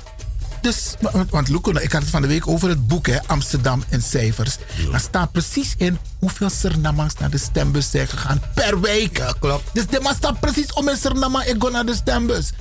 Dus, 0.61 0.95
want, 0.99 1.31
want 1.31 1.47
Luco, 1.47 1.71
ik 1.71 1.91
had 1.91 2.01
het 2.01 2.09
van 2.09 2.21
de 2.21 2.27
week 2.27 2.47
over 2.47 2.69
het 2.69 2.87
boek 2.87 3.07
hè, 3.07 3.23
Amsterdam 3.25 3.83
en 3.89 4.01
cijfers. 4.01 4.57
Daar 4.91 4.99
staat 4.99 5.31
precies 5.31 5.73
in 5.77 5.97
hoeveel 6.19 6.49
Surinamangs 6.49 7.13
naar 7.13 7.29
de 7.29 7.37
stembus 7.37 7.89
zijn 7.89 8.07
gegaan 8.07 8.41
per 8.53 8.81
week. 8.81 9.17
Ja, 9.17 9.33
klopt. 9.39 9.63
Dus 9.73 9.87
de 9.87 9.99
man 9.99 10.15
staat 10.15 10.39
precies 10.39 10.73
om 10.73 10.89
in 10.89 10.97
Suriname 10.97 11.45
ik 11.45 11.63
ga 11.63 11.69
naar 11.69 11.85
de 11.85 11.95
stembus. 11.95 12.51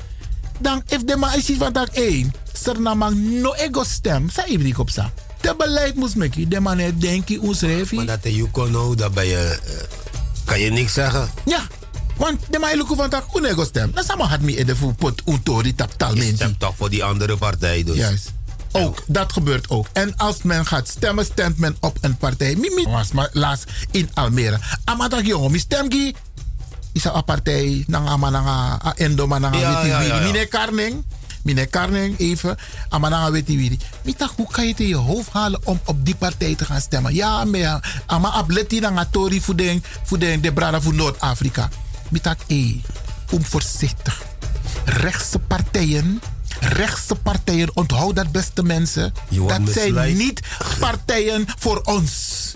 Dan, 0.59 0.83
if 0.89 1.05
de 1.05 1.17
man 1.17 1.35
is 1.35 1.51
van 1.59 1.73
dag 1.73 1.89
1, 1.89 2.33
Suriname 2.53 3.15
no 3.15 3.55
ego 3.55 3.85
stem, 3.85 4.31
sa 4.31 4.47
ibrik 4.47 4.79
op 4.79 4.91
sa. 4.91 5.13
De 5.41 5.55
beleid 5.59 5.95
moest 5.95 6.17
maken. 6.17 6.49
De 6.49 6.61
man 6.61 6.79
heeft 6.79 7.01
denk 7.01 7.29
ik 7.29 7.43
ons 7.43 7.61
Maar 7.91 8.07
dat 8.07 8.19
je 8.23 8.49
kon 8.51 8.71
nou, 8.71 8.97
dat 8.97 9.15
ben 9.15 9.27
je, 9.27 9.59
eh, 9.65 10.06
kan 10.47 10.61
je 10.61 10.71
niks 10.71 10.93
zeggen. 10.93 11.31
Ja, 11.45 11.61
want 12.17 12.41
de 12.51 12.59
man 12.59 12.77
lukken 12.77 12.97
van 12.97 13.23
unego 13.35 13.65
stem. 13.65 13.91
Dan 13.95 14.05
samen 14.05 14.27
had 14.27 14.41
me 14.41 14.57
in 14.57 14.67
de 14.67 14.77
voetpot 14.77 15.23
untori 15.27 15.75
tap 15.75 15.93
talmenti. 15.97 16.35
Stem 16.35 16.59
toch 16.59 16.75
voor 16.77 16.91
die 16.91 17.05
andere 17.05 17.37
partij 17.37 17.85
dus. 17.85 17.97
Juist. 17.97 18.33
Ook, 18.73 19.03
dat 19.07 19.33
gebeurt 19.33 19.69
ook. 19.71 19.87
En 19.93 20.17
als 20.17 20.43
men 20.43 20.67
gaat 20.67 20.89
stemmen, 20.89 21.25
stemt 21.25 21.59
men 21.59 21.77
op 21.81 21.99
een 22.01 22.17
partij. 22.17 22.57
Mimi 22.57 22.85
was 22.85 23.13
maar 23.13 23.29
laatst 23.33 23.71
in 23.91 24.11
Almere. 24.15 24.59
Amadag 24.85 25.23
jongen, 25.23 25.51
mi 25.51 25.59
stemgi. 25.59 26.15
Is 26.93 27.03
partij, 27.25 27.85
nanga 27.87 28.17
a 28.85 28.95
endo 28.97 29.27
mananga, 29.27 29.59
Ja, 29.59 29.75
witi 29.77 29.89
ja, 29.89 30.01
ja, 30.01 30.07
wiri. 30.15 30.25
ja. 30.27 30.33
Mine 30.33 30.47
Karning. 30.47 31.05
Mine 31.47 31.67
Karning, 31.67 32.19
even. 32.19 32.57
Amananga 32.89 33.31
witi 33.31 33.57
wiri. 33.57 33.79
Mita, 34.03 34.29
hoe 34.37 34.51
kan 34.51 34.65
je 34.65 34.71
het 34.71 34.81
in 34.81 34.89
je 34.89 34.97
hoofd 34.97 35.31
halen 35.33 35.61
om 35.65 35.81
op 35.85 36.05
die 36.05 36.15
partij 36.15 36.55
te 36.55 36.65
gaan 36.65 36.81
stemmen? 36.81 37.15
Ja, 37.15 37.45
maar 37.45 38.03
ama 38.07 38.29
ableti 38.29 38.81
nanga 38.81 39.07
tori 39.11 39.41
voor 39.41 39.57
de, 39.57 39.81
voor 40.03 40.19
de, 40.19 40.41
de 40.41 40.53
brada 40.53 40.81
voor 40.81 40.95
Noord-Afrika. 40.95 41.69
Mita, 42.09 42.37
eh, 42.47 42.75
om 43.31 43.45
voorzichtig. 43.45 44.23
Rechtse 44.85 45.39
partijen 45.39 46.21
rechtse 46.61 47.15
partijen, 47.15 47.77
onthoud 47.77 48.17
dat 48.17 48.33
beste 48.33 48.63
mensen. 48.63 49.13
Dat 49.29 49.61
zijn 49.71 50.17
niet 50.17 50.41
partijen 50.79 51.47
voor 51.59 51.81
ons. 51.85 52.55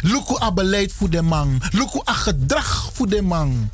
Luku 0.00 0.42
a 0.42 0.52
beleid 0.52 0.92
voor 0.92 1.10
de 1.10 1.22
man. 1.22 1.62
Luku 1.70 2.00
a 2.08 2.12
gedrag 2.12 2.90
voor 2.92 3.08
de 3.08 3.22
man. 3.22 3.70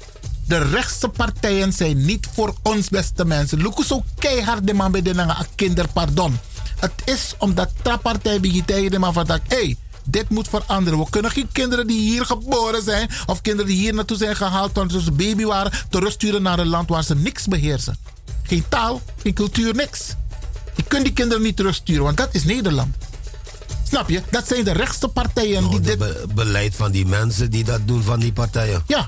De 0.47 0.59
rechtse 0.59 1.09
partijen 1.09 1.73
zijn 1.73 2.05
niet 2.05 2.29
voor 2.33 2.55
ons 2.63 2.89
beste 2.89 3.25
mensen. 3.25 3.63
Luku 3.63 3.85
zo 3.85 4.03
keihard 4.19 4.67
de 4.67 4.75
man 4.75 4.93
bij 4.93 5.03
de 5.03 5.15
nanga 5.15 5.39
a 5.39 5.47
kinderpardon. 5.55 6.39
Het 6.79 6.93
is 7.05 7.35
omdat 7.39 7.71
de 7.83 7.99
partij 8.03 8.41
begint 8.41 8.67
tegen 8.67 8.91
de 8.91 8.99
man 8.99 9.13
van 9.13 9.27
dat, 9.27 9.41
hey, 9.49 9.77
dit 10.05 10.29
moet 10.29 10.49
veranderen. 10.49 10.99
We 10.99 11.11
kunnen 11.11 11.31
geen 11.31 11.49
kinderen 11.53 11.87
die 11.87 12.01
hier 12.01 12.27
geboren 12.27 12.83
zijn 12.83 13.11
of 13.27 13.41
kinderen 13.41 13.67
die 13.71 13.79
hier 13.79 13.95
naartoe 13.95 14.17
zijn 14.17 14.37
gehaald 14.37 14.75
toen 14.75 14.91
ze 14.91 15.13
baby 15.13 15.45
waren, 15.45 15.73
terugsturen 15.91 16.43
naar 16.43 16.59
een 16.59 16.69
land 16.69 16.89
waar 16.89 17.05
ze 17.05 17.15
niks 17.15 17.47
beheersen. 17.47 17.99
Geen 18.43 18.65
taal, 18.69 19.03
geen 19.23 19.35
cultuur, 19.35 19.75
niks. 19.75 20.15
Je 20.77 20.83
kunt 20.83 21.05
die 21.05 21.13
kinderen 21.13 21.43
niet 21.43 21.57
terugsturen, 21.57 22.03
want 22.03 22.17
dat 22.17 22.29
is 22.33 22.45
Nederland. 22.45 22.95
Snap 23.89 24.09
je? 24.09 24.23
Dat 24.31 24.47
zijn 24.49 24.65
de 24.65 24.73
rechtste 24.73 25.09
partijen 25.09 25.71
die 25.71 25.81
dit... 25.81 25.99
Be- 25.99 26.25
beleid 26.35 26.75
van 26.75 26.91
die 26.91 27.07
mensen 27.07 27.51
die 27.51 27.65
dat 27.65 27.81
doen 27.85 28.03
van 28.03 28.21
die 28.21 28.33
partijen. 28.33 28.83
Ja. 28.87 29.07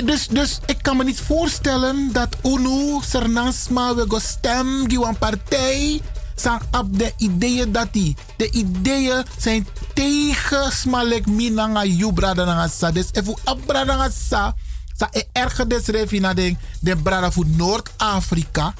Dus, 0.00 0.28
dus 0.28 0.60
ik 0.66 0.78
kan 0.82 0.96
me 0.96 1.04
niet 1.04 1.20
voorstellen 1.20 2.12
dat 2.12 2.36
UNO, 2.42 3.00
Sernansma, 3.04 3.94
we 3.94 4.04
go 4.08 4.18
stem, 4.18 4.88
die 4.88 5.16
partij, 5.18 6.00
zijn 6.34 6.60
op 6.70 6.98
de 6.98 7.12
ideeën 7.16 7.72
dat 7.72 7.88
die. 7.92 8.16
De 8.36 8.50
ideeën 8.50 9.24
zijn 9.38 9.66
tegen 9.94 10.72
smalek 10.72 11.26
minanga 11.26 11.84
you 11.84 12.12
brada 12.12 12.44
nanga 12.44 12.68
sa. 12.68 12.90
Dus 12.90 13.08
even 13.12 13.36
op 13.44 13.60
brada 13.66 13.84
nanga 13.84 14.10
sa, 14.10 14.54
sa 14.96 15.08
e 15.10 15.22
erger 15.32 15.68
des 15.68 15.86
refi 15.86 16.20
na 16.20 16.34
de, 16.34 16.96
brada 17.02 17.30
voor 17.30 17.46
Noord-Afrika. 17.46 18.74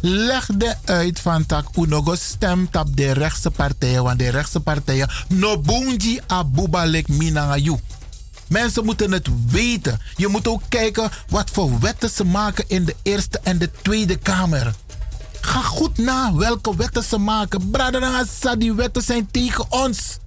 Legde 0.00 0.76
uit 0.84 1.20
van 1.20 1.46
tak 1.46 1.76
unogo 1.76 2.14
stemt 2.14 2.76
op 2.76 2.96
de 2.96 3.12
rechtse 3.12 3.50
partijen, 3.50 4.02
want 4.02 4.18
de 4.18 4.28
rechtse 4.28 4.60
partijen 4.60 5.10
no 5.28 5.58
bunji 5.58 6.20
abubalek 6.26 7.08
minanga 7.08 7.56
you. 7.56 7.78
Mensen 8.52 8.84
moeten 8.84 9.12
het 9.12 9.28
weten. 9.46 10.00
Je 10.16 10.28
moet 10.28 10.48
ook 10.48 10.62
kijken 10.68 11.10
wat 11.28 11.50
voor 11.52 11.78
wetten 11.80 12.10
ze 12.10 12.24
maken 12.24 12.64
in 12.68 12.84
de 12.84 12.94
Eerste 13.02 13.40
en 13.42 13.58
de 13.58 13.70
Tweede 13.82 14.16
Kamer. 14.16 14.74
Ga 15.40 15.60
goed 15.60 15.98
na 15.98 16.34
welke 16.34 16.76
wetten 16.76 17.02
ze 17.02 17.18
maken. 17.18 17.70
Bradangasa, 17.70 18.56
die 18.56 18.72
wetten 18.72 19.02
zijn 19.02 19.28
tegen 19.30 19.66
ons. 19.68 20.18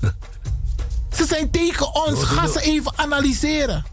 Ze 1.16 1.26
zijn 1.26 1.50
tegen 1.50 1.94
ons. 1.94 2.22
Ga 2.22 2.46
ze 2.46 2.60
even 2.60 2.92
analyseren. 2.96 3.84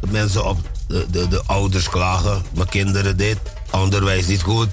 De 0.00 0.06
mensen 0.06 0.46
op 0.48 0.58
de, 0.88 1.06
de, 1.10 1.28
de 1.28 1.42
ouders 1.46 1.88
klagen. 1.88 2.42
Mijn 2.54 2.68
kinderen 2.68 3.16
dit. 3.16 3.38
Onderwijs 3.70 4.26
niet 4.26 4.42
goed. 4.42 4.68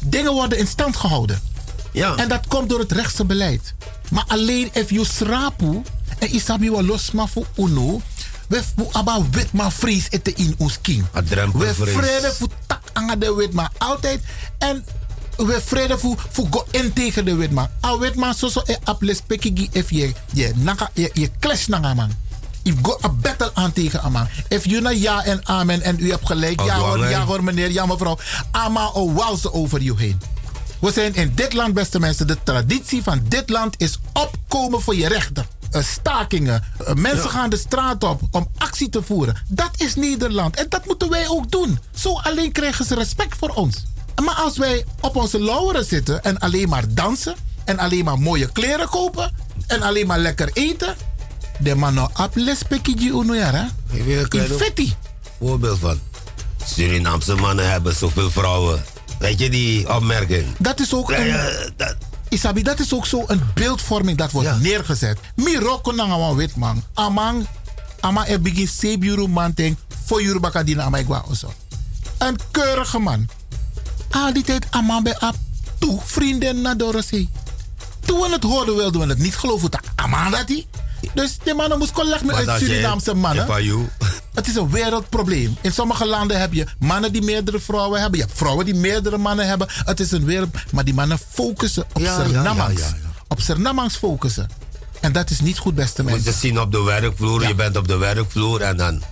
Dingen 0.00 0.32
worden 0.32 0.58
in 0.58 0.66
stand 0.66 0.96
gehouden. 0.96 1.40
Ja. 1.92 2.16
En 2.16 2.28
dat 2.28 2.46
komt 2.46 2.68
door 2.68 2.78
het 2.78 2.92
rechtse 2.92 3.24
beleid. 3.24 3.74
Maar 4.10 4.24
alleen 4.26 4.68
if 4.72 4.90
you 4.90 5.04
srapu 5.04 5.82
en 6.22 6.34
isabi 6.34 6.70
wa 6.70 6.82
losma 6.82 7.26
voor 7.26 7.46
uno, 7.56 8.00
we 8.48 8.62
fu 8.62 8.86
aba 8.92 9.18
wet 9.30 9.52
ma 9.52 9.70
vries 9.70 10.06
ete 10.10 10.32
in 10.34 10.54
ons 10.58 10.78
king. 10.80 11.04
We 11.54 11.74
vrede 11.74 12.32
voor 12.38 12.48
tak 12.66 12.82
anga 12.92 13.16
de 13.16 13.34
wet 13.34 13.52
ma 13.52 13.70
altijd 13.78 14.20
en 14.58 14.84
we 15.36 15.60
vrede 15.64 15.98
voor 15.98 16.26
voor 16.30 16.46
go 16.50 16.64
in 16.70 16.92
tegen 16.92 17.24
de 17.24 17.34
wet 17.34 17.50
ma. 17.50 17.70
A 17.84 17.98
wet 17.98 18.14
ma 18.14 18.32
so 18.32 18.48
so 18.48 18.62
e 18.66 18.76
aples 18.84 19.20
pekigi 19.26 19.68
if 19.72 19.90
je 19.90 20.12
je 20.32 20.52
naka 20.54 20.90
je, 20.94 21.10
je 21.12 21.30
clash 21.40 21.66
nanga 21.66 21.94
man. 21.94 22.10
Ik 22.62 22.74
go 22.82 22.98
a 23.04 23.08
battle 23.08 23.50
aan 23.54 23.72
tegen 23.72 24.02
Aman. 24.02 24.28
If 24.48 24.64
you 24.64 24.80
na 24.80 24.90
ja 24.90 25.24
en 25.24 25.46
amen 25.46 25.82
en 25.82 25.96
u 26.00 26.10
hebt 26.10 26.26
gelijk. 26.26 26.60
Oh, 26.60 26.66
ja 26.66 26.78
hoor, 26.78 27.08
ja 27.08 27.24
hoor 27.24 27.44
meneer, 27.44 27.70
ja 27.70 27.86
mevrouw. 27.86 28.18
Ama 28.50 28.90
o 28.92 29.12
walsen 29.12 29.52
over 29.52 29.82
je 29.82 29.96
heen. 29.96 30.20
We 30.80 30.92
zijn 30.92 31.14
in 31.14 31.32
dit 31.34 31.52
land, 31.52 31.74
beste 31.74 32.00
mensen, 32.00 32.26
de 32.26 32.36
traditie 32.42 33.02
van 33.02 33.22
dit 33.28 33.50
land 33.50 33.74
is 33.78 33.98
opkomen 34.12 34.82
voor 34.82 34.96
je 34.96 35.08
rechten. 35.08 35.46
Eh, 35.72 35.82
Stakingen. 35.82 36.64
Eh, 36.86 36.94
Mensen 36.94 37.22
Ja. 37.24 37.28
gaan 37.30 37.50
de 37.50 37.56
straat 37.56 38.04
op 38.04 38.20
om 38.30 38.48
actie 38.58 38.88
te 38.88 39.02
voeren. 39.02 39.36
Dat 39.48 39.70
is 39.76 39.94
Nederland. 39.94 40.56
En 40.56 40.66
dat 40.68 40.86
moeten 40.86 41.10
wij 41.10 41.28
ook 41.28 41.50
doen. 41.50 41.78
Zo 41.94 42.12
alleen 42.18 42.52
krijgen 42.52 42.84
ze 42.84 42.94
respect 42.94 43.36
voor 43.38 43.48
ons. 43.48 43.82
Maar 44.24 44.34
als 44.34 44.56
wij 44.58 44.84
op 45.00 45.16
onze 45.16 45.40
lauweren 45.40 45.84
zitten 45.84 46.22
en 46.24 46.38
alleen 46.38 46.68
maar 46.68 46.84
dansen. 46.88 47.34
En 47.64 47.78
alleen 47.78 48.04
maar 48.04 48.18
mooie 48.18 48.52
kleren 48.52 48.88
kopen. 48.88 49.32
En 49.66 49.82
alleen 49.82 50.06
maar 50.06 50.18
lekker 50.18 50.50
eten. 50.52 50.94
De 51.58 51.74
man 51.74 51.94
no 51.94 52.08
aples 52.12 52.62
pekiji 52.68 53.08
uno 53.08 53.34
jara. 53.34 53.68
Ik 53.90 54.02
wil 54.04 54.18
een 54.18 54.28
klein 54.28 54.50
Infetti. 54.50 54.94
voorbeeld 55.38 55.78
van. 55.78 56.00
Surinaamse 56.64 57.34
mannen 57.34 57.70
hebben 57.70 57.94
zoveel 57.96 58.30
vrouwen. 58.30 58.84
Weet 59.18 59.38
je 59.38 59.50
die 59.50 59.94
opmerking? 59.94 60.46
Dat 60.58 60.80
is 60.80 60.94
ook 60.94 61.10
Ja, 61.10 61.16
een... 61.18 61.26
ja, 61.26 61.50
dat- 61.76 61.96
Isabi, 62.32 62.62
dat 62.62 62.80
is 62.80 62.94
ook 62.94 63.06
zo 63.06 63.24
een 63.26 63.42
beeldvorming 63.54 64.18
dat 64.18 64.30
wordt 64.30 64.60
neergezet. 64.60 65.18
Miroko 65.34 66.34
wit 66.34 66.56
man. 66.56 66.84
Amang, 66.94 67.46
ama 68.00 68.26
er 68.26 68.40
seburu 68.64 69.28
man 69.28 69.54
ting 69.54 69.76
voor 70.04 70.22
Yoruba 70.22 70.50
kadina 70.50 70.82
ama 70.82 70.98
igwa 70.98 71.24
oso. 71.28 71.52
Een 72.18 72.38
keurige 72.50 72.98
man. 72.98 73.28
Al 74.10 74.32
die 74.32 74.42
tijd 74.42 74.66
ama 74.70 75.02
bij 75.02 75.18
ap. 75.18 75.34
Toe, 75.78 76.00
vrienden 76.04 76.60
na 76.60 76.74
Dorothy. 76.74 77.28
Toen 78.04 78.20
we 78.20 78.28
het 78.30 78.42
hoorden, 78.42 78.76
wilden 78.76 79.00
we 79.00 79.06
het 79.06 79.18
niet 79.18 79.36
geloven. 79.36 79.70
Dat 79.70 79.80
ama 79.94 80.30
dat 80.30 80.46
die. 80.46 80.66
Dus 81.14 81.38
die 81.44 81.54
mannen 81.54 81.78
moest 81.78 81.92
collega 81.92 82.24
met 82.24 82.48
uit 82.48 82.60
Surinaamse 82.60 83.14
mannen. 83.14 83.46
Het 84.34 84.46
is 84.48 84.54
een 84.54 84.70
wereldprobleem. 84.70 85.56
In 85.60 85.72
sommige 85.72 86.06
landen 86.06 86.40
heb 86.40 86.52
je 86.52 86.66
mannen 86.78 87.12
die 87.12 87.22
meerdere 87.22 87.60
vrouwen 87.60 88.00
hebben. 88.00 88.18
Je 88.18 88.24
hebt 88.24 88.38
vrouwen 88.38 88.64
die 88.64 88.74
meerdere 88.74 89.18
mannen 89.18 89.46
hebben. 89.48 89.66
Het 89.70 90.00
is 90.00 90.10
een 90.10 90.24
wereld. 90.24 90.48
Maar 90.72 90.84
die 90.84 90.94
mannen 90.94 91.18
focussen 91.30 91.84
op 91.92 92.02
Ja, 92.02 92.16
ja, 92.18 92.24
Surinamangs. 92.24 92.80
ja, 92.80 92.86
ja, 92.86 92.94
Op 93.28 93.40
Surinamangs 93.40 93.96
focussen. 93.96 94.48
En 95.00 95.12
dat 95.12 95.30
is 95.30 95.40
niet 95.40 95.58
goed, 95.58 95.74
beste 95.74 95.96
Je 95.96 96.02
moet 96.02 96.12
mensen. 96.12 96.32
je 96.32 96.38
zien 96.38 96.60
op 96.60 96.72
de 96.72 96.82
werkvloer. 96.82 97.46
Je 97.46 97.54
bent 97.54 97.76
op 97.76 97.88
de 97.88 97.96
werkvloer 97.96 98.60
en 98.60 98.76
dan... 98.76 99.02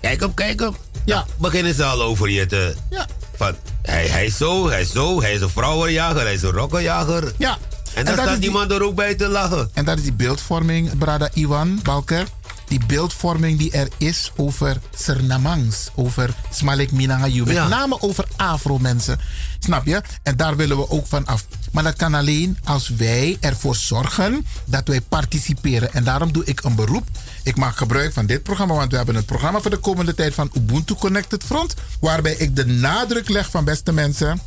Kijk 0.00 0.20
hem, 0.20 0.34
kijk 0.34 0.60
hem. 0.60 0.76
Ja. 1.04 1.26
Beginnen 1.38 1.74
ze 1.74 1.84
al 1.84 2.02
over 2.02 2.28
je 2.30 2.46
te... 2.46 2.74
Ja. 2.90 3.06
Van, 3.36 3.54
hij, 3.82 4.06
hij 4.06 4.26
is 4.26 4.36
zo, 4.36 4.68
hij 4.68 4.80
is 4.80 4.90
zo. 4.92 5.20
Hij 5.20 5.32
is 5.34 5.40
een 5.40 5.48
vrouwenjager, 5.50 6.20
hij 6.20 6.34
is 6.34 6.42
een 6.42 6.50
rokkenjager. 6.50 7.32
Ja. 7.38 7.58
En 7.98 8.04
dan 8.04 8.14
dat 8.14 8.24
staat 8.24 8.26
is 8.36 8.40
die 8.40 8.50
die- 8.50 8.58
man 8.58 8.70
er 8.70 8.82
ook 8.82 8.94
bij 8.94 9.14
te 9.14 9.28
lachen. 9.28 9.70
En 9.74 9.84
dat 9.84 9.96
is 9.96 10.02
die 10.02 10.12
beeldvorming, 10.12 10.98
Brada 10.98 11.28
Iwan 11.32 11.80
Balker. 11.82 12.26
Die 12.68 12.80
beeldvorming 12.86 13.58
die 13.58 13.70
er 13.70 13.88
is 13.98 14.32
over 14.36 14.76
Surinamangs. 14.96 15.88
Over 15.94 16.34
Smalek 16.52 16.92
Minangayu. 16.92 17.44
Met 17.44 17.54
Ja. 17.54 17.68
name 17.68 18.00
over 18.00 18.24
Afro-mensen. 18.36 19.18
Snap 19.58 19.86
je? 19.86 20.02
En 20.22 20.36
daar 20.36 20.56
willen 20.56 20.76
we 20.76 20.90
ook 20.90 21.06
van 21.06 21.26
af. 21.26 21.46
Maar 21.72 21.82
dat 21.82 21.96
kan 21.96 22.14
alleen 22.14 22.58
als 22.64 22.88
wij 22.88 23.36
ervoor 23.40 23.74
zorgen 23.76 24.46
dat 24.64 24.88
wij 24.88 25.00
participeren. 25.00 25.92
En 25.92 26.04
daarom 26.04 26.32
doe 26.32 26.44
ik 26.44 26.62
een 26.64 26.74
beroep. 26.74 27.04
Ik 27.42 27.56
maak 27.56 27.76
gebruik 27.76 28.12
van 28.12 28.26
dit 28.26 28.42
programma, 28.42 28.74
want 28.74 28.90
we 28.90 28.96
hebben 28.96 29.14
het 29.14 29.26
programma 29.26 29.60
voor 29.60 29.70
de 29.70 29.76
komende 29.76 30.14
tijd 30.14 30.34
van 30.34 30.50
Ubuntu 30.54 30.94
Connected 30.94 31.44
Front. 31.44 31.74
Waarbij 32.00 32.34
ik 32.34 32.56
de 32.56 32.66
nadruk 32.66 33.28
leg 33.28 33.50
van 33.50 33.64
beste 33.64 33.92
mensen. 33.92 34.40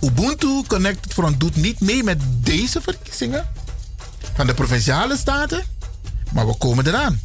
Ubuntu 0.00 0.62
Connected 0.66 1.12
Front 1.12 1.40
doet 1.40 1.56
niet 1.56 1.80
mee 1.80 2.02
met 2.02 2.18
deze 2.22 2.80
verkiezingen 2.80 3.48
van 4.34 4.46
de 4.46 4.54
provinciale 4.54 5.16
staten, 5.16 5.64
maar 6.32 6.46
we 6.46 6.56
komen 6.56 6.86
eraan. 6.86 7.20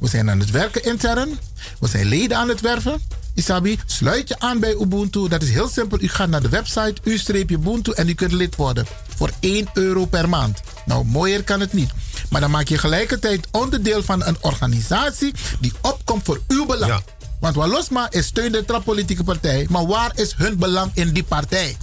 We 0.00 0.08
zijn 0.08 0.30
aan 0.30 0.40
het 0.40 0.50
werken 0.50 0.84
intern. 0.84 1.38
We 1.80 1.88
zijn 1.88 2.06
leden 2.06 2.36
aan 2.36 2.48
het 2.48 2.60
werven. 2.60 3.00
Isabi, 3.34 3.78
sluit 3.86 4.28
je 4.28 4.38
aan 4.38 4.60
bij 4.60 4.74
Ubuntu. 4.74 5.28
Dat 5.28 5.42
is 5.42 5.50
heel 5.50 5.68
simpel. 5.68 6.00
U 6.00 6.08
gaat 6.08 6.28
naar 6.28 6.42
de 6.42 6.48
website 6.48 6.94
u-ubuntu 7.04 7.92
en 7.92 8.08
u 8.08 8.14
kunt 8.14 8.32
lid 8.32 8.56
worden. 8.56 8.86
Voor 9.16 9.30
1 9.40 9.66
euro 9.74 10.04
per 10.04 10.28
maand. 10.28 10.60
Nou, 10.86 11.04
mooier 11.04 11.44
kan 11.44 11.60
het 11.60 11.72
niet. 11.72 11.90
Maar 12.30 12.40
dan 12.40 12.50
maak 12.50 12.68
je 12.68 12.78
gelijkertijd 12.78 13.48
onderdeel 13.50 14.02
van 14.02 14.24
een 14.24 14.36
organisatie 14.40 15.34
die 15.60 15.72
opkomt 15.80 16.24
voor 16.24 16.40
uw 16.48 16.66
belang. 16.66 17.02
Want 17.40 17.54
Walosma 17.54 18.10
is 18.10 18.26
steun 18.26 18.52
de 18.52 18.64
trappolitieke 18.64 19.24
partij. 19.24 19.66
Maar 19.70 19.86
waar 19.86 20.12
is 20.14 20.34
hun 20.36 20.58
belang 20.58 20.90
in 20.94 21.12
die 21.12 21.24
partij? 21.24 21.76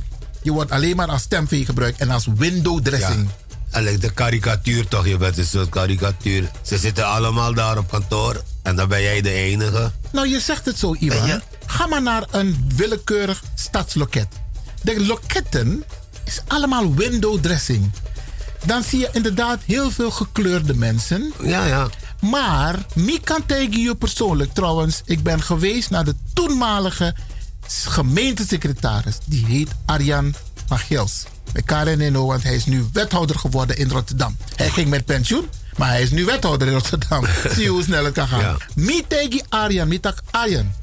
Je 0.46 0.52
wordt 0.52 0.72
alleen 0.72 0.96
maar 0.96 1.08
als 1.08 1.22
stemvee 1.22 1.66
gebruikt 1.66 2.00
en 2.00 2.10
als 2.10 2.28
window 2.36 2.84
dressing. 2.84 3.30
Alleen 3.72 4.00
de 4.00 4.12
karikatuur 4.12 4.88
toch, 4.88 5.08
je 5.08 5.18
bent 5.18 5.38
een 5.38 5.46
soort 5.46 5.70
karikatuur. 5.70 6.52
Ze 6.62 6.78
zitten 6.78 7.08
allemaal 7.08 7.54
daar 7.54 7.78
op 7.78 7.90
kantoor 7.90 8.44
en 8.64 8.76
dan 8.76 8.88
ben 8.88 9.02
jij 9.02 9.22
de 9.22 9.32
enige. 9.32 9.92
Nou, 10.12 10.28
je 10.28 10.40
zegt 10.40 10.66
het 10.66 10.78
zo, 10.78 10.96
Ivan. 11.00 11.42
Ga 11.66 11.88
maar 11.88 12.02
naar 12.02 12.24
een 12.32 12.72
willekeurig 12.76 13.44
stadsloket. 13.56 14.28
De 14.82 15.06
loketten 15.06 15.84
is 16.26 16.42
allemaal 16.48 16.94
window 16.94 17.40
dressing. 17.40 17.92
Dan 18.66 18.84
zie 18.84 19.00
je 19.00 19.10
inderdaad 19.12 19.60
heel 19.66 19.92
veel 19.92 20.12
gekleurde 20.12 20.74
mensen. 20.74 21.34
Ja, 21.44 21.66
ja. 21.66 21.90
Maar, 22.22 22.86
wie 22.94 23.20
kan 23.20 23.46
tegen 23.46 23.80
je 23.80 23.96
persoonlijk 23.96 24.54
trouwens? 24.54 25.02
Ik 25.06 25.24
ben 25.24 25.42
geweest 25.42 25.90
naar 25.90 26.06
de 26.06 26.16
toenmalige 26.34 27.16
gemeentesecretaris. 27.68 29.18
Die 29.26 29.46
heet 29.46 29.70
Arjan. 29.86 30.34
Ik 31.54 31.66
kan 31.66 31.88
herinneren, 31.88 32.26
want 32.26 32.44
hij 32.44 32.56
is 32.56 32.66
nu 32.66 32.86
wethouder 32.94 33.40
geworden 33.40 33.78
in 33.78 33.90
Rotterdam. 33.90 34.38
Hij 34.56 34.70
ging 34.70 34.90
met 34.90 35.06
pensioen, 35.06 35.50
maar 35.78 35.90
hij 35.90 36.02
is 36.02 36.12
nu 36.12 36.26
wethouder 36.26 36.68
in 36.68 36.74
Rotterdam. 36.74 37.26
Zie 37.54 37.64
je 37.64 37.70
hoe 37.70 37.84
snel 37.84 38.06
het 38.06 38.14
kan 38.14 38.28
gaan. 38.28 38.58
Ja. 38.76 39.44
Arjan, 39.50 39.88
mi 39.88 40.00
tak 40.00 40.22
Arjan. 40.32 40.74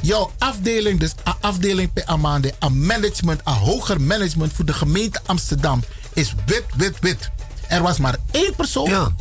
Jouw 0.00 0.30
afdeling, 0.38 1.00
dus 1.00 1.12
a 1.28 1.36
afdeling 1.40 1.92
per 1.92 2.04
Amande, 2.04 2.54
a 2.64 2.68
management, 2.68 3.46
a 3.46 3.52
hoger 3.52 4.00
management 4.00 4.52
voor 4.52 4.64
de 4.64 4.72
gemeente 4.72 5.20
Amsterdam 5.26 5.82
is 6.12 6.34
wit, 6.46 6.64
wit, 6.76 6.96
wit. 7.00 7.30
Er 7.68 7.82
was 7.82 7.98
maar 7.98 8.16
één 8.30 8.54
persoon 8.56 9.16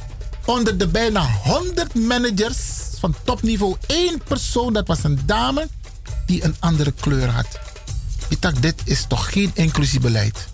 onder 0.45 0.77
de 0.77 0.87
bijna 0.87 1.29
100 1.43 1.95
managers 1.95 2.57
van 2.99 3.15
topniveau. 3.23 3.75
één 3.87 4.21
persoon, 4.27 4.73
dat 4.73 4.87
was 4.87 5.03
een 5.03 5.19
dame, 5.25 5.67
die 6.29 6.43
een 6.43 6.55
andere 6.59 6.91
kleur 6.99 7.27
had. 7.29 7.47
Ik 8.27 8.61
dit 8.61 8.81
is 8.83 9.05
toch 9.07 9.31
geen 9.31 9.51
inclusiebeleid? 9.53 10.47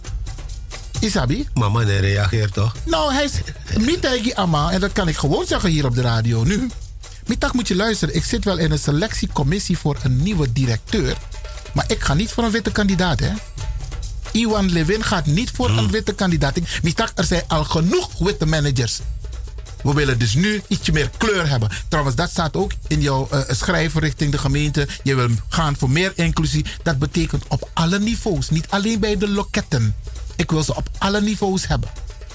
Isabi? 0.99 1.47
Mama, 1.53 1.81
nee, 1.83 1.99
reageert 1.99 2.53
toch? 2.53 2.75
Nou, 2.85 3.13
hij 3.13 3.23
is 3.23 3.31
Mitagi 3.79 4.31
Ama, 4.33 4.71
en 4.71 4.79
dat 4.79 4.91
kan 4.91 5.07
ik 5.07 5.17
gewoon 5.17 5.45
zeggen 5.45 5.69
hier 5.69 5.85
op 5.85 5.95
de 5.95 6.01
radio 6.01 6.43
nu. 6.43 6.69
Mitak 7.25 7.53
moet 7.53 7.67
je 7.67 7.75
luisteren, 7.75 8.15
ik 8.15 8.23
zit 8.23 8.43
wel 8.43 8.57
in 8.57 8.71
een 8.71 8.79
selectiecommissie 8.79 9.77
voor 9.77 9.97
een 10.03 10.23
nieuwe 10.23 10.53
directeur. 10.53 11.17
Maar 11.73 11.85
ik 11.87 12.01
ga 12.03 12.13
niet 12.13 12.31
voor 12.31 12.43
een 12.43 12.51
witte 12.51 12.71
kandidaat, 12.71 13.19
hè? 13.19 13.31
Iwan 14.31 14.71
Levin 14.71 15.03
gaat 15.03 15.25
niet 15.25 15.51
voor 15.51 15.69
een 15.69 15.91
witte 15.91 16.13
kandidaat. 16.13 16.55
Ik- 16.55 16.79
Mitak, 16.83 17.11
er 17.15 17.23
zijn 17.23 17.43
al 17.47 17.63
genoeg 17.63 18.09
witte 18.19 18.45
managers. 18.45 18.99
We 19.85 19.93
willen 19.93 20.19
dus 20.19 20.33
nu 20.33 20.61
ietsje 20.67 20.91
meer 20.91 21.09
kleur 21.17 21.49
hebben. 21.49 21.69
Trouwens, 21.87 22.15
dat 22.15 22.29
staat 22.29 22.55
ook 22.55 22.71
in 22.87 23.01
jouw 23.01 23.27
eh, 23.29 23.41
schrijven 23.47 24.01
richting 24.01 24.31
de 24.31 24.37
gemeente. 24.37 24.87
Je 25.03 25.15
wil 25.15 25.29
gaan 25.47 25.75
voor 25.77 25.89
meer 25.89 26.11
inclusie. 26.15 26.65
Dat 26.83 26.99
betekent 26.99 27.43
op 27.47 27.69
alle 27.73 27.99
niveaus. 27.99 28.49
Niet 28.49 28.67
alleen 28.69 28.99
bij 28.99 29.17
de 29.17 29.29
loketten. 29.29 29.95
Ik 30.35 30.51
wil 30.51 30.63
ze 30.63 30.75
op 30.75 30.89
alle 30.97 31.21
niveaus 31.21 31.67
hebben. 31.67 31.89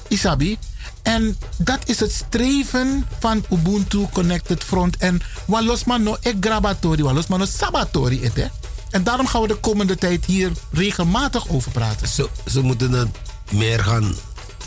Isabi. 0.08 0.58
En 1.02 1.36
dat 1.56 1.78
is 1.84 2.00
het 2.00 2.12
streven 2.12 3.06
van 3.18 3.44
Ubuntu 3.50 4.06
Connected 4.12 4.64
Front. 4.64 4.96
En 4.96 5.20
walosman 5.46 6.02
no 6.02 6.16
ek 6.20 6.36
grabatori, 6.40 7.02
walosman 7.02 7.38
no 7.38 7.46
sabatori 7.46 8.22
it, 8.22 8.34
hè. 8.34 8.46
En 8.90 9.04
daarom 9.04 9.26
gaan 9.26 9.40
we 9.40 9.48
de 9.48 9.54
komende 9.54 9.96
tijd 9.96 10.24
hier 10.24 10.50
regelmatig 10.72 11.48
over 11.48 11.70
praten. 11.70 12.08
Ze, 12.08 12.28
ze 12.46 12.60
moeten 12.60 12.92
het 12.92 13.08
meer 13.50 13.78
gaan, 13.84 14.14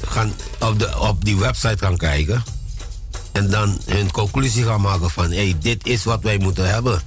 gaan 0.06 0.34
op, 0.60 0.80
de, 0.80 1.00
op 1.00 1.26
die 1.26 1.38
website 1.38 1.78
gaan 1.78 1.98
kijken. 1.98 2.44
En 3.34 3.50
dan 3.50 3.80
hun 3.86 4.12
conclusie 4.12 4.64
gaan 4.64 4.82
maken 4.82 5.10
van... 5.10 5.32
hé, 5.32 5.36
hey, 5.36 5.56
dit 5.60 5.88
is 5.88 6.04
wat 6.04 6.22
wij 6.22 6.38
moeten 6.38 6.70
hebben. 6.70 7.02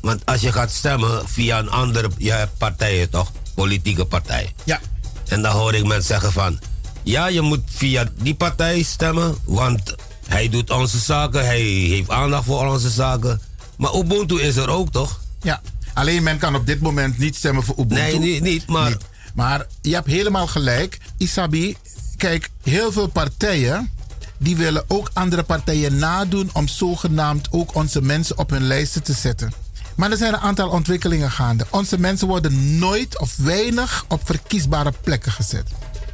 Want 0.00 0.26
als 0.26 0.40
je 0.40 0.52
gaat 0.52 0.70
stemmen 0.70 1.28
via 1.28 1.58
een 1.58 1.70
andere... 1.70 2.10
Je 2.18 2.32
hebt 2.32 2.58
partijen 2.58 3.10
toch? 3.10 3.32
Politieke 3.54 4.04
partij. 4.04 4.54
Ja. 4.64 4.80
En 5.28 5.42
dan 5.42 5.52
hoor 5.52 5.74
ik 5.74 5.84
mensen 5.84 6.06
zeggen 6.06 6.32
van... 6.32 6.58
Ja, 7.02 7.26
je 7.26 7.40
moet 7.40 7.62
via 7.66 8.08
die 8.18 8.34
partij 8.34 8.82
stemmen. 8.82 9.36
Want 9.44 9.94
hij 10.26 10.48
doet 10.48 10.70
onze 10.70 10.98
zaken. 10.98 11.46
Hij 11.46 11.62
heeft 11.62 12.10
aandacht 12.10 12.44
voor 12.44 12.66
onze 12.66 12.90
zaken. 12.90 13.40
Maar 13.76 13.94
Ubuntu 13.94 14.40
is 14.40 14.56
er 14.56 14.68
ook, 14.68 14.92
toch? 14.92 15.20
Ja, 15.42 15.60
alleen 15.94 16.22
men 16.22 16.38
kan 16.38 16.54
op 16.54 16.66
dit 16.66 16.80
moment 16.80 17.18
niet 17.18 17.36
stemmen 17.36 17.62
voor 17.64 17.74
Ubuntu. 17.78 18.02
Nee, 18.02 18.18
niet, 18.18 18.42
niet 18.42 18.66
maar... 18.66 18.96
Maar 19.34 19.66
je 19.80 19.94
hebt 19.94 20.06
helemaal 20.06 20.46
gelijk. 20.46 20.98
Isabi, 21.16 21.76
kijk, 22.16 22.50
heel 22.62 22.92
veel 22.92 23.06
partijen... 23.06 23.90
die 24.38 24.56
willen 24.56 24.84
ook 24.88 25.10
andere 25.12 25.42
partijen 25.42 25.98
nadoen... 25.98 26.50
om 26.52 26.68
zogenaamd 26.68 27.48
ook 27.50 27.74
onze 27.74 28.02
mensen 28.02 28.38
op 28.38 28.50
hun 28.50 28.66
lijsten 28.66 29.02
te 29.02 29.12
zetten. 29.12 29.52
Maar 29.96 30.10
er 30.10 30.16
zijn 30.16 30.32
een 30.32 30.40
aantal 30.40 30.68
ontwikkelingen 30.68 31.30
gaande. 31.30 31.66
Onze 31.70 31.98
mensen 32.00 32.28
worden 32.28 32.78
nooit 32.78 33.18
of 33.18 33.36
weinig 33.36 34.04
op 34.08 34.20
verkiesbare 34.24 34.92
plekken 35.00 35.32
gezet. 35.32 35.70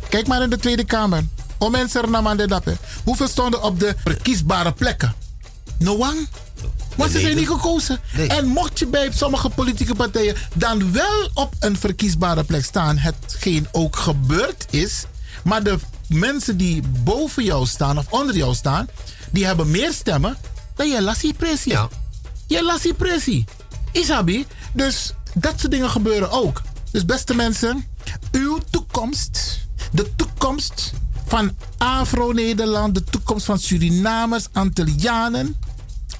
Kijk 0.09 0.27
maar 0.27 0.43
in 0.43 0.51
de 0.51 0.59
Tweede 0.59 0.85
Kamer. 0.85 1.25
Mensen 1.71 2.37
de 2.37 2.47
dappen. 2.47 2.79
Hoeveel 3.05 3.29
stonden 3.29 3.63
op 3.63 3.81
de 3.81 3.95
verkiesbare 4.05 4.73
plekken? 4.73 5.15
No 5.79 5.93
one. 5.93 6.27
Maar 6.97 7.09
ze 7.09 7.21
zijn 7.21 7.37
niet 7.37 7.47
gekozen. 7.47 8.01
En 8.29 8.47
mocht 8.47 8.79
je 8.79 8.87
bij 8.87 9.11
sommige 9.15 9.49
politieke 9.49 9.95
partijen 9.95 10.37
dan 10.55 10.93
wel 10.93 11.31
op 11.35 11.55
een 11.61 11.77
verkiesbare 11.77 12.45
plek 12.45 12.65
staan, 12.65 12.99
hetgeen 12.99 13.69
ook 13.73 13.97
gebeurd 13.97 14.67
is, 14.71 15.05
maar 15.45 15.63
de 15.63 15.79
mensen 16.15 16.57
die 16.57 16.83
boven 17.05 17.45
jou 17.45 17.67
staan 17.67 17.99
of 17.99 18.07
onder 18.11 18.37
jou 18.37 18.55
staan, 18.55 18.89
die 19.31 19.47
hebben 19.47 19.71
meer 19.71 19.93
stemmen 19.93 20.37
dan 20.75 20.89
je 20.89 21.03
lassie 21.03 21.35
pressie. 21.35 21.73
Ja. 21.73 21.89
Je 22.47 22.65
lassie 22.65 22.95
pressie. 22.95 23.45
Isabi. 23.93 24.47
Dus 24.73 25.13
dat 25.35 25.61
soort 25.61 25.73
dingen 25.73 25.91
gebeuren 25.91 26.31
ook. 26.31 26.63
Dus 26.91 27.05
beste 27.05 27.35
mensen, 27.35 27.87
uw 28.33 28.59
toekomst, 28.71 29.67
de 29.93 30.15
toekomst 30.17 30.93
van 31.27 31.57
Afro-Nederland, 31.79 32.95
de 32.95 33.05
toekomst 33.05 33.47
van 33.47 33.59
Surinamers, 33.59 34.47
Antillianen, 34.53 35.57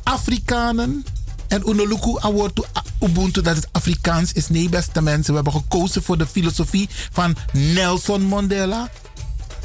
Afrikanen 0.03 1.05
en 1.49 1.69
Unoluku 1.71 2.17
Awortu 2.21 2.63
Ubuntu, 3.01 3.43
dat 3.43 3.57
het 3.57 3.69
Afrikaans 3.73 4.33
is. 4.33 4.49
Nee, 4.49 4.69
beste 4.69 5.03
mensen, 5.03 5.35
we 5.35 5.41
hebben 5.43 5.61
gekozen 5.61 6.03
voor 6.03 6.19
de 6.19 6.27
filosofie 6.27 6.89
van 7.13 7.37
Nelson 7.53 8.23
Mandela. 8.23 8.91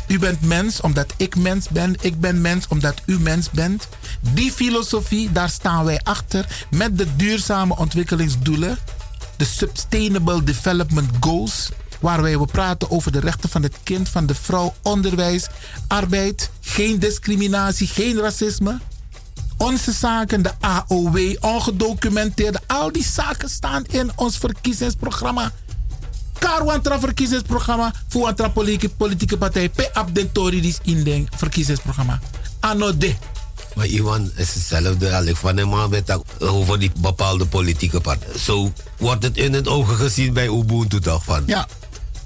U 0.08 0.20
bent 0.20 0.42
mens 0.42 0.82
omdat 0.82 1.14
ik 1.18 1.36
mens 1.36 1.70
ben. 1.70 1.96
Ik 2.02 2.20
ben 2.20 2.42
mens 2.42 2.68
omdat 2.68 3.02
u 3.06 3.20
mens 3.20 3.50
bent. 3.50 3.88
Die 4.34 4.52
filosofie, 4.52 5.32
daar 5.32 5.50
staan 5.50 5.86
wij 5.86 6.00
achter 6.04 6.66
met 6.70 6.98
de 6.98 7.16
duurzame 7.16 7.78
ontwikkelingsdoelen. 7.78 8.78
De 9.38 9.46
Sustainable 9.46 10.44
Development 10.44 11.10
Goals. 11.20 11.70
Waar 12.00 12.22
wij 12.22 12.38
we 12.40 12.46
praten 12.46 12.92
over 12.92 13.12
de 13.12 13.20
rechten 13.20 13.50
van 13.50 13.64
het 13.64 13.76
kind, 13.84 14.10
van 14.10 14.26
de 14.26 14.36
vrouw, 14.36 14.74
onderwijs, 14.82 15.48
arbeid. 15.88 16.50
Geen 16.62 17.00
discriminatie, 17.00 17.88
geen 17.88 18.20
racisme. 18.20 18.80
Onze 19.58 19.92
zaken, 19.92 20.42
de 20.42 20.52
AOW, 20.60 21.36
ongedocumenteerde. 21.40 22.60
Al 22.68 22.92
die 22.92 23.06
zaken 23.06 23.50
staan 23.50 23.84
in 23.90 24.12
ons 24.16 24.38
verkiezingsprogramma. 24.38 25.52
Karwantra 26.40 27.00
verkiezingsprogramma 27.00 27.94
voor 28.08 28.34
een 28.36 28.52
politieke, 28.54 28.90
politieke 28.90 29.38
partij. 29.38 29.70
Pe 29.70 29.94
abdentori 29.94 30.68
is 30.68 30.78
in 30.84 31.08
het 31.08 31.28
verkiezingsprogramma. 31.36 32.20
Anno 32.60 32.98
de. 32.98 33.16
Maar 33.76 33.86
Iwan 33.86 34.32
is 34.36 34.54
hetzelfde 34.54 35.24
ik 35.26 35.36
van 35.36 35.58
hem 35.58 35.90
weet 35.90 36.20
over 36.40 36.80
die 36.80 36.92
bepaalde 37.00 37.46
politieke 37.46 38.00
partij. 38.02 38.38
Zo 38.40 38.72
wordt 38.98 39.24
het 39.24 39.38
in 39.38 39.54
het 39.54 39.68
ogen 39.68 39.96
gezien 39.96 40.34
bij 40.34 40.48
Ubuntu 40.48 41.00
toch 41.00 41.24
van. 41.24 41.44
Ja. 41.46 41.68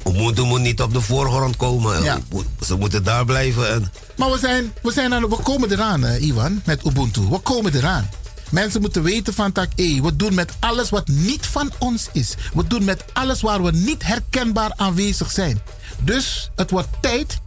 Ubuntu 0.08 0.44
moet 0.44 0.62
niet 0.62 0.82
op 0.82 0.94
de 0.94 1.02
voorgrond 1.02 1.56
komen. 1.56 2.04
Ja. 2.04 2.20
Ze 2.66 2.76
moeten 2.76 3.04
daar 3.04 3.26
blijven. 3.26 3.72
En 3.72 3.92
Maar 4.16 4.32
we, 4.32 4.38
zijn, 4.38 4.74
we, 4.82 4.92
zijn 4.92 5.14
aan, 5.14 5.30
we 5.30 5.38
komen 5.44 5.72
eraan, 5.72 6.06
eh, 6.06 6.28
Iwan, 6.28 6.62
met 6.66 6.86
Ubuntu. 6.86 7.22
We 7.30 7.40
komen 7.40 7.76
eraan. 7.76 8.10
Mensen 8.52 8.82
moeten 8.82 9.03
weten 9.03 9.34
van 9.34 9.52
tak, 9.52 9.69
hé, 9.76 10.02
we 10.02 10.15
doen 10.15 10.34
met 10.34 10.52
alles 10.60 10.90
wat 10.90 11.07
niet 11.07 11.45
van 11.45 11.72
ons 11.80 12.07
is. 12.14 12.36
We 12.53 12.68
doen 12.68 12.84
met 12.84 13.03
alles 13.14 13.41
waar 13.41 13.64
we 13.64 13.72
niet 13.72 14.03
herkenbaar 14.06 14.73
aanwezig 14.76 15.32
zijn. 15.32 15.61
Dus 16.03 16.52
het 16.56 16.72
wordt 16.72 16.88
tijd. 17.02 17.38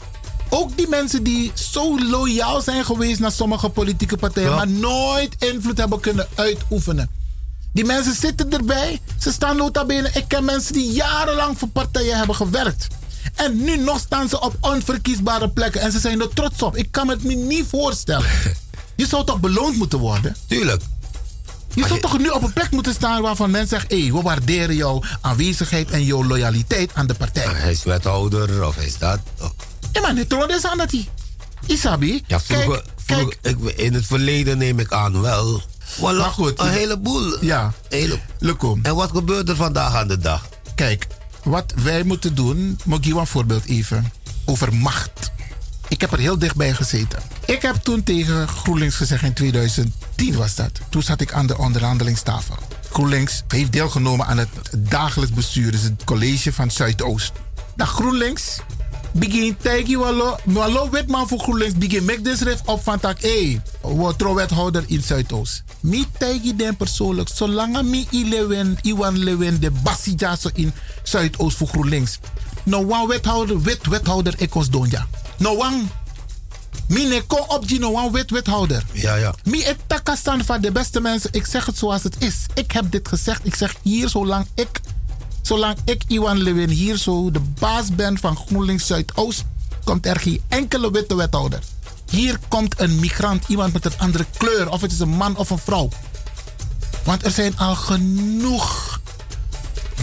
Ook 0.48 0.76
die 0.76 0.88
mensen 0.88 1.22
die 1.22 1.52
zo 1.54 1.98
loyaal 2.08 2.60
zijn 2.60 2.84
geweest 2.84 3.20
naar 3.20 3.32
sommige 3.32 3.68
politieke 3.68 4.16
partijen, 4.16 4.50
Ja. 4.50 4.56
maar 4.56 4.68
nooit 4.68 5.34
invloed 5.38 5.78
hebben 5.78 6.00
kunnen 6.00 6.26
uitoefenen. 6.34 7.10
Die 7.72 7.84
mensen 7.84 8.14
zitten 8.14 8.50
erbij. 8.52 9.00
Ze 9.20 9.32
staan 9.32 9.56
nota 9.56 9.84
bene. 9.84 10.10
Ik 10.14 10.24
ken 10.28 10.44
mensen 10.44 10.72
die 10.72 10.92
jarenlang 10.92 11.58
voor 11.58 11.68
partijen 11.68 12.16
hebben 12.16 12.36
gewerkt. 12.36 12.86
En 13.34 13.62
nu 13.64 13.76
nog 13.76 13.98
staan 13.98 14.28
ze 14.28 14.40
op 14.40 14.56
onverkiesbare 14.60 15.48
plekken. 15.50 15.80
En 15.80 15.92
ze 15.92 15.98
zijn 15.98 16.20
er 16.20 16.28
trots 16.28 16.62
op. 16.62 16.76
Ik 16.76 16.88
kan 16.90 17.08
het 17.08 17.22
me 17.24 17.34
niet 17.34 17.66
voorstellen. 17.68 18.26
Je 18.96 19.06
zou 19.06 19.24
toch 19.24 19.40
beloond 19.40 19.76
moeten 19.76 19.98
worden? 19.98 20.36
Tuurlijk. 20.46 20.82
Je 21.74 21.86
zou 21.86 22.00
toch 22.00 22.18
nu 22.18 22.28
op 22.28 22.42
een 22.42 22.52
plek 22.52 22.70
moeten 22.70 22.94
staan 22.94 23.22
waarvan 23.22 23.50
mensen 23.50 23.80
zeggen... 23.80 24.06
hé, 24.06 24.12
we 24.12 24.22
waarderen 24.22 24.76
jouw 24.76 25.02
aanwezigheid 25.20 25.90
en 25.90 26.04
jouw 26.04 26.24
loyaliteit 26.24 26.90
aan 26.94 27.06
de 27.06 27.14
partij. 27.14 27.46
Hij 27.46 27.70
is 27.72 27.82
wethouder 27.84 28.66
of 28.66 28.76
is 28.76 28.98
dat. 28.98 29.18
Ja, 29.92 30.00
maar 30.00 30.14
net 30.14 30.28
trouw 30.28 30.46
is 30.46 30.64
aan 30.66 30.78
dat 30.78 30.90
hij. 30.90 31.08
Isabi, 31.66 32.22
Ja, 32.26 32.40
vroeger, 32.40 32.82
vroeger- 33.06 33.36
ik, 33.42 33.58
in 33.76 33.94
het 33.94 34.06
verleden 34.06 34.58
neem 34.58 34.78
ik 34.78 34.92
aan 34.92 35.20
wel. 35.20 35.62
Voilà, 35.96 36.00
Maar 36.00 36.30
goed, 36.30 36.60
een 36.60 36.68
heleboel. 36.68 37.44
Ja. 37.44 37.72
Hele... 37.88 38.18
Lukom. 38.38 38.80
En 38.82 38.94
wat 38.94 39.10
gebeurt 39.10 39.48
er 39.48 39.56
vandaag 39.56 39.94
aan 39.94 40.08
de 40.08 40.18
dag? 40.18 40.48
Kijk, 40.74 41.06
wat 41.42 41.72
wij 41.82 42.02
moeten 42.02 42.34
doen, 42.34 42.78
moet 42.84 42.98
ik 42.98 43.04
je 43.04 43.18
een 43.18 43.26
voorbeeld 43.26 43.64
even. 43.64 44.12
Over 44.44 44.74
macht. 44.74 45.32
Ik 45.94 46.00
heb 46.00 46.12
er 46.12 46.18
heel 46.18 46.38
dichtbij 46.38 46.74
gezeten. 46.74 47.18
Ik 47.46 47.62
heb 47.62 47.74
toen 47.74 48.02
tegen 48.02 48.48
GroenLinks 48.48 48.96
gezegd 48.96 49.22
in 49.22 49.32
2010 49.32 50.36
was 50.36 50.54
dat. 50.54 50.70
Toen 50.88 51.02
zat 51.02 51.20
ik 51.20 51.32
aan 51.32 51.46
de 51.46 51.58
onderhandelingstafel. 51.58 52.56
GroenLinks 52.90 53.42
heeft 53.48 53.72
deelgenomen 53.72 54.26
aan 54.26 54.38
het 54.38 54.48
dagelijks 54.78 55.34
bestuur, 55.34 55.72
dus 55.72 55.82
het 55.82 56.04
college 56.04 56.52
van 56.52 56.70
Zuidoost. 56.70 57.32
Dat 57.76 57.88
GroenLinks 57.88 58.58
begin 59.12 59.56
tegen 59.56 59.98
wallo, 59.98 60.36
wallo 60.44 60.90
wetman 60.90 61.28
voor 61.28 61.38
GroenLinks 61.38 61.74
begin 61.74 62.04
make 62.04 62.20
this 62.20 62.40
ref 62.40 62.60
op 62.64 62.82
van 62.82 63.00
tak, 63.00 63.20
hé, 63.20 63.60
trouw 64.16 64.34
wethouder 64.34 64.84
in 64.86 65.02
Zuidoost. 65.02 65.62
Mi 65.80 66.06
tegen 66.18 66.56
den 66.56 66.76
persoonlijk, 66.76 67.28
zolang 67.34 67.82
mi 67.82 68.06
Iwan 68.82 69.18
Lewen 69.18 69.60
de 69.60 69.70
basija 69.70 70.36
zo 70.36 70.48
in 70.54 70.72
Zuidoost 71.02 71.56
voor 71.56 71.68
GroenLinks. 71.68 72.18
No 72.64 72.78
one 72.78 73.06
wethouder, 73.06 73.62
wet 73.62 73.86
wethouder 73.86 74.34
ik 74.36 74.54
ons 74.54 74.70
donja. 74.70 75.06
No 75.38 75.56
one. 75.56 75.82
Mi 76.88 77.04
ne 77.04 77.22
op 77.48 77.68
die 77.68 77.78
no 77.78 77.92
one 77.92 78.10
wet 78.10 78.30
wethouder. 78.30 78.82
Ja, 78.92 79.14
ja. 79.14 79.34
Mi 79.44 79.62
et 79.62 79.76
takastan 79.86 80.44
van 80.44 80.60
de 80.60 80.72
beste 80.72 81.00
mensen. 81.00 81.30
Ik 81.32 81.46
zeg 81.46 81.66
het 81.66 81.78
zoals 81.78 82.02
het 82.02 82.16
is. 82.18 82.34
Ik 82.54 82.72
heb 82.72 82.90
dit 82.90 83.08
gezegd. 83.08 83.46
Ik 83.46 83.54
zeg 83.54 83.74
hier 83.82 84.08
zolang 84.08 84.46
ik, 84.54 84.80
zolang 85.42 85.76
ik 85.84 86.02
Iwan 86.08 86.42
Lewin 86.42 86.68
hier 86.68 86.96
zo 86.96 87.30
de 87.30 87.40
baas 87.40 87.94
ben 87.94 88.18
van 88.18 88.36
GroenLinks 88.36 88.86
Zuidoost, 88.86 89.44
komt 89.84 90.06
er 90.06 90.20
geen 90.20 90.42
enkele 90.48 90.90
witte 90.90 91.14
wethouder. 91.14 91.60
Hier 92.10 92.38
komt 92.48 92.80
een 92.80 93.00
migrant, 93.00 93.44
iemand 93.48 93.72
met 93.72 93.84
een 93.84 93.98
andere 93.98 94.26
kleur, 94.36 94.70
of 94.70 94.80
het 94.80 94.92
is 94.92 95.00
een 95.00 95.08
man 95.08 95.36
of 95.36 95.50
een 95.50 95.58
vrouw. 95.58 95.88
Want 97.04 97.24
er 97.24 97.30
zijn 97.30 97.58
al 97.58 97.74
genoeg 97.74 99.00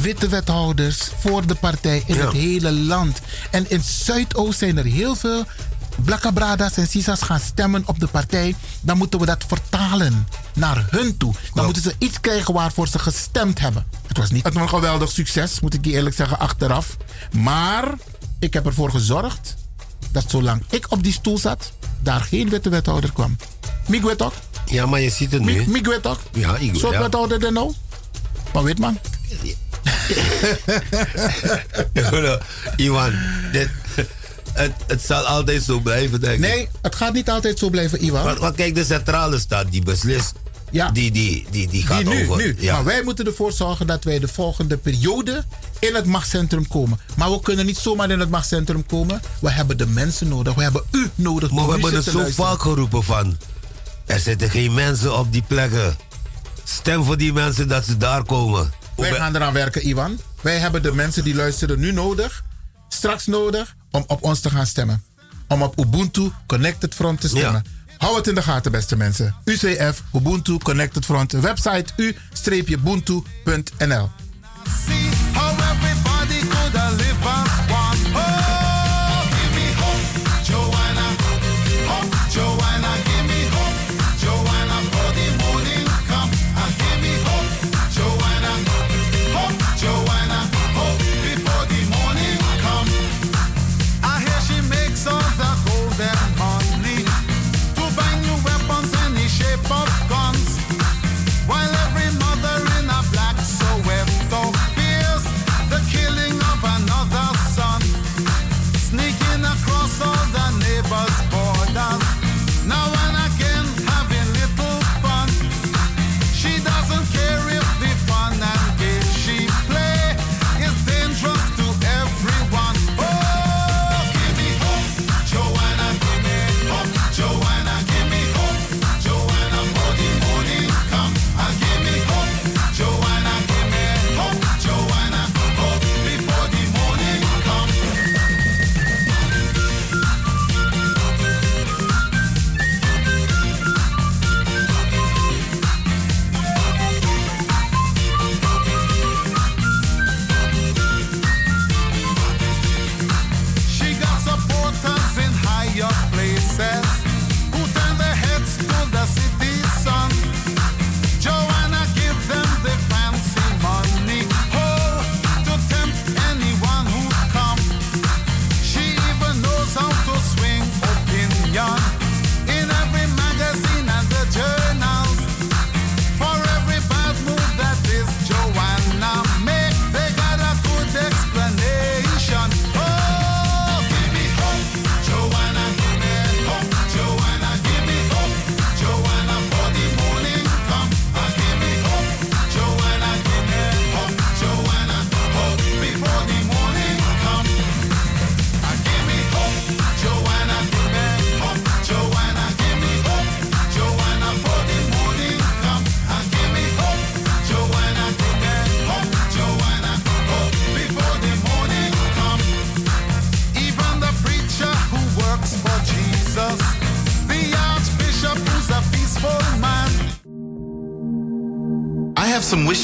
witte 0.01 0.27
wethouders 0.27 1.09
voor 1.19 1.45
de 1.47 1.55
partij 1.55 2.03
in 2.05 2.15
Ja. 2.15 2.21
het 2.25 2.33
hele 2.33 2.71
land. 2.71 3.19
En 3.51 3.69
in 3.69 3.81
Zuidoost 3.83 4.59
zijn 4.59 4.77
er 4.77 4.85
heel 4.85 5.15
veel 5.15 5.45
blakkabradas 6.03 6.77
en 6.77 6.87
sisas 6.87 7.21
gaan 7.21 7.39
stemmen 7.39 7.83
op 7.85 7.99
de 7.99 8.07
partij. 8.07 8.55
Dan 8.81 8.97
moeten 8.97 9.19
we 9.19 9.25
dat 9.25 9.43
vertalen 9.47 10.27
naar 10.53 10.85
hun 10.89 11.17
toe. 11.17 11.33
Dan 11.53 11.65
moeten 11.65 11.83
ze 11.83 11.95
iets 11.97 12.19
krijgen 12.19 12.53
waarvoor 12.53 12.87
ze 12.87 12.99
gestemd 12.99 13.59
hebben. 13.59 13.85
Het 14.07 14.17
was 14.17 14.31
niet 14.31 14.55
een 14.55 14.69
geweldig 14.69 15.11
succes, 15.11 15.59
moet 15.59 15.73
ik 15.73 15.85
je 15.85 15.91
eerlijk 15.91 16.15
zeggen, 16.15 16.39
achteraf. 16.39 16.97
Maar 17.31 17.93
ik 18.39 18.53
heb 18.53 18.65
ervoor 18.65 18.91
gezorgd 18.91 19.55
dat 20.11 20.23
zolang 20.29 20.63
ik 20.69 20.91
op 20.91 21.03
die 21.03 21.13
stoel 21.13 21.37
zat, 21.37 21.71
daar 21.99 22.21
geen 22.21 22.49
witte 22.49 22.69
wethouder 22.69 23.11
kwam. 23.11 23.35
Miguel 23.87 24.15
toch? 24.15 24.33
Ja, 24.65 24.85
maar 24.85 24.99
je 24.99 25.09
ziet 25.09 25.31
het 25.31 25.41
nu. 25.41 25.67
Miguel 25.67 25.99
toch? 25.99 26.19
Ja, 26.31 26.55
ik 26.57 26.75
Soort 26.75 26.93
ja. 26.93 26.99
wethouder 26.99 27.39
dan 27.39 27.53
nou? 27.53 27.73
Maar 28.53 28.63
weet 28.63 28.79
man. 28.79 28.97
Iwan, 32.75 33.13
dit, 33.51 33.69
het, 34.53 34.71
het 34.87 35.01
zal 35.05 35.23
altijd 35.23 35.63
zo 35.63 35.79
blijven, 35.79 36.21
denk 36.21 36.33
ik. 36.33 36.39
Nee, 36.39 36.69
het 36.81 36.95
gaat 36.95 37.13
niet 37.13 37.29
altijd 37.29 37.59
zo 37.59 37.69
blijven, 37.69 38.03
Iwan. 38.03 38.23
Want, 38.23 38.39
want 38.39 38.55
kijk, 38.55 38.75
de 38.75 38.83
centrale 38.85 39.39
staat 39.39 39.71
die 39.71 39.83
beslist. 39.83 40.33
Ja. 40.71 40.91
Die, 40.91 41.11
die, 41.11 41.45
die, 41.51 41.67
die 41.67 41.85
gaat 41.85 41.97
Die 41.97 42.07
nu, 42.07 42.23
over. 42.23 42.37
nu. 42.37 42.55
Ja. 42.59 42.73
Maar 42.73 42.83
wij 42.83 43.03
moeten 43.03 43.25
ervoor 43.25 43.51
zorgen 43.51 43.87
dat 43.87 44.03
wij 44.03 44.19
de 44.19 44.27
volgende 44.27 44.77
periode 44.77 45.43
in 45.79 45.95
het 45.95 46.05
machtscentrum 46.05 46.67
komen. 46.67 46.99
Maar 47.15 47.31
we 47.31 47.39
kunnen 47.41 47.65
niet 47.65 47.77
zomaar 47.77 48.09
in 48.09 48.19
het 48.19 48.29
machtscentrum 48.29 48.85
komen. 48.85 49.21
We 49.39 49.51
hebben 49.51 49.77
de 49.77 49.87
mensen 49.87 50.27
nodig. 50.27 50.53
We 50.53 50.61
hebben 50.63 50.83
u 50.91 51.09
nodig. 51.15 51.51
Maar 51.51 51.65
we 51.65 51.71
hebben 51.71 51.93
het 51.93 52.03
te 52.03 52.11
zo 52.11 52.17
luisteren. 52.17 52.49
vaak 52.49 52.61
geroepen 52.61 53.03
van... 53.03 53.37
Er 54.05 54.19
zitten 54.19 54.49
geen 54.49 54.73
mensen 54.73 55.17
op 55.17 55.31
die 55.31 55.43
plekken. 55.47 55.95
Stem 56.63 57.03
voor 57.03 57.17
die 57.17 57.33
mensen 57.33 57.67
dat 57.67 57.85
ze 57.85 57.97
daar 57.97 58.23
komen. 58.23 58.71
Wij 59.01 59.13
gaan 59.13 59.35
eraan 59.35 59.53
werken, 59.53 59.87
Iwan. 59.87 60.19
Wij 60.41 60.57
hebben 60.57 60.83
de 60.83 60.93
mensen 60.93 61.23
die 61.23 61.35
luisteren 61.35 61.79
nu 61.79 61.91
nodig, 61.91 62.43
straks 62.89 63.25
nodig, 63.25 63.75
om 63.91 64.03
op 64.07 64.23
ons 64.23 64.39
te 64.39 64.49
gaan 64.49 64.65
stemmen. 64.65 65.03
Om 65.47 65.61
op 65.61 65.79
Ubuntu 65.79 66.31
Connected 66.47 66.95
Front 66.95 67.21
te 67.21 67.27
stemmen. 67.27 67.63
Hou 67.97 68.15
het 68.15 68.27
in 68.27 68.35
de 68.35 68.41
gaten, 68.41 68.71
beste 68.71 68.95
mensen. 68.95 69.35
UCF, 69.45 70.03
Ubuntu 70.13 70.57
Connected 70.57 71.05
Front. 71.05 71.31
Website 71.31 71.93
u-ubuntu.nl 72.45 74.09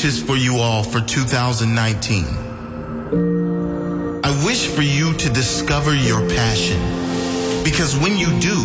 wishes 0.08 0.24
for 0.24 0.38
you 0.38 0.56
all 0.56 0.84
for 0.84 1.02
2019. 1.02 2.24
I 4.24 4.46
wish 4.46 4.68
for 4.68 4.82
you 4.82 5.14
to 5.14 5.30
discover 5.30 5.94
your 5.94 6.22
passion 6.30 6.80
because 7.62 7.98
when 7.98 8.16
you 8.16 8.28
do, 8.40 8.56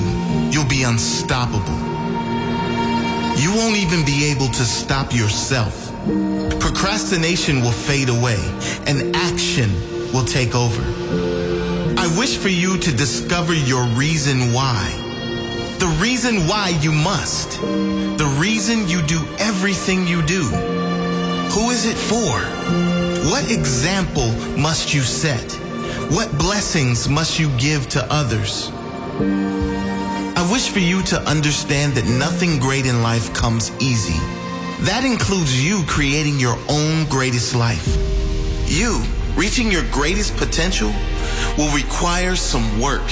you'll 0.52 0.69
be 0.69 0.85
unstoppable. 0.85 1.81
You 3.43 3.51
won't 3.56 3.77
even 3.77 4.05
be 4.05 4.31
able 4.31 4.47
to 4.47 4.64
stop 4.64 5.12
yourself. 5.12 5.90
Procrastination 6.60 7.60
will 7.60 7.73
fade 7.73 8.09
away 8.09 8.39
and 8.86 9.16
action 9.16 9.69
will 10.12 10.24
take 10.24 10.55
over. 10.55 10.82
I 11.98 12.06
wish 12.16 12.36
for 12.36 12.51
you 12.51 12.78
to 12.78 12.93
discover 12.93 13.52
your 13.52 13.85
reason 13.98 14.52
why. 14.52 14.86
The 15.81 15.89
reason 16.01 16.47
why 16.47 16.78
you 16.81 16.93
must. 16.93 17.60
The 17.60 18.36
reason 18.39 18.86
you 18.89 19.02
do 19.02 19.20
everything 19.40 20.06
you 20.06 20.23
do. 20.23 20.71
Who 21.52 21.68
is 21.68 21.84
it 21.84 21.98
for? 21.98 22.40
What 23.30 23.50
example 23.50 24.32
must 24.58 24.94
you 24.94 25.02
set? 25.02 25.52
What 26.10 26.32
blessings 26.38 27.10
must 27.10 27.38
you 27.38 27.54
give 27.58 27.90
to 27.90 28.06
others? 28.10 28.70
I 29.20 30.48
wish 30.50 30.70
for 30.70 30.78
you 30.78 31.02
to 31.02 31.20
understand 31.28 31.92
that 31.92 32.06
nothing 32.06 32.58
great 32.58 32.86
in 32.86 33.02
life 33.02 33.34
comes 33.34 33.70
easy. 33.82 34.18
That 34.86 35.04
includes 35.04 35.62
you 35.62 35.84
creating 35.86 36.40
your 36.40 36.56
own 36.70 37.04
greatest 37.10 37.54
life. 37.54 37.86
You 38.66 39.02
reaching 39.36 39.70
your 39.70 39.84
greatest 39.90 40.34
potential 40.38 40.90
will 41.58 41.70
require 41.76 42.34
some 42.34 42.80
work, 42.80 43.06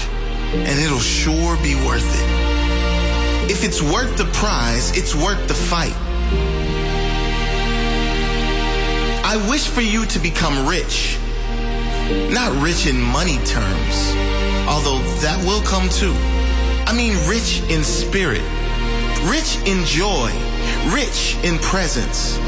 and 0.55 0.81
it'll 0.81 0.99
sure 0.99 1.59
be 1.63 1.75
worth 1.85 2.09
it. 2.09 3.51
If 3.51 3.65
it's 3.65 3.83
worth 3.83 4.17
the 4.17 4.31
prize, 4.33 4.97
it's 4.97 5.15
worth 5.15 5.47
the 5.47 5.53
fight. 5.53 5.95
I 9.31 9.37
wish 9.49 9.69
for 9.69 9.81
you 9.81 10.07
to 10.07 10.19
become 10.19 10.67
rich. 10.67 11.17
Not 12.35 12.51
rich 12.61 12.89
in 12.89 13.01
money 13.01 13.39
terms, 13.47 13.95
although 14.67 14.99
that 15.23 15.39
will 15.47 15.63
come 15.63 15.89
too. 15.89 16.13
I 16.91 16.93
mean, 16.93 17.15
rich 17.29 17.63
in 17.71 17.85
spirit, 17.85 18.43
rich 19.31 19.55
in 19.71 19.85
joy, 19.87 20.35
rich 20.91 21.39
in 21.45 21.59
presence, 21.63 22.41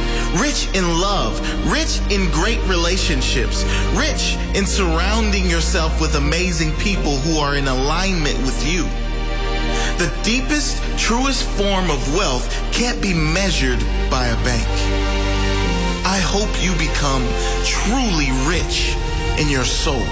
rich 0.43 0.67
in 0.75 0.99
love, 0.99 1.39
rich 1.71 2.01
in 2.11 2.29
great 2.33 2.61
relationships, 2.67 3.63
rich 3.95 4.35
in 4.59 4.67
surrounding 4.67 5.49
yourself 5.49 6.01
with 6.01 6.17
amazing 6.17 6.73
people 6.79 7.15
who 7.19 7.39
are 7.39 7.55
in 7.55 7.69
alignment 7.69 8.39
with 8.39 8.59
you. 8.67 8.83
The 10.03 10.13
deepest, 10.25 10.83
truest 10.99 11.49
form 11.51 11.93
of 11.93 12.17
wealth 12.17 12.51
can't 12.73 13.01
be 13.01 13.15
measured 13.15 13.79
by 14.11 14.27
a 14.27 14.37
bank. 14.43 15.32
I 16.05 16.21
hope 16.21 16.51
you 16.63 16.73
become 16.77 17.25
truly 17.65 18.31
rich 18.49 18.97
in 19.39 19.49
your 19.49 19.65
soul. 19.65 20.07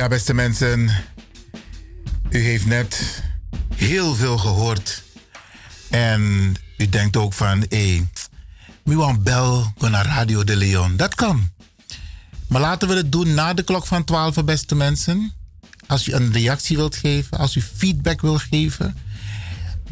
Ja, 0.00 0.08
beste 0.08 0.34
mensen. 0.34 0.90
U 2.30 2.38
heeft 2.38 2.66
net 2.66 3.22
heel 3.74 4.14
veel 4.14 4.38
gehoord. 4.38 5.02
En 5.90 6.54
u 6.76 6.88
denkt 6.88 7.16
ook 7.16 7.32
van, 7.32 7.64
hé, 7.68 7.90
hey, 7.90 8.08
we 8.84 8.94
want 8.94 9.22
bel 9.22 9.72
naar 9.78 10.06
Radio 10.06 10.44
de 10.44 10.56
Leon. 10.56 10.96
Dat 10.96 11.14
kan. 11.14 11.50
Maar 12.50 12.60
laten 12.60 12.88
we 12.88 12.94
het 12.94 13.12
doen 13.12 13.34
na 13.34 13.54
de 13.54 13.62
klok 13.62 13.86
van 13.86 14.04
12, 14.04 14.44
beste 14.44 14.74
mensen. 14.74 15.32
Als 15.86 16.08
u 16.08 16.12
een 16.12 16.32
reactie 16.32 16.76
wilt 16.76 16.96
geven, 16.96 17.38
als 17.38 17.56
u 17.56 17.62
feedback 17.62 18.20
wilt 18.20 18.40
geven, 18.40 18.96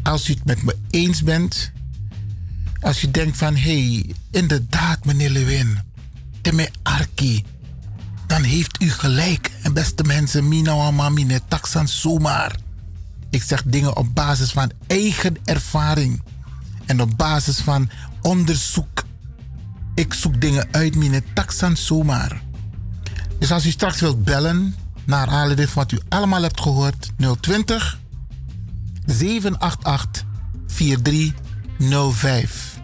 als 0.03 0.29
u 0.29 0.33
het 0.33 0.45
met 0.45 0.63
me 0.63 0.77
eens 0.91 1.23
bent, 1.23 1.73
als 2.81 3.03
u 3.03 3.11
denkt 3.11 3.37
van, 3.37 3.57
hé, 3.57 3.93
hey, 3.93 4.15
inderdaad, 4.31 5.05
meneer 5.05 5.31
Lewin, 5.31 5.79
teme 6.41 6.69
arki, 6.83 7.45
dan 8.27 8.43
heeft 8.43 8.83
u 8.83 8.91
gelijk. 8.91 9.51
En 9.63 9.73
beste 9.73 10.03
mensen, 10.03 10.49
mina 10.49 10.77
wa 10.77 10.91
mami 10.91 11.25
ne 11.25 11.41
taksan 11.49 11.89
zomaar. 11.89 12.57
Ik 13.31 13.43
zeg 13.43 13.63
dingen 13.63 13.97
op 13.97 14.15
basis 14.15 14.51
van 14.51 14.71
eigen 14.87 15.37
ervaring 15.45 16.23
en 16.87 17.01
op 17.01 17.17
basis 17.17 17.59
van 17.59 17.91
onderzoek. 18.23 19.05
Ik 19.95 20.15
zoek 20.15 20.41
dingen 20.41 20.69
uit, 20.71 20.97
mine 20.97 21.23
taksan 21.35 21.77
zomaar. 21.77 22.47
Dus 23.39 23.53
als 23.53 23.67
u 23.67 23.71
straks 23.71 24.01
wilt 24.01 24.25
bellen, 24.25 24.75
naar 25.05 25.29
aanleiding 25.29 25.69
van 25.69 25.83
wat 25.83 25.93
u 25.93 25.99
allemaal 26.09 26.43
hebt 26.43 26.61
gehoord, 26.61 27.11
020 27.41 27.99
788 29.07 30.25
4305. 30.67 32.77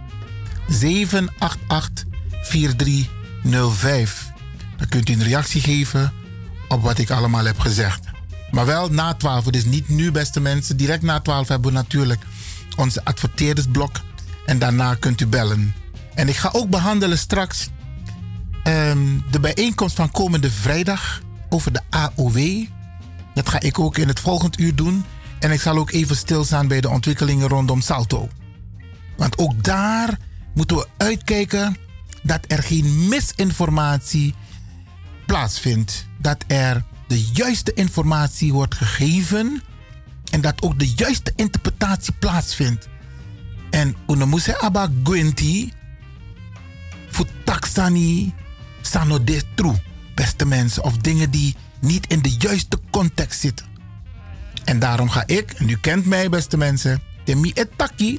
788 0.68 2.04
4305. 2.42 4.32
Dan 4.76 4.88
kunt 4.88 5.08
u 5.08 5.12
een 5.12 5.22
reactie 5.22 5.60
geven 5.60 6.12
op 6.68 6.82
wat 6.82 6.98
ik 6.98 7.10
allemaal 7.10 7.44
heb 7.44 7.58
gezegd. 7.58 8.00
Maar 8.50 8.66
wel 8.66 8.88
na 8.88 9.14
12, 9.14 9.44
dus 9.44 9.64
niet 9.64 9.88
nu, 9.88 10.10
beste 10.10 10.40
mensen. 10.40 10.76
Direct 10.76 11.02
na 11.02 11.20
12 11.20 11.48
hebben 11.48 11.68
we 11.68 11.74
natuurlijk 11.76 12.22
onze 12.76 13.04
adverteerdersblok. 13.04 14.00
En 14.46 14.58
daarna 14.58 14.94
kunt 14.94 15.20
u 15.20 15.26
bellen. 15.26 15.74
En 16.14 16.28
ik 16.28 16.36
ga 16.36 16.48
ook 16.52 16.70
behandelen 16.70 17.18
straks 17.18 17.68
um, 18.66 19.24
de 19.30 19.40
bijeenkomst 19.40 19.96
van 19.96 20.10
komende 20.10 20.50
vrijdag 20.50 21.22
over 21.48 21.72
de 21.72 21.80
AOW. 21.90 22.64
Dat 23.34 23.48
ga 23.48 23.60
ik 23.60 23.78
ook 23.78 23.98
in 23.98 24.08
het 24.08 24.20
volgend 24.20 24.60
uur 24.60 24.74
doen. 24.74 25.04
En 25.38 25.50
ik 25.50 25.60
zal 25.60 25.76
ook 25.76 25.90
even 25.90 26.16
stilstaan 26.16 26.68
bij 26.68 26.80
de 26.80 26.88
ontwikkelingen 26.88 27.48
rondom 27.48 27.80
Salto. 27.80 28.28
Want 29.16 29.38
ook 29.38 29.64
daar 29.64 30.18
moeten 30.54 30.76
we 30.76 30.88
uitkijken 30.96 31.76
dat 32.22 32.44
er 32.46 32.62
geen 32.62 33.08
misinformatie 33.08 34.34
plaatsvindt. 35.26 36.06
Dat 36.18 36.44
er 36.46 36.84
de 37.06 37.22
juiste 37.22 37.72
informatie 37.74 38.52
wordt 38.52 38.74
gegeven 38.74 39.62
en 40.30 40.40
dat 40.40 40.62
ook 40.62 40.78
de 40.78 40.92
juiste 40.96 41.32
interpretatie 41.36 42.14
plaatsvindt. 42.18 42.88
En 43.70 43.96
unemuse 44.06 44.58
aba 44.58 44.88
gwenti 45.02 45.72
futaksani 47.10 48.34
sano 48.86 49.24
de 49.24 49.42
true, 49.54 49.82
beste 50.14 50.46
mensen, 50.46 50.84
of 50.84 50.96
dingen 50.96 51.30
die 51.30 51.54
niet 51.80 52.06
in 52.06 52.22
de 52.22 52.34
juiste 52.38 52.78
context 52.90 53.40
zitten. 53.40 53.66
En 54.64 54.78
daarom 54.78 55.08
ga 55.08 55.22
ik, 55.26 55.50
en 55.50 55.68
u 55.68 55.76
kent 55.76 56.06
mij, 56.06 56.28
beste 56.28 56.56
mensen, 56.56 57.02
de 57.24 57.34
mi 57.34 57.52
etaki, 57.54 58.18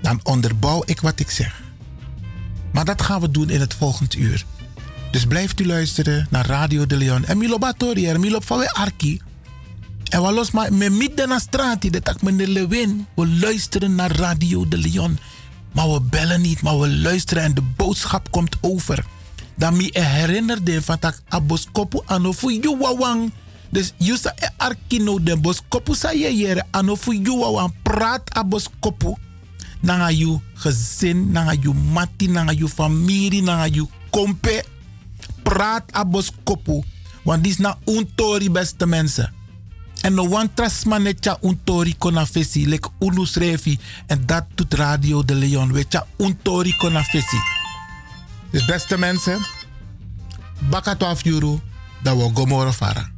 dan 0.00 0.20
onderbouw 0.22 0.82
ik 0.86 1.00
wat 1.00 1.20
ik 1.20 1.30
zeg. 1.30 1.62
Maar 2.72 2.84
dat 2.84 3.02
gaan 3.02 3.20
we 3.20 3.30
doen 3.30 3.50
in 3.50 3.60
het 3.60 3.74
volgende 3.74 4.16
uur. 4.16 4.44
Dus 5.10 5.26
blijft 5.26 5.60
u 5.60 5.66
luisteren 5.66 6.26
naar 6.30 6.46
Radio 6.46 6.86
de 6.86 6.96
Leon. 6.96 7.24
En 7.24 7.38
Milo 7.38 7.58
Batori, 7.58 8.08
en 8.08 8.20
Milo 8.20 8.40
van 8.40 8.72
Arki. 8.72 9.20
En 10.08 10.22
we 10.22 10.32
los 10.32 10.50
maar 10.50 10.72
met 10.72 10.92
midden 10.92 11.28
naar 11.28 11.40
straat, 11.40 12.04
dat 12.04 12.22
meneer 12.22 12.46
Lewin. 12.46 13.06
We 13.14 13.28
luisteren 13.28 13.94
naar 13.94 14.16
Radio 14.16 14.68
de 14.68 14.78
Leon. 14.78 15.18
Maar 15.72 15.92
we 15.92 16.00
bellen 16.00 16.40
niet, 16.40 16.62
maar 16.62 16.78
we 16.78 16.88
luisteren 16.88 17.42
en 17.42 17.54
de 17.54 17.62
boodschap 17.62 18.30
komt 18.30 18.56
over. 18.60 19.04
Dan 19.56 19.76
me 19.76 19.88
herinnerde 19.92 20.82
van 20.82 20.96
dat 21.00 21.22
aboskopu 21.28 22.02
anofu 22.06 22.50
yuwawang. 22.50 23.32
Dus 23.70 23.92
yusa 23.96 24.32
e 24.36 24.48
arkino 24.56 25.18
de 25.22 25.36
boskopu 25.36 25.94
sa 25.94 26.12
je 26.12 26.36
jere 26.36 26.64
anofu 26.70 27.12
yuwawang. 27.12 27.72
Praat 27.82 28.34
aboskopu. 28.34 29.16
Nanga 29.80 30.10
you 30.10 30.40
gezin, 30.54 31.32
nanga 31.32 31.52
you 31.60 31.74
mati, 31.74 32.28
nanga 32.28 32.52
you 32.52 32.68
familie, 32.68 33.42
nanga 33.42 33.66
you 33.66 33.88
kompe. 34.10 34.64
Praat 35.42 35.92
aboskopu. 35.92 36.82
Want 37.22 37.42
dit 37.42 37.52
is 37.52 37.58
na 37.58 37.78
untori 37.84 38.50
beste 38.50 38.86
mensen. 38.86 39.32
En 40.02 40.14
no 40.14 40.22
one 40.22 40.50
trasmanetja 40.54 41.38
untori 41.40 41.94
kona 41.98 42.26
fesi. 42.26 42.68
Lek 42.68 42.88
unu 42.98 43.26
schrefi. 43.26 43.78
En 44.06 44.26
dat 44.26 44.44
doet 44.54 44.74
Radio 44.74 45.24
de 45.24 45.34
Leon. 45.34 45.72
Wetja 45.72 46.06
untori 46.16 46.76
kona 46.76 47.04
fesi. 47.04 47.61
Dus 48.52 48.64
beste 48.64 48.98
mensen. 48.98 49.40
Baka 50.58 50.96
12 50.96 51.24
euro. 51.24 51.60
Dat 52.02 52.16
we 52.16 52.30
gomoro 52.34 52.72
fara. 52.72 53.11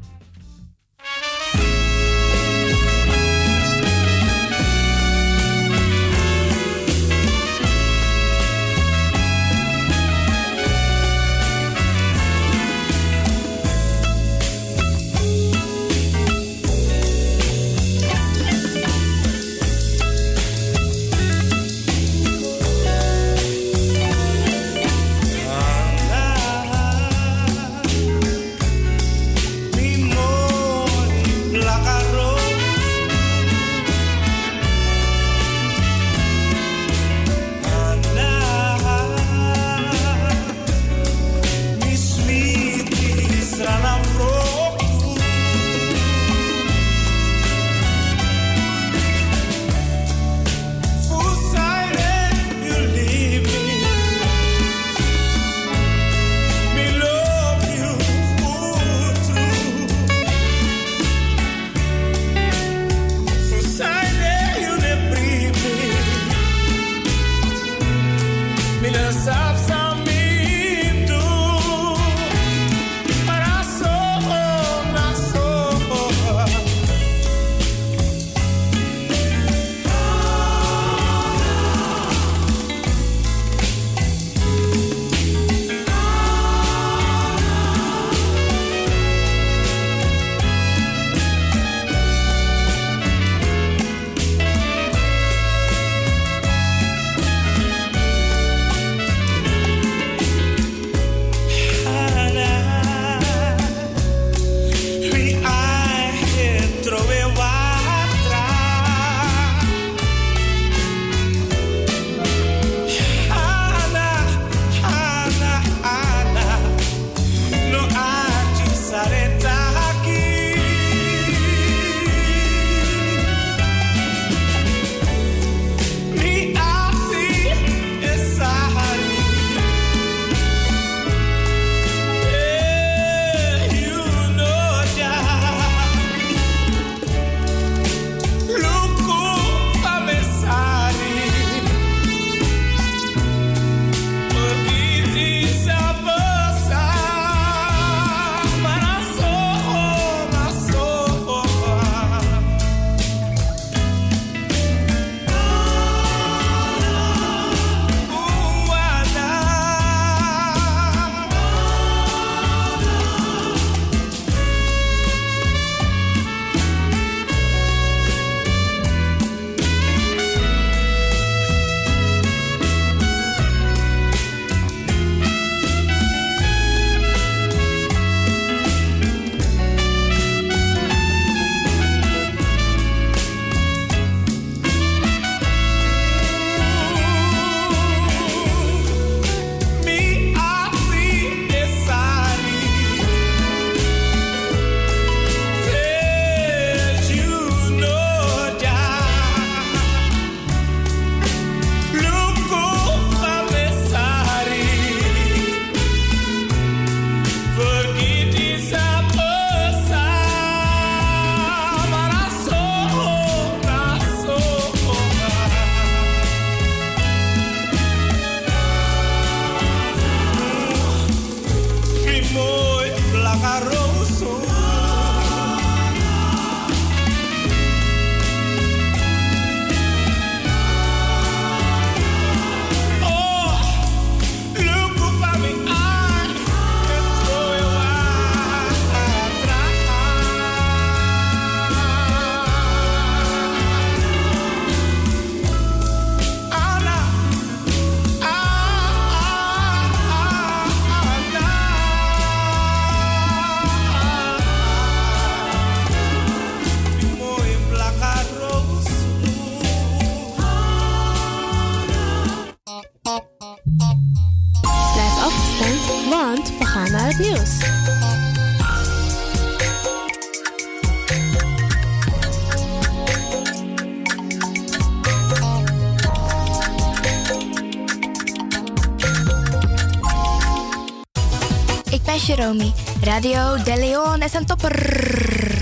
Radio 283.24 283.62
De 283.62 283.76
Leon 283.76 284.22
is 284.22 284.34
een 284.34 284.46
topper. 284.46 284.76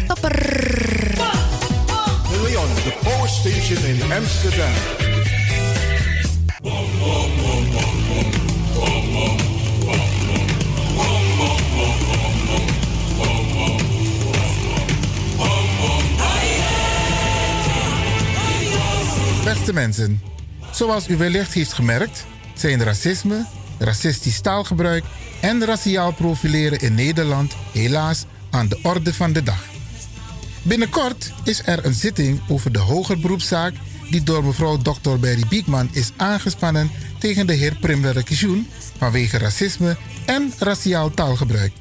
Topper. 0.06 0.38
De 2.30 2.42
Leon, 2.42 2.66
the 2.74 2.92
power 3.02 3.28
station 3.28 3.84
in 3.84 4.12
Amsterdam. 4.12 4.72
Beste 19.44 19.72
mensen, 19.72 20.22
zoals 20.70 21.08
u 21.08 21.16
wellicht 21.16 21.52
heeft 21.52 21.72
gemerkt, 21.72 22.26
zijn 22.54 22.82
racisme, 22.82 23.46
racistisch 23.78 24.40
taalgebruik 24.40 25.04
en 25.42 25.64
raciaal 25.64 26.12
profileren 26.12 26.78
in 26.78 26.94
Nederland 26.94 27.54
helaas 27.72 28.24
aan 28.50 28.68
de 28.68 28.78
orde 28.82 29.14
van 29.14 29.32
de 29.32 29.42
dag. 29.42 29.64
Binnenkort 30.62 31.32
is 31.44 31.62
er 31.64 31.84
een 31.84 31.94
zitting 31.94 32.40
over 32.48 32.72
de 32.72 32.78
hoger 32.78 33.18
beroepszaak 33.18 33.74
die 34.10 34.22
door 34.22 34.44
mevrouw 34.44 34.76
Dr. 34.76 35.18
Berry 35.20 35.44
Biekman 35.48 35.88
is 35.92 36.12
aangespannen 36.16 36.90
tegen 37.18 37.46
de 37.46 37.52
heer 37.52 37.76
Primwerk 37.80 38.24
Kishoen 38.24 38.68
vanwege 38.96 39.38
racisme 39.38 39.96
en 40.26 40.52
raciaal 40.58 41.10
taalgebruik. 41.10 41.72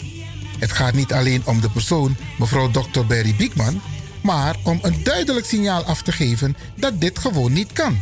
Het 0.59 0.71
gaat 0.71 0.93
niet 0.93 1.13
alleen 1.13 1.41
om 1.45 1.61
de 1.61 1.69
persoon 1.69 2.15
mevrouw 2.39 2.71
Dr. 2.71 3.05
Berry 3.07 3.35
Biekman, 3.35 3.81
maar 4.21 4.55
om 4.63 4.79
een 4.81 5.03
duidelijk 5.03 5.45
signaal 5.45 5.83
af 5.83 6.01
te 6.01 6.11
geven 6.11 6.55
dat 6.75 7.01
dit 7.01 7.19
gewoon 7.19 7.53
niet 7.53 7.73
kan. 7.73 7.99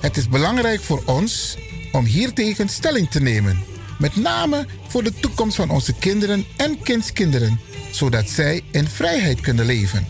Het 0.00 0.16
is 0.16 0.28
belangrijk 0.28 0.80
voor 0.80 1.02
ons 1.04 1.56
om 1.92 2.04
hiertegen 2.04 2.68
stelling 2.68 3.10
te 3.10 3.20
nemen, 3.20 3.64
met 3.98 4.16
name 4.16 4.66
voor 4.88 5.02
de 5.02 5.14
toekomst 5.14 5.56
van 5.56 5.70
onze 5.70 5.94
kinderen 5.94 6.44
en 6.56 6.82
kindskinderen, 6.82 7.60
zodat 7.90 8.28
zij 8.28 8.62
in 8.70 8.88
vrijheid 8.88 9.40
kunnen 9.40 9.66
leven. 9.66 10.06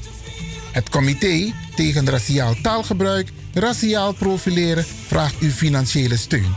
Het 0.72 0.88
comité 0.88 1.52
tegen 1.74 2.10
raciaal 2.10 2.54
taalgebruik, 2.62 3.28
raciaal 3.54 4.12
profileren 4.12 4.84
vraagt 5.06 5.38
uw 5.38 5.50
financiële 5.50 6.16
steun. 6.16 6.54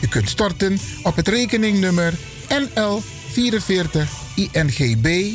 U 0.00 0.06
kunt 0.06 0.28
storten 0.28 0.78
op 1.02 1.16
het 1.16 1.28
rekeningnummer 1.28 2.14
NL 2.48 3.02
44 3.30 4.10
INGB 4.34 5.32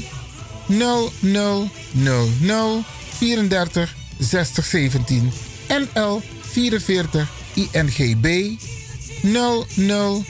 0000 0.68 1.72
34 3.18 3.96
60 4.20 4.66
17 4.66 5.32
NL 5.68 6.22
44 6.42 7.30
INGB 7.54 8.56
0000 9.22 10.26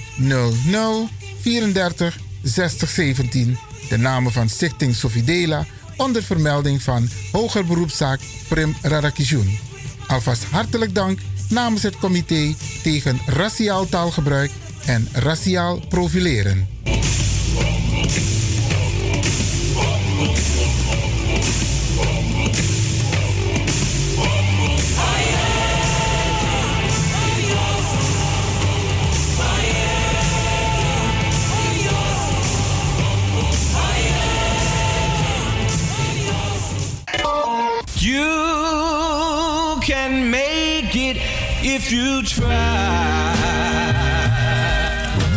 34 1.42 2.20
60 2.44 2.90
17. 2.90 3.58
De 3.90 3.98
namen 3.98 4.32
van 4.32 4.50
Stichting 4.50 4.96
Sofidela 4.96 5.66
onder 5.98 6.24
vermelding 6.24 6.82
van 6.82 7.10
Hoger 7.32 7.66
Beroepszaak 7.66 8.20
Prim 8.48 8.76
Radakishun. 8.82 9.60
Alvast 10.08 10.44
hartelijk 10.44 10.96
dank 10.96 11.20
namens 11.50 11.84
het 11.84 11.98
comité 11.98 12.56
tegen 12.84 13.20
raciaal 13.26 13.86
taalgebruik 13.90 14.52
en 14.86 15.08
raciaal 15.12 15.80
profileren. 15.90 16.68
You 38.02 39.78
can 39.80 40.30
make 40.30 40.90
it 40.94 41.18
if 41.62 41.90
you 41.90 42.24
try. 42.24 42.48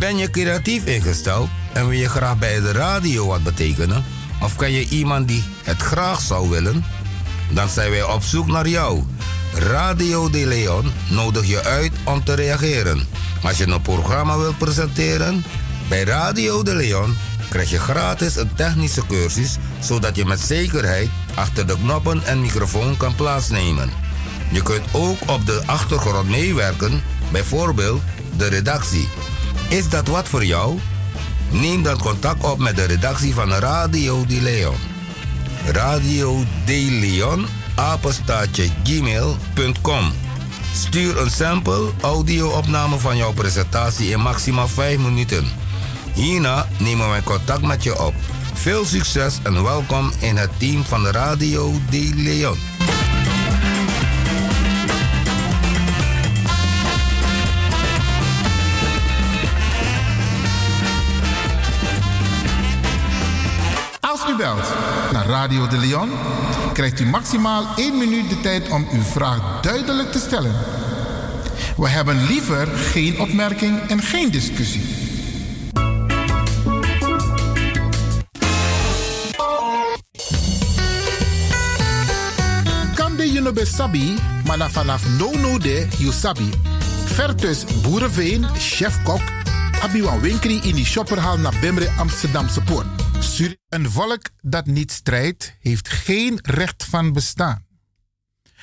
Ben 0.00 0.16
je 0.16 0.30
creatief 0.30 0.84
ingesteld 0.84 1.48
en 1.72 1.88
wil 1.88 1.98
je 1.98 2.08
graag 2.08 2.38
bij 2.38 2.60
de 2.60 2.72
radio 2.72 3.26
wat 3.26 3.42
betekenen? 3.42 4.04
Of 4.40 4.56
ken 4.56 4.72
je 4.72 4.88
iemand 4.88 5.28
die 5.28 5.44
het 5.62 5.82
graag 5.82 6.20
zou 6.20 6.48
willen? 6.48 6.84
Dan 7.50 7.68
zijn 7.68 7.90
wij 7.90 8.02
op 8.02 8.22
zoek 8.22 8.46
naar 8.46 8.68
jou. 8.68 9.02
Radio 9.54 10.30
De 10.30 10.46
Leon 10.46 10.92
nodigt 11.10 11.48
je 11.48 11.64
uit 11.64 11.92
om 12.04 12.24
te 12.24 12.34
reageren. 12.34 13.06
Als 13.42 13.58
je 13.58 13.66
een 13.66 13.82
programma 13.82 14.38
wilt 14.38 14.58
presenteren, 14.58 15.44
bij 15.88 16.04
Radio 16.04 16.62
De 16.62 16.74
Leon 16.74 17.16
krijg 17.48 17.70
je 17.70 17.78
gratis 17.78 18.36
een 18.36 18.54
technische 18.54 19.06
cursus 19.06 19.56
zodat 19.80 20.16
je 20.16 20.24
met 20.24 20.40
zekerheid 20.40 21.08
achter 21.35 21.66
de 21.66 21.77
knoppen 21.77 22.24
en 22.24 22.40
microfoon 22.40 22.97
kan 22.97 23.15
plaatsnemen. 23.15 23.90
Je 24.51 24.62
kunt 24.62 24.85
ook 24.93 25.19
op 25.27 25.47
de 25.47 25.62
achtergrond 25.66 26.28
meewerken, 26.28 27.02
bijvoorbeeld 27.32 28.02
de 28.36 28.47
redactie. 28.47 29.09
Is 29.69 29.89
dat 29.89 30.09
wat 30.09 30.28
voor 30.28 30.44
jou? 30.44 30.78
Neem 31.51 31.82
dan 31.82 31.98
contact 31.98 32.44
op 32.44 32.59
met 32.59 32.77
de 32.77 32.85
redactie 32.85 33.35
van 33.35 33.52
Radio 33.52 34.27
De 34.27 34.40
Leon. 34.40 34.77
Radio 35.66 36.44
De 36.65 36.89
Leon, 36.90 37.47
apenstaatje 37.74 38.69
gmail.com. 38.85 40.12
Stuur 40.74 41.20
een 41.20 41.31
sample 41.31 41.90
audio-opname 42.01 42.98
van 42.98 43.16
jouw 43.16 43.32
presentatie 43.32 44.11
in 44.11 44.20
maximaal 44.20 44.69
5 44.69 44.98
minuten. 44.98 45.44
Hierna 46.12 46.69
nemen 46.78 47.09
wij 47.09 47.23
contact 47.23 47.62
met 47.62 47.82
je 47.82 48.05
op. 48.05 48.15
Veel 48.55 48.85
succes 48.85 49.39
en 49.43 49.62
welkom 49.62 50.12
in 50.20 50.36
het 50.36 50.51
team 50.59 50.85
van 50.85 51.06
Radio 51.06 51.72
De 51.90 52.10
Leon. 52.14 52.59
Als 64.01 64.28
u 64.28 64.36
belt 64.36 64.72
naar 65.12 65.26
Radio 65.26 65.66
de 65.66 65.78
Leon, 65.78 66.10
krijgt 66.72 67.01
u 67.01 67.06
maximaal 67.06 67.66
1 67.76 67.98
minuut 67.98 68.28
de 68.28 68.40
tijd 68.40 68.68
om 68.68 68.86
uw 68.93 69.02
vraag 69.02 69.60
duidelijk 69.60 70.12
te 70.12 70.18
stellen. 70.18 70.55
We 71.76 71.89
hebben 71.89 72.26
liever 72.26 72.66
geen 72.66 73.20
opmerking 73.20 73.81
en 73.89 74.02
geen 74.02 74.31
discussie. 74.31 75.03
De 83.44 83.50
Junobe 83.50 83.76
Sabi, 83.76 84.18
maar 84.44 84.58
na 84.58 84.70
vanaf 84.70 85.08
no 85.18 85.30
no 85.30 85.58
de 85.58 85.86
you 85.98 86.12
sabi. 86.12 86.50
Vertus 87.04 87.64
Boerenveen, 87.82 88.44
chef-kok, 88.44 89.20
Abiwan 89.82 90.20
Winkri 90.20 90.60
in 90.62 90.74
die 90.74 90.84
shopperhal 90.84 91.38
naar 91.38 91.58
Bemre 91.60 91.90
Amsterdamse 91.90 92.60
Poort. 92.60 92.86
Een 93.68 93.90
volk 93.90 94.22
dat 94.40 94.66
niet 94.66 94.92
strijdt, 94.92 95.56
heeft 95.60 95.88
geen 95.88 96.38
recht 96.42 96.84
van 96.84 97.12
bestaan. 97.12 97.66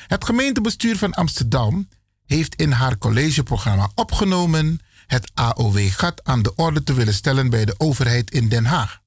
Het 0.08 0.26
gemeentebestuur 0.26 0.98
van 0.98 1.14
Amsterdam 1.14 1.88
heeft 2.26 2.56
in 2.56 2.72
haar 2.72 2.98
collegeprogramma 2.98 3.92
opgenomen 3.96 4.80
het 5.08 5.32
AOW-gat 5.34 6.24
aan 6.24 6.42
de 6.42 6.56
orde 6.56 6.84
te 6.84 6.94
willen 6.94 7.14
stellen 7.14 7.50
bij 7.50 7.66
de 7.66 7.76
overheid 7.78 8.32
in 8.32 8.50
Den 8.50 8.66
Haag. 8.66 9.00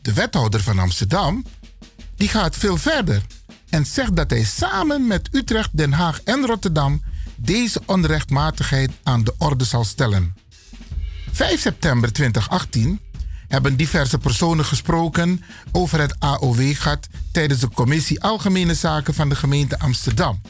De 0.00 0.12
wethouder 0.12 0.62
van 0.62 0.78
Amsterdam 0.78 1.44
die 2.16 2.28
gaat 2.28 2.56
veel 2.56 2.76
verder 2.76 3.22
en 3.70 3.86
zegt 3.86 4.16
dat 4.16 4.30
hij 4.30 4.44
samen 4.44 5.06
met 5.06 5.28
Utrecht, 5.32 5.76
Den 5.76 5.92
Haag 5.92 6.20
en 6.22 6.46
Rotterdam 6.46 7.02
deze 7.36 7.80
onrechtmatigheid 7.86 8.90
aan 9.02 9.24
de 9.24 9.34
orde 9.38 9.64
zal 9.64 9.84
stellen. 9.84 10.34
5 11.32 11.60
september 11.60 12.12
2018 12.12 13.00
hebben 13.48 13.76
diverse 13.76 14.18
personen 14.18 14.64
gesproken 14.64 15.42
over 15.72 16.00
het 16.00 16.20
AOW-gat 16.20 17.08
tijdens 17.32 17.60
de 17.60 17.68
Commissie 17.68 18.22
Algemene 18.22 18.74
Zaken 18.74 19.14
van 19.14 19.28
de 19.28 19.36
gemeente 19.36 19.78
Amsterdam. 19.78 20.40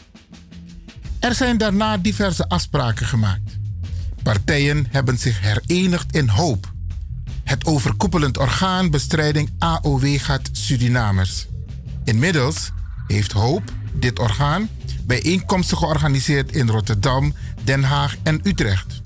Er 1.21 1.35
zijn 1.35 1.59
daarna 1.59 1.97
diverse 1.97 2.49
afspraken 2.49 3.07
gemaakt. 3.07 3.57
Partijen 4.23 4.87
hebben 4.91 5.19
zich 5.19 5.41
herenigd 5.41 6.15
in 6.15 6.29
hoop. 6.29 6.73
Het 7.45 7.67
overkoepelend 7.67 8.39
orgaan 8.39 8.91
bestrijding 8.91 9.51
AOW-gat 9.59 10.49
Surinamers. 10.53 11.47
Inmiddels 12.05 12.71
heeft 13.09 13.33
Hoop, 13.33 13.73
dit 13.93 14.19
orgaan, 14.19 14.69
bijeenkomsten 15.07 15.77
georganiseerd 15.77 16.53
in 16.53 16.69
Rotterdam, 16.69 17.35
Den 17.65 17.83
Haag 17.83 18.17
en 18.23 18.41
Utrecht. 18.43 19.01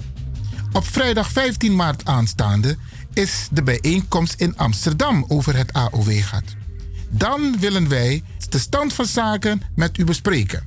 Op 0.73 0.87
vrijdag 0.87 1.31
15 1.31 1.77
maart 1.77 2.05
aanstaande 2.05 2.77
is 3.13 3.49
de 3.51 3.63
bijeenkomst 3.63 4.41
in 4.41 4.57
Amsterdam 4.57 5.25
over 5.29 5.57
het 5.57 5.73
AOW-gat. 5.73 6.45
Dan 7.11 7.59
willen 7.59 7.89
wij 7.89 8.23
de 8.53 8.59
stand 8.59 8.93
van 8.93 9.07
zaken 9.07 9.63
met 9.75 9.99
u 9.99 10.05
bespreken. 10.05 10.67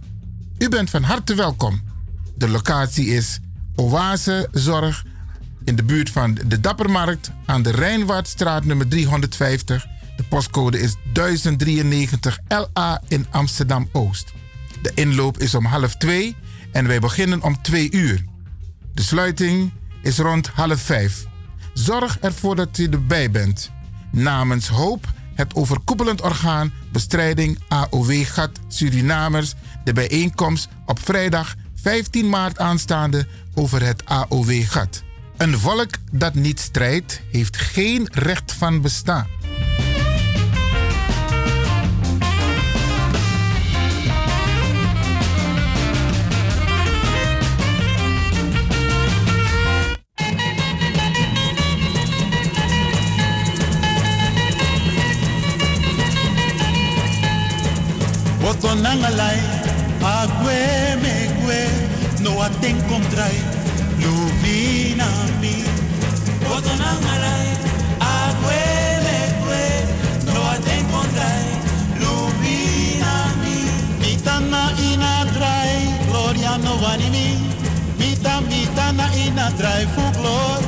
U 0.57 0.69
bent 0.69 0.89
van 0.89 1.03
harte 1.03 1.35
welkom. 1.35 1.81
De 2.35 2.49
locatie 2.49 3.05
is 3.05 3.39
Oase 3.75 4.47
Zorg 4.51 5.03
in 5.63 5.75
de 5.75 5.83
buurt 5.83 6.09
van 6.09 6.37
de 6.47 6.59
Dappermarkt 6.59 7.31
aan 7.45 7.61
de 7.61 7.71
Rijnwaardstraat 7.71 8.65
nummer 8.65 8.87
350. 8.87 9.87
De 10.15 10.23
postcode 10.23 10.79
is 10.79 10.95
1093 11.13 12.39
LA 12.47 13.01
in 13.07 13.25
Amsterdam 13.29 13.89
Oost. 13.91 14.33
De 14.81 14.91
inloop 14.93 15.37
is 15.37 15.55
om 15.55 15.65
half 15.65 15.95
twee 15.95 16.35
en 16.71 16.87
wij 16.87 16.99
beginnen 16.99 17.43
om 17.43 17.61
twee 17.61 17.91
uur. 17.91 18.23
De 18.93 19.01
sluiting 19.01 19.71
is 20.01 20.17
rond 20.17 20.47
half 20.47 20.79
vijf. 20.79 21.25
Zorg 21.73 22.19
ervoor 22.19 22.55
dat 22.55 22.77
u 22.77 22.87
erbij 22.87 23.31
bent. 23.31 23.71
Namens 24.11 24.67
Hoop, 24.67 25.13
het 25.33 25.55
overkoepelend 25.55 26.21
orgaan 26.21 26.73
bestrijding 26.91 27.59
AOW-gat 27.67 28.59
Surinamers, 28.67 29.53
de 29.83 29.93
bijeenkomst 29.93 30.67
op 30.85 30.99
vrijdag 30.99 31.55
15 31.75 32.29
maart 32.29 32.57
aanstaande 32.57 33.27
over 33.53 33.85
het 33.85 34.05
AOW-gat. 34.05 35.03
Een 35.37 35.57
volk 35.57 35.89
dat 36.11 36.33
niet 36.33 36.59
strijdt, 36.59 37.21
heeft 37.31 37.57
geen 37.57 38.07
recht 38.11 38.51
van 38.51 38.81
bestaan. 38.81 39.27
tonangalai 58.61 59.39
akwe 60.01 60.57
mekwe 61.03 61.59
no 62.23 62.31
aten 62.45 62.77
kontrai 62.89 63.37
luvina 64.01 65.07
mi 65.41 65.55
otonangalai 66.55 67.47
akwe 67.99 68.59
mekwe 69.05 69.61
no 70.27 70.41
aten 70.53 70.81
kontrai 70.91 71.45
mi 72.41 73.57
mitana 74.01 74.61
ina 74.89 75.13
drai 75.35 75.73
gloria 76.07 76.53
no 76.65 76.73
vanini 76.83 77.27
mitam 77.99 78.43
mitana 78.51 79.05
ina 79.25 79.45
drai 79.57 79.83
fu 79.93 80.03
gloria 80.19 80.64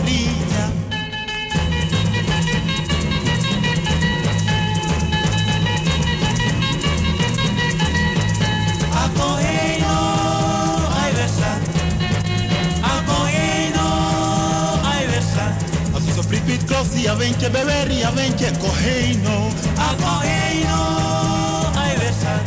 dosi, 16.78 17.08
a 17.08 17.16
venche 17.16 17.49
beveri, 17.49 18.04
a 18.04 18.12
venche 18.12 18.52
cojeino. 18.58 19.49
A 19.78 19.95
cojeino, 19.95 21.72
ay 21.76 21.95
besar. 21.98 22.41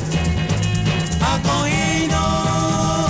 A 1.20 1.38
cojeino, 1.46 2.22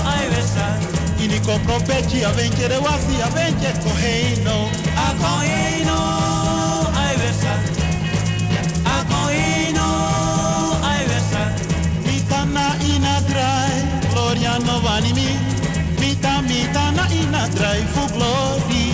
ay 0.05 0.28
besar. 0.28 0.78
Y 1.18 1.26
ni 1.28 1.40
copropechi, 1.40 2.22
a 2.24 2.30
venche 2.30 2.68
de 2.68 2.78
wasi, 2.78 3.20
a 3.20 3.28
venche 3.30 3.72
cojeino. 3.82 4.68
A 4.97 5.14
cojeino, 5.22 5.98
ay 6.94 7.16
besar. 7.16 7.60
A 8.84 9.05
cojeino, 9.10 9.86
ay 10.82 11.05
besar. 11.06 11.52
Mitana 12.06 12.76
inadrai, 12.94 13.76
gloria 14.12 14.59
no 14.59 14.80
vanimi. 14.80 15.38
Mita, 15.98 16.40
mitana 16.42 17.06
ina 17.12 17.47
dry 17.48 17.84
fu 17.92 18.06
glory. 18.14 18.89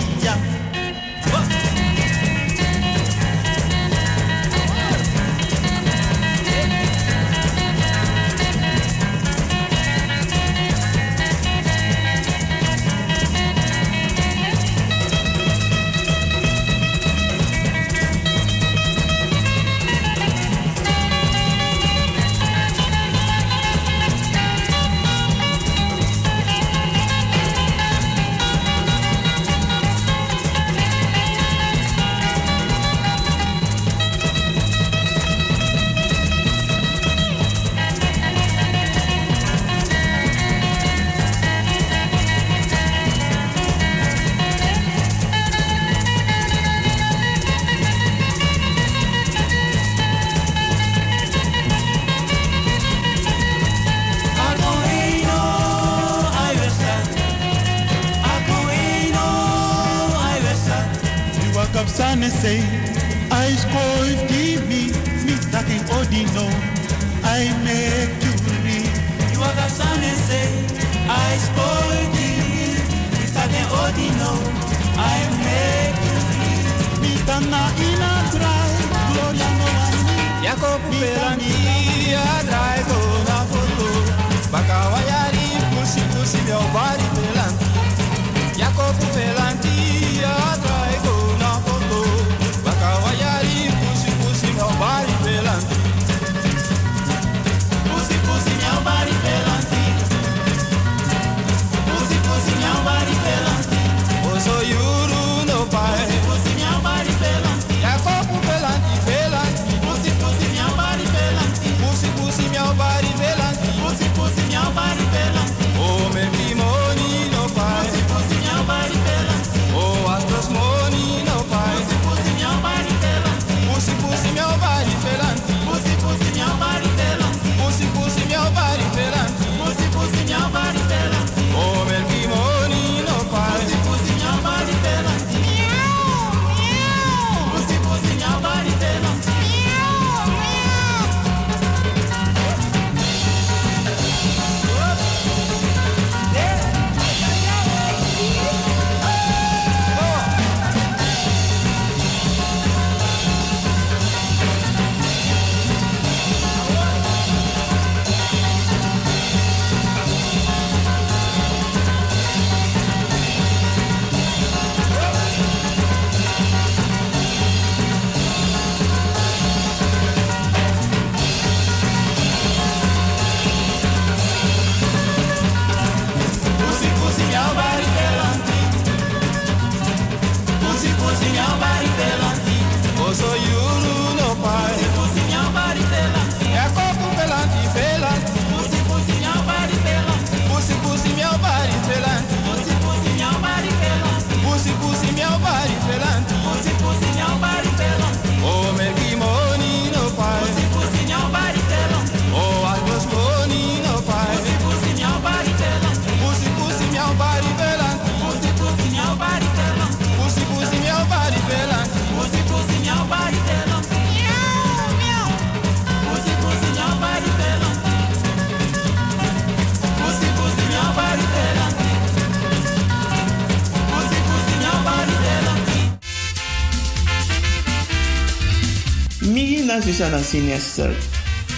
sarà 229.97 230.21
sinester, 230.21 230.95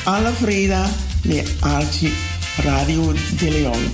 alle 0.06 0.32
Freda 0.32 0.90
met 1.24 1.52
Archie 1.60 2.14
Radio 2.64 3.14
de 3.38 3.50
Leon. 3.50 3.94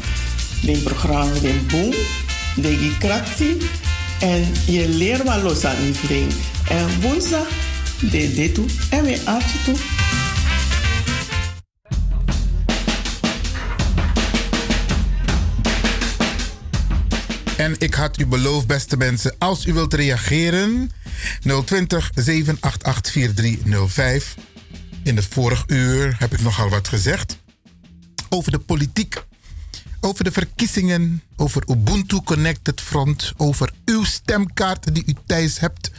Dit 0.62 0.84
programma 0.84 1.34
de 1.40 1.54
Boom, 1.68 1.94
de 2.56 2.78
Gikrakti 2.78 3.58
en 4.20 4.46
je 4.66 4.90
leerma 4.90 5.38
los 5.38 5.66
aan 5.66 5.76
die 5.80 6.28
En 6.70 7.02
woensdag 7.02 7.48
de 8.00 8.34
dit 8.34 8.60
en 8.90 9.04
met 9.04 9.26
Archie 9.26 9.62
toe. 9.64 9.76
En 17.58 17.76
ik 17.78 17.94
had 17.94 18.20
u 18.20 18.26
beloofd, 18.26 18.68
beste 18.68 18.98
mensen, 18.98 19.36
als 19.38 19.66
u 19.66 19.74
wilt 19.74 19.94
reageren, 19.94 20.92
020 21.66 22.12
788 22.16 23.12
4305 23.12 24.35
in 25.16 25.22
het 25.22 25.34
vorige 25.34 25.64
uur 25.68 26.16
heb 26.20 26.34
ik 26.34 26.42
nogal 26.42 26.70
wat 26.70 26.88
gezegd 26.88 27.38
over 28.30 28.52
de 28.52 28.60
politiek, 28.60 29.24
over 30.00 30.24
de 30.24 30.32
verkiezingen, 30.32 31.24
over 31.36 31.64
Ubuntu 31.70 32.22
Connected 32.22 32.82
Front, 32.82 33.34
over 33.38 33.72
uw 33.86 34.04
stemkaart 34.04 34.94
die 34.96 35.04
u 35.06 35.14
thuis 35.26 35.60
hebt. 35.60 35.92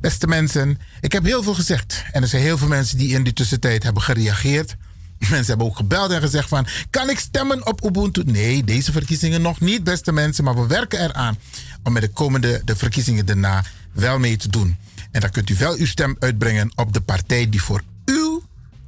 Beste 0.00 0.26
mensen, 0.26 0.80
ik 1.00 1.12
heb 1.12 1.24
heel 1.24 1.42
veel 1.42 1.54
gezegd 1.54 2.04
en 2.12 2.22
er 2.22 2.28
zijn 2.28 2.42
heel 2.42 2.58
veel 2.58 2.68
mensen 2.68 2.98
die 2.98 3.14
in 3.14 3.22
die 3.22 3.32
tussentijd 3.32 3.82
hebben 3.82 4.02
gereageerd. 4.02 4.76
Mensen 5.18 5.46
hebben 5.46 5.66
ook 5.66 5.76
gebeld 5.76 6.10
en 6.10 6.20
gezegd 6.20 6.48
van, 6.48 6.66
kan 6.90 7.10
ik 7.10 7.18
stemmen 7.18 7.66
op 7.66 7.84
Ubuntu? 7.84 8.22
Nee, 8.26 8.64
deze 8.64 8.92
verkiezingen 8.92 9.42
nog 9.42 9.60
niet, 9.60 9.84
beste 9.84 10.12
mensen, 10.12 10.44
maar 10.44 10.54
we 10.54 10.66
werken 10.66 11.00
eraan 11.00 11.38
om 11.82 11.92
met 11.92 12.02
de 12.02 12.10
komende 12.10 12.62
de 12.64 12.76
verkiezingen 12.76 13.26
daarna 13.26 13.64
wel 13.92 14.18
mee 14.18 14.36
te 14.36 14.48
doen. 14.48 14.76
En 15.10 15.20
dan 15.20 15.30
kunt 15.30 15.50
u 15.50 15.56
wel 15.58 15.76
uw 15.76 15.86
stem 15.86 16.16
uitbrengen 16.18 16.72
op 16.74 16.92
de 16.92 17.00
partij 17.00 17.48
die 17.48 17.62
voor 17.62 17.82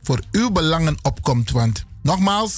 voor 0.03 0.21
uw 0.33 0.51
belangen 0.51 0.97
opkomt. 1.03 1.51
Want 1.51 1.85
nogmaals, 2.03 2.57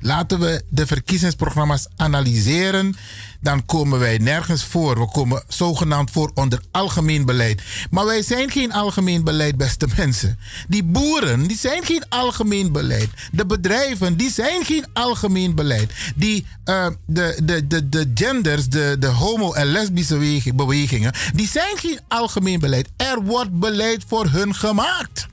laten 0.00 0.40
we 0.40 0.62
de 0.68 0.86
verkiezingsprogramma's 0.86 1.86
analyseren. 1.96 2.96
Dan 3.40 3.66
komen 3.66 3.98
wij 3.98 4.18
nergens 4.18 4.64
voor. 4.64 4.98
We 4.98 5.08
komen 5.10 5.42
zogenaamd 5.48 6.10
voor 6.10 6.30
onder 6.34 6.60
algemeen 6.70 7.24
beleid. 7.24 7.62
Maar 7.90 8.04
wij 8.04 8.22
zijn 8.22 8.50
geen 8.50 8.72
algemeen 8.72 9.24
beleid, 9.24 9.56
beste 9.56 9.86
mensen. 9.96 10.38
Die 10.68 10.84
boeren, 10.84 11.46
die 11.46 11.56
zijn 11.58 11.84
geen 11.84 12.02
algemeen 12.08 12.72
beleid. 12.72 13.08
De 13.32 13.46
bedrijven, 13.46 14.16
die 14.16 14.30
zijn 14.30 14.64
geen 14.64 14.84
algemeen 14.92 15.54
beleid. 15.54 15.92
Die, 16.16 16.46
eh, 16.64 16.86
de, 17.06 17.40
de, 17.42 17.66
de, 17.66 17.88
de 17.88 18.10
genders, 18.14 18.68
de, 18.68 18.96
de 18.98 19.06
homo- 19.06 19.52
en 19.52 19.66
lesbische 19.66 20.14
beweging- 20.14 20.56
bewegingen, 20.56 21.12
die 21.34 21.48
zijn 21.48 21.76
geen 21.76 22.00
algemeen 22.08 22.60
beleid. 22.60 22.88
Er 22.96 23.22
wordt 23.22 23.58
beleid 23.58 24.04
voor 24.06 24.26
hun 24.30 24.54
gemaakt. 24.54 25.26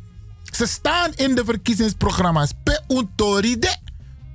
Ze 0.56 0.66
staan 0.66 1.12
in 1.16 1.36
de 1.36 1.46
verkiezingsprogramma's. 1.46 2.52
Pe 2.64 2.82
untoride. 2.88 3.78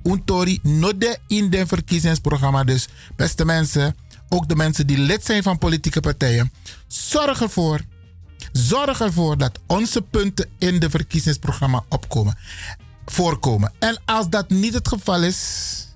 Untori 0.03 0.59
node 0.63 1.19
in 1.27 1.51
de 1.51 1.67
verkiezingsprogramma. 1.67 2.65
Dus 2.65 2.89
beste 3.17 3.45
mensen, 3.45 3.97
ook 4.29 4.49
de 4.49 4.57
mensen 4.57 4.87
die 4.87 4.99
lid 4.99 5.25
zijn 5.25 5.43
van 5.43 5.59
politieke 5.59 6.01
partijen, 6.01 6.53
zorg 6.87 7.41
ervoor. 7.41 7.81
Zorg 8.53 9.01
ervoor 9.01 9.39
dat 9.39 9.59
onze 9.67 10.03
punten 10.03 10.49
in 10.59 10.79
de 10.79 10.91
verkiezingsprogramma 10.91 11.85
opkomen, 11.89 12.39
voorkomen. 13.07 13.73
En 13.79 14.01
als 14.05 14.29
dat 14.29 14.51
niet 14.51 14.75
het 14.75 14.89
geval 14.89 15.23
is, 15.23 15.87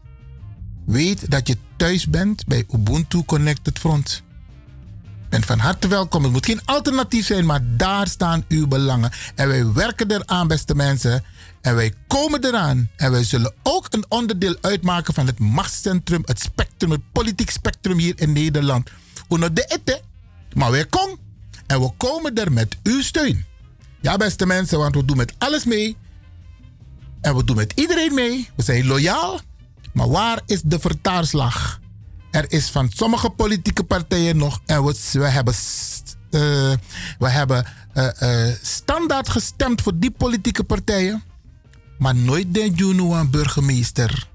weet 0.86 1.30
dat 1.30 1.48
je 1.48 1.56
thuis 1.76 2.08
bent 2.08 2.46
bij 2.46 2.64
Ubuntu 2.74 3.24
Connected 3.24 3.78
Front. 3.78 4.22
Bent 5.34 5.46
van 5.46 5.58
harte 5.58 5.88
welkom. 5.88 6.22
Het 6.22 6.32
moet 6.32 6.46
geen 6.46 6.64
alternatief 6.64 7.26
zijn, 7.26 7.46
maar 7.46 7.60
daar 7.76 8.06
staan 8.08 8.44
uw 8.48 8.66
belangen. 8.66 9.10
En 9.34 9.48
wij 9.48 9.72
werken 9.72 10.10
eraan, 10.10 10.46
beste 10.46 10.74
mensen. 10.74 11.24
En 11.60 11.74
wij 11.74 11.94
komen 12.06 12.44
eraan. 12.44 12.90
En 12.96 13.10
wij 13.10 13.24
zullen 13.24 13.54
ook 13.62 13.86
een 13.90 14.04
onderdeel 14.08 14.56
uitmaken 14.60 15.14
van 15.14 15.26
het 15.26 15.38
machtscentrum, 15.38 16.22
het 16.24 16.40
spectrum, 16.40 16.90
het 16.90 17.12
politiek 17.12 17.50
spectrum 17.50 17.98
hier 17.98 18.14
in 18.16 18.32
Nederland. 18.32 18.90
Uno 19.28 19.52
de 19.52 19.64
ete. 19.64 20.00
Maar 20.52 20.70
wij 20.70 20.86
komen. 20.86 21.18
En 21.66 21.80
we 21.80 21.90
komen 21.96 22.34
er 22.34 22.52
met 22.52 22.76
uw 22.82 23.02
steun. 23.02 23.44
Ja, 24.00 24.16
beste 24.16 24.46
mensen, 24.46 24.78
want 24.78 24.94
we 24.94 25.04
doen 25.04 25.16
met 25.16 25.34
alles 25.38 25.64
mee. 25.64 25.96
En 27.20 27.36
we 27.36 27.44
doen 27.44 27.56
met 27.56 27.72
iedereen 27.74 28.14
mee. 28.14 28.48
We 28.56 28.62
zijn 28.62 28.86
loyaal. 28.86 29.40
Maar 29.92 30.08
waar 30.08 30.40
is 30.46 30.62
de 30.62 30.78
vertaalslag? 30.78 31.82
Er 32.34 32.44
is 32.48 32.70
van 32.70 32.90
sommige 32.94 33.30
politieke 33.30 33.84
partijen 33.84 34.36
nog. 34.36 34.60
En 34.66 34.84
we, 34.84 34.94
we 35.12 35.28
hebben, 35.28 35.54
eh, 36.30 36.72
we 37.18 37.28
hebben 37.28 37.66
eh, 37.92 38.48
eh, 38.48 38.56
standaard 38.62 39.28
gestemd 39.28 39.82
voor 39.82 39.98
die 39.98 40.10
politieke 40.10 40.64
partijen. 40.64 41.22
Maar 41.98 42.14
nooit 42.14 42.54
den 42.54 42.74
Juno 42.74 43.14
aan 43.14 43.30
burgemeester. 43.30 44.28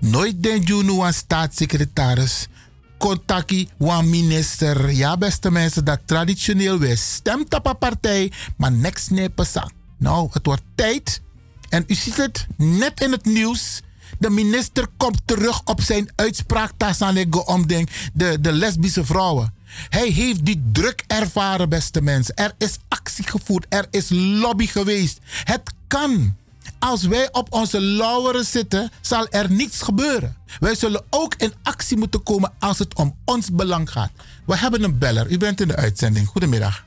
Nooit 0.00 0.42
den 0.42 0.62
Juno 0.62 1.04
aan 1.04 1.12
staatssecretaris. 1.12 2.48
Contacti 2.98 3.68
wan 3.76 4.10
minister. 4.10 4.90
Ja, 4.90 5.16
beste 5.16 5.50
mensen, 5.50 5.84
dat 5.84 6.00
traditioneel 6.04 6.78
weer 6.78 6.98
stemt 6.98 7.54
op 7.54 7.66
een 7.66 7.78
partij, 7.78 8.32
maar 8.56 8.72
niks 8.72 9.08
nepen 9.08 9.46
Nou, 9.98 10.28
het 10.32 10.46
wordt 10.46 10.62
tijd. 10.74 11.20
En 11.68 11.84
u 11.86 11.94
ziet 11.94 12.16
het 12.16 12.46
net 12.56 13.00
in 13.00 13.12
het 13.12 13.24
nieuws. 13.24 13.82
De 14.22 14.30
minister 14.30 14.86
komt 14.96 15.22
terug 15.24 15.60
op 15.64 15.80
zijn 15.80 16.08
uitspraak 16.14 16.72
Tasanego 16.76 17.38
om 17.38 17.66
de, 17.66 18.40
de 18.40 18.52
lesbische 18.52 19.04
vrouwen. 19.04 19.54
Hij 19.88 20.08
heeft 20.08 20.44
die 20.44 20.62
druk 20.72 21.04
ervaren, 21.06 21.68
beste 21.68 22.02
mensen. 22.02 22.34
Er 22.34 22.54
is 22.58 22.76
actie 22.88 23.24
gevoerd, 23.24 23.66
er 23.68 23.86
is 23.90 24.08
lobby 24.10 24.66
geweest. 24.66 25.18
Het 25.44 25.72
kan. 25.86 26.36
Als 26.78 27.04
wij 27.04 27.32
op 27.32 27.52
onze 27.52 27.80
lauweren 27.80 28.44
zitten, 28.44 28.90
zal 29.00 29.26
er 29.28 29.50
niets 29.50 29.82
gebeuren. 29.82 30.36
Wij 30.60 30.74
zullen 30.74 31.04
ook 31.10 31.34
in 31.34 31.52
actie 31.62 31.96
moeten 31.96 32.22
komen 32.22 32.52
als 32.58 32.78
het 32.78 32.94
om 32.94 33.16
ons 33.24 33.50
belang 33.52 33.90
gaat. 33.90 34.10
We 34.46 34.56
hebben 34.56 34.82
een 34.82 34.98
beller. 34.98 35.30
U 35.30 35.38
bent 35.38 35.60
in 35.60 35.68
de 35.68 35.76
uitzending. 35.76 36.26
Goedemiddag. 36.26 36.84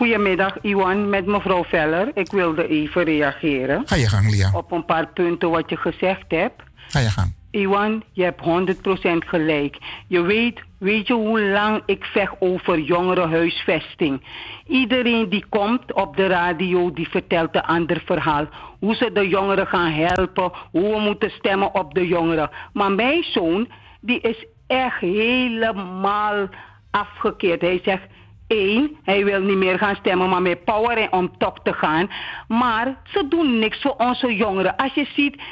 Goedemiddag, 0.00 0.56
Iwan, 0.62 1.08
met 1.08 1.26
mevrouw 1.26 1.64
Veller. 1.64 2.10
Ik 2.14 2.30
wilde 2.30 2.68
even 2.68 3.04
reageren. 3.04 3.82
Ga 3.86 3.96
je 3.96 4.08
gang, 4.08 4.30
Lia. 4.30 4.50
Op 4.54 4.72
een 4.72 4.84
paar 4.84 5.08
punten 5.08 5.50
wat 5.50 5.70
je 5.70 5.76
gezegd 5.76 6.24
hebt. 6.28 6.62
Ga 6.74 6.98
je 6.98 7.10
gang. 7.10 7.34
Iwan, 7.50 8.02
je 8.12 8.22
hebt 8.22 8.40
100% 8.40 9.26
gelijk. 9.26 9.78
Je 10.06 10.20
weet, 10.20 10.60
weet 10.78 11.06
je 11.06 11.12
hoe 11.12 11.40
lang 11.40 11.82
ik 11.86 12.04
vecht 12.04 12.34
over 12.38 12.78
jongerenhuisvesting? 12.78 14.22
Iedereen 14.66 15.28
die 15.28 15.44
komt 15.48 15.92
op 15.92 16.16
de 16.16 16.26
radio, 16.26 16.92
die 16.92 17.08
vertelt 17.08 17.54
een 17.54 17.62
ander 17.62 18.02
verhaal. 18.04 18.46
Hoe 18.78 18.94
ze 18.94 19.10
de 19.12 19.28
jongeren 19.28 19.66
gaan 19.66 19.92
helpen, 19.92 20.52
hoe 20.70 20.94
we 20.94 21.00
moeten 21.00 21.30
stemmen 21.30 21.74
op 21.74 21.94
de 21.94 22.06
jongeren. 22.06 22.50
Maar 22.72 22.92
mijn 22.92 23.22
zoon, 23.22 23.68
die 24.00 24.20
is 24.20 24.46
echt 24.66 25.00
helemaal 25.00 26.48
afgekeerd. 26.90 27.60
Hij 27.60 27.80
zegt, 27.84 28.02
één, 28.50 28.96
hij 29.02 29.24
wil 29.24 29.40
niet 29.40 29.56
meer 29.56 29.78
gaan 29.78 29.94
stemmen, 29.94 30.28
maar 30.28 30.42
met 30.42 30.64
power 30.64 31.12
om 31.12 31.38
top 31.38 31.58
te 31.62 31.72
gaan. 31.72 32.10
Maar 32.48 33.00
ze 33.04 33.28
doen 33.28 33.58
niks 33.58 33.80
voor 33.80 33.94
onze 33.96 34.36
jongeren. 34.36 34.76
Als 34.76 34.94
je 34.94 35.06
ziet, 35.14 35.42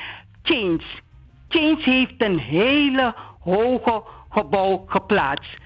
Change. 0.43 0.81
Change 1.49 1.83
heeft 1.83 2.15
een 2.23 2.39
hele 2.39 3.15
hoge 3.41 4.03
gebouw 4.29 4.85
geplaatst. 4.87 5.57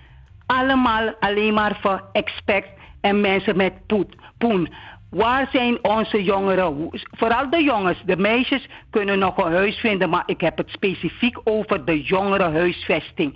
Allemaal 0.46 1.14
alleen 1.20 1.54
maar 1.54 1.78
voor 1.80 2.08
expect 2.12 2.68
en 3.00 3.20
mensen 3.20 3.56
met 3.56 3.86
poet, 3.86 4.16
poen. 4.38 4.68
Waar 5.12 5.48
zijn 5.52 5.78
onze 5.84 6.22
jongeren? 6.22 6.90
Vooral 7.10 7.50
de 7.50 7.62
jongens. 7.62 8.02
De 8.04 8.16
meisjes 8.16 8.66
kunnen 8.90 9.18
nog 9.18 9.36
een 9.36 9.52
huis 9.52 9.76
vinden, 9.76 10.10
maar 10.10 10.22
ik 10.26 10.40
heb 10.40 10.56
het 10.56 10.70
specifiek 10.70 11.38
over 11.44 11.84
de 11.84 12.02
jongerenhuisvesting. 12.02 13.34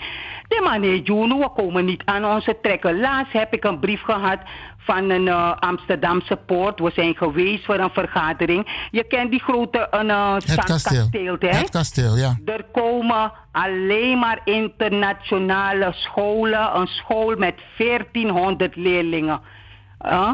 De 0.48 0.68
meneer 0.70 1.00
Juno, 1.02 1.38
we 1.38 1.48
komen 1.48 1.84
niet 1.84 2.02
aan 2.04 2.24
onze 2.24 2.56
trekken. 2.62 3.00
Laatst 3.00 3.32
heb 3.32 3.54
ik 3.54 3.64
een 3.64 3.78
brief 3.78 4.02
gehad 4.02 4.38
van 4.78 5.10
een 5.10 5.28
eh, 5.28 5.52
Amsterdamse 5.58 6.36
poort. 6.36 6.80
We 6.80 6.90
zijn 6.94 7.16
geweest 7.16 7.64
voor 7.64 7.78
een 7.78 7.90
vergadering. 7.90 8.88
Je 8.90 9.04
kent 9.04 9.30
die 9.30 9.42
grote 9.42 9.78
eh, 9.78 10.34
Het 10.34 10.64
kasteel. 10.64 11.36
hè? 11.38 11.48
Het 11.48 11.70
kasteel, 11.70 12.16
ja. 12.16 12.38
Er 12.44 12.64
komen 12.72 13.32
alleen 13.52 14.18
maar 14.18 14.40
internationale 14.44 15.92
scholen. 15.92 16.76
Een 16.76 16.86
school 16.86 17.34
met 17.36 17.54
1400 17.78 18.76
leerlingen. 18.76 19.40
Uh, 20.06 20.30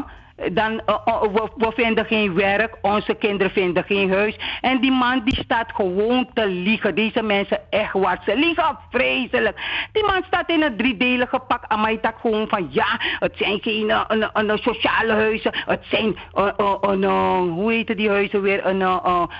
dan, 0.51 0.71
uh, 0.71 0.95
uh, 1.05 1.21
we, 1.21 1.49
we 1.55 1.71
vinden 1.75 2.05
geen 2.05 2.33
werk, 2.33 2.77
onze 2.81 3.13
kinderen 3.13 3.51
vinden 3.51 3.83
geen 3.83 4.11
huis. 4.11 4.35
En 4.61 4.81
die 4.81 4.91
man 4.91 5.21
die 5.25 5.35
staat 5.35 5.71
gewoon 5.73 6.29
te 6.33 6.47
liegen. 6.47 6.95
Deze 6.95 7.21
mensen 7.21 7.59
echt 7.69 7.93
wat. 7.93 8.17
Ze 8.25 8.35
liegen 8.35 8.77
vreselijk. 8.89 9.57
Die 9.91 10.05
man 10.05 10.23
staat 10.27 10.49
in 10.49 10.61
een 10.61 10.77
driedelige 10.77 11.39
pak. 11.47 11.63
En 11.67 11.81
mij 11.81 11.99
dat 12.01 12.13
gewoon 12.21 12.47
van 12.47 12.67
ja, 12.69 12.99
het 13.19 13.33
zijn 13.35 13.61
geen 13.61 13.89
uh, 13.89 14.03
een, 14.07 14.29
een, 14.33 14.57
sociale 14.57 15.13
huizen. 15.13 15.51
Het 15.65 15.85
zijn 15.89 16.17
uh, 16.35 16.77
een, 16.81 17.03
hoe 17.49 17.71
heet 17.71 17.97
die 17.97 18.09
huizen 18.09 18.41
weer? 18.41 18.65
Een 18.65 18.81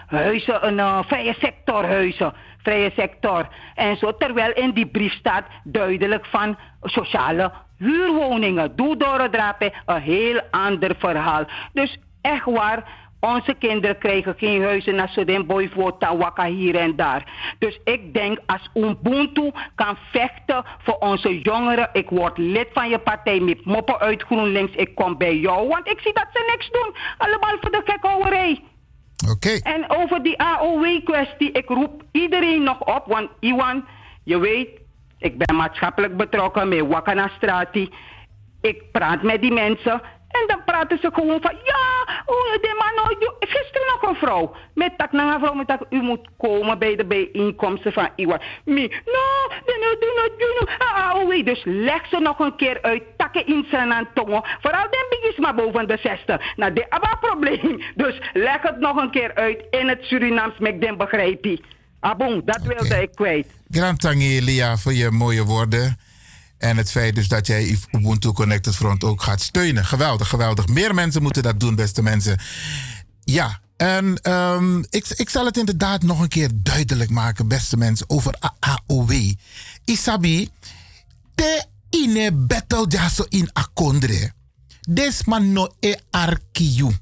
huizen, 0.07 0.67
een 0.67 1.03
vrije 1.03 1.35
sectorhuizen 1.39 2.33
vrije 2.63 2.91
sector. 2.95 3.47
En 3.75 3.97
zo, 3.97 4.17
terwijl 4.17 4.53
in 4.53 4.71
die 4.71 4.87
brief 4.87 5.13
staat 5.13 5.45
duidelijk 5.63 6.25
van 6.25 6.57
sociale 6.81 7.51
huurwoningen. 7.77 8.75
Doe 8.75 8.97
doordrapen, 8.97 9.73
een 9.85 10.01
heel 10.01 10.41
ander 10.51 10.95
verhaal. 10.97 11.45
Dus 11.73 11.97
echt 12.21 12.45
waar, 12.45 12.83
onze 13.19 13.53
kinderen 13.53 13.97
krijgen 13.97 14.35
geen 14.37 14.63
huizen 14.63 14.99
als 14.99 15.13
ze 15.13 15.25
den 15.25 15.45
boy 15.45 15.69
voor 15.69 15.97
Tawaka 15.97 16.45
hier 16.45 16.75
en 16.75 16.95
daar. 16.95 17.31
Dus 17.59 17.79
ik 17.83 18.13
denk 18.13 18.39
als 18.45 18.69
Ubuntu 18.73 19.51
kan 19.75 19.97
vechten 20.11 20.65
voor 20.77 20.97
onze 20.97 21.41
jongeren. 21.41 21.89
Ik 21.93 22.09
word 22.09 22.37
lid 22.37 22.67
van 22.73 22.89
je 22.89 22.99
partij 22.99 23.39
met 23.39 23.65
moppen 23.65 23.99
uit 23.99 24.23
GroenLinks. 24.23 24.75
Ik 24.75 24.95
kom 24.95 25.17
bij 25.17 25.37
jou, 25.37 25.67
want 25.67 25.87
ik 25.87 25.99
zie 25.99 26.13
dat 26.13 26.27
ze 26.33 26.51
niks 26.51 26.69
doen. 26.71 26.95
Allemaal 27.17 27.57
voor 27.59 27.71
de 27.71 27.81
gekhouwerij. 27.85 28.61
En 29.63 29.89
over 29.89 30.23
die 30.23 30.41
AOW-kwestie, 30.41 31.51
ik 31.51 31.69
roep 31.69 32.03
iedereen 32.11 32.63
nog 32.63 32.79
op, 32.79 33.03
want 33.05 33.29
Iwan, 33.39 33.85
je 34.23 34.39
weet, 34.39 34.69
ik 35.17 35.37
ben 35.37 35.55
maatschappelijk 35.55 36.17
betrokken 36.17 36.67
met 36.67 36.87
Wakana 36.87 37.27
Strati. 37.27 37.89
Ik 38.61 38.91
praat 38.91 39.23
met 39.23 39.41
die 39.41 39.53
mensen 39.53 40.01
En 40.39 40.43
dan 40.47 40.63
praten 40.65 40.97
ze 41.01 41.09
gewoon 41.13 41.41
van, 41.41 41.55
ja, 41.63 41.83
de 42.61 42.75
man, 42.77 43.17
gisteren 43.39 43.87
nog 43.87 44.09
een 44.09 44.15
vrouw. 44.15 44.55
Met 44.73 44.97
tak 44.97 45.11
naar 45.11 45.33
een 45.33 45.39
vrouw, 45.39 45.53
met 45.53 45.67
tak, 45.67 45.81
u 45.89 46.01
moet 46.01 46.27
komen 46.37 46.79
bij 46.79 46.95
de 46.95 47.05
bijeenkomsten 47.05 47.93
van 47.93 48.09
Iwan. 48.15 48.41
Mi, 48.65 48.87
no, 48.87 49.27
de 49.65 49.77
no, 49.81 49.99
de 49.99 50.11
no, 50.15 50.37
de 50.37 50.57
no, 50.59 50.85
ah, 50.85 51.09
ah, 51.09 51.15
oh, 51.15 51.45
Dus 51.45 51.61
leg 51.65 52.07
ze 52.07 52.19
nog 52.19 52.39
een 52.39 52.55
keer 52.55 52.81
uit, 52.81 53.03
takken 53.17 53.47
in 53.47 53.65
zijn 53.69 53.93
aan 53.93 54.07
tongen. 54.13 54.43
Vooral 54.61 54.89
de 54.89 55.07
biggies 55.09 55.37
maar 55.37 55.55
boven 55.55 55.87
de 55.87 55.97
60. 55.97 56.55
Nou, 56.55 56.73
dit 56.73 56.87
is 56.89 56.97
een 56.99 57.19
probleem. 57.19 57.81
Dus 57.95 58.21
leg 58.33 58.61
het 58.61 58.79
nog 58.79 58.95
een 58.95 59.11
keer 59.11 59.35
uit 59.35 59.63
in 59.69 59.87
het 59.87 60.03
Surinaams, 60.03 60.57
met 60.59 60.81
den 60.81 60.97
begrijp 60.97 61.45
je. 61.45 61.59
Abon, 61.99 62.41
dat 62.45 62.61
wilde 62.61 63.01
ik 63.01 63.11
kwijt. 63.15 63.47
Grand 63.69 63.99
Tangi 63.99 64.41
Lia 64.41 64.77
voor 64.77 64.93
je 64.93 65.11
mooie 65.11 65.43
woorden. 65.43 65.97
En 66.63 66.77
het 66.77 66.91
feit 66.91 67.15
dus 67.15 67.27
dat 67.27 67.47
jij 67.47 67.77
Ubuntu 67.91 68.31
Connected 68.31 68.75
Front 68.75 69.03
ook 69.03 69.21
gaat 69.21 69.41
steunen. 69.41 69.85
Geweldig, 69.85 70.29
geweldig. 70.29 70.67
Meer 70.67 70.93
mensen 70.93 71.21
moeten 71.21 71.43
dat 71.43 71.59
doen, 71.59 71.75
beste 71.75 72.01
mensen. 72.01 72.39
Ja, 73.23 73.59
en 73.77 74.17
ehm, 74.21 74.79
ik, 74.89 75.07
ik 75.07 75.29
zal 75.29 75.45
het 75.45 75.57
inderdaad 75.57 76.03
nog 76.03 76.19
een 76.19 76.27
keer 76.27 76.49
duidelijk 76.53 77.09
maken, 77.09 77.47
beste 77.47 77.77
mensen, 77.77 78.09
over 78.09 78.35
AOW. 78.59 79.11
Isabi, 79.85 80.49
te 81.35 81.65
ine 81.89 82.31
battle 82.31 82.85
jaso 82.87 83.25
in 83.29 83.49
akondre. 83.53 84.31
Des 84.89 85.23
man 85.23 85.51
no 85.51 85.73
e 85.79 85.95
arkiu. 86.09 86.97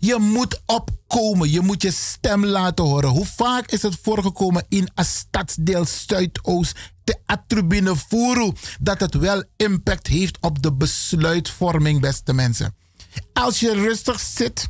Je 0.00 0.16
moet 0.18 0.60
opkomen. 0.66 1.50
Je 1.50 1.60
moet 1.60 1.82
je 1.82 1.90
stem 1.90 2.46
laten 2.46 2.84
horen. 2.84 3.10
Hoe 3.10 3.26
vaak 3.26 3.70
is 3.70 3.82
het 3.82 3.98
voorgekomen 4.02 4.64
in 4.68 4.88
een 4.94 5.04
stadsdeel 5.04 5.84
Zuidoost, 5.84 6.76
de 7.04 7.16
Atribune 7.26 7.96
Furu, 7.96 8.52
dat 8.80 9.00
het 9.00 9.14
wel 9.14 9.42
impact 9.56 10.06
heeft 10.06 10.38
op 10.40 10.62
de 10.62 10.72
besluitvorming, 10.72 12.00
beste 12.00 12.32
mensen. 12.32 12.74
Als 13.32 13.60
je 13.60 13.72
rustig 13.74 14.20
zit 14.20 14.68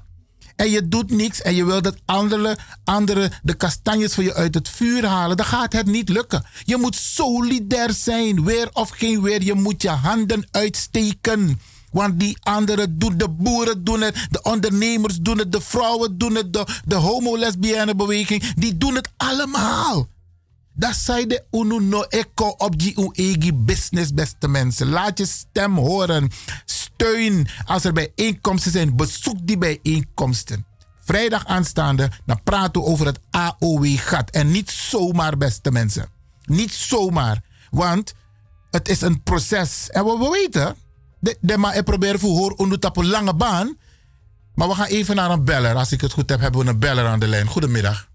en 0.57 0.71
je 0.71 0.89
doet 0.89 1.11
niks 1.11 1.43
en 1.43 1.55
je 1.55 1.65
wil 1.65 1.83
dat 1.83 1.97
anderen 2.05 2.57
andere 2.85 3.31
de 3.43 3.55
kastanjes 3.55 4.15
voor 4.15 4.25
je 4.25 4.35
uit 4.35 4.55
het 4.55 4.69
vuur 4.69 5.07
halen, 5.07 5.37
dan 5.37 5.47
gaat 5.47 5.73
het 5.73 5.87
niet 5.87 6.09
lukken. 6.09 6.45
Je 6.65 6.77
moet 6.77 6.97
solidair 6.97 7.93
zijn, 7.93 8.45
weer 8.45 8.69
of 8.73 8.91
geen 8.91 9.23
weer. 9.23 9.43
Je 9.43 9.55
moet 9.55 9.83
je 9.83 9.89
handen 9.89 10.47
uitsteken. 10.51 11.61
Want 11.91 12.21
die 12.21 12.37
anderen 12.41 12.99
doen, 12.99 13.19
de 13.19 13.29
boeren 13.29 13.85
doen 13.85 14.01
het, 14.01 14.27
de 14.31 14.43
ondernemers 14.43 15.17
doen 15.17 15.39
het, 15.39 15.53
de 15.53 15.61
vrouwen 15.61 16.19
doen 16.19 16.35
het, 16.35 16.53
de, 16.53 16.67
de 16.85 16.95
homo-lesbienne 16.95 17.95
beweging, 17.95 18.55
die 18.55 18.77
doen 18.77 18.95
het 18.95 19.09
allemaal. 19.17 20.09
Dat 20.75 20.97
zei 20.97 21.27
de 21.27 21.45
UNO 21.51 21.79
no 21.79 22.03
echo 22.03 22.49
op 22.57 22.79
die 22.79 23.11
egi 23.13 23.53
business, 23.53 24.15
beste 24.15 24.49
mensen. 24.49 24.89
Laat 24.89 25.19
je 25.19 25.27
stem 25.27 25.77
horen. 25.77 26.31
Steun 26.65 27.49
als 27.65 27.85
er 27.85 27.93
bijeenkomsten 27.93 28.73
zijn. 28.73 28.97
Bezoek 28.97 29.37
die 29.43 29.59
bijeenkomsten. 29.59 30.67
Vrijdag 31.05 31.47
aanstaande, 31.47 32.11
dan 32.25 32.43
praten 32.43 32.81
we 32.81 32.87
over 32.87 33.07
het 33.07 33.21
AOW-gat. 33.31 34.31
En 34.31 34.51
niet 34.51 34.71
zomaar, 34.71 35.37
beste 35.37 35.71
mensen. 35.71 36.09
Niet 36.45 36.73
zomaar. 36.73 37.43
Want 37.71 38.13
het 38.71 38.89
is 38.89 39.01
een 39.01 39.23
proces. 39.23 39.91
En 39.91 40.05
we 40.05 40.29
weten, 40.33 40.77
de, 41.21 41.37
de 41.41 41.57
maar 41.57 41.77
ik 41.77 41.85
probeer 41.85 42.19
voor 42.19 42.31
hoor 42.31 42.51
op 42.51 42.97
een 42.97 43.07
lange 43.07 43.35
baan. 43.35 43.77
Maar 44.55 44.69
we 44.69 44.75
gaan 44.75 44.87
even 44.87 45.17
naar 45.17 45.31
een 45.31 45.45
beller. 45.45 45.75
Als 45.75 45.93
ik 45.93 46.01
het 46.01 46.13
goed 46.13 46.31
heb, 46.31 46.41
hebben 46.41 46.61
we 46.61 46.69
een 46.69 46.79
beller 46.79 47.07
aan 47.07 47.21
de 47.21 47.27
lijn. 47.27 47.47
Goedemiddag. 47.47 48.09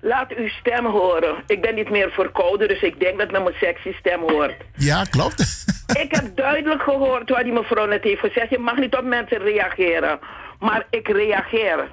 Laat 0.00 0.32
uw 0.32 0.48
stem 0.48 0.86
horen. 0.86 1.42
Ik 1.46 1.60
ben 1.60 1.74
niet 1.74 1.90
meer 1.90 2.10
verkouden, 2.10 2.68
dus 2.68 2.82
ik 2.82 3.00
denk 3.00 3.18
dat 3.18 3.30
men 3.30 3.42
mijn 3.42 3.54
sexy 3.54 3.92
stem 3.92 4.20
hoort. 4.20 4.54
Ja, 4.76 5.04
klopt. 5.04 5.64
ik 6.02 6.14
heb 6.14 6.36
duidelijk 6.36 6.82
gehoord 6.82 7.28
wat 7.28 7.42
die 7.42 7.52
mevrouw 7.52 7.86
net 7.86 8.02
heeft 8.02 8.20
gezegd. 8.20 8.50
Je 8.50 8.58
mag 8.58 8.76
niet 8.76 8.96
op 8.96 9.04
mensen 9.04 9.38
reageren. 9.38 10.18
Maar 10.58 10.86
ik 10.90 11.08
reageer. 11.08 11.92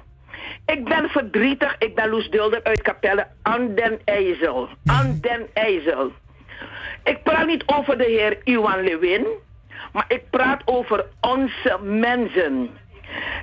Ik 0.66 0.84
ben 0.84 1.08
verdrietig. 1.08 1.76
Ik 1.78 1.94
ben 1.94 2.08
Loes 2.08 2.30
Dulder 2.30 2.60
uit 2.62 2.82
Capelle 2.82 3.26
aan 3.42 3.74
den 3.74 4.00
IJssel. 4.04 4.68
Aan 4.84 5.18
den 5.20 5.46
IJssel. 5.52 6.10
Ik 7.04 7.22
praat 7.22 7.46
niet 7.46 7.62
over 7.66 7.98
de 7.98 8.04
heer 8.04 8.38
Iwan 8.44 8.82
Lewin. 8.82 9.26
Maar 9.92 10.04
ik 10.08 10.30
praat 10.30 10.62
over 10.64 11.04
onze 11.20 11.78
mensen. 11.82 12.70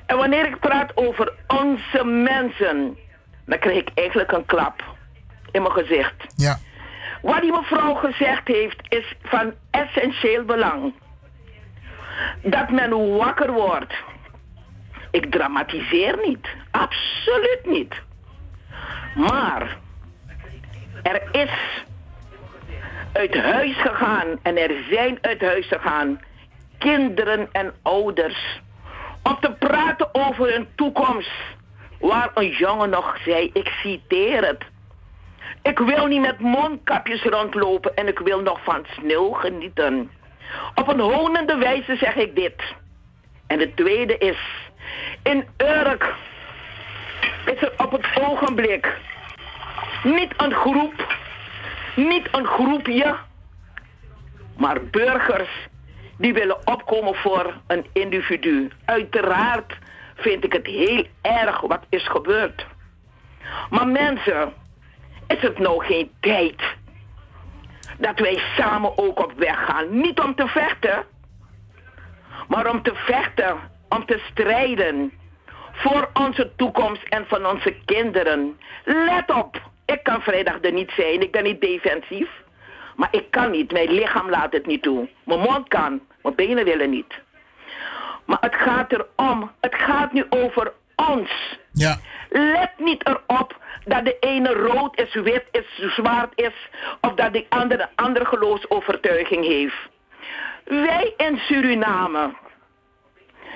En 0.06 0.18
wanneer 0.18 0.46
ik 0.46 0.60
praat 0.60 0.98
over 0.98 1.34
onze 1.48 2.04
mensen, 2.06 2.98
dan 3.46 3.60
krijg 3.60 3.78
ik 3.78 3.90
eigenlijk 3.94 4.32
een 4.32 4.46
klap 4.46 4.84
in 5.52 5.62
mijn 5.62 5.74
gezicht. 5.74 6.34
Ja. 6.36 6.58
Wat 7.22 7.42
die 7.42 7.52
mevrouw 7.52 7.94
gezegd 7.94 8.48
heeft 8.48 8.82
is 8.88 9.16
van 9.24 9.54
essentieel 9.72 10.44
belang. 10.44 10.94
Dat 12.42 12.70
men 12.70 13.18
wakker 13.18 13.52
wordt. 13.52 13.94
Ik 15.12 15.32
dramatiseer 15.32 16.20
niet. 16.26 16.48
Absoluut 16.72 17.62
niet. 17.64 17.94
Maar 19.16 19.78
er 21.04 21.22
is 21.32 21.84
uit 23.14 23.38
huis 23.38 23.82
gegaan 23.82 24.28
en 24.42 24.58
er 24.58 24.84
zijn 24.90 25.18
uit 25.22 25.42
huis 25.42 25.68
gegaan 25.68 26.20
kinderen 26.80 27.50
en 27.52 27.74
ouders 27.82 28.62
om 29.24 29.38
te 29.40 29.52
praten 29.52 30.10
over 30.12 30.54
hun 30.54 30.68
toekomst. 30.76 31.32
Waar 32.00 32.32
een 32.34 32.50
jongen 32.50 32.90
nog 32.90 33.18
zei, 33.26 33.50
ik 33.54 33.68
citeer 33.68 34.46
het. 34.46 34.64
Ik 35.62 35.80
wil 35.80 36.06
niet 36.06 36.22
met 36.22 36.40
mondkapjes 36.40 37.24
rondlopen 37.24 37.96
en 37.96 38.08
ik 38.08 38.20
wil 38.20 38.42
nog 38.42 38.64
van 38.64 38.86
sneeuw 38.90 39.32
genieten. 39.32 40.12
Op 40.76 40.88
een 40.88 41.00
honende 41.00 41.58
wijze 41.58 41.96
zeg 41.96 42.16
ik 42.16 42.36
dit. 42.36 42.76
En 43.48 43.58
de 43.58 43.74
tweede 43.74 44.18
is, 44.18 44.38
in 45.24 45.48
Urk 45.58 46.14
is 47.46 47.62
er 47.62 47.74
op 47.78 47.92
het 47.92 48.06
ogenblik 48.22 48.98
niet 50.04 50.34
een 50.38 50.54
groep, 50.54 51.18
niet 51.96 52.28
een 52.32 52.46
groepje, 52.46 53.16
maar 54.58 54.86
burgers 54.86 55.69
die 56.20 56.34
willen 56.34 56.68
opkomen 56.68 57.16
voor 57.16 57.54
een 57.68 57.86
individu. 57.94 58.72
Uiteraard 58.86 59.78
vind 60.16 60.44
ik 60.44 60.54
het 60.54 60.66
heel 60.66 61.06
erg 61.22 61.62
wat 61.62 61.86
is 61.90 62.08
gebeurd. 62.08 62.66
Maar 63.70 63.88
mensen, 63.88 64.54
is 65.28 65.41
het 65.41 65.60
nou 65.60 65.86
geen 65.86 66.12
tijd 66.20 66.62
dat 67.98 68.20
wij 68.20 68.41
samen 68.58 68.98
ook 68.98 69.24
op 69.24 69.34
weg 69.36 69.66
gaan? 69.66 70.00
Niet 70.00 70.20
om 70.20 70.36
te 70.36 70.48
vechten, 70.48 71.06
maar 72.48 72.70
om 72.70 72.82
te 72.82 72.96
vechten, 72.96 73.58
om 73.90 74.06
te 74.06 74.22
strijden 74.32 75.12
voor 75.72 76.10
onze 76.14 76.52
toekomst 76.56 77.04
en 77.04 77.26
van 77.28 77.46
onze 77.46 77.76
kinderen. 77.86 78.60
Let 78.84 79.32
op, 79.32 79.62
ik 79.86 80.04
kan 80.04 80.22
vrijdag 80.22 80.58
er 80.62 80.74
niet 80.74 80.91
zijn, 80.91 81.22
ik 81.22 81.32
ben 81.32 81.44
niet 81.44 81.62
defensief. 81.62 82.30
Maar 82.96 83.10
ik 83.12 83.32
kan 83.32 83.52
niet, 83.52 83.72
mijn 83.72 83.91
lichaam 83.91 84.30
laat 84.30 84.54
het 84.54 84.66
niet 84.66 84.82
toe. 84.82 85.10
Mijn 85.24 85.40
mond 85.40 85.68
kan, 85.68 86.02
mijn 86.22 86.36
benen 86.36 86.66
willen 86.66 86.90
niet. 86.90 87.14
Maar 88.26 88.38
het 88.41 88.56
gaat 88.56 88.91
erom, 88.91 89.52
het 89.60 89.76
gaat 89.76 90.14
nu 90.14 90.26
over 90.30 90.74
ons. 90.96 91.58
Ja. 91.72 91.98
Let 92.30 92.72
niet 92.78 93.08
erop 93.08 93.58
dat 93.86 94.06
de 94.06 94.18
ene 94.20 94.54
rood 94.54 95.00
is, 95.00 95.14
wit 95.14 95.46
is, 95.52 95.94
zwart 95.96 96.32
is, 96.36 96.70
of 97.02 97.14
dat 97.14 97.34
de 97.34 97.46
andere 97.50 97.84
een 97.84 97.90
andere 97.96 98.26
geloofsovertuiging 98.26 99.46
heeft. 99.46 99.90
Wij 100.64 101.14
in 101.18 101.38
Suriname 101.38 102.34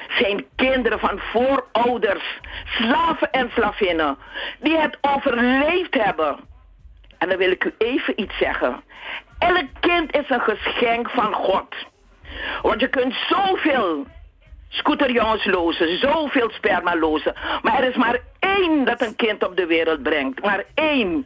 zijn 0.10 0.46
kinderen 0.56 1.00
van 1.00 1.20
voorouders, 1.20 2.40
slaven 2.66 3.32
en 3.32 3.50
slavinnen, 3.54 4.18
die 4.60 4.78
het 4.78 4.98
overleefd 5.02 5.94
hebben. 5.94 6.40
En 7.18 7.30
dan 7.30 7.38
wil 7.38 7.52
ik 7.52 7.64
u 7.64 7.74
even 7.78 8.22
iets 8.22 8.38
zeggen. 8.38 8.84
Elk 9.40 9.68
kind 9.80 10.16
is 10.16 10.30
een 10.30 10.42
geschenk 10.42 11.10
van 11.10 11.34
God. 11.34 11.76
Want 12.62 12.80
je 12.80 12.88
kunt 12.88 13.14
zoveel 13.30 14.06
scooterjongens 14.70 15.46
lozen, 15.46 16.00
zoveel 16.00 16.50
sperma 16.50 16.96
lozen. 16.96 17.34
Maar 17.62 17.84
er 17.84 17.90
is 17.90 17.96
maar 17.96 18.20
één 18.40 18.86
dat 18.86 19.02
een 19.02 19.16
kind 19.16 19.46
op 19.46 19.58
de 19.58 19.66
wereld 19.66 20.04
brengt. 20.04 20.42
Maar 20.42 20.64
één. 20.74 21.26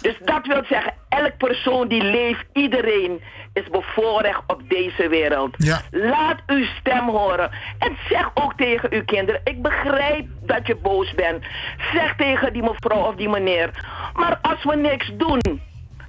Dus 0.00 0.18
dat 0.24 0.46
wil 0.46 0.64
zeggen, 0.68 0.94
elk 1.08 1.36
persoon 1.36 1.88
die 1.88 2.02
leeft, 2.02 2.44
iedereen 2.52 3.20
is 3.52 3.68
bevoorrecht 3.70 4.42
op 4.46 4.62
deze 4.68 5.08
wereld. 5.08 5.56
Laat 5.90 6.40
uw 6.46 6.64
stem 6.64 7.08
horen. 7.08 7.50
En 7.78 7.96
zeg 8.08 8.30
ook 8.34 8.54
tegen 8.56 8.92
uw 8.92 9.04
kinderen, 9.04 9.40
ik 9.44 9.62
begrijp 9.62 10.26
dat 10.40 10.66
je 10.66 10.76
boos 10.76 11.14
bent. 11.14 11.44
Zeg 11.92 12.16
tegen 12.16 12.52
die 12.52 12.62
mevrouw 12.62 13.06
of 13.06 13.14
die 13.14 13.28
meneer. 13.28 13.70
Maar 14.14 14.38
als 14.42 14.64
we 14.64 14.76
niks 14.76 15.10
doen, 15.16 15.60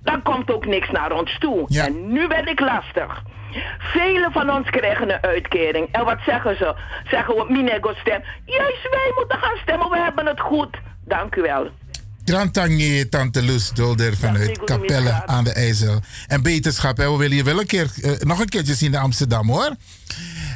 dan 0.04 0.22
komt 0.22 0.52
ook 0.52 0.66
niks 0.66 0.90
naar 0.92 1.12
ons 1.12 1.38
toe. 1.40 1.68
En 1.68 2.12
nu 2.12 2.28
ben 2.28 2.48
ik 2.48 2.60
lastig. 2.60 3.24
Velen 3.80 4.32
van 4.32 4.52
ons 4.52 4.70
krijgen 4.70 5.10
een 5.14 5.22
uitkering. 5.22 5.88
En 5.92 6.06
wat 6.06 6.20
zeggen 6.26 6.58
ze? 6.58 6.76
Zeggen 7.10 7.36
we, 7.36 7.46
minego 7.50 7.94
stem. 7.94 8.22
Juist 8.46 8.90
wij 8.90 9.12
moeten 9.16 9.38
gaan 9.38 9.58
stemmen, 9.62 9.90
we 9.90 9.98
hebben 9.98 10.26
het 10.26 10.40
goed. 10.40 10.78
Dank 11.06 11.36
u 11.36 11.42
wel. 11.42 11.70
Grand 12.26 12.54
Tangier, 12.54 13.10
Tante 13.10 13.44
Loes 13.44 13.72
Dolder 13.72 14.18
vanuit 14.18 14.60
Capelle 14.64 15.26
aan 15.26 15.44
de 15.44 15.54
IJssel. 15.54 16.00
En 16.28 16.44
beterschap, 16.44 16.98
hè? 16.98 17.12
we 17.12 17.18
willen 17.18 17.38
je 17.38 17.44
wel 17.44 17.60
een 17.60 17.66
keer, 17.66 17.92
eh, 18.02 18.12
nog 18.20 18.40
een 18.40 18.50
keertje 18.50 18.74
zien 18.74 18.94
in 18.94 19.00
Amsterdam 19.00 19.50
hoor. 19.50 19.76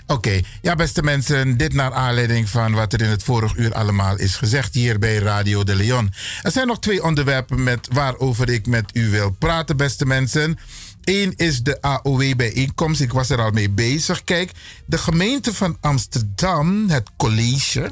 Oké, 0.08 0.42
ja 0.62 0.76
beste 0.76 1.04
mensen, 1.04 1.58
dit 1.58 1.74
naar 1.74 1.94
aanleiding 1.94 2.50
van 2.50 2.74
wat 2.74 2.94
er 2.94 3.02
in 3.02 3.10
het 3.10 3.24
vorige 3.24 3.58
uur 3.58 3.74
allemaal 3.74 4.18
is 4.18 4.36
gezegd 4.36 4.74
hier 4.74 5.00
bij 5.00 5.18
Radio 5.18 5.64
de 5.64 5.76
Leon. 5.76 6.14
Er 6.42 6.52
zijn 6.52 6.68
nog 6.68 6.80
twee 6.80 7.04
onderwerpen 7.04 7.64
met, 7.64 7.88
waarover 7.92 8.50
ik 8.50 8.68
met 8.68 8.90
u 8.94 9.10
wil 9.10 9.32
praten, 9.32 9.78
beste 9.78 10.06
mensen. 10.06 10.58
Eén 11.04 11.34
is 11.36 11.64
de 11.64 11.82
AOW-bijeenkomst. 11.82 13.02
Ik 13.02 13.14
was 13.14 13.30
er 13.30 13.42
al 13.42 13.52
mee 13.52 13.70
bezig. 13.70 14.24
Kijk, 14.24 14.52
de 14.86 14.98
gemeente 14.98 15.54
van 15.54 15.78
Amsterdam, 15.82 16.90
het 16.90 17.10
college, 17.18 17.92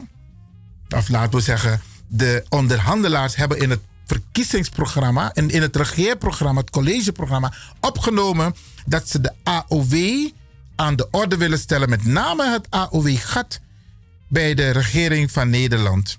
of 0.90 1.10
laten 1.10 1.38
we 1.38 1.42
zeggen, 1.42 1.82
de 2.08 2.46
onderhandelaars 2.50 3.36
hebben 3.36 3.60
in 3.60 3.70
het 3.70 3.82
verkiezingsprogramma 4.06 5.34
en 5.34 5.50
in 5.50 5.62
het 5.62 5.76
regeerprogramma, 5.76 6.62
het 6.62 6.70
collegeprogramma, 6.70 7.54
opgenomen 7.82 8.56
dat 8.86 9.10
ze 9.10 9.22
de 9.22 9.32
AOW 9.44 9.94
aan 10.76 10.96
de 10.96 11.08
orde 11.12 11.38
willen 11.38 11.60
stellen, 11.60 11.90
met 11.90 12.06
name 12.06 12.52
het 12.52 12.70
AOW-gat 12.70 13.60
bij 14.28 14.54
de 14.54 14.70
regering 14.70 15.32
van 15.32 15.50
Nederland. 15.50 16.18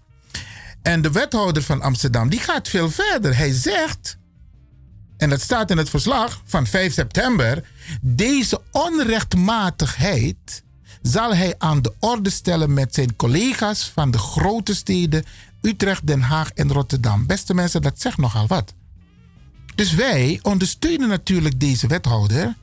En 0.83 1.03
de 1.03 1.11
wethouder 1.11 1.63
van 1.63 1.83
Amsterdam, 1.83 2.29
die 2.29 2.41
gaat 2.41 2.69
veel 2.69 2.91
verder. 2.91 3.37
Hij 3.37 3.53
zegt, 3.53 4.19
en 5.17 5.31
dat 5.31 5.41
staat 5.41 5.71
in 5.71 5.77
het 5.79 5.91
verslag 5.91 6.43
van 6.45 6.67
5 6.67 6.93
september, 6.93 7.65
deze 8.01 8.61
onrechtmatigheid 8.71 10.65
zal 11.03 11.35
hij 11.35 11.55
aan 11.59 11.83
de 11.83 11.93
orde 12.01 12.31
stellen 12.31 12.75
met 12.75 12.95
zijn 12.95 13.17
collega's 13.17 13.91
van 13.95 14.11
de 14.11 14.19
grote 14.19 14.75
steden 14.75 15.25
Utrecht, 15.61 16.07
Den 16.07 16.21
Haag 16.21 16.51
en 16.51 16.73
Rotterdam. 16.73 17.27
Beste 17.27 17.55
mensen, 17.55 17.83
dat 17.83 18.01
zegt 18.01 18.19
nogal 18.19 18.47
wat. 18.47 18.75
Dus 19.75 19.93
wij 19.93 20.39
ondersteunen 20.43 21.09
natuurlijk 21.09 21.61
deze 21.61 21.87
wethouder, 21.87 22.55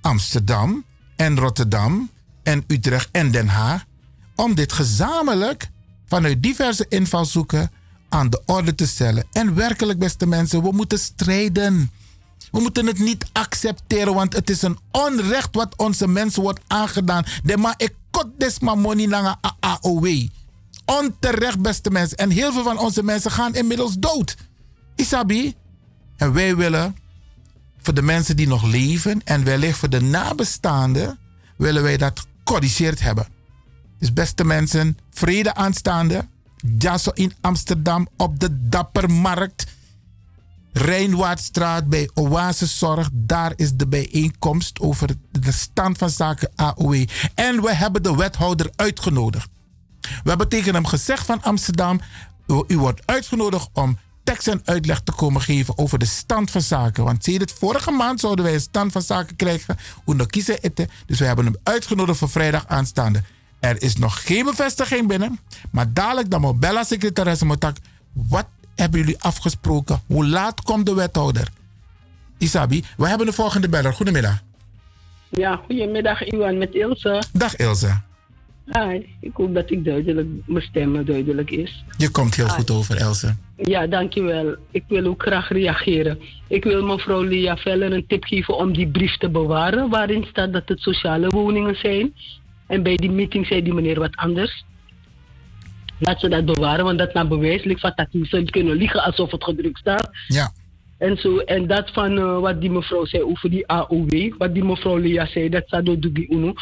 Amsterdam 0.00 0.84
en 1.22 1.38
Rotterdam 1.38 2.10
en 2.42 2.64
Utrecht 2.66 3.08
en 3.12 3.30
Den 3.30 3.48
Haag, 3.48 3.84
om 4.36 4.54
dit 4.54 4.72
gezamenlijk 4.72 5.70
vanuit 6.06 6.42
diverse 6.42 6.86
invalshoeken 6.88 7.70
aan 8.08 8.30
de 8.30 8.42
orde 8.46 8.74
te 8.74 8.86
stellen. 8.86 9.24
En 9.32 9.54
werkelijk, 9.54 9.98
beste 9.98 10.26
mensen, 10.26 10.62
we 10.62 10.72
moeten 10.72 10.98
strijden. 10.98 11.90
We 12.50 12.60
moeten 12.60 12.86
het 12.86 12.98
niet 12.98 13.26
accepteren, 13.32 14.14
want 14.14 14.32
het 14.32 14.50
is 14.50 14.62
een 14.62 14.78
onrecht 14.90 15.54
wat 15.54 15.76
onze 15.76 16.08
mensen 16.08 16.42
wordt 16.42 16.60
aangedaan. 16.66 17.24
De 17.44 17.56
ma 17.56 17.74
ik 17.76 17.94
kot 18.10 18.28
des 18.38 18.58
money 18.58 19.06
naar 19.06 19.36
AOW. 19.60 20.26
Onterecht, 20.84 21.60
beste 21.60 21.90
mensen. 21.90 22.16
En 22.16 22.30
heel 22.30 22.52
veel 22.52 22.62
van 22.62 22.78
onze 22.78 23.02
mensen 23.02 23.30
gaan 23.30 23.54
inmiddels 23.54 23.98
dood. 23.98 24.36
Isabi. 24.96 25.54
En 26.16 26.32
wij 26.32 26.56
willen 26.56 26.96
voor 27.82 27.94
de 27.94 28.02
mensen 28.02 28.36
die 28.36 28.48
nog 28.48 28.62
leven 28.62 29.20
en 29.24 29.44
wellicht 29.44 29.78
voor 29.78 29.90
de 29.90 30.00
nabestaanden, 30.00 31.18
willen 31.56 31.82
wij 31.82 31.96
dat 31.96 32.26
gecorrigeerd 32.44 33.00
hebben. 33.00 33.26
Dus 33.98 34.12
beste 34.12 34.44
mensen, 34.44 34.98
vrede 35.10 35.54
aanstaande. 35.54 36.26
Jasso 36.78 37.10
in 37.14 37.32
Amsterdam 37.40 38.08
op 38.16 38.40
de 38.40 38.68
Dappermarkt. 38.68 39.66
Rijnwaardstraat 40.72 41.88
bij 41.88 42.10
Oaseszorg. 42.14 43.08
Daar 43.12 43.52
is 43.56 43.74
de 43.74 43.86
bijeenkomst 43.86 44.80
over 44.80 45.08
de 45.30 45.52
stand 45.52 45.98
van 45.98 46.10
zaken 46.10 46.50
AOW. 46.56 47.04
En 47.34 47.62
we 47.62 47.74
hebben 47.74 48.02
de 48.02 48.16
wethouder 48.16 48.70
uitgenodigd. 48.76 49.48
We 50.00 50.28
hebben 50.28 50.48
tegen 50.48 50.74
hem 50.74 50.86
gezegd 50.86 51.26
van 51.26 51.42
Amsterdam: 51.42 52.00
u 52.66 52.78
wordt 52.78 53.06
uitgenodigd 53.06 53.68
om 53.72 53.98
tekst 54.24 54.48
en 54.48 54.62
uitleg 54.64 55.00
te 55.00 55.12
komen 55.12 55.40
geven 55.40 55.78
over 55.78 55.98
de 55.98 56.04
stand 56.04 56.50
van 56.50 56.60
zaken. 56.60 57.04
Want 57.04 57.24
zie 57.24 57.32
je 57.32 57.38
het, 57.38 57.52
vorige 57.52 57.90
maand 57.90 58.20
zouden 58.20 58.44
wij 58.44 58.54
een 58.54 58.60
stand 58.60 58.92
van 58.92 59.02
zaken 59.02 59.36
krijgen. 59.36 59.76
Hoe 60.04 60.14
nog 60.14 60.26
kiezen 60.26 60.60
eten. 60.60 60.88
Dus 61.06 61.18
we 61.18 61.24
hebben 61.24 61.44
hem 61.44 61.56
uitgenodigd 61.62 62.18
voor 62.18 62.28
vrijdag 62.28 62.66
aanstaande. 62.66 63.22
Er 63.60 63.82
is 63.82 63.96
nog 63.96 64.26
geen 64.26 64.44
bevestiging 64.44 65.08
binnen. 65.08 65.38
Maar 65.70 65.92
dadelijk 65.92 66.30
dan 66.30 66.40
moet 66.40 66.60
bella 66.60 66.84
secretaresse 66.84 67.44
Motak. 67.44 67.76
Wat 68.12 68.46
hebben 68.74 69.00
jullie 69.00 69.22
afgesproken? 69.22 70.02
Hoe 70.06 70.26
laat 70.26 70.62
komt 70.62 70.86
de 70.86 70.94
wethouder? 70.94 71.48
Isabi, 72.38 72.84
we 72.96 73.08
hebben 73.08 73.26
de 73.26 73.32
volgende 73.32 73.68
beller. 73.68 73.92
Goedemiddag. 73.92 74.42
Ja, 75.28 75.60
goedemiddag 75.66 76.22
Iwan 76.22 76.58
met 76.58 76.74
Ilse. 76.74 77.22
Dag 77.32 77.56
Ilse. 77.56 78.00
Hi, 78.64 79.06
ik 79.20 79.30
hoop 79.32 79.54
dat 79.54 79.70
ik 79.70 79.84
duidelijk, 79.84 80.28
mijn 80.46 80.64
stem 80.64 81.04
duidelijk 81.04 81.50
is. 81.50 81.84
Je 81.96 82.10
komt 82.10 82.34
heel 82.34 82.48
goed 82.48 82.70
over, 82.70 83.00
Ilse. 83.00 83.36
Ja, 83.56 83.86
dankjewel. 83.86 84.56
Ik 84.70 84.84
wil 84.88 85.06
ook 85.06 85.22
graag 85.22 85.48
reageren. 85.48 86.18
Ik 86.48 86.64
wil 86.64 86.84
mevrouw 86.84 87.22
Lia 87.22 87.56
Veller 87.56 87.92
een 87.92 88.06
tip 88.06 88.24
geven 88.24 88.56
om 88.56 88.72
die 88.72 88.88
brief 88.88 89.16
te 89.16 89.30
bewaren... 89.30 89.88
waarin 89.88 90.24
staat 90.24 90.52
dat 90.52 90.68
het 90.68 90.80
sociale 90.80 91.30
woningen 91.30 91.76
zijn. 91.76 92.14
En 92.66 92.82
bij 92.82 92.96
die 92.96 93.10
meeting 93.10 93.46
zei 93.46 93.62
die 93.62 93.74
meneer 93.74 93.98
wat 93.98 94.16
anders. 94.16 94.64
Laat 95.98 96.20
ze 96.20 96.28
dat 96.28 96.44
bewaren, 96.44 96.84
want 96.84 96.98
dat 96.98 97.12
naar 97.12 97.28
bewijs 97.28 97.64
ligt 97.64 97.80
van 97.80 97.92
dat 97.94 98.06
ze 98.10 98.44
kunnen 98.44 98.76
liegen 98.76 99.02
alsof 99.02 99.30
het 99.30 99.44
gedrukt 99.44 99.78
staat. 99.78 100.10
Ja. 100.26 100.52
En, 100.98 101.16
zo, 101.16 101.38
en 101.38 101.66
dat 101.66 101.90
van 101.92 102.18
eh, 102.18 102.38
wat 102.38 102.60
die 102.60 102.70
mevrouw 102.70 103.04
zei 103.04 103.22
over 103.22 103.50
die 103.50 103.66
AOW, 103.66 104.34
wat 104.38 104.54
die 104.54 104.64
mevrouw 104.64 104.96
Lia 104.96 105.26
zei, 105.26 105.48
dat 105.48 105.66
staat 105.66 105.84
door 105.86 106.00
Dugi 106.00 106.26
Uno. 106.30 106.52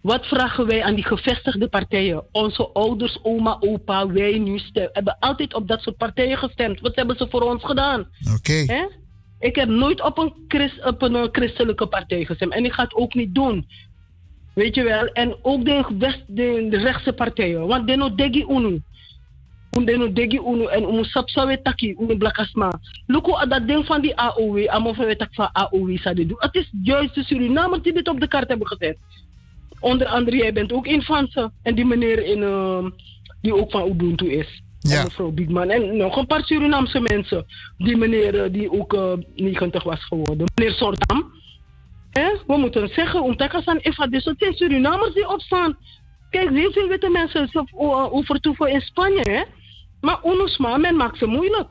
Wat 0.00 0.26
vragen 0.26 0.66
wij 0.66 0.82
aan 0.82 0.94
die 0.94 1.04
gevestigde 1.04 1.68
partijen? 1.68 2.24
Onze 2.32 2.68
ouders, 2.72 3.18
oma, 3.22 3.56
opa, 3.60 4.06
wij 4.06 4.38
nu 4.38 4.58
stem, 4.58 4.88
hebben 4.92 5.16
altijd 5.18 5.54
op 5.54 5.68
dat 5.68 5.80
soort 5.80 5.96
partijen 5.96 6.38
gestemd. 6.38 6.80
Wat 6.80 6.96
hebben 6.96 7.16
ze 7.16 7.26
voor 7.30 7.42
ons 7.42 7.64
gedaan? 7.64 8.08
Oké. 8.34 8.88
Ik 9.38 9.56
heb 9.56 9.68
nooit 9.68 10.02
op 10.02 10.18
een, 10.18 10.32
christ, 10.48 10.84
op 10.86 11.02
een 11.02 11.16
eh, 11.16 11.28
christelijke 11.32 11.86
partij 11.86 12.24
gestemd 12.24 12.52
en 12.52 12.64
ik 12.64 12.72
ga 12.72 12.82
het 12.82 12.94
ook 12.94 13.14
niet 13.14 13.34
doen. 13.34 13.66
Weet 14.54 14.74
je 14.74 14.82
wel? 14.82 15.04
En 15.06 15.36
ook 15.42 15.64
de, 15.64 15.84
west, 15.98 16.22
de, 16.26 16.66
de 16.70 16.78
rechtse 16.78 17.12
partijen. 17.12 17.66
Want 17.66 17.86
de 17.86 17.96
no 17.96 18.14
degi 18.14 18.44
unu. 18.48 18.82
De 19.70 19.96
no 19.96 20.12
degi 20.12 20.40
unu 20.46 20.64
en 20.64 20.82
umu 20.82 21.04
sapsawe 21.04 21.62
taki 21.62 21.96
unu 21.98 22.16
blakasma. 22.16 22.80
Luko 23.06 23.36
aan 23.36 23.48
dat 23.48 23.66
ding 23.66 23.86
van 23.86 24.00
die 24.00 24.16
AOW, 24.16 24.94
van 24.94 25.16
tak 25.16 25.34
van 25.34 25.52
AOW 25.52 25.96
sa 25.96 26.14
de 26.14 26.26
doen. 26.26 26.36
Het 26.40 26.54
is 26.54 26.70
juist 26.82 27.14
de 27.14 27.24
Surinamers 27.24 27.82
die 27.82 27.92
dit 27.92 28.08
op 28.08 28.20
de 28.20 28.28
kaart 28.28 28.48
hebben 28.48 28.66
gezet. 28.66 28.96
Onder 29.80 30.06
andere, 30.06 30.36
jij 30.36 30.52
bent 30.52 30.72
ook 30.72 30.86
een 30.86 31.02
van 31.02 31.28
ze. 31.30 31.50
En 31.62 31.74
die 31.74 31.84
meneer 31.84 32.24
in, 32.24 32.42
uh, 32.42 32.86
die 33.40 33.54
ook 33.54 33.70
van 33.70 33.88
Ubuntu 33.88 34.32
is. 34.32 34.62
Ja. 34.78 34.98
En 34.98 35.04
mevrouw 35.04 35.30
Biegman. 35.30 35.70
En 35.70 35.96
nog 35.96 36.16
een 36.16 36.26
paar 36.26 36.44
Surinaamse 36.44 37.00
mensen. 37.00 37.46
Die 37.78 37.96
meneer 37.96 38.34
uh, 38.34 38.52
die 38.52 38.72
ook 38.72 38.92
uh, 38.92 39.12
90 39.34 39.82
was 39.82 40.04
geworden. 40.04 40.46
Meneer 40.54 40.74
Sortam. 40.74 41.32
Hè? 42.10 42.30
We 42.46 42.56
moeten 42.56 42.88
zeggen, 42.88 43.22
omdat 43.22 43.66
aan 43.66 43.78
Eva 43.78 44.06
dus 44.06 44.24
het 44.24 44.38
zijn 44.38 44.54
Surinamers 44.54 45.14
die 45.14 45.28
opstaan. 45.28 45.76
Kijk, 46.30 46.50
heel 46.50 46.72
veel 46.72 46.88
witte 46.88 47.08
mensen 47.08 47.50
overtoeven 48.12 48.70
in 48.70 48.80
Spanje, 48.80 49.30
hè? 49.30 49.42
Maar 50.00 50.22
onusma, 50.22 50.76
men 50.76 50.96
maakt 50.96 51.18
ze 51.18 51.26
moeilijk. 51.26 51.68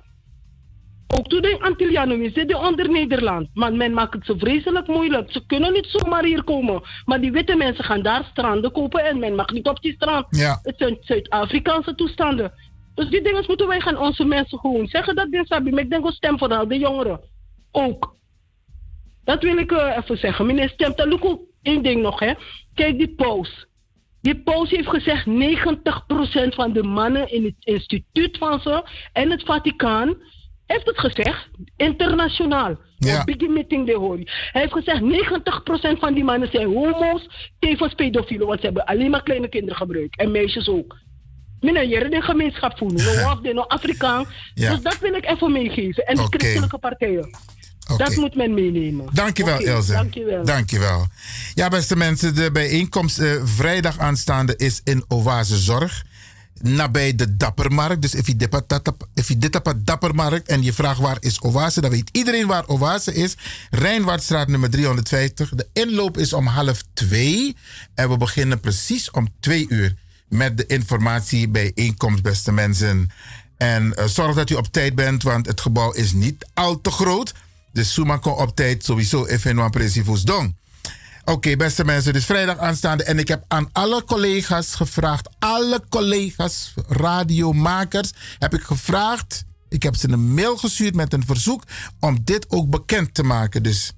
Ook 1.18 1.28
toen 1.28 1.42
de 1.42 1.60
Antillianen 1.60 2.32
zitten 2.32 2.60
onder 2.60 2.90
Nederland. 2.90 3.50
Maar 3.54 3.74
men 3.74 3.94
maakt 3.94 4.14
het 4.14 4.26
ze 4.26 4.38
vreselijk 4.38 4.88
moeilijk. 4.88 5.32
Ze 5.32 5.46
kunnen 5.46 5.74
niet 5.74 5.88
zomaar 5.88 6.24
hier 6.24 6.44
komen. 6.44 6.82
Maar 7.06 7.22
die 7.22 7.32
witte 7.32 7.56
mensen 7.56 7.84
gaan 7.84 8.02
daar 8.02 8.28
stranden 8.32 8.72
kopen 8.72 9.06
en 9.06 9.20
men 9.20 9.36
mag 9.36 9.52
niet 9.52 9.68
op 9.68 9.82
die 9.82 9.94
strand. 9.94 10.26
Ja. 10.30 10.60
Het 10.64 10.76
zijn 10.78 10.98
Zuid-Afrikaanse 11.00 11.96
toestanden. 11.96 12.54
Dus 12.96 13.10
die 13.10 13.22
dingen 13.22 13.44
moeten 13.48 13.68
wij 13.68 13.80
gaan 13.80 13.98
onze 13.98 14.26
mensen 14.26 14.60
gewoon 14.60 14.88
zeggen 14.88 15.16
dat 15.16 15.32
dit 15.32 15.48
sabi. 15.48 15.72
Maar 15.72 15.84
ik 15.84 15.90
denk 15.90 16.06
ook 16.06 16.12
stem 16.12 16.38
vooral 16.38 16.68
de 16.68 16.78
jongeren. 16.78 17.20
Ook. 17.72 18.16
Dat 19.24 19.44
wil 19.44 19.58
ik 19.58 19.72
uh, 19.72 19.98
even 19.98 20.18
zeggen. 20.18 20.46
Meneer 20.46 20.74
look 20.96 21.26
ook 21.26 21.42
één 21.62 21.84
ding 21.84 22.02
nog, 22.02 22.20
hè. 22.20 22.34
Kijk 22.74 22.98
die 22.98 23.14
paus. 23.16 23.68
Die 24.22 24.42
paus 24.42 24.70
heeft 24.70 24.90
gezegd 24.90 25.26
90% 25.26 25.32
van 26.56 26.74
de 26.74 26.84
mannen 26.84 27.32
in 27.32 27.44
het 27.44 27.56
instituut 27.60 28.38
van 28.38 28.60
ze 28.60 28.84
en 29.14 29.32
het 29.32 29.44
Vaticaan 29.44 30.18
heeft 30.74 30.86
het 30.86 31.00
gezegd, 31.00 31.48
internationaal. 31.78 32.78
Ja. 32.98 33.24
Big 33.24 33.48
meeting 33.48 33.86
de 33.86 33.94
hoor. 33.94 34.18
Hij 34.26 34.62
heeft 34.62 34.74
gezegd 34.74 35.02
90% 35.96 36.00
van 36.00 36.14
die 36.14 36.24
mannen 36.24 36.50
zijn 36.52 36.74
homo's, 36.74 37.30
tevens 37.60 37.94
pedofielen, 37.94 38.48
want 38.48 38.60
ze 38.60 38.66
hebben 38.66 38.86
alleen 38.86 39.10
maar 39.10 39.24
kleine 39.24 39.50
kinderen 39.50 39.76
gebruikt 39.76 40.20
en 40.20 40.32
meisjes 40.32 40.68
ook. 40.68 40.98
Meneer, 41.60 41.88
je 41.88 42.10
de 42.10 42.22
gemeenschap 42.22 42.78
voelen, 42.78 43.06
no 43.06 43.32
of 43.32 43.40
de 43.40 43.54
no 43.54 43.62
Afrikaan. 43.62 44.26
Ja. 44.54 44.72
Dus 44.72 44.82
dat 44.82 45.00
wil 45.00 45.14
ik 45.14 45.26
even 45.26 45.52
meegeven. 45.52 46.06
En 46.06 46.16
de 46.16 46.28
christelijke 46.30 46.78
partijen. 46.78 47.30
Dat 47.98 48.16
moet 48.16 48.36
men 48.36 48.54
meenemen. 48.54 49.06
Dankjewel, 49.14 49.56
Oké, 49.56 49.70
Ilse. 49.70 49.92
Dankjewel. 49.92 50.46
Dankjewel. 50.46 51.08
Ja, 51.54 51.68
beste 51.68 51.96
mensen, 51.96 52.36
de 52.36 52.52
bijeenkomst 52.52 53.20
eh, 53.20 53.32
vrijdag 53.44 54.00
aanstaande 54.00 54.54
is 54.58 54.82
in 54.84 55.04
Oase 55.08 55.58
Zorg. 55.58 56.04
Nabij 56.62 57.16
de 57.16 57.38
Dappermarkt. 57.38 58.02
Dus 58.02 58.14
als 59.16 59.28
je 59.28 59.38
dit 59.38 59.56
op- 59.56 59.66
het 59.66 59.86
Dappermarkt 59.86 60.48
en 60.48 60.64
je 60.64 60.74
vraagt 60.74 61.00
waar 61.00 61.18
is 61.20 61.42
Oase, 61.42 61.82
dan 61.82 61.90
weet 61.92 62.10
iedereen 62.12 62.48
waar 62.48 62.68
Oase 62.68 63.14
is. 63.14 63.36
Rijnwaardstraat 63.70 64.48
nummer 64.48 64.70
350. 64.70 65.50
De 65.56 65.68
inloop 65.74 66.18
is 66.18 66.34
om 66.34 66.46
half 66.46 66.84
twee. 66.94 67.56
En 67.96 68.10
we 68.10 68.18
beginnen 68.18 68.60
precies 68.60 69.12
om 69.12 69.28
twee 69.40 69.66
uur 69.70 69.96
met 70.28 70.58
de 70.58 70.66
informatiebijeenkomst, 70.66 72.24
beste 72.24 72.52
mensen. 72.52 73.10
En 73.58 73.94
eh, 73.96 74.06
zorg 74.06 74.36
dat 74.36 74.50
u 74.50 74.54
op 74.56 74.68
tijd 74.72 74.96
bent, 74.96 75.24
want 75.24 75.46
het 75.46 75.62
gebouw 75.62 75.92
is 75.92 76.12
niet 76.14 76.48
al 76.54 76.82
te 76.82 76.92
groot. 76.92 77.34
Dus 77.72 77.94
Suma 77.94 78.18
op 78.40 78.56
tijd 78.56 78.84
sowieso 78.86 79.26
even 79.26 79.52
een. 80.26 80.58
Oké, 81.30 81.56
beste 81.56 81.86
mensen, 81.86 82.14
dus 82.14 82.26
vrijdag 82.26 82.58
aanstaande. 82.58 83.04
En 83.04 83.20
ik 83.20 83.28
heb 83.28 83.44
aan 83.48 83.70
alle 83.72 84.04
collega's 84.04 84.76
gevraagd, 84.76 85.30
alle 85.40 85.82
collega's, 85.90 86.74
radiomakers, 86.88 88.12
heb 88.40 88.54
ik 88.54 88.62
gevraagd. 88.62 89.44
Ik 89.68 89.84
heb 89.84 89.96
ze 89.96 90.10
een 90.10 90.34
mail 90.34 90.58
gestuurd 90.58 90.96
met 90.96 91.14
een 91.14 91.26
verzoek 91.26 91.64
om 92.00 92.18
dit 92.24 92.46
ook 92.50 92.70
bekend 92.70 93.14
te 93.14 93.24
maken. 93.24 93.64
Dus 93.64 93.94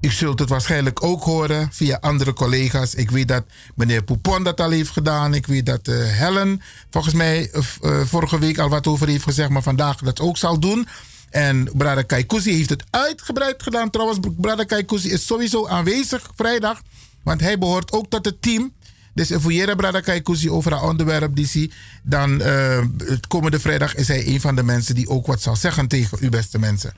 u 0.00 0.10
zult 0.10 0.38
het 0.38 0.48
waarschijnlijk 0.48 1.04
ook 1.04 1.22
horen 1.22 1.68
via 1.72 1.98
andere 2.00 2.32
collega's. 2.32 2.94
Ik 2.94 3.10
weet 3.10 3.28
dat 3.28 3.44
meneer 3.74 4.02
Poupon 4.02 4.42
dat 4.42 4.60
al 4.60 4.70
heeft 4.70 4.90
gedaan. 4.90 5.34
Ik 5.34 5.46
weet 5.46 5.66
dat 5.66 5.88
eh, 5.88 5.94
Helen 5.96 6.62
volgens 6.90 7.14
mij 7.14 7.50
eh, 7.50 7.62
eh, 7.82 8.06
vorige 8.06 8.38
week 8.38 8.58
al 8.58 8.68
wat 8.68 8.86
over 8.86 9.08
heeft 9.08 9.24
gezegd, 9.24 9.50
maar 9.50 9.62
vandaag 9.62 9.96
dat 9.96 10.20
ook 10.20 10.36
zal 10.36 10.60
doen. 10.60 10.88
En 11.32 11.68
Brada 11.72 12.02
Kaikousi 12.02 12.52
heeft 12.52 12.70
het 12.70 12.84
uitgebreid 12.90 13.62
gedaan. 13.62 13.90
Trouwens, 13.90 14.18
Brada 14.36 14.64
Kaikousi 14.64 15.10
is 15.10 15.26
sowieso 15.26 15.68
aanwezig 15.68 16.30
vrijdag, 16.36 16.82
want 17.22 17.40
hij 17.40 17.58
behoort 17.58 17.92
ook 17.92 18.06
tot 18.08 18.24
het 18.24 18.42
team. 18.42 18.72
Dus 19.14 19.30
informeren 19.30 19.76
Brada 19.76 20.00
Kaikousi 20.00 20.50
over 20.50 20.72
haar 20.72 20.82
onderwerp, 20.82 21.36
DC. 21.36 21.72
Dan 22.02 22.40
eh, 22.40 22.84
het 22.96 23.26
komende 23.26 23.60
vrijdag 23.60 23.94
is 23.94 24.08
hij 24.08 24.26
een 24.26 24.40
van 24.40 24.54
de 24.56 24.62
mensen 24.62 24.94
die 24.94 25.08
ook 25.08 25.26
wat 25.26 25.42
zal 25.42 25.56
zeggen 25.56 25.88
tegen 25.88 26.18
u, 26.20 26.28
beste 26.28 26.58
mensen. 26.58 26.94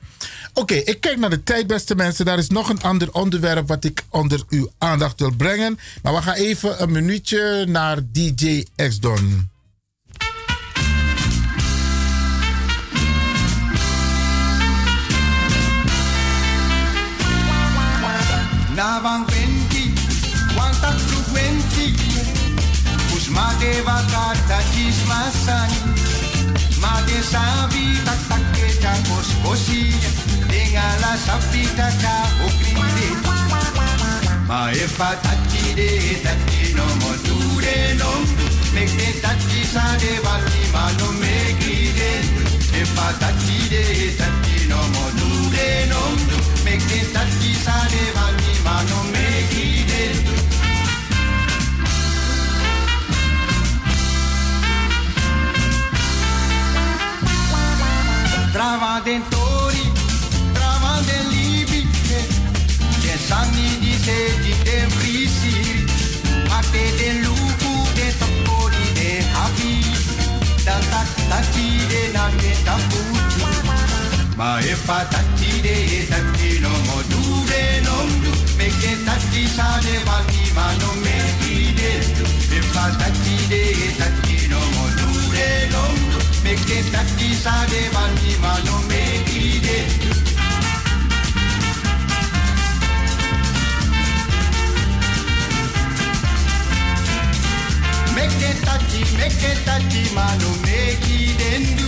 Oké, 0.53 0.73
ik 0.73 1.01
kijk 1.01 1.17
naar 1.17 1.29
de 1.29 1.43
tijd, 1.43 1.67
beste 1.67 1.95
mensen. 1.95 2.25
Daar 2.25 2.37
is 2.37 2.49
nog 2.49 2.69
een 2.69 2.81
ander 2.81 3.13
onderwerp 3.13 3.67
wat 3.67 3.83
ik 3.83 4.03
onder 4.09 4.43
uw 4.49 4.71
aandacht 4.77 5.19
wil 5.19 5.35
brengen. 5.35 5.79
Maar 6.01 6.13
we 6.13 6.21
gaan 6.21 6.33
even 6.33 6.81
een 6.81 6.91
minuutje 6.91 7.65
naar 7.67 7.99
DJ 8.11 8.65
X-Don. 8.75 9.53
Navang 18.75 19.23
kwenti, 19.23 19.93
wantak 20.57 20.99
frequenti 20.99 21.95
Pus 23.07 23.29
mate 23.31 23.71
vakata 23.87 24.59
chis 24.75 24.99
masani 25.07 25.79
Mate 26.83 27.23
sabi 27.23 27.95
tak 28.03 28.19
tak 28.27 28.43
ke 28.51 28.67
chakos 28.83 29.31
kosi 29.43 29.95
Dengala 30.51 31.15
sapi 31.15 31.63
taka 31.79 32.15
okrinde 32.43 33.09
Ma 34.43 34.67
e 34.75 34.85
patati 34.99 35.63
de 35.79 36.19
tati 36.19 36.75
no 36.75 36.83
mo 36.99 37.11
dure 37.23 37.79
no. 37.95 38.11
Mek 38.75 38.91
de 38.91 39.09
tati 39.23 39.63
sa 39.63 39.85
de 40.03 40.19
vali 40.19 40.63
ma 40.75 40.91
no 40.99 41.07
me 41.23 41.35
gride 41.63 42.11
E 42.75 42.83
patati 42.91 43.57
de 43.71 43.83
tati 44.19 44.67
no 44.67 44.79
mo 44.91 45.05
dure 45.15 45.69
no. 45.87 46.03
Mek 46.67 46.81
de 46.91 46.99
tati 47.15 47.51
sa 47.63 47.77
de 47.87 48.03
vali 48.19 48.44
ma 48.65 48.81
no 48.89 48.99
me 49.13 49.27
gride 49.51 50.03
Trava 58.51 59.01
dentori, 59.03 59.91
trava 60.53 60.93
den 61.07 61.25
libi, 61.29 61.81
den 63.03 63.19
sanni 63.27 63.67
di 63.81 63.93
sedi 64.05 64.53
den 64.63 64.89
frisi, 64.95 65.83
ate 66.57 66.83
den 66.99 67.17
luku 67.25 67.73
den 67.97 68.13
topori 68.19 68.85
den 68.97 69.23
happy, 69.35 69.75
dan 70.63 70.81
tak 70.91 71.09
tati 71.29 71.67
den 71.91 72.07
nage 72.15 72.53
taputi. 72.63 73.43
Ma 74.37 74.49
e 74.59 74.75
fa 74.85 74.99
tati 75.11 75.51
de 75.65 76.07
tati 76.09 76.49
du, 78.79 78.87
me 78.87 78.95
ke 78.95 79.05
tati 79.05 79.47
sa 79.47 79.79
de 79.81 79.95
vali 80.05 80.51
ma 80.55 80.67
no 80.79 80.93
me 81.03 81.17
ide, 81.49 81.93
e 82.51 82.61
fa 82.61 82.89
tati 82.99 83.37
de 83.47 83.63
tati 83.97 84.47
no 84.47 84.59
mo 84.59 84.85
du 84.97 85.09
de 85.31 85.67
no 85.71 85.83
du, 86.11 86.19
me 86.43 86.53
ke 86.55 86.83
tati 86.91 87.33
sa 87.33 87.65
de 87.67 87.89
vali 87.93 88.35
ma 88.41 88.57
no 88.65 88.77
me 88.89 89.03
ide. 89.35 89.79
Make 98.15 98.41
it 98.41 98.63
touchy, 98.63 99.01
make 99.17 99.43
it 99.43 99.65
touchy, 99.65 100.03
mano, 100.15 100.49
make 100.63 101.09
it 101.09 101.39
endu. 101.39 101.85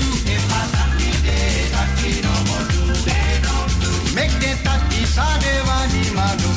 Make 4.17 4.31
it 4.41 4.63
touchy, 4.63 5.05
sade 5.05 5.61
vani, 5.67 6.15
mano, 6.15 6.49
make 6.49 6.56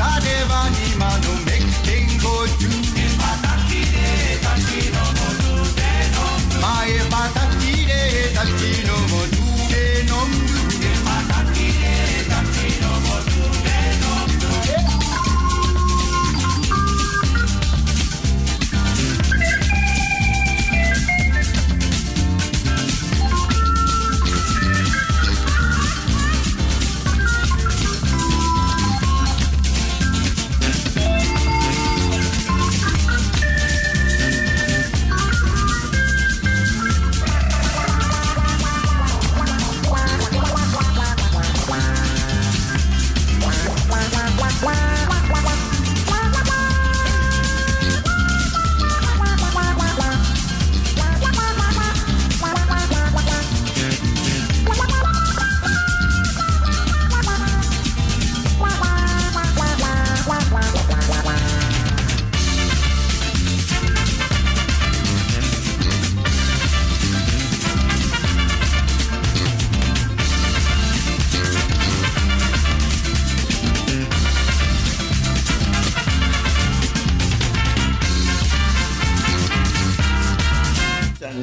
Sadeva 0.00 0.79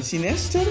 Sinester 0.04 0.68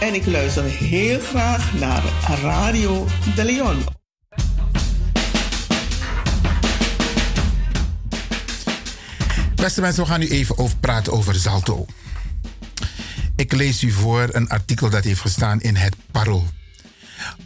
en 0.00 0.14
ik 0.14 0.26
luister 0.26 0.64
heel 0.64 1.20
graag 1.20 1.74
naar 1.74 2.02
Radio 2.42 3.06
de 3.34 3.44
Leon. 3.44 3.84
Beste 9.54 9.80
mensen, 9.80 10.02
we 10.02 10.08
gaan 10.08 10.20
nu 10.20 10.28
even 10.28 10.58
over 10.58 10.76
praten 10.76 11.12
over 11.12 11.34
Zalto. 11.34 11.86
Ik 13.36 13.52
lees 13.52 13.82
u 13.82 13.90
voor 13.90 14.28
een 14.32 14.48
artikel 14.48 14.90
dat 14.90 15.04
heeft 15.04 15.20
gestaan 15.20 15.60
in 15.60 15.76
het 15.76 15.96
Parool. 16.10 16.46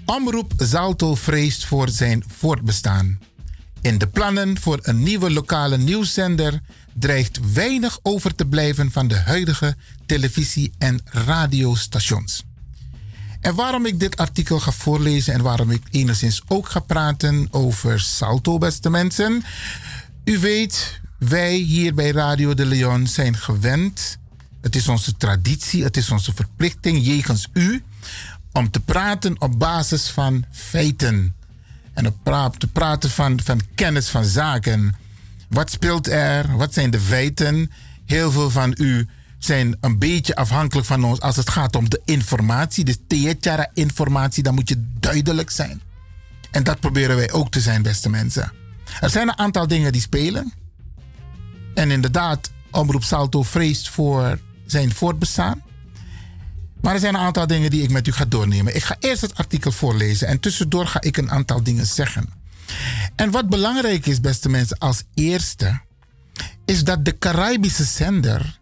Omroep 0.04 0.52
Zalto 0.56 1.14
vreest 1.14 1.66
voor 1.66 1.88
zijn 1.88 2.24
voortbestaan. 2.36 3.18
In 3.80 3.98
de 3.98 4.06
plannen 4.06 4.60
voor 4.60 4.78
een 4.82 5.02
nieuwe 5.02 5.30
lokale 5.30 5.76
nieuwszender 5.76 6.60
dreigt 6.98 7.52
weinig 7.52 7.98
over 8.02 8.34
te 8.34 8.46
blijven 8.46 8.90
van 8.90 9.08
de 9.08 9.18
huidige 9.18 9.76
televisie- 10.06 10.72
en 10.78 11.00
radiostations. 11.04 12.44
En 13.40 13.54
waarom 13.54 13.86
ik 13.86 14.00
dit 14.00 14.16
artikel 14.16 14.60
ga 14.60 14.72
voorlezen 14.72 15.34
en 15.34 15.42
waarom 15.42 15.70
ik 15.70 15.82
enigszins 15.90 16.42
ook 16.48 16.68
ga 16.68 16.80
praten 16.80 17.48
over 17.50 18.00
Salto, 18.00 18.58
beste 18.58 18.90
mensen. 18.90 19.44
U 20.24 20.38
weet, 20.38 21.00
wij 21.18 21.54
hier 21.54 21.94
bij 21.94 22.10
Radio 22.10 22.54
de 22.54 22.66
Leon 22.66 23.06
zijn 23.06 23.36
gewend 23.36 24.18
Het 24.60 24.76
is 24.76 24.88
onze 24.88 25.16
traditie, 25.16 25.84
het 25.84 25.96
is 25.96 26.10
onze 26.10 26.32
verplichting 26.34 27.06
jegens 27.06 27.48
u 27.52 27.82
om 28.52 28.70
te 28.70 28.80
praten 28.80 29.40
op 29.40 29.58
basis 29.58 30.08
van 30.08 30.44
feiten. 30.50 31.34
En 31.92 32.06
op 32.06 32.54
te 32.58 32.66
praten 32.66 33.10
van, 33.10 33.40
van 33.40 33.60
kennis 33.74 34.08
van 34.08 34.24
zaken. 34.24 34.94
Wat 35.48 35.70
speelt 35.70 36.08
er? 36.08 36.56
Wat 36.56 36.74
zijn 36.74 36.90
de 36.90 37.00
feiten? 37.00 37.70
Heel 38.06 38.30
veel 38.30 38.50
van 38.50 38.74
u 38.78 39.08
zijn 39.38 39.76
een 39.80 39.98
beetje 39.98 40.36
afhankelijk 40.36 40.86
van 40.86 41.04
ons 41.04 41.20
als 41.20 41.36
het 41.36 41.50
gaat 41.50 41.76
om 41.76 41.90
de 41.90 42.00
informatie. 42.04 42.84
Dus 42.84 42.96
theetjara 43.06 43.70
informatie, 43.74 44.42
dan 44.42 44.54
moet 44.54 44.68
je 44.68 44.84
duidelijk 45.00 45.50
zijn. 45.50 45.82
En 46.50 46.64
dat 46.64 46.80
proberen 46.80 47.16
wij 47.16 47.32
ook 47.32 47.50
te 47.50 47.60
zijn, 47.60 47.82
beste 47.82 48.08
mensen. 48.08 48.52
Er 49.00 49.10
zijn 49.10 49.28
een 49.28 49.38
aantal 49.38 49.66
dingen 49.66 49.92
die 49.92 50.00
spelen. 50.00 50.52
En 51.74 51.90
inderdaad, 51.90 52.50
Omroep 52.70 53.04
Salto 53.04 53.42
vreest 53.42 53.88
voor 53.88 54.38
zijn 54.66 54.94
voortbestaan. 54.94 55.62
Maar 56.80 56.94
er 56.94 57.00
zijn 57.00 57.14
een 57.14 57.20
aantal 57.20 57.46
dingen 57.46 57.70
die 57.70 57.82
ik 57.82 57.90
met 57.90 58.06
u 58.06 58.12
ga 58.12 58.24
doornemen. 58.24 58.76
Ik 58.76 58.84
ga 58.84 58.96
eerst 59.00 59.20
het 59.20 59.34
artikel 59.34 59.72
voorlezen 59.72 60.28
en 60.28 60.40
tussendoor 60.40 60.86
ga 60.86 61.00
ik 61.00 61.16
een 61.16 61.30
aantal 61.30 61.62
dingen 61.62 61.86
zeggen. 61.86 62.35
En 63.16 63.30
wat 63.30 63.48
belangrijk 63.48 64.06
is, 64.06 64.20
beste 64.20 64.48
mensen, 64.48 64.78
als 64.78 65.02
eerste, 65.14 65.80
is 66.64 66.84
dat 66.84 67.04
de 67.04 67.18
Caribische 67.18 67.84
zender, 67.84 68.58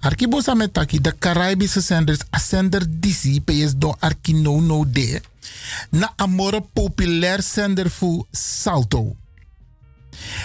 Arkibosa 0.00 0.54
Metaki, 0.54 1.00
de 1.00 1.18
Caribische 1.18 1.80
zender, 1.80 2.14
is 2.30 2.48
zender 2.48 3.00
DC, 3.00 3.44
PS 3.44 3.72
do 3.76 3.94
Arkino 3.98 4.60
no 4.60 4.90
de, 4.90 5.20
na 5.90 6.12
amore 6.16 6.60
populair 6.72 7.42
zender 7.42 7.90
voor 7.90 8.26
Salto. 8.30 9.16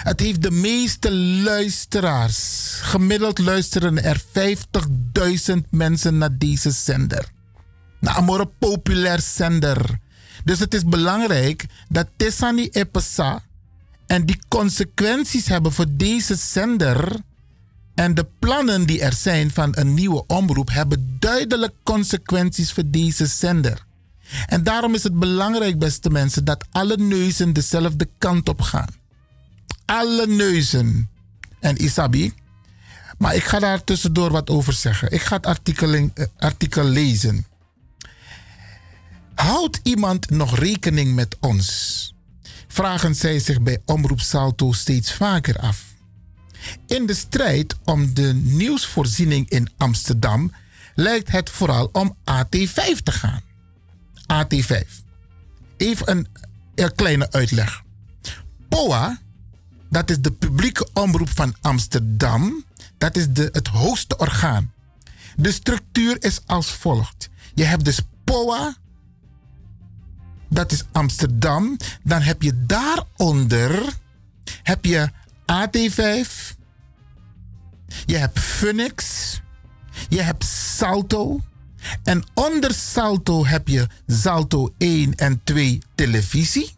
Het 0.02 0.20
heeft 0.20 0.42
de 0.42 0.50
meeste 0.50 1.12
luisteraars. 1.14 2.70
Gemiddeld 2.82 3.38
luisteren 3.38 4.02
er 4.02 4.22
50.000 5.50 5.54
mensen 5.70 6.18
naar 6.18 6.38
deze 6.38 6.70
zender. 6.70 7.28
Naar 8.00 8.14
Amore 8.14 8.46
populair 8.58 9.20
zender. 9.20 9.98
Dus 10.44 10.58
het 10.58 10.74
is 10.74 10.84
belangrijk 10.84 11.66
dat 11.88 12.06
Tessani 12.16 12.68
Epesa 12.68 13.42
en 14.06 14.26
die 14.26 14.38
consequenties 14.48 15.46
hebben 15.46 15.72
voor 15.72 15.86
deze 15.90 16.34
zender 16.34 17.16
en 17.94 18.14
de 18.14 18.26
plannen 18.38 18.86
die 18.86 19.00
er 19.00 19.12
zijn 19.12 19.50
van 19.50 19.72
een 19.76 19.94
nieuwe 19.94 20.24
omroep 20.26 20.70
hebben 20.70 21.16
duidelijk 21.18 21.72
consequenties 21.82 22.72
voor 22.72 22.84
deze 22.86 23.26
zender. 23.26 23.86
En 24.46 24.62
daarom 24.62 24.94
is 24.94 25.02
het 25.02 25.18
belangrijk, 25.18 25.78
beste 25.78 26.10
mensen, 26.10 26.44
dat 26.44 26.64
alle 26.70 26.96
neuzen 26.96 27.52
dezelfde 27.52 28.08
kant 28.18 28.48
op 28.48 28.60
gaan 28.60 28.98
alle 29.88 30.26
neuzen. 30.26 31.08
En 31.60 31.76
Isabi. 31.76 32.32
Maar 33.18 33.34
ik 33.34 33.44
ga 33.44 33.58
daar 33.58 33.84
tussendoor 33.84 34.30
wat 34.30 34.50
over 34.50 34.72
zeggen. 34.72 35.12
Ik 35.12 35.20
ga 35.20 35.36
het 35.36 35.46
artikel, 35.46 35.92
eh, 35.92 36.26
artikel 36.38 36.84
lezen. 36.84 37.46
Houdt 39.38 39.80
iemand 39.82 40.30
nog 40.30 40.58
rekening 40.58 41.14
met 41.14 41.36
ons? 41.40 42.14
Vragen 42.68 43.14
zij 43.14 43.38
zich 43.38 43.62
bij 43.62 43.82
Omroep 43.84 44.20
Salto 44.20 44.72
steeds 44.72 45.12
vaker 45.12 45.58
af. 45.58 45.84
In 46.86 47.06
de 47.06 47.14
strijd 47.14 47.76
om 47.84 48.14
de 48.14 48.34
nieuwsvoorziening 48.34 49.50
in 49.50 49.68
Amsterdam 49.76 50.52
lijkt 50.94 51.30
het 51.30 51.50
vooral 51.50 51.88
om 51.92 52.16
AT5 52.30 53.02
te 53.02 53.12
gaan. 53.12 53.42
AT5. 54.32 54.88
Even 55.76 56.10
een, 56.10 56.26
een 56.74 56.94
kleine 56.94 57.32
uitleg. 57.32 57.82
POA 58.68 59.18
dat 59.90 60.10
is 60.10 60.20
de 60.20 60.32
publieke 60.32 60.88
omroep 60.92 61.30
van 61.34 61.54
Amsterdam. 61.60 62.64
Dat 62.98 63.16
is 63.16 63.28
de, 63.28 63.48
het 63.52 63.68
hoogste 63.68 64.16
orgaan. 64.16 64.72
De 65.36 65.52
structuur 65.52 66.16
is 66.20 66.40
als 66.46 66.70
volgt. 66.70 67.28
Je 67.54 67.64
hebt 67.64 67.84
dus 67.84 68.00
POA, 68.24 68.76
dat 70.48 70.72
is 70.72 70.84
Amsterdam. 70.92 71.76
Dan 72.02 72.22
heb 72.22 72.42
je 72.42 72.64
daaronder 72.66 73.96
heb 74.62 74.84
je 74.84 75.08
AT5. 75.52 76.56
Je 78.06 78.16
hebt 78.16 78.38
Phoenix. 78.38 79.04
Je 80.08 80.20
hebt 80.20 80.44
Salto. 80.44 81.40
En 82.02 82.24
onder 82.34 82.74
Salto 82.74 83.46
heb 83.46 83.68
je 83.68 83.86
Salto 84.06 84.74
1 84.78 85.14
en 85.14 85.40
2 85.44 85.78
televisie. 85.94 86.76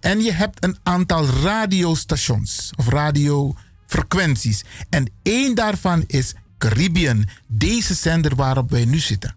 En 0.00 0.20
je 0.20 0.32
hebt 0.32 0.64
een 0.64 0.76
aantal 0.82 1.26
radiostations 1.26 2.70
of 2.76 2.88
radiofrequenties. 2.88 4.64
En 4.90 5.10
één 5.22 5.54
daarvan 5.54 6.04
is 6.06 6.34
Caribbean, 6.58 7.28
deze 7.46 7.94
zender 7.94 8.34
waarop 8.34 8.70
wij 8.70 8.84
nu 8.84 8.98
zitten. 8.98 9.34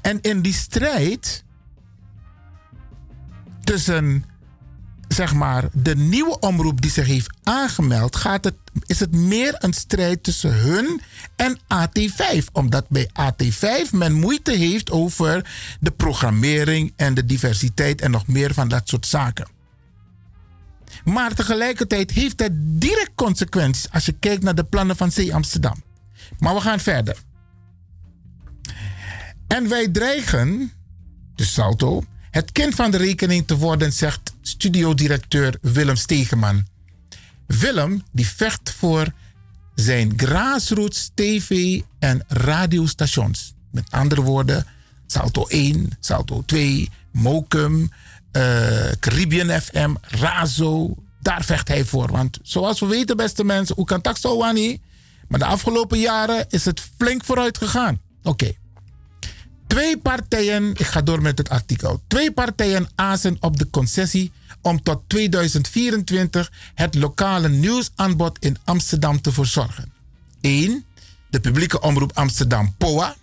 En 0.00 0.20
in 0.20 0.42
die 0.42 0.52
strijd 0.52 1.44
tussen 3.68 4.24
zeg 5.08 5.34
maar, 5.34 5.68
de 5.72 5.96
nieuwe 5.96 6.38
omroep 6.38 6.80
die 6.80 6.90
zich 6.90 7.06
heeft 7.06 7.30
aangemeld, 7.42 8.16
gaat 8.16 8.44
het, 8.44 8.54
is 8.86 9.00
het 9.00 9.12
meer 9.12 9.54
een 9.58 9.72
strijd 9.72 10.22
tussen 10.22 10.54
hun 10.54 11.00
en 11.36 11.58
AT5. 11.58 12.44
Omdat 12.52 12.88
bij 12.88 13.08
AT5 13.08 13.90
men 13.92 14.12
moeite 14.12 14.52
heeft 14.52 14.90
over 14.90 15.50
de 15.80 15.90
programmering 15.90 16.92
en 16.96 17.14
de 17.14 17.26
diversiteit 17.26 18.00
en 18.00 18.10
nog 18.10 18.26
meer 18.26 18.54
van 18.54 18.68
dat 18.68 18.88
soort 18.88 19.06
zaken. 19.06 19.48
Maar 21.04 21.34
tegelijkertijd 21.34 22.10
heeft 22.10 22.40
het 22.40 22.52
direct 22.80 23.12
consequenties 23.14 23.90
als 23.90 24.06
je 24.06 24.12
kijkt 24.12 24.42
naar 24.42 24.54
de 24.54 24.64
plannen 24.64 24.96
van 24.96 25.10
C 25.10 25.30
Amsterdam. 25.30 25.82
Maar 26.38 26.54
we 26.54 26.60
gaan 26.60 26.80
verder. 26.80 27.16
En 29.46 29.68
wij 29.68 29.88
dreigen, 29.88 30.72
de 31.34 31.44
Salto, 31.44 32.04
het 32.38 32.52
kind 32.52 32.74
van 32.74 32.90
de 32.90 32.96
rekening 32.96 33.46
te 33.46 33.56
worden, 33.56 33.92
zegt 33.92 34.32
studiodirecteur 34.42 35.58
Willem 35.60 35.96
Stegeman. 35.96 36.66
Willem 37.46 38.02
die 38.12 38.28
vecht 38.28 38.74
voor 38.78 39.12
zijn 39.74 40.12
grassroots 40.16 41.10
tv- 41.14 41.80
en 41.98 42.24
radiostations. 42.28 43.54
Met 43.70 43.90
andere 43.90 44.22
woorden, 44.22 44.66
Salto 45.06 45.46
1, 45.46 45.90
Salto 46.00 46.42
2, 46.46 46.90
Mokum, 47.12 47.92
eh, 48.32 48.42
Caribbean 49.00 49.60
FM, 49.60 49.94
Razo. 50.00 50.96
Daar 51.20 51.44
vecht 51.44 51.68
hij 51.68 51.84
voor. 51.84 52.10
Want 52.10 52.38
zoals 52.42 52.80
we 52.80 52.86
weten, 52.86 53.16
beste 53.16 53.44
mensen, 53.44 53.74
hoe 53.74 53.84
kan 53.84 54.02
Wani? 54.22 54.80
Maar 55.28 55.38
de 55.38 55.44
afgelopen 55.44 55.98
jaren 55.98 56.46
is 56.48 56.64
het 56.64 56.80
flink 56.96 57.24
vooruit 57.24 57.58
gegaan. 57.58 58.00
Oké. 58.22 58.52
Twee 59.68 59.98
partijen, 59.98 60.70
ik 60.70 60.86
ga 60.86 61.02
door 61.02 61.22
met 61.22 61.38
het 61.38 61.48
artikel. 61.48 62.02
Twee 62.06 62.32
partijen 62.32 62.88
azen 62.94 63.36
op 63.40 63.56
de 63.58 63.70
concessie 63.70 64.32
om 64.62 64.82
tot 64.82 65.02
2024 65.06 66.52
het 66.74 66.94
lokale 66.94 67.48
nieuwsaanbod 67.48 68.38
in 68.44 68.56
Amsterdam 68.64 69.20
te 69.20 69.32
verzorgen. 69.32 69.92
1. 70.40 70.84
De 71.30 71.40
publieke 71.40 71.80
omroep 71.80 72.10
Amsterdam 72.14 72.74
POA. 72.78 73.16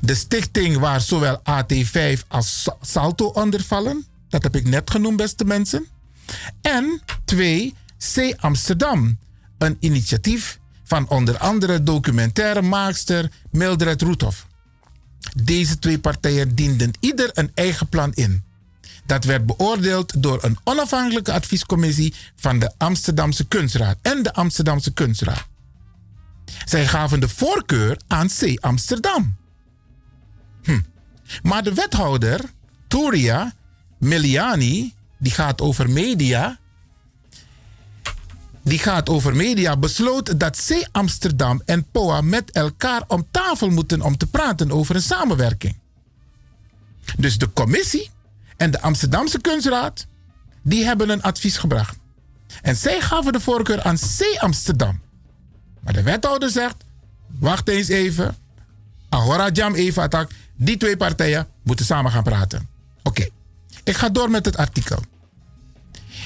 De 0.00 0.14
stichting 0.14 0.78
waar 0.78 1.00
zowel 1.00 1.40
AT5 1.42 2.26
als 2.28 2.62
Sa- 2.62 2.76
Salto 2.80 3.26
onder 3.26 3.62
vallen. 3.62 4.06
Dat 4.28 4.42
heb 4.42 4.56
ik 4.56 4.66
net 4.68 4.90
genoemd, 4.90 5.16
beste 5.16 5.44
mensen. 5.44 5.86
En 6.60 7.00
2. 7.24 7.74
C 8.14 8.34
Amsterdam. 8.36 9.18
Een 9.58 9.76
initiatief 9.80 10.58
van 10.84 11.08
onder 11.08 11.38
andere 11.38 11.82
documentaire 11.82 12.62
maakster 12.62 13.30
Mildred 13.50 14.02
Roethoff. 14.02 14.46
Deze 15.42 15.78
twee 15.78 15.98
partijen 15.98 16.54
dienden 16.54 16.90
ieder 17.00 17.30
een 17.32 17.50
eigen 17.54 17.88
plan 17.88 18.12
in. 18.14 18.42
Dat 19.06 19.24
werd 19.24 19.46
beoordeeld 19.46 20.22
door 20.22 20.44
een 20.44 20.58
onafhankelijke 20.64 21.32
adviescommissie 21.32 22.14
van 22.36 22.58
de 22.58 22.72
Amsterdamse 22.78 23.44
Kunstraad 23.44 23.98
en 24.02 24.22
de 24.22 24.32
Amsterdamse 24.32 24.92
Kunstraad. 24.92 25.46
Zij 26.64 26.86
gaven 26.86 27.20
de 27.20 27.28
voorkeur 27.28 28.00
aan 28.06 28.28
C. 28.28 28.58
Amsterdam. 28.60 29.36
Hm. 30.62 30.80
Maar 31.42 31.62
de 31.62 31.74
wethouder, 31.74 32.40
Toria 32.88 33.54
Miliani, 33.98 34.94
die 35.18 35.32
gaat 35.32 35.60
over 35.60 35.90
media. 35.90 36.58
Die 38.62 38.78
gaat 38.78 39.08
over 39.08 39.36
media, 39.36 39.76
besloot 39.76 40.40
dat 40.40 40.64
C. 40.66 40.88
Amsterdam 40.92 41.62
en 41.64 41.84
POA 41.90 42.20
met 42.20 42.50
elkaar 42.50 43.02
om 43.06 43.26
tafel 43.30 43.70
moeten 43.70 44.02
om 44.02 44.16
te 44.16 44.26
praten 44.26 44.70
over 44.70 44.94
een 44.94 45.02
samenwerking. 45.02 45.76
Dus 47.16 47.38
de 47.38 47.52
commissie 47.52 48.10
en 48.56 48.70
de 48.70 48.80
Amsterdamse 48.80 49.40
Kunstraad, 49.40 50.06
die 50.62 50.84
hebben 50.84 51.08
een 51.08 51.22
advies 51.22 51.56
gebracht. 51.56 51.96
En 52.62 52.76
zij 52.76 53.00
gaven 53.00 53.32
de 53.32 53.40
voorkeur 53.40 53.82
aan 53.82 53.96
C. 53.96 54.36
Amsterdam. 54.38 55.00
Maar 55.80 55.92
de 55.92 56.02
wethouder 56.02 56.50
zegt, 56.50 56.76
wacht 57.26 57.68
eens 57.68 57.88
even. 57.88 58.36
Ahora 59.08 59.48
jam 59.48 59.74
even 59.74 60.02
attack. 60.02 60.30
Die 60.56 60.76
twee 60.76 60.96
partijen 60.96 61.46
moeten 61.62 61.84
samen 61.84 62.10
gaan 62.10 62.22
praten. 62.22 62.68
Oké, 63.02 63.28
ik 63.84 63.96
ga 63.96 64.08
door 64.08 64.30
met 64.30 64.44
het 64.44 64.56
artikel. 64.56 65.02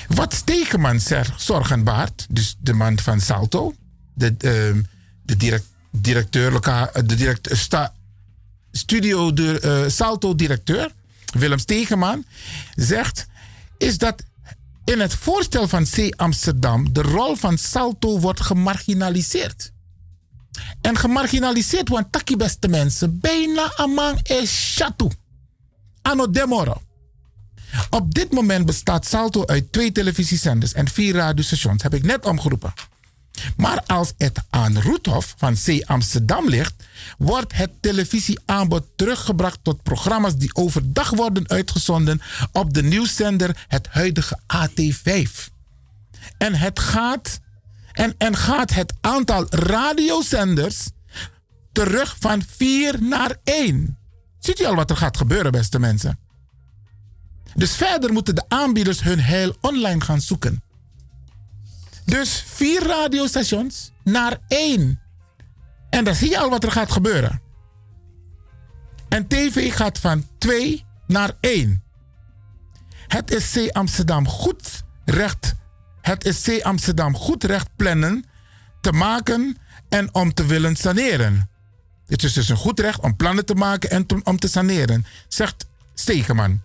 Wat 0.08 0.34
Stegeman 0.34 1.00
zorgen 1.36 1.84
baart, 1.84 2.26
dus 2.30 2.56
de 2.58 2.72
man 2.72 2.98
van 2.98 3.20
Salto, 3.20 3.74
de, 4.14 4.34
ehm, 4.38 4.82
de 5.22 5.36
direct, 5.36 5.66
directeur, 5.90 6.60
eh, 6.60 6.86
de 6.92 7.14
direct, 7.14 7.48
sta, 7.52 7.92
studio 8.72 9.32
de, 9.32 9.60
eh, 9.60 9.90
Salto-directeur, 9.90 10.92
Willem 11.32 11.58
Stegeman, 11.58 12.24
zegt, 12.74 13.26
is 13.78 13.98
dat 13.98 14.22
in 14.84 15.00
het 15.00 15.14
voorstel 15.14 15.68
van 15.68 15.84
C. 15.84 16.14
Amsterdam 16.16 16.92
de 16.92 17.02
rol 17.02 17.36
van 17.36 17.58
Salto 17.58 18.20
wordt 18.20 18.40
gemarginaliseerd. 18.40 19.72
En 20.80 20.96
gemarginaliseerd, 20.96 21.88
want 21.88 22.12
takkie 22.12 22.36
beste 22.36 22.68
mensen, 22.68 23.20
bijna 23.20 23.72
amang 23.76 24.28
is 24.28 24.74
chatu. 24.76 25.08
Anno 26.02 26.30
demoro. 26.30 26.82
Op 27.90 28.14
dit 28.14 28.32
moment 28.32 28.66
bestaat 28.66 29.06
Salto 29.06 29.46
uit 29.46 29.72
twee 29.72 29.92
televisiezenders 29.92 30.72
en 30.72 30.88
vier 30.88 31.14
radiostations, 31.14 31.82
heb 31.82 31.94
ik 31.94 32.02
net 32.02 32.24
omgeroepen. 32.24 32.72
Maar 33.56 33.82
als 33.86 34.12
het 34.18 34.38
aan 34.50 34.80
Roethof 34.80 35.34
van 35.38 35.54
C. 35.54 35.82
Amsterdam 35.84 36.48
ligt, 36.48 36.74
wordt 37.18 37.52
het 37.52 37.70
televisieaanbod 37.80 38.84
teruggebracht 38.96 39.58
tot 39.62 39.82
programma's 39.82 40.36
die 40.36 40.54
overdag 40.54 41.10
worden 41.10 41.48
uitgezonden 41.48 42.20
op 42.52 42.74
de 42.74 42.82
nieuwszender 42.82 43.64
het 43.68 43.88
huidige 43.90 44.38
AT5. 44.54 45.52
En 46.38 46.54
het 46.54 46.78
gaat, 46.78 47.40
en, 47.92 48.14
en 48.18 48.36
gaat 48.36 48.74
het 48.74 48.92
aantal 49.00 49.46
radiozenders 49.48 50.88
terug 51.72 52.16
van 52.20 52.42
4 52.56 53.02
naar 53.02 53.36
1. 53.44 53.98
Ziet 54.38 54.60
u 54.60 54.64
al 54.64 54.74
wat 54.74 54.90
er 54.90 54.96
gaat 54.96 55.16
gebeuren, 55.16 55.52
beste 55.52 55.78
mensen? 55.78 56.18
Dus 57.54 57.76
verder 57.76 58.12
moeten 58.12 58.34
de 58.34 58.44
aanbieders 58.48 59.02
hun 59.02 59.20
heil 59.20 59.56
online 59.60 60.00
gaan 60.00 60.20
zoeken. 60.20 60.62
Dus 62.04 62.44
vier 62.46 62.86
radiostations 62.86 63.92
naar 64.04 64.38
één. 64.48 65.00
En 65.90 66.04
dan 66.04 66.14
zie 66.14 66.30
je 66.30 66.38
al 66.38 66.50
wat 66.50 66.64
er 66.64 66.70
gaat 66.70 66.92
gebeuren. 66.92 67.42
En 69.08 69.26
tv 69.28 69.74
gaat 69.74 69.98
van 69.98 70.26
twee 70.38 70.84
naar 71.06 71.30
één. 71.40 71.82
Het 73.06 73.30
is 73.30 73.50
C 73.52 73.70
Amsterdam 73.72 74.28
goed 74.28 74.84
recht. 75.04 75.54
Het 76.00 76.24
is 76.24 76.42
C 76.42 76.62
Amsterdam 76.62 77.16
goed 77.16 77.44
recht 77.44 77.68
plannen 77.76 78.24
te 78.80 78.92
maken 78.92 79.58
en 79.88 80.14
om 80.14 80.34
te 80.34 80.46
willen 80.46 80.76
saneren. 80.76 81.50
Het 82.06 82.22
is 82.22 82.32
dus 82.32 82.48
een 82.48 82.56
goed 82.56 82.80
recht 82.80 83.00
om 83.00 83.16
plannen 83.16 83.46
te 83.46 83.54
maken 83.54 83.90
en 83.90 84.06
om 84.24 84.38
te 84.38 84.48
saneren, 84.48 85.06
zegt 85.28 85.66
Stegeman. 85.94 86.62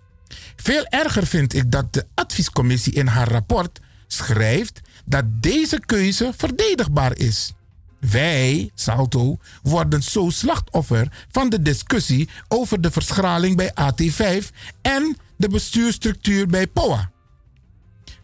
Veel 0.62 0.86
erger 0.86 1.26
vind 1.26 1.54
ik 1.54 1.70
dat 1.70 1.92
de 1.92 2.06
adviescommissie 2.14 2.92
in 2.92 3.06
haar 3.06 3.30
rapport 3.30 3.80
schrijft 4.06 4.80
dat 5.04 5.24
deze 5.42 5.80
keuze 5.86 6.32
verdedigbaar 6.36 7.16
is. 7.16 7.52
Wij, 8.00 8.70
Salto, 8.74 9.38
worden 9.62 10.02
zo 10.02 10.28
slachtoffer 10.30 11.26
van 11.30 11.48
de 11.48 11.62
discussie 11.62 12.28
over 12.48 12.80
de 12.80 12.90
verschraling 12.90 13.56
bij 13.56 13.72
AT5 13.80 14.46
en 14.82 15.16
de 15.36 15.48
bestuurstructuur 15.48 16.46
bij 16.46 16.66
POA. 16.66 17.10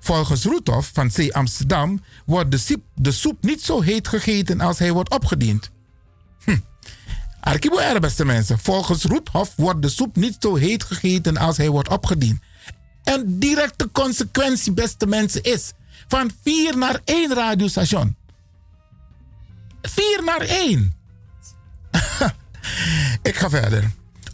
Volgens 0.00 0.44
Roethoff 0.44 0.90
van 0.92 1.10
C. 1.10 1.30
Amsterdam 1.30 2.00
wordt 2.26 2.50
de, 2.50 2.80
de 2.94 3.12
soep 3.12 3.42
niet 3.42 3.62
zo 3.62 3.80
heet 3.80 4.08
gegeten 4.08 4.60
als 4.60 4.78
hij 4.78 4.92
wordt 4.92 5.10
opgediend. 5.10 5.70
Hm. 7.46 7.52
Arkibo 7.52 7.78
er, 7.78 8.00
beste 8.00 8.24
mensen. 8.24 8.58
Volgens 8.58 9.04
Roethoff 9.04 9.52
wordt 9.56 9.82
de 9.82 9.88
soep 9.88 10.16
niet 10.16 10.36
zo 10.38 10.54
heet 10.54 10.84
gegeten 10.84 11.36
als 11.36 11.56
hij 11.56 11.68
wordt 11.68 11.88
opgediend. 11.88 12.40
En 13.04 13.38
directe 13.38 13.88
consequentie, 13.92 14.72
beste 14.72 15.06
mensen, 15.06 15.42
is 15.42 15.72
van 16.08 16.30
4 16.42 16.78
naar 16.78 17.00
1 17.04 17.34
radiostation. 17.34 18.16
4 19.82 20.22
naar 20.24 20.40
1. 20.40 20.94
Ik 23.22 23.36
ga 23.36 23.50
verder. 23.50 23.90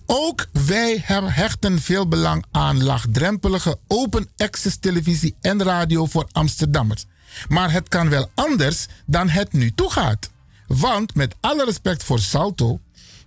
Ook 0.06 0.46
wij 0.66 1.02
hechten 1.06 1.80
veel 1.80 2.08
belang 2.08 2.44
aan 2.50 2.82
laagdrempelige 2.82 3.78
open 3.86 4.28
access 4.36 4.76
televisie 4.80 5.36
en 5.40 5.62
radio 5.62 6.06
voor 6.06 6.28
Amsterdammers. 6.32 7.04
Maar 7.48 7.72
het 7.72 7.88
kan 7.88 8.08
wel 8.08 8.30
anders 8.34 8.86
dan 9.06 9.28
het 9.28 9.52
nu 9.52 9.72
toegaat. 9.74 10.30
Want 10.66 11.14
met 11.14 11.34
alle 11.40 11.64
respect 11.64 12.04
voor 12.04 12.18
Salto, 12.18 12.80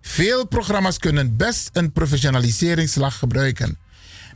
veel 0.05 0.47
programma's 0.47 0.97
kunnen 0.97 1.37
best 1.37 1.69
een 1.73 1.91
professionaliseringsslag 1.91 3.17
gebruiken. 3.17 3.77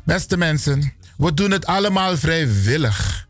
Beste 0.03 0.37
mensen, 0.37 0.93
we 1.17 1.33
doen 1.33 1.51
het 1.51 1.65
allemaal 1.65 2.17
vrijwillig. 2.17 3.27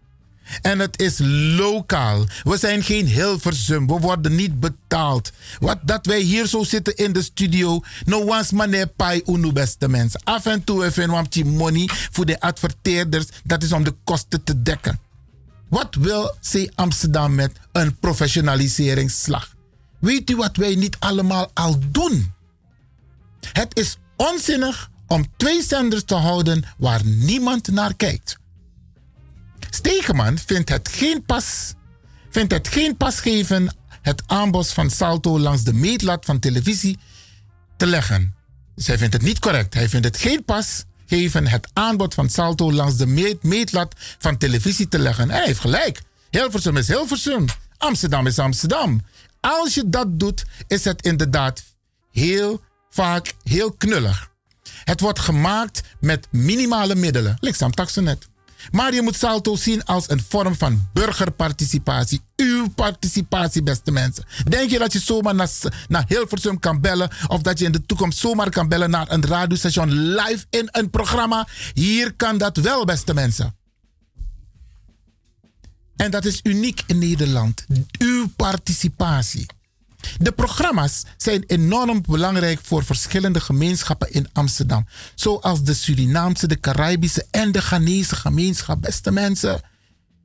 En 0.61 0.79
het 0.79 1.01
is 1.01 1.17
lokaal. 1.57 2.25
We 2.43 2.57
zijn 2.57 2.83
geen 2.83 3.07
Hilversum. 3.07 3.87
We 3.87 3.99
worden 3.99 4.35
niet 4.35 4.59
betaald. 4.59 5.31
Wat 5.59 5.79
dat 5.81 6.05
wij 6.05 6.19
hier 6.19 6.47
zo 6.47 6.63
zitten 6.63 6.95
in 6.95 7.13
de 7.13 7.21
studio. 7.21 7.81
No 8.05 8.19
one's 8.19 8.51
money 8.51 8.87
pai 8.87 9.21
unu 9.25 9.51
beste 9.51 9.89
mensen. 9.89 10.21
Af 10.23 10.45
en 10.45 10.63
toe 10.63 10.85
even 10.85 11.03
een 11.03 11.09
wampje 11.09 11.45
money 11.45 11.89
voor 12.11 12.25
de 12.25 12.39
adverteerders. 12.39 13.25
Dat 13.43 13.63
is 13.63 13.71
om 13.71 13.83
de 13.83 13.95
kosten 14.03 14.43
te 14.43 14.61
dekken. 14.61 14.99
Wat 15.69 15.95
wil 15.99 16.35
C 16.51 16.69
Amsterdam 16.75 17.35
met 17.35 17.51
een 17.71 17.95
professionaliseringsslag? 17.95 19.57
Weet 19.99 20.29
u 20.29 20.35
wat 20.35 20.55
wij 20.55 20.75
niet 20.75 20.95
allemaal 20.99 21.51
al 21.53 21.79
doen? 21.91 22.33
Het 23.51 23.77
is 23.77 23.97
onzinnig 24.15 24.89
om 25.07 25.25
twee 25.37 25.63
zenders 25.63 26.03
te 26.03 26.15
houden 26.15 26.63
waar 26.77 27.05
niemand 27.05 27.67
naar 27.67 27.95
kijkt. 27.95 28.37
Stegeman 29.69 30.37
vindt 30.37 30.69
het 30.69 30.89
geen 30.91 31.23
pas, 31.25 31.73
vindt 32.29 32.53
het 32.53 32.67
geen 32.67 32.97
pas 32.97 33.19
geven 33.19 33.75
het 34.01 34.23
aanbod 34.25 34.67
van 34.67 34.89
Salto 34.89 35.39
langs 35.39 35.63
de 35.63 35.73
meetlat 35.73 36.25
van 36.25 36.39
televisie 36.39 36.97
te 37.77 37.85
leggen. 37.85 38.33
Hij 38.75 38.97
vindt 38.97 39.13
het 39.13 39.23
niet 39.23 39.39
correct. 39.39 39.73
Hij 39.73 39.89
vindt 39.89 40.05
het 40.05 40.17
geen 40.17 40.45
pas 40.45 40.83
geven 41.05 41.47
het 41.47 41.69
aanbod 41.73 42.13
van 42.13 42.29
Salto 42.29 42.71
langs 42.73 42.95
de 42.95 43.05
meet- 43.05 43.43
meetlat 43.43 43.95
van 44.17 44.37
televisie 44.37 44.87
te 44.87 44.99
leggen. 44.99 45.23
En 45.23 45.29
hij 45.37 45.45
heeft 45.45 45.59
gelijk. 45.59 46.01
Hilversum 46.29 46.77
is 46.77 46.87
Hilversum. 46.87 47.45
Amsterdam 47.77 48.27
is 48.27 48.39
Amsterdam. 48.39 49.01
Als 49.41 49.73
je 49.73 49.89
dat 49.89 50.19
doet, 50.19 50.45
is 50.67 50.83
het 50.83 51.01
inderdaad 51.01 51.63
heel 52.11 52.61
vaak 52.89 53.33
heel 53.43 53.71
knullig. 53.71 54.29
Het 54.83 54.99
wordt 54.99 55.19
gemaakt 55.19 55.81
met 55.99 56.27
minimale 56.31 56.95
middelen. 56.95 57.37
Liksam 57.39 57.71
net. 57.95 58.27
Maar 58.71 58.93
je 58.93 59.01
moet 59.01 59.15
Salto 59.15 59.55
zien 59.55 59.85
als 59.85 60.09
een 60.09 60.23
vorm 60.29 60.55
van 60.55 60.87
burgerparticipatie. 60.93 62.21
Uw 62.35 62.69
participatie, 62.69 63.63
beste 63.63 63.91
mensen. 63.91 64.25
Denk 64.43 64.69
je 64.69 64.79
dat 64.79 64.93
je 64.93 64.99
zomaar 64.99 65.49
naar 65.87 66.03
Hilversum 66.07 66.59
kan 66.59 66.81
bellen? 66.81 67.09
Of 67.27 67.41
dat 67.41 67.59
je 67.59 67.65
in 67.65 67.71
de 67.71 67.85
toekomst 67.85 68.19
zomaar 68.19 68.49
kan 68.49 68.67
bellen 68.67 68.89
naar 68.89 69.11
een 69.11 69.25
radiostation 69.25 69.91
live 69.91 70.45
in 70.49 70.67
een 70.71 70.89
programma? 70.89 71.47
Hier 71.73 72.13
kan 72.13 72.37
dat 72.37 72.57
wel, 72.57 72.85
beste 72.85 73.13
mensen. 73.13 73.58
En 75.99 76.11
dat 76.11 76.25
is 76.25 76.39
uniek 76.43 76.81
in 76.87 76.97
Nederland. 76.97 77.65
Uw 77.97 78.27
participatie. 78.35 79.45
De 80.17 80.31
programma's 80.31 81.03
zijn 81.17 81.43
enorm 81.47 82.01
belangrijk 82.01 82.59
voor 82.63 82.83
verschillende 82.83 83.39
gemeenschappen 83.39 84.11
in 84.11 84.27
Amsterdam. 84.33 84.87
Zoals 85.15 85.63
de 85.63 85.73
Surinaamse, 85.73 86.47
de 86.47 86.59
Caribische 86.59 87.25
en 87.31 87.51
de 87.51 87.61
Ghanese 87.61 88.15
gemeenschap. 88.15 88.81
Beste 88.81 89.11
mensen, 89.11 89.61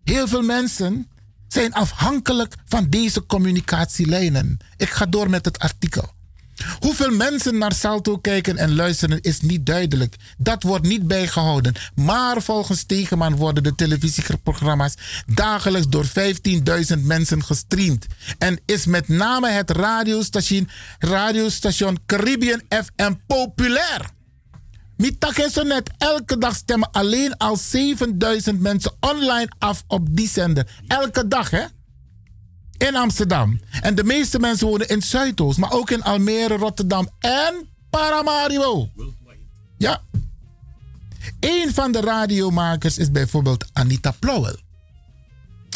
heel 0.04 0.28
veel 0.28 0.42
mensen 0.42 1.08
zijn 1.48 1.72
afhankelijk 1.72 2.54
van 2.64 2.90
deze 2.90 3.26
communicatielijnen. 3.26 4.58
Ik 4.76 4.90
ga 4.90 5.06
door 5.06 5.30
met 5.30 5.44
het 5.44 5.58
artikel. 5.58 6.12
Hoeveel 6.81 7.10
mensen 7.10 7.59
naar 7.59 7.73
Salto 7.73 8.17
kijken 8.17 8.57
en 8.57 8.75
luisteren 8.75 9.20
is 9.20 9.41
niet 9.41 9.67
duidelijk. 9.67 10.17
Dat 10.39 10.62
wordt 10.62 10.86
niet 10.86 11.07
bijgehouden. 11.07 11.75
Maar 11.94 12.43
volgens 12.43 12.78
Stegeman 12.78 13.36
worden 13.36 13.62
de 13.62 13.75
televisieprogramma's 13.75 14.94
dagelijks 15.26 15.89
door 15.89 16.07
15.000 16.07 17.02
mensen 17.02 17.44
gestreamd. 17.44 18.07
En 18.39 18.60
is 18.65 18.86
met 18.86 19.09
name 19.09 19.49
het 19.49 19.70
radiostation, 19.70 20.68
radiostation 20.99 21.99
Caribbean 22.07 22.62
FM 22.68 23.12
populair. 23.26 24.12
Mitake 24.97 25.49
zo 25.52 25.62
net, 25.62 25.91
elke 25.99 26.39
dag 26.39 26.55
stemmen 26.55 26.91
alleen 26.91 27.36
al 27.36 27.57
7000 27.57 28.60
mensen 28.60 28.93
online 29.01 29.49
af 29.59 29.84
op 29.86 30.17
die 30.17 30.28
zender. 30.28 30.67
Elke 30.86 31.28
dag, 31.28 31.51
hè? 31.51 31.65
In 32.78 32.96
Amsterdam. 32.96 33.60
En 33.80 33.94
de 33.94 34.04
meeste 34.04 34.38
mensen 34.38 34.66
wonen 34.66 34.88
in 34.88 35.02
Zuidoost, 35.02 35.58
maar 35.58 35.72
ook 35.72 35.90
in 35.90 36.02
Almere, 36.02 36.56
Rotterdam 36.56 37.08
en 37.18 37.68
Paramaribo. 37.90 38.88
Ja. 39.78 40.02
Een 41.40 41.74
van 41.74 41.92
de 41.92 42.00
radiomakers 42.00 42.98
is 42.98 43.10
bijvoorbeeld 43.10 43.64
Anita 43.72 44.10
Plauwel. 44.18 44.56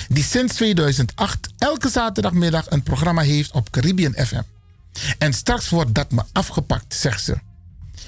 Die 0.08 0.24
sinds 0.24 0.54
2008 0.54 1.48
elke 1.58 1.88
zaterdagmiddag 1.88 2.70
een 2.70 2.82
programma 2.82 3.22
heeft 3.22 3.50
op 3.50 3.70
Caribbean 3.70 4.14
FM. 4.26 4.42
En 5.18 5.32
straks 5.32 5.68
wordt 5.68 5.94
dat 5.94 6.10
me 6.10 6.22
afgepakt, 6.32 6.94
zegt 6.94 7.24
ze. 7.24 7.38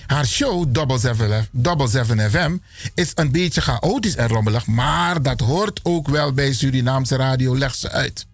Haar 0.06 0.26
show 0.26 0.64
Double 0.68 0.98
7, 0.98 1.48
Double 1.50 1.88
7 1.88 2.30
FM 2.30 2.56
is 2.94 3.12
een 3.14 3.32
beetje 3.32 3.60
chaotisch 3.60 4.16
en 4.16 4.28
rommelig, 4.28 4.66
maar 4.66 5.22
dat 5.22 5.40
hoort 5.40 5.80
ook 5.82 6.08
wel 6.08 6.32
bij 6.32 6.52
Surinaamse 6.52 7.16
radio, 7.16 7.56
legt 7.58 7.78
ze 7.78 7.90
uit. 7.90 8.26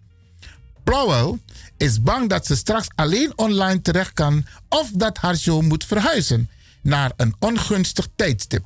Plauwel 0.86 1.38
is 1.76 2.02
bang 2.02 2.28
dat 2.28 2.46
ze 2.46 2.56
straks 2.56 2.86
alleen 2.94 3.32
online 3.36 3.82
terecht 3.82 4.12
kan 4.12 4.46
of 4.68 4.90
dat 4.94 5.18
haar 5.18 5.36
show 5.36 5.62
moet 5.62 5.84
verhuizen 5.84 6.50
naar 6.82 7.12
een 7.16 7.34
ongunstig 7.38 8.08
tijdstip. 8.16 8.64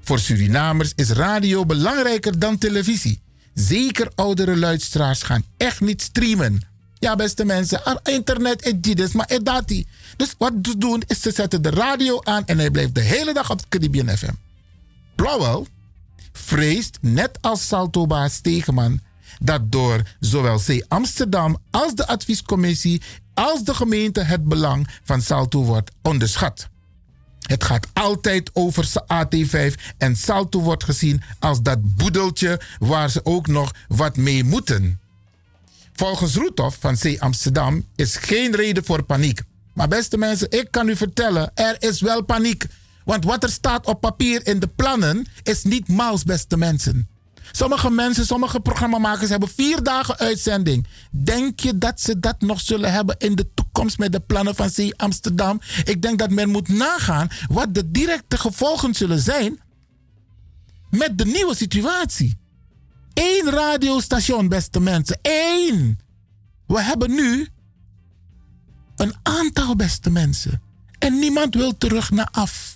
Voor 0.00 0.18
Surinamers 0.18 0.92
is 0.94 1.10
radio 1.10 1.66
belangrijker 1.66 2.38
dan 2.38 2.58
televisie. 2.58 3.22
Zeker 3.54 4.10
oudere 4.14 4.56
luisteraars 4.56 5.22
gaan 5.22 5.44
echt 5.56 5.80
niet 5.80 6.02
streamen. 6.02 6.62
Ja, 6.98 7.16
beste 7.16 7.44
mensen, 7.44 8.00
internet 8.02 8.66
is 8.66 8.74
dit, 8.80 9.12
maar 9.12 9.30
is 9.30 9.42
dat. 9.42 9.68
Dus 10.16 10.34
wat 10.38 10.52
ze 10.62 10.78
doen 10.78 11.02
is 11.06 11.20
ze 11.20 11.30
zetten 11.30 11.62
de 11.62 11.70
radio 11.70 12.20
aan 12.22 12.46
en 12.46 12.58
hij 12.58 12.70
blijft 12.70 12.94
de 12.94 13.00
hele 13.00 13.34
dag 13.34 13.50
op 13.50 13.68
Caribbean 13.68 14.08
FM. 14.16 14.34
Blauwel 15.16 15.66
vreest, 16.32 16.98
net 17.00 17.38
als 17.40 17.66
Saltobaas 17.66 18.34
Stegeman, 18.34 19.00
dat 19.42 19.72
door 19.72 20.02
zowel 20.20 20.58
C. 20.58 20.84
Amsterdam 20.88 21.58
als 21.70 21.94
de 21.94 22.06
adviescommissie 22.06 23.02
als 23.34 23.64
de 23.64 23.74
gemeente 23.74 24.20
het 24.20 24.44
belang 24.44 24.88
van 25.04 25.22
Salto 25.22 25.62
wordt 25.62 25.90
onderschat. 26.02 26.68
Het 27.40 27.64
gaat 27.64 27.86
altijd 27.92 28.50
over 28.52 28.88
AT5 29.02 29.74
en 29.98 30.16
Salto 30.16 30.60
wordt 30.60 30.84
gezien 30.84 31.22
als 31.38 31.62
dat 31.62 31.96
boedeltje 31.96 32.60
waar 32.78 33.10
ze 33.10 33.20
ook 33.24 33.46
nog 33.46 33.74
wat 33.88 34.16
mee 34.16 34.44
moeten. 34.44 35.00
Volgens 35.92 36.34
Roethoff 36.34 36.76
van 36.80 36.96
C. 36.96 37.16
Amsterdam 37.18 37.84
is 37.96 38.16
geen 38.16 38.56
reden 38.56 38.84
voor 38.84 39.02
paniek. 39.02 39.40
Maar 39.74 39.88
beste 39.88 40.18
mensen, 40.18 40.50
ik 40.50 40.68
kan 40.70 40.88
u 40.88 40.96
vertellen, 40.96 41.50
er 41.54 41.76
is 41.78 42.00
wel 42.00 42.22
paniek. 42.22 42.66
Want 43.04 43.24
wat 43.24 43.42
er 43.42 43.50
staat 43.50 43.86
op 43.86 44.00
papier 44.00 44.46
in 44.46 44.58
de 44.58 44.66
plannen 44.66 45.26
is 45.42 45.62
niet 45.62 45.88
mals, 45.88 46.24
beste 46.24 46.56
mensen. 46.56 47.08
Sommige 47.52 47.90
mensen, 47.90 48.26
sommige 48.26 48.60
programmamakers 48.60 49.30
hebben 49.30 49.48
vier 49.48 49.82
dagen 49.82 50.18
uitzending. 50.18 50.86
Denk 51.10 51.60
je 51.60 51.78
dat 51.78 52.00
ze 52.00 52.20
dat 52.20 52.40
nog 52.40 52.60
zullen 52.60 52.92
hebben 52.92 53.16
in 53.18 53.34
de 53.34 53.48
toekomst 53.54 53.98
met 53.98 54.12
de 54.12 54.20
plannen 54.20 54.54
van 54.54 54.70
C. 54.70 54.92
Amsterdam? 54.96 55.60
Ik 55.84 56.02
denk 56.02 56.18
dat 56.18 56.30
men 56.30 56.48
moet 56.48 56.68
nagaan 56.68 57.28
wat 57.48 57.74
de 57.74 57.90
directe 57.90 58.38
gevolgen 58.38 58.94
zullen 58.94 59.20
zijn 59.20 59.60
met 60.90 61.18
de 61.18 61.24
nieuwe 61.24 61.56
situatie. 61.56 62.38
Eén 63.14 63.50
radiostation, 63.50 64.48
beste 64.48 64.80
mensen. 64.80 65.18
Eén. 65.22 65.98
We 66.66 66.82
hebben 66.82 67.10
nu 67.10 67.48
een 68.96 69.14
aantal 69.22 69.76
beste 69.76 70.10
mensen. 70.10 70.62
En 70.98 71.18
niemand 71.18 71.54
wil 71.54 71.78
terug 71.78 72.10
naar 72.10 72.28
af. 72.30 72.69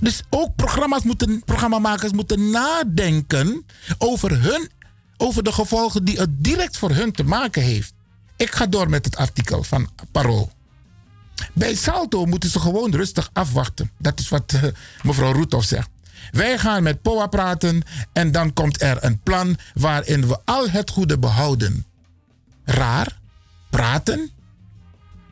Dus 0.00 0.22
ook 0.30 0.56
programma's 0.56 1.02
moeten, 1.02 1.44
programmamakers 1.44 2.12
moeten 2.12 2.50
nadenken 2.50 3.66
over, 3.98 4.42
hun, 4.42 4.70
over 5.16 5.42
de 5.42 5.52
gevolgen 5.52 6.04
die 6.04 6.18
het 6.18 6.44
direct 6.44 6.76
voor 6.76 6.90
hun 6.90 7.12
te 7.12 7.24
maken 7.24 7.62
heeft. 7.62 7.92
Ik 8.36 8.54
ga 8.54 8.66
door 8.66 8.88
met 8.88 9.04
het 9.04 9.16
artikel 9.16 9.62
van 9.62 9.88
Parool. 10.12 10.52
Bij 11.52 11.74
Salto 11.74 12.24
moeten 12.24 12.50
ze 12.50 12.60
gewoon 12.60 12.94
rustig 12.94 13.30
afwachten. 13.32 13.90
Dat 13.98 14.20
is 14.20 14.28
wat 14.28 14.52
eh, 14.52 14.62
mevrouw 15.02 15.32
Roethoff 15.32 15.66
zegt. 15.66 15.88
Wij 16.30 16.58
gaan 16.58 16.82
met 16.82 17.02
POA 17.02 17.26
praten 17.26 17.82
en 18.12 18.32
dan 18.32 18.52
komt 18.52 18.82
er 18.82 19.04
een 19.04 19.20
plan 19.20 19.56
waarin 19.74 20.28
we 20.28 20.38
al 20.44 20.70
het 20.70 20.90
goede 20.90 21.18
behouden. 21.18 21.86
Raar? 22.64 23.20
Praten? 23.70 24.30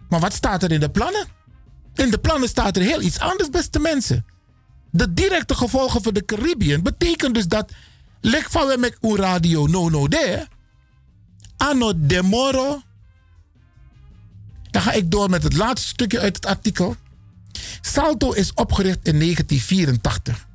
Maar 0.09 0.21
wat 0.21 0.33
staat 0.33 0.63
er 0.63 0.73
in 0.73 0.81
de 0.81 0.91
plannen? 0.91 1.27
In 1.95 2.11
de 2.11 2.19
plannen 2.19 2.49
staat 2.49 2.77
er 2.77 2.83
heel 2.83 3.01
iets 3.01 3.19
anders, 3.19 3.51
beste 3.51 3.79
mensen. 3.79 4.25
De 4.91 5.13
directe 5.13 5.55
gevolgen 5.55 6.03
voor 6.03 6.13
de 6.13 6.25
Caribbean 6.25 6.83
betekent 6.83 7.35
dus 7.35 7.47
dat. 7.47 7.73
Leg 8.21 8.51
van 8.51 8.67
we 8.67 8.77
met 8.79 8.97
een 9.01 9.17
radio 9.17 9.67
no 9.67 9.89
no 9.89 10.09
de. 10.09 10.47
Anno 11.57 11.93
demoro. 11.97 12.83
Dan 14.71 14.83
ga 14.83 14.93
ik 14.93 15.11
door 15.11 15.31
met 15.31 15.43
het 15.43 15.57
laatste 15.57 15.89
stukje 15.89 16.21
uit 16.21 16.37
het 16.37 16.47
artikel. 16.47 16.97
Salto 17.81 18.33
is 18.33 18.55
opgericht 18.55 19.07
in 19.07 19.19
1984 19.19 20.47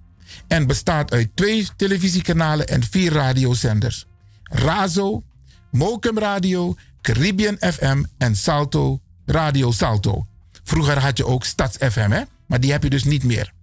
en 0.48 0.68
bestaat 0.68 1.12
uit 1.12 1.30
twee 1.36 1.68
televisiekanalen 1.76 2.68
en 2.68 2.84
vier 2.84 3.12
radiozenders. 3.12 4.06
Razo, 4.44 5.24
Mokum 5.72 6.20
Radio, 6.20 6.76
Caribbean 7.02 7.58
FM 7.60 8.04
en 8.18 8.36
Salto, 8.36 9.00
Radio 9.26 9.72
Salto. 9.72 10.26
Vroeger 10.64 11.00
had 11.00 11.18
je 11.18 11.26
ook 11.26 11.44
Stads 11.44 11.78
FM, 11.78 12.10
hè? 12.10 12.22
maar 12.46 12.60
die 12.60 12.72
heb 12.72 12.84
je 12.84 12.90
dus 12.90 13.04
niet 13.04 13.24
meer. 13.24 13.55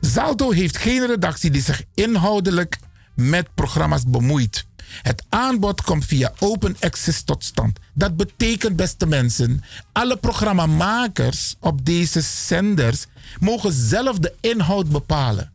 Salto 0.00 0.50
heeft 0.50 0.76
geen 0.76 1.06
redactie 1.06 1.50
die 1.50 1.62
zich 1.62 1.82
inhoudelijk 1.94 2.78
met 3.14 3.54
programma's 3.54 4.04
bemoeit. 4.06 4.66
Het 5.02 5.24
aanbod 5.28 5.82
komt 5.82 6.04
via 6.04 6.32
open 6.38 6.76
access 6.80 7.22
tot 7.22 7.44
stand. 7.44 7.78
Dat 7.94 8.16
betekent, 8.16 8.76
beste 8.76 9.06
mensen, 9.06 9.64
alle 9.92 10.16
programmamakers 10.16 11.56
op 11.60 11.84
deze 11.84 12.20
zenders 12.20 13.06
mogen 13.40 13.72
zelf 13.72 14.18
de 14.18 14.34
inhoud 14.40 14.88
bepalen. 14.88 15.52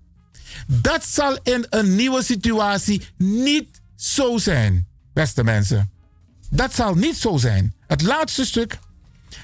Dat 0.67 1.05
zal 1.05 1.37
in 1.43 1.65
een 1.69 1.95
nieuwe 1.95 2.23
situatie 2.23 3.01
niet 3.17 3.81
zo 3.95 4.37
zijn, 4.37 4.87
beste 5.13 5.43
mensen. 5.43 5.91
Dat 6.49 6.73
zal 6.73 6.95
niet 6.95 7.17
zo 7.17 7.37
zijn. 7.37 7.73
Het 7.87 8.01
laatste 8.01 8.45
stuk. 8.45 8.79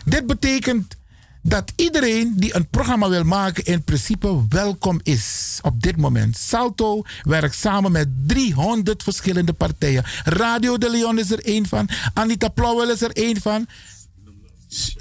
Dit 0.05 0.27
betekent 0.27 0.95
dat 1.41 1.71
iedereen 1.75 2.33
die 2.35 2.55
een 2.55 2.67
programma 2.67 3.09
wil 3.09 3.23
maken 3.23 3.65
in 3.65 3.83
principe 3.83 4.45
welkom 4.49 4.99
is 5.03 5.59
op 5.61 5.81
dit 5.81 5.97
moment. 5.97 6.37
Salto 6.37 7.01
werkt 7.21 7.55
samen 7.55 7.91
met 7.91 8.07
300 8.27 9.03
verschillende 9.03 9.53
partijen. 9.53 10.03
Radio 10.23 10.77
de 10.77 10.89
Leon 10.89 11.19
is 11.19 11.31
er 11.31 11.45
één 11.45 11.67
van. 11.67 11.89
Anita 12.13 12.47
Plauwel 12.47 12.91
is 12.91 13.01
er 13.01 13.11
één 13.11 13.41
van. 13.41 13.67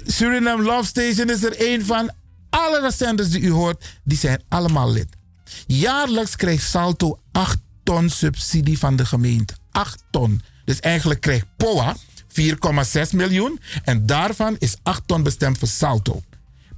Suriname 0.05 0.63
Love 0.63 0.85
Station 0.85 1.29
is 1.29 1.43
er 1.43 1.57
één 1.57 1.85
van. 1.85 2.11
Alle 2.49 2.91
zenders 2.91 3.29
die 3.29 3.41
u 3.41 3.51
hoort, 3.51 3.85
die 4.03 4.17
zijn 4.17 4.43
allemaal 4.47 4.91
lid. 4.91 5.07
Jaarlijks 5.67 6.35
krijgt 6.35 6.69
Salto 6.69 7.19
8 7.31 7.57
ton 7.83 8.09
subsidie 8.09 8.79
van 8.79 8.95
de 8.95 9.05
gemeente. 9.05 9.53
8 9.71 10.03
ton. 10.11 10.41
Dus 10.65 10.79
eigenlijk 10.79 11.21
krijgt 11.21 11.45
POA 11.57 11.95
4,6 12.27 13.09
miljoen. 13.11 13.59
En 13.83 14.05
daarvan 14.05 14.55
is 14.59 14.75
8 14.83 15.01
ton 15.05 15.23
bestemd 15.23 15.57
voor 15.57 15.67
Salto. 15.67 16.21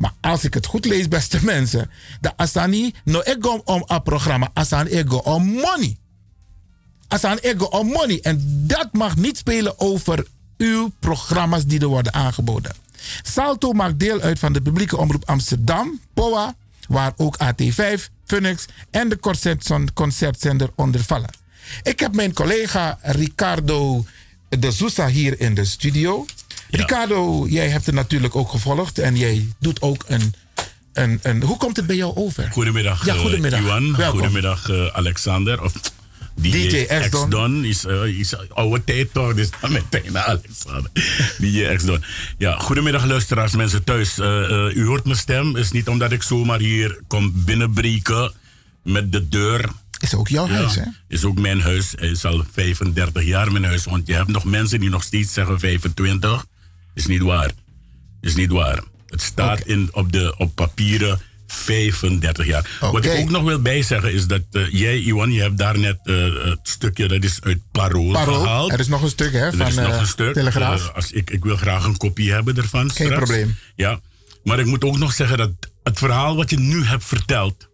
Maar 0.02 0.14
als 0.22 0.44
ik 0.44 0.54
het 0.54 0.66
goed 0.66 0.86
lees, 0.86 1.08
beste 1.08 1.40
mensen, 1.54 1.90
de 2.22 2.38
Asani 2.38 2.94
no 3.04 3.22
ego 3.22 3.62
om 3.66 3.84
een 3.86 4.04
programma, 4.04 4.50
Asan 4.54 4.86
ego 4.86 5.18
om 5.18 5.46
money. 5.46 5.98
Asan 7.08 7.38
ego 7.38 7.66
om 7.66 7.88
money. 7.88 8.20
En 8.22 8.64
dat 8.68 8.94
mag 8.94 9.16
niet 9.16 9.38
spelen 9.38 9.80
over 9.80 10.26
uw 10.58 10.92
programma's 11.00 11.66
die 11.66 11.80
er 11.80 11.88
worden 11.88 12.14
aangeboden. 12.14 12.76
Salto 13.22 13.72
maakt 13.72 14.00
deel 14.00 14.22
uit 14.22 14.40
van 14.40 14.54
de 14.54 14.62
publieke 14.62 14.98
omroep 14.98 15.30
Amsterdam, 15.30 16.00
POA, 16.14 16.56
waar 16.88 17.14
ook 17.18 17.38
AT5, 17.44 18.10
Phoenix 18.26 18.66
en 18.92 19.10
de 19.10 19.20
concert- 19.20 19.94
concertzender 19.94 20.70
onder 20.76 21.04
vallen. 21.04 21.30
Ik 21.84 22.00
heb 22.00 22.16
mijn 22.16 22.34
collega 22.34 23.00
Ricardo 23.02 24.06
de 24.50 24.72
Sousa 24.72 25.08
hier 25.08 25.40
in 25.40 25.54
de 25.54 25.66
studio. 25.66 26.26
Ricardo, 26.72 27.48
jij 27.48 27.70
hebt 27.70 27.86
het 27.86 27.96
natuurlijk 27.96 28.36
ook 28.36 28.50
gevolgd 28.50 29.00
en 29.00 29.18
jij 29.18 29.48
doet 29.60 29.82
ook 29.82 30.04
een, 30.08 30.34
een, 30.94 31.20
een... 31.22 31.44
Hoe 31.44 31.58
komt 31.58 31.78
het 31.78 31.88
bij 31.88 31.96
jou 31.96 32.16
over? 32.16 32.52
Goedemiddag, 32.52 33.06
Ja, 33.06 33.14
eh, 33.14 33.20
goedemiddag. 33.20 33.60
Iwan. 33.60 33.96
Welkom. 33.96 34.20
Goedemiddag, 34.20 34.70
eh, 34.70 34.88
Alexander. 34.88 35.64
Of 35.64 35.74
DJ, 36.36 36.52
DJ 36.52 37.10
X-Don. 37.10 37.66
Is, 37.66 37.86
eh, 37.86 38.04
is 38.04 38.36
oude 38.50 38.84
tijd 38.84 39.14
toch, 39.14 39.34
dus 39.34 39.50
dan 39.62 39.72
meteen 39.72 40.18
Alexander. 40.18 40.92
DJ 41.42 41.76
X-Don. 41.76 42.04
Ja, 42.38 42.58
goedemiddag 42.58 43.06
luisteraars, 43.06 43.56
mensen 43.56 43.84
thuis. 43.84 44.18
U 44.76 44.86
hoort 44.86 45.06
mijn 45.06 45.18
stem, 45.18 45.56
is 45.56 45.72
niet 45.72 45.88
omdat 45.88 46.12
ik 46.12 46.24
zomaar 46.24 46.60
hier 46.60 47.00
kom 47.08 47.32
binnenbreken 47.36 48.32
met 48.84 49.12
de 49.12 49.28
deur. 49.28 49.70
Is 50.00 50.16
ook 50.16 50.28
jouw 50.28 50.48
huis, 50.48 50.76
hè? 50.76 50.84
Is 51.08 51.24
ook 51.24 51.40
mijn 51.40 51.62
huis. 51.62 51.92
Het 51.92 52.02
is 52.02 52.26
al 52.26 52.44
35 52.52 53.24
jaar 53.24 53.52
mijn 53.52 53.64
huis. 53.64 53.86
Want 53.86 54.08
je 54.08 54.14
hebt 54.14 54.28
nog 54.28 54.44
mensen 54.44 54.80
die 54.80 54.90
nog 54.90 55.04
steeds 55.04 55.34
zeggen 55.34 55.60
25. 55.60 56.46
Is 56.94 57.06
niet 57.06 57.22
waar. 57.22 57.52
Is 58.22 58.36
niet 58.36 58.52
waar. 58.52 58.84
Het 59.06 59.22
staat 59.22 59.62
in, 59.62 59.90
op, 59.92 60.12
de, 60.12 60.34
op 60.38 60.56
papieren 60.56 61.22
35 61.48 62.46
jaar. 62.46 62.78
Wat 62.80 63.06
ik 63.06 63.20
ook 63.20 63.30
nog 63.30 63.44
wil 63.44 63.62
bijzeggen 63.62 64.14
is 64.14 64.28
dat 64.28 64.42
eh, 64.52 64.70
jij, 64.72 65.00
Iwan, 65.00 65.32
je 65.32 65.42
hebt 65.42 65.58
daar 65.58 65.80
net 65.80 66.00
eh, 66.04 66.16
het 66.44 66.60
stukje, 66.64 67.08
dat 67.08 67.24
is 67.24 67.40
uit 67.42 67.60
Parool, 67.72 68.12
Parool. 68.12 68.40
gehaald. 68.42 68.72
Er 68.72 68.80
is 68.80 68.88
nog 68.88 69.02
een 69.02 69.10
stuk, 69.10 69.32
hè, 69.32 69.40
Er 69.46 69.56
van, 69.58 69.68
is 69.68 69.76
nog 69.76 69.90
eh, 69.92 70.00
een 70.00 70.08
stuk. 70.08 70.34
Telegraaf. 70.34 70.92
Als 70.94 71.12
ik, 71.12 71.30
ik 71.30 71.44
wil 71.44 71.56
graag 71.58 71.86
een 71.86 71.98
kopie 71.98 72.32
hebben 72.32 72.58
ervan 72.58 72.92
Geen 72.92 73.06
straks. 73.08 73.14
probleem. 73.26 73.56
Ja, 73.76 74.00
maar 74.44 74.60
ik 74.60 74.66
moet 74.66 74.84
ook 74.84 74.98
nog 74.98 75.14
zeggen 75.14 75.38
dat 75.38 75.52
het 75.84 75.98
verhaal 75.98 76.36
wat 76.36 76.50
je 76.50 76.60
nu 76.60 76.84
hebt 76.84 77.06
verteld... 77.06 77.70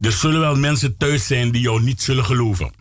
Er 0.00 0.12
zullen 0.12 0.40
wel 0.40 0.56
mensen 0.56 0.96
thuis 0.96 1.26
zijn 1.26 1.50
die 1.50 1.60
jou 1.60 1.82
niet 1.82 2.02
zullen 2.02 2.24
geloven. 2.24 2.72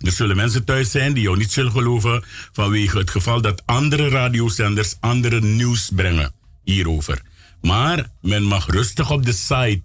Er 0.00 0.12
zullen 0.12 0.36
mensen 0.36 0.64
thuis 0.64 0.90
zijn 0.90 1.12
die 1.12 1.22
jou 1.22 1.36
niet 1.36 1.52
zullen 1.52 1.72
geloven 1.72 2.24
vanwege 2.52 2.98
het 2.98 3.10
geval 3.10 3.40
dat 3.40 3.62
andere 3.66 4.08
radiozenders 4.08 4.96
andere 5.00 5.40
nieuws 5.40 5.90
brengen 5.94 6.32
hierover. 6.64 7.22
Maar 7.60 8.06
men 8.20 8.42
mag 8.42 8.66
rustig 8.66 9.10
op 9.10 9.24
de 9.24 9.32
site 9.32 9.80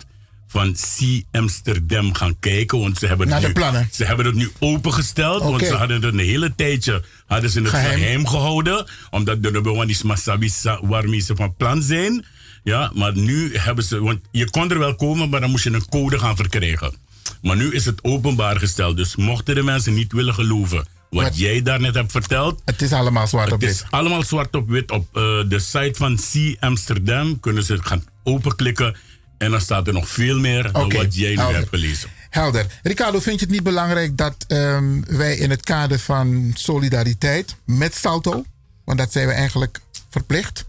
van 0.47 0.73
C 0.73 1.23
Amsterdam 1.31 2.13
gaan 2.13 2.39
kijken. 2.39 2.79
Want 2.79 2.97
ze 2.97 3.07
hebben, 3.07 3.27
Naar 3.27 3.37
het 3.37 3.47
nu, 3.47 3.53
plannen. 3.53 3.87
ze 3.91 4.05
hebben 4.05 4.25
het 4.25 4.35
nu 4.35 4.51
opengesteld. 4.59 5.43
Want 5.43 5.65
ze 5.65 5.73
hadden 5.73 6.01
het 6.01 6.13
een 6.13 6.19
hele 6.19 6.55
tijdje 6.55 7.03
hadden 7.25 7.49
ze 7.49 7.59
het 7.59 7.69
Geheim. 7.69 7.99
geheim, 7.99 8.27
gehouden. 8.27 8.85
Omdat 9.09 9.43
de 9.43 9.49
Rubbewanis 9.49 10.03
Masabi 10.03 10.51
waarmee 10.81 11.19
ze 11.19 11.35
van 11.35 11.55
plan 11.55 11.81
zijn. 11.81 12.25
Ja, 12.63 12.91
maar 12.95 13.17
nu 13.17 13.55
hebben 13.57 13.83
ze... 13.83 14.01
Want 14.01 14.19
je 14.31 14.49
kon 14.49 14.71
er 14.71 14.79
wel 14.79 14.95
komen, 14.95 15.29
maar 15.29 15.41
dan 15.41 15.49
moest 15.49 15.63
je 15.63 15.71
een 15.73 15.89
code 15.89 16.19
gaan 16.19 16.35
verkrijgen. 16.35 16.93
Maar 17.41 17.55
nu 17.55 17.71
is 17.73 17.85
het 17.85 18.03
openbaar 18.03 18.57
gesteld. 18.59 18.97
Dus 18.97 19.15
mochten 19.15 19.55
de 19.55 19.63
mensen 19.63 19.93
niet 19.93 20.11
willen 20.13 20.33
geloven... 20.33 20.85
Wat, 21.09 21.23
Wat- 21.23 21.37
jij 21.37 21.61
daarnet 21.61 21.95
hebt 21.95 22.11
verteld... 22.11 22.61
Het 22.65 22.81
is 22.81 22.91
allemaal 22.93 23.27
zwart 23.27 23.51
op 23.51 23.61
Het 23.61 23.69
is 23.69 23.81
wit. 23.81 23.91
allemaal 23.91 24.23
zwart 24.23 24.55
op 24.55 24.69
wit. 24.69 24.91
Op 24.91 25.07
eh, 25.15 25.21
de 25.49 25.59
site 25.59 25.91
van 25.93 26.15
C 26.15 26.55
Amsterdam 26.59 27.39
kunnen 27.39 27.63
ze 27.63 27.77
gaan 27.83 28.03
openklikken. 28.23 28.95
En 29.37 29.51
dan 29.51 29.61
staat 29.61 29.87
er 29.87 29.93
nog 29.93 30.09
veel 30.09 30.39
meer 30.39 30.71
dan 30.71 30.93
wat 30.93 31.15
jij 31.15 31.29
nu 31.29 31.35
helder. 31.37 31.55
hebt 31.55 31.69
gelezen. 31.69 32.09
Helder. 32.29 32.65
Ricardo, 32.83 33.19
vind 33.19 33.39
je 33.39 33.45
het 33.45 33.53
niet 33.53 33.63
belangrijk 33.63 34.17
dat 34.17 34.35
ehm, 34.47 35.01
wij 35.07 35.35
in 35.37 35.49
het 35.49 35.61
kader 35.63 35.99
van 35.99 36.51
solidariteit 36.55 37.55
met 37.65 37.95
Salto, 37.95 38.45
want 38.85 38.97
dat 38.97 39.11
zijn 39.11 39.27
we 39.27 39.33
eigenlijk 39.33 39.79
verplicht, 40.09 40.65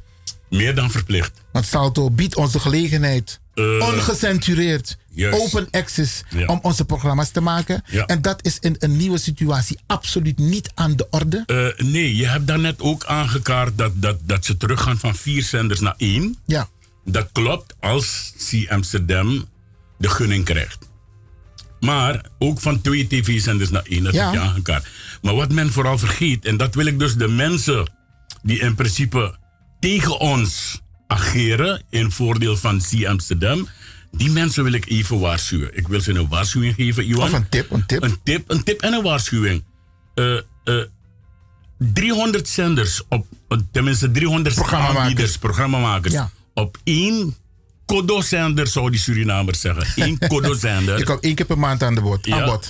Meer 0.50 0.74
dan 0.74 0.90
verplicht. 0.90 1.32
want 1.52 1.66
Salto 1.66 2.10
biedt 2.10 2.36
ons 2.36 2.52
de 2.52 2.60
gelegenheid, 2.60 3.40
ongecensureerd, 3.58 4.96
juist. 5.10 5.40
open 5.40 5.68
access, 5.70 6.22
Ja. 6.28 6.46
om 6.46 6.58
onze 6.62 6.84
programma's 6.84 7.30
te 7.30 7.40
maken. 7.40 7.82
Ja. 7.86 8.06
En 8.06 8.22
dat 8.22 8.44
is 8.44 8.58
in 8.60 8.76
een 8.78 8.96
nieuwe 8.96 9.18
situatie 9.18 9.78
absoluut 9.86 10.38
niet 10.38 10.70
aan 10.74 10.96
de 10.96 11.06
orde. 11.10 11.42
Eh, 11.46 11.86
nee, 11.86 12.16
je 12.16 12.26
hebt 12.26 12.46
daarnet 12.46 12.80
ook 12.80 13.04
aangekaart 13.04 13.78
dat, 13.78 13.92
dat, 13.94 14.18
dat 14.22 14.44
ze 14.44 14.56
teruggaan 14.56 14.98
van 14.98 15.14
vier 15.14 15.42
zenders 15.42 15.80
naar 15.80 15.94
één. 15.96 16.36
Ja. 16.46 16.68
Dat 17.04 17.28
klopt 17.32 17.74
als 17.80 18.32
C 18.50 18.70
Amsterdam 18.70 19.44
de 19.98 20.08
gunning 20.08 20.44
krijgt. 20.44 20.78
Maar 21.80 22.24
ook 22.38 22.60
van 22.60 22.80
twee 22.80 23.06
tv-zenders 23.06 23.70
naar 23.70 23.82
één, 23.84 24.04
dat 24.04 24.14
Ja. 24.14 24.24
heb 24.24 24.32
je 24.34 24.40
aangekaart. 24.40 24.86
Maar 25.22 25.34
wat 25.34 25.52
men 25.52 25.72
vooral 25.72 25.98
vergeet, 25.98 26.44
en 26.44 26.56
dat 26.56 26.74
wil 26.74 26.86
ik 26.86 26.98
dus 26.98 27.14
de 27.14 27.28
mensen 27.28 27.90
die 28.42 28.58
in 28.60 28.74
principe 28.74 29.36
tegen 29.80 30.18
ons 30.20 30.80
ageren 31.08 31.82
in 31.90 32.10
voordeel 32.10 32.56
van 32.56 32.80
C 32.90 33.06
Amsterdam, 33.06 33.68
die 34.12 34.30
mensen 34.30 34.64
wil 34.64 34.72
ik 34.72 34.88
even 34.88 35.18
waarschuwen. 35.18 35.76
Ik 35.76 35.88
wil 35.88 36.00
ze 36.00 36.12
een 36.12 36.28
waarschuwing 36.28 36.74
geven, 36.74 37.04
Iwan. 37.06 37.22
Of 37.26 37.32
een 37.32 37.48
tip, 37.48 37.70
een 37.70 37.86
tip. 37.86 38.02
Een 38.02 38.18
tip, 38.22 38.50
een 38.50 38.62
tip 38.62 38.80
en 38.80 38.92
een 38.92 39.02
waarschuwing. 39.02 39.64
Eh, 40.14 40.36
eh, 40.64 40.84
300 41.78 42.48
zenders, 42.48 43.02
op, 43.08 43.26
eh, 43.48 43.58
tenminste 43.72 44.10
300 44.10 44.54
Programmamakers. 44.54 45.38
programmamakers. 45.38 46.14
Ja. 46.14 46.30
Op 46.54 46.78
één 46.84 47.36
Kodo-zender, 47.86 48.66
zou 48.66 48.90
die 48.90 49.00
Surinamers 49.00 49.60
zeggen. 49.60 50.04
Eén 50.04 50.18
Kodo-zender. 50.28 50.98
Je 50.98 51.04
komt 51.04 51.20
één 51.22 51.34
keer 51.34 51.46
per 51.46 51.58
maand 51.58 51.82
aan 51.82 51.94
de 51.94 52.00
bod. 52.00 52.30
Aan 52.30 52.44
bod. 52.44 52.68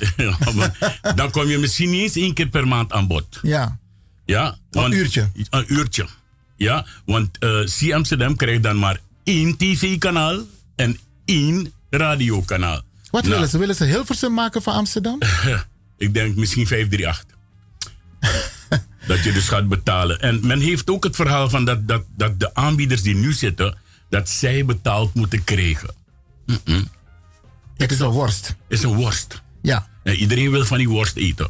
Dan 1.16 1.30
kom 1.30 1.46
je 1.46 1.58
misschien 1.58 1.90
niet 1.90 2.02
eens 2.02 2.16
één 2.16 2.34
keer 2.34 2.48
per 2.48 2.68
maand 2.68 2.92
aan 2.92 3.06
bod. 3.06 3.38
Ja. 3.42 3.78
Ja, 4.24 4.56
want, 4.70 4.92
Een 4.92 4.98
uurtje. 4.98 5.30
Een 5.50 5.64
uurtje. 5.72 6.06
Ja, 6.58 6.86
want 7.04 7.38
C 7.78 7.92
Amsterdam 7.92 8.36
krijgt 8.36 8.62
dan 8.62 8.78
maar 8.78 8.98
één 9.24 9.56
tv-kanaal 9.56 10.40
en 10.76 10.98
één 11.24 11.72
radiokanaal. 11.90 12.80
Wat 13.10 13.22
Nou, 13.22 13.34
willen 13.34 13.48
ze? 13.48 13.58
Willen 13.58 13.74
ze 13.74 13.84
Hilversum 13.84 14.34
maken 14.34 14.62
van 14.62 14.74
Amsterdam? 14.74 15.18
Ik 15.96 16.14
denk 16.14 16.36
misschien 16.36 16.66
538. 16.66 17.36
dat 19.08 19.24
je 19.24 19.32
dus 19.32 19.48
gaat 19.48 19.68
betalen. 19.68 20.20
En 20.20 20.46
men 20.46 20.60
heeft 20.60 20.90
ook 20.90 21.04
het 21.04 21.16
verhaal 21.16 21.48
van 21.48 21.64
dat, 21.64 21.88
dat, 21.88 22.04
dat 22.16 22.40
de 22.40 22.54
aanbieders 22.54 23.02
die 23.02 23.14
nu 23.14 23.32
zitten, 23.32 23.76
dat 24.08 24.28
zij 24.28 24.64
betaald 24.64 25.14
moeten 25.14 25.44
krijgen. 25.44 25.94
Het 27.76 27.92
is 27.92 27.98
een 27.98 28.08
worst. 28.08 28.46
Het 28.46 28.78
is 28.78 28.82
een 28.82 28.94
worst. 28.94 29.42
Ja. 29.62 29.88
En 30.02 30.14
iedereen 30.14 30.50
wil 30.50 30.64
van 30.64 30.78
die 30.78 30.88
worst 30.88 31.16
eten. 31.16 31.48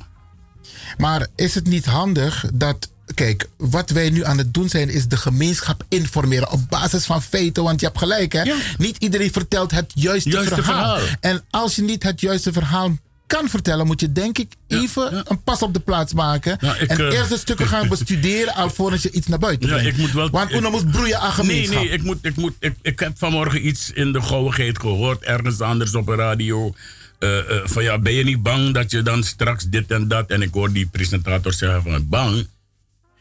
Maar 0.97 1.27
is 1.37 1.55
het 1.55 1.67
niet 1.67 1.85
handig 1.87 2.45
dat. 2.55 2.91
Kijk, 3.19 3.49
wat 3.57 3.91
wij 3.91 4.11
nu 4.11 4.25
aan 4.25 4.39
het 4.39 4.55
doen 4.55 4.69
zijn, 4.69 4.89
is 4.89 5.07
de 5.09 5.17
gemeenschap 5.17 5.85
informeren 5.89 6.51
op 6.51 6.69
basis 6.69 7.05
van 7.05 7.23
feiten. 7.23 7.63
Want 7.63 7.81
je 7.81 7.87
hebt 7.87 7.99
gelijk, 7.99 8.33
hè? 8.33 8.53
Niet 8.79 8.97
iedereen 8.99 9.33
vertelt 9.33 9.71
het 9.71 9.93
juiste, 9.95 10.31
Juiste 10.31 10.55
verhaal. 10.55 10.97
verhaal. 10.99 11.17
En 11.21 11.45
als 11.51 11.77
je 11.77 11.83
niet 11.83 12.03
het 12.03 12.21
juiste 12.21 12.53
verhaal 12.53 12.97
kan 13.27 13.49
vertellen, 13.49 13.87
moet 13.87 14.01
je 14.01 14.13
denk 14.13 14.39
ik 14.39 14.53
even 14.69 15.23
een 15.31 15.43
pas 15.43 15.63
op 15.63 15.75
de 15.75 15.81
plaats 15.81 16.13
maken. 16.13 16.57
Ja, 16.61 16.77
ik, 16.77 16.89
en 16.91 16.99
eh, 16.99 17.13
eerst 17.19 17.29
de 17.31 17.39
stukken 17.39 17.67
gaan 17.67 17.89
bestuderen 17.89 18.55
alvorens 18.55 19.03
je 19.03 19.11
iets 19.11 19.27
naar 19.27 19.39
buiten 19.39 19.69
Ja, 19.69 19.75
brengt. 19.75 19.93
ik 19.93 20.01
moet 20.01 20.13
wel. 20.13 20.31
Want 20.31 20.53
Uno 20.53 20.71
moet 20.71 20.91
broeien 20.91 21.19
aan 21.21 21.25
Nee, 21.27 21.33
gemeenschap. 21.35 21.83
nee, 21.83 21.89
ik, 21.89 22.03
moet, 22.03 22.19
ik, 22.23 22.37
moet, 22.37 22.53
ik, 22.61 22.75
ik 22.83 22.99
heb 23.01 23.13
vanmorgen 23.19 23.67
iets 23.67 23.91
in 23.91 24.13
de 24.13 24.23
gauwigheid 24.23 24.79
gehoord, 24.81 25.23
ergens 25.23 25.61
anders 25.61 25.95
op 25.95 26.07
de 26.07 26.15
radio. 26.15 26.75
eh, 27.19 27.39
eh, 27.39 27.45
van 27.65 27.83
ja, 27.83 27.99
ben 27.99 28.13
je 28.13 28.25
niet 28.25 28.43
bang 28.43 28.75
dat 28.75 28.91
je 28.91 29.03
dan 29.03 29.23
straks 29.25 29.65
dit 29.65 29.91
en 29.91 30.09
dat. 30.09 30.31
En 30.31 30.43
ik 30.43 30.53
hoor 30.53 30.73
die 30.73 30.87
presentator 30.87 31.53
zeggen 31.53 31.83
van 31.83 32.09
bang. 32.09 32.47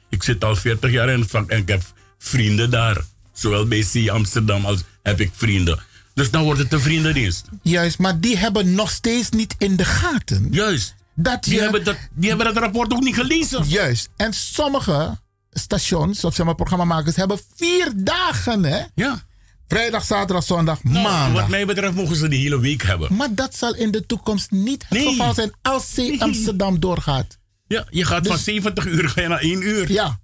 Ik 0.10 0.24
zit 0.24 0.44
al 0.44 0.56
40 0.56 0.92
jaar 0.92 1.10
in 1.10 1.20
het 1.20 1.30
vak 1.30 1.50
en 1.50 1.58
ik 1.58 1.68
heb 1.68 1.82
vrienden 2.18 2.70
daar. 2.70 2.98
Zowel 3.34 3.66
bij 3.68 3.86
C 3.94 4.10
Amsterdam 4.10 4.66
als 4.66 4.84
heb 5.04 5.20
ik 5.22 5.32
vrienden. 5.36 5.80
Dus 6.14 6.32
dan 6.32 6.44
wordt 6.44 6.60
het 6.60 6.74
een 6.74 6.80
vriendendienst. 6.80 7.46
Juist, 7.62 7.98
maar 8.00 8.20
die 8.20 8.38
hebben 8.38 8.74
nog 8.74 8.90
steeds 8.92 9.30
niet 9.30 9.56
in 9.58 9.76
de 9.76 9.86
gaten. 9.86 10.48
Juist. 10.52 10.96
Dat 11.16 11.44
Die 11.44 11.54
je- 11.54 11.62
hebben 11.62 11.84
dat, 11.84 11.98
die 12.14 12.30
hebben 12.30 12.48
dat 12.54 12.58
rapport 12.64 12.94
ook 12.94 13.04
niet 13.04 13.16
gelezen. 13.16 13.64
Juist. 13.68 14.10
En 14.16 14.34
sommige 14.34 15.18
stations, 15.52 16.24
of 16.24 16.36
zeg 16.36 16.46
maar 16.46 16.56
programmamakers, 16.56 17.16
hebben 17.16 17.40
vier 17.56 17.92
dagen, 17.96 18.64
hè? 18.64 18.82
Ja. 18.96 19.26
Vrijdag, 19.68 20.06
zaterdag, 20.06 20.44
zondag, 20.44 20.84
Nou, 20.84 21.04
maandag. 21.04 21.42
Wat 21.42 21.50
mij 21.50 21.66
betreft 21.66 21.94
mogen 21.96 22.16
ze 22.16 22.28
de 22.28 22.36
hele 22.36 22.60
week 22.60 22.82
hebben. 22.84 23.16
Maar 23.16 23.34
dat 23.36 23.56
zal 23.56 23.76
in 23.76 23.92
de 23.92 24.06
toekomst 24.06 24.52
niet 24.52 24.86
het 24.90 24.98
Nee. 25.00 25.08
geval 25.08 25.34
zijn 25.34 25.52
als 25.62 25.94
C 25.96 26.22
Amsterdam 26.22 26.80
doorgaat. 26.80 27.38
Ja, 27.68 27.86
je 27.90 28.06
gaat 28.06 28.28
van 28.28 28.38
70 28.38 28.86
uur 28.86 29.10
ga 29.10 29.22
je 29.22 29.28
naar 29.28 29.40
1 29.42 29.62
uur. 29.62 29.88
Dus- 29.88 29.96
Ja. 29.96 30.20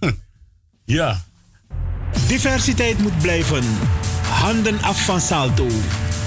ja. 0.84 1.20
Diversiteit 2.26 2.98
moet 2.98 3.18
blijven. 3.18 3.64
Handen 4.28 4.82
af 4.82 5.04
van 5.04 5.20
Salto. 5.20 5.66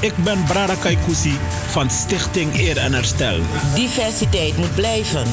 Ik 0.01 0.17
ben 0.23 0.43
Brada 0.43 0.75
Kaikousi 0.75 1.33
van 1.69 1.89
Stichting 1.89 2.53
Eer 2.59 2.77
en 2.77 2.93
Herstel. 2.93 3.39
Diversiteit 3.75 4.57
moet 4.57 4.75
blijven. 4.75 5.27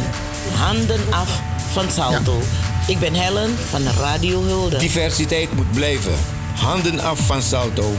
Handen 0.54 1.00
af 1.12 1.40
van 1.72 1.90
Salto. 1.90 2.42
Ik 2.86 2.98
ben 2.98 3.14
Helen 3.14 3.56
van 3.58 3.82
Radio 3.82 4.42
Hulde. 4.42 4.78
Diversiteit 4.78 5.52
moet 5.54 5.70
blijven. 5.72 6.14
Handen 6.54 7.00
af 7.00 7.26
van 7.26 7.42
Salto. 7.42 7.96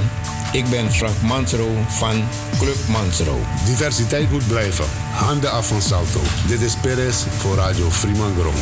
Ik 0.51 0.69
ben 0.69 0.91
Frank 0.91 1.21
Mansro 1.21 1.69
van 1.87 2.23
Club 2.59 2.77
Mansro. 2.87 3.39
Diversiteit 3.65 4.31
moet 4.31 4.47
blijven. 4.47 4.85
Handen 5.11 5.51
af 5.51 5.67
van 5.67 5.81
Salto. 5.81 6.19
Dit 6.47 6.61
is 6.61 6.75
Perez 6.75 7.23
voor 7.37 7.55
Radio 7.55 7.89
Fremangrom. 7.89 8.53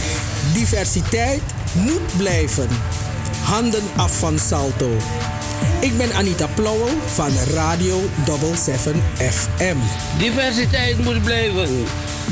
Diversiteit 0.53 1.41
moet 1.73 2.17
blijven. 2.17 2.67
Handen 3.43 3.83
af 3.95 4.19
van 4.19 4.39
Salto. 4.39 4.89
Ik 5.79 5.97
ben 5.97 6.13
Anita 6.13 6.47
Plauwel 6.55 6.97
van 7.05 7.29
Radio 7.53 8.01
77 8.25 8.95
FM. 9.17 9.77
Diversiteit 10.17 11.03
moet 11.03 11.23
blijven. 11.23 11.85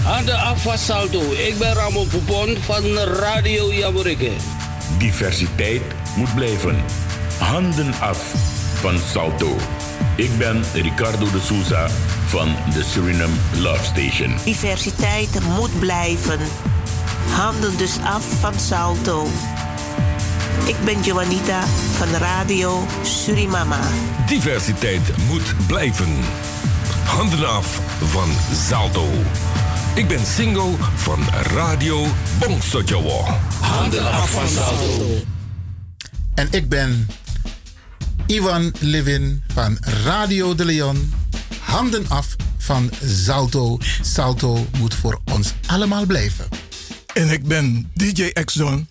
Handen 0.03 0.39
af 0.39 0.61
van 0.61 0.77
Salto. 0.77 1.21
Ik 1.31 1.55
ben 1.57 1.73
Ramon 1.73 2.07
Poupon 2.07 2.57
van 2.61 2.97
Radio 2.97 3.73
Jamorikke. 3.73 4.31
Diversiteit 4.97 5.81
moet 6.15 6.35
blijven. 6.35 6.75
Handen 7.37 7.93
af 7.99 8.33
van 8.81 8.99
Salto. 8.99 9.57
Ik 10.15 10.37
ben 10.37 10.63
Ricardo 10.73 11.31
de 11.31 11.39
Souza 11.39 11.87
van 12.25 12.55
de 12.73 12.83
Suriname 12.83 13.33
Love 13.59 13.83
Station. 13.83 14.35
Diversiteit 14.45 15.39
moet 15.55 15.79
blijven. 15.79 16.39
Handen 17.29 17.77
dus 17.77 17.97
af 18.03 18.23
van 18.39 18.59
Salto. 18.59 19.27
Ik 20.65 20.75
ben 20.85 21.01
Joanita 21.01 21.63
van 21.97 22.07
Radio 22.07 22.85
Surimama. 23.01 23.79
Diversiteit 24.27 25.17
moet 25.27 25.53
blijven. 25.67 26.15
Handen 27.05 27.47
af 27.47 27.79
van 27.99 28.29
Salto. 28.69 29.07
Ik 29.95 30.07
ben 30.07 30.25
single 30.25 30.71
van 30.95 31.19
Radio 31.55 32.05
Bongsojowo. 32.39 33.25
Handen 33.59 34.11
af 34.11 34.29
van 34.31 34.47
Salto. 34.47 35.05
En 36.35 36.47
ik 36.51 36.69
ben 36.69 37.07
Ivan 38.31 38.73
Levin 38.79 39.43
van 39.53 39.77
Radio 40.03 40.55
de 40.55 40.65
Leon. 40.65 41.13
Handen 41.59 42.09
af 42.09 42.35
van 42.57 42.89
Salto. 43.05 43.77
Salto 44.01 44.67
moet 44.77 44.93
voor 44.93 45.21
ons 45.33 45.53
allemaal 45.67 46.05
blijven. 46.05 46.47
En 47.13 47.29
ik 47.29 47.43
ben 47.43 47.91
DJ 47.93 48.23
Exxon 48.23 48.87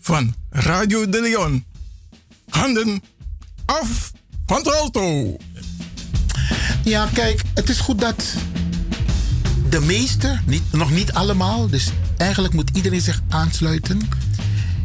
van 0.00 0.34
Radio 0.50 1.08
de 1.08 1.20
Leon. 1.20 1.64
Handen 2.48 3.02
af 3.64 4.12
van 4.46 4.64
Salto. 4.64 5.36
Ja, 6.84 7.08
kijk, 7.12 7.42
het 7.54 7.68
is 7.68 7.80
goed 7.80 8.00
dat 8.00 8.24
de 9.70 9.80
meesten, 9.80 10.42
niet, 10.46 10.62
nog 10.72 10.90
niet 10.90 11.12
allemaal, 11.12 11.68
dus 11.68 11.90
eigenlijk 12.16 12.54
moet 12.54 12.70
iedereen 12.72 13.00
zich 13.00 13.22
aansluiten, 13.28 14.08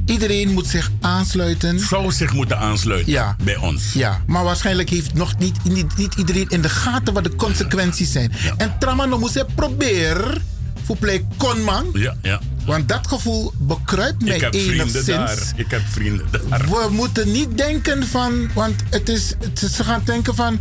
Iedereen 0.07 0.53
moet 0.53 0.67
zich 0.67 0.91
aansluiten. 1.01 1.79
Zou 1.79 2.11
zich 2.11 2.33
moeten 2.33 2.57
aansluiten 2.57 3.11
Ja. 3.11 3.35
bij 3.43 3.55
ons. 3.57 3.93
Ja, 3.93 4.21
maar 4.27 4.43
waarschijnlijk 4.43 4.89
heeft 4.89 5.13
nog 5.13 5.37
niet, 5.37 5.63
niet, 5.63 5.97
niet 5.97 6.13
iedereen 6.15 6.49
in 6.49 6.61
de 6.61 6.69
gaten 6.69 7.13
wat 7.13 7.23
de 7.23 7.35
consequenties 7.35 8.11
zijn. 8.11 8.31
En 8.57 8.75
Tramano 8.79 9.19
moet 9.19 9.31
ze 9.31 9.45
proberen. 9.55 10.41
Voor 10.83 10.97
plek 10.97 11.23
kon 11.37 11.61
man. 11.63 11.85
Ja, 11.93 12.15
ja. 12.21 12.39
Want 12.65 12.89
dat 12.89 13.07
gevoel 13.07 13.53
bekruipt 13.57 14.23
mij 14.23 14.35
Ik 14.35 14.41
heb 14.41 14.53
vrienden 14.55 14.73
enigszins. 14.79 15.05
daar. 15.05 15.37
Ik 15.55 15.71
heb 15.71 15.81
vrienden 15.89 16.25
daar. 16.49 16.59
We 16.69 16.87
moeten 16.91 17.31
niet 17.31 17.57
denken 17.57 18.07
van, 18.07 18.49
want 18.53 18.75
het 18.89 19.09
is, 19.09 19.33
het 19.39 19.61
is- 19.61 19.75
ze 19.75 19.83
gaan 19.83 20.01
denken 20.05 20.35
van, 20.35 20.59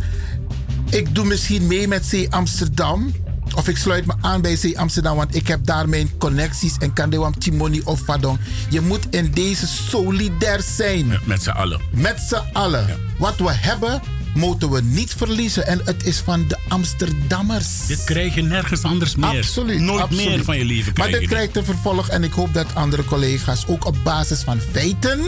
ik 0.89 1.15
doe 1.15 1.25
misschien 1.25 1.67
mee 1.67 1.87
met 1.87 2.07
C 2.09 2.33
Amsterdam. 2.33 3.11
Of 3.57 3.67
ik 3.67 3.77
sluit 3.77 4.05
me 4.05 4.13
aan 4.21 4.41
bij 4.41 4.55
C 4.55 4.75
Amsterdam, 4.75 5.15
want 5.15 5.35
ik 5.35 5.47
heb 5.47 5.65
daar 5.65 5.89
mijn 5.89 6.17
connecties 6.17 6.77
en 6.79 6.93
kan 6.93 7.09
de 7.09 7.17
wam 7.17 7.39
Timoni 7.39 7.81
of 7.83 7.99
Vadong. 7.99 8.39
Je 8.69 8.81
moet 8.81 9.07
in 9.09 9.31
deze 9.31 9.67
solidair 9.67 10.61
zijn. 10.75 11.19
Met 11.23 11.43
z'n 11.43 11.49
allen. 11.49 11.81
Met 11.91 12.19
z'n 12.19 12.53
allen. 12.53 12.87
Wat 13.17 13.37
we 13.37 13.51
hebben, 13.51 14.01
moeten 14.35 14.69
we 14.69 14.81
niet 14.81 15.13
verliezen. 15.13 15.67
En 15.67 15.81
het 15.83 16.05
is 16.05 16.17
van 16.17 16.47
de 16.47 16.57
Amsterdammers. 16.67 17.85
Dit 17.87 18.03
krijg 18.03 18.35
je 18.35 18.41
nergens 18.41 18.83
anders 18.83 19.15
meer. 19.15 19.37
Absoluut. 19.37 19.79
Nooit 19.79 20.01
absoluut. 20.01 20.27
meer 20.27 20.43
van 20.43 20.57
je 20.57 20.65
leven 20.65 20.93
Maar 20.95 21.11
dit. 21.11 21.27
krijgt 21.27 21.55
een 21.55 21.65
vervolg 21.65 22.09
en 22.09 22.23
ik 22.23 22.33
hoop 22.33 22.53
dat 22.53 22.75
andere 22.75 23.03
collega's 23.03 23.65
ook 23.67 23.85
op 23.85 23.95
basis 24.03 24.41
van 24.41 24.59
feiten 24.71 25.19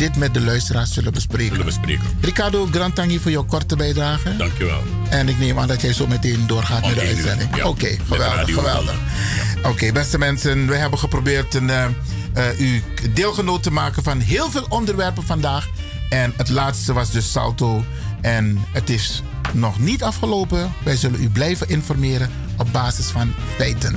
dit 0.00 0.16
met 0.16 0.34
de 0.34 0.40
luisteraars 0.40 0.92
zullen 0.92 1.12
bespreken. 1.12 1.48
Zullen 1.48 1.64
bespreken. 1.64 2.04
Ricardo 2.20 2.66
Grantangi 2.66 3.18
voor 3.18 3.30
jouw 3.30 3.44
korte 3.44 3.76
bijdrage. 3.76 4.36
Dankjewel. 4.36 4.82
En 5.08 5.28
ik 5.28 5.38
neem 5.38 5.58
aan 5.58 5.68
dat 5.68 5.80
jij 5.80 5.92
zo 5.92 6.06
meteen 6.06 6.46
doorgaat 6.46 6.86
met 6.86 6.94
de 6.94 7.00
uitzending. 7.00 7.56
ja. 7.56 7.68
Oké, 7.68 7.96
geweldig. 8.44 8.94
Oké, 9.62 9.92
beste 9.92 10.18
mensen, 10.18 10.66
we 10.66 10.76
hebben 10.76 10.98
geprobeerd 10.98 11.54
een, 11.54 11.70
eh, 11.70 11.84
eh, 12.32 12.60
u 12.60 12.82
deelgenoot 13.14 13.62
te 13.62 13.70
maken 13.70 14.02
van 14.02 14.20
heel 14.20 14.50
veel 14.50 14.66
onderwerpen 14.68 15.22
vandaag. 15.22 15.68
En 16.08 16.32
het 16.36 16.48
laatste 16.48 16.92
was 16.92 17.10
dus 17.10 17.30
Salto. 17.30 17.84
En 18.20 18.64
het 18.72 18.90
is 18.90 19.22
nog 19.52 19.78
niet 19.78 20.02
afgelopen. 20.02 20.72
Wij 20.84 20.96
zullen 20.96 21.22
u 21.22 21.28
blijven 21.28 21.68
informeren 21.68 22.30
op 22.56 22.72
basis 22.72 23.06
van 23.06 23.32
feiten. 23.56 23.96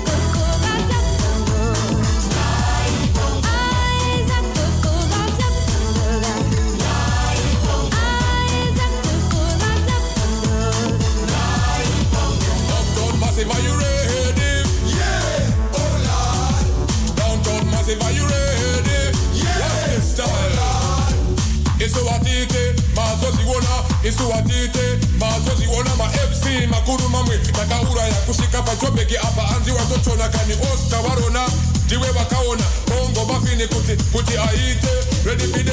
tobhegi 28.81 29.17
apa 29.17 29.41
hanzi 29.41 29.71
watotona 29.71 30.29
kani 30.29 30.53
osta 30.73 31.01
varona 31.01 31.47
ndiwe 31.85 32.07
vakaona 32.11 32.63
bongo 32.87 33.33
vafini 33.33 33.67
kuti 33.67 34.03
kuti 34.11 34.37
aite. 34.37 34.87
Redipide 35.25 35.71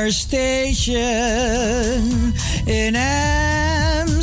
power 0.00 0.10
station 0.10 0.94
in 2.66 2.96
Amsterdam. 2.96 4.20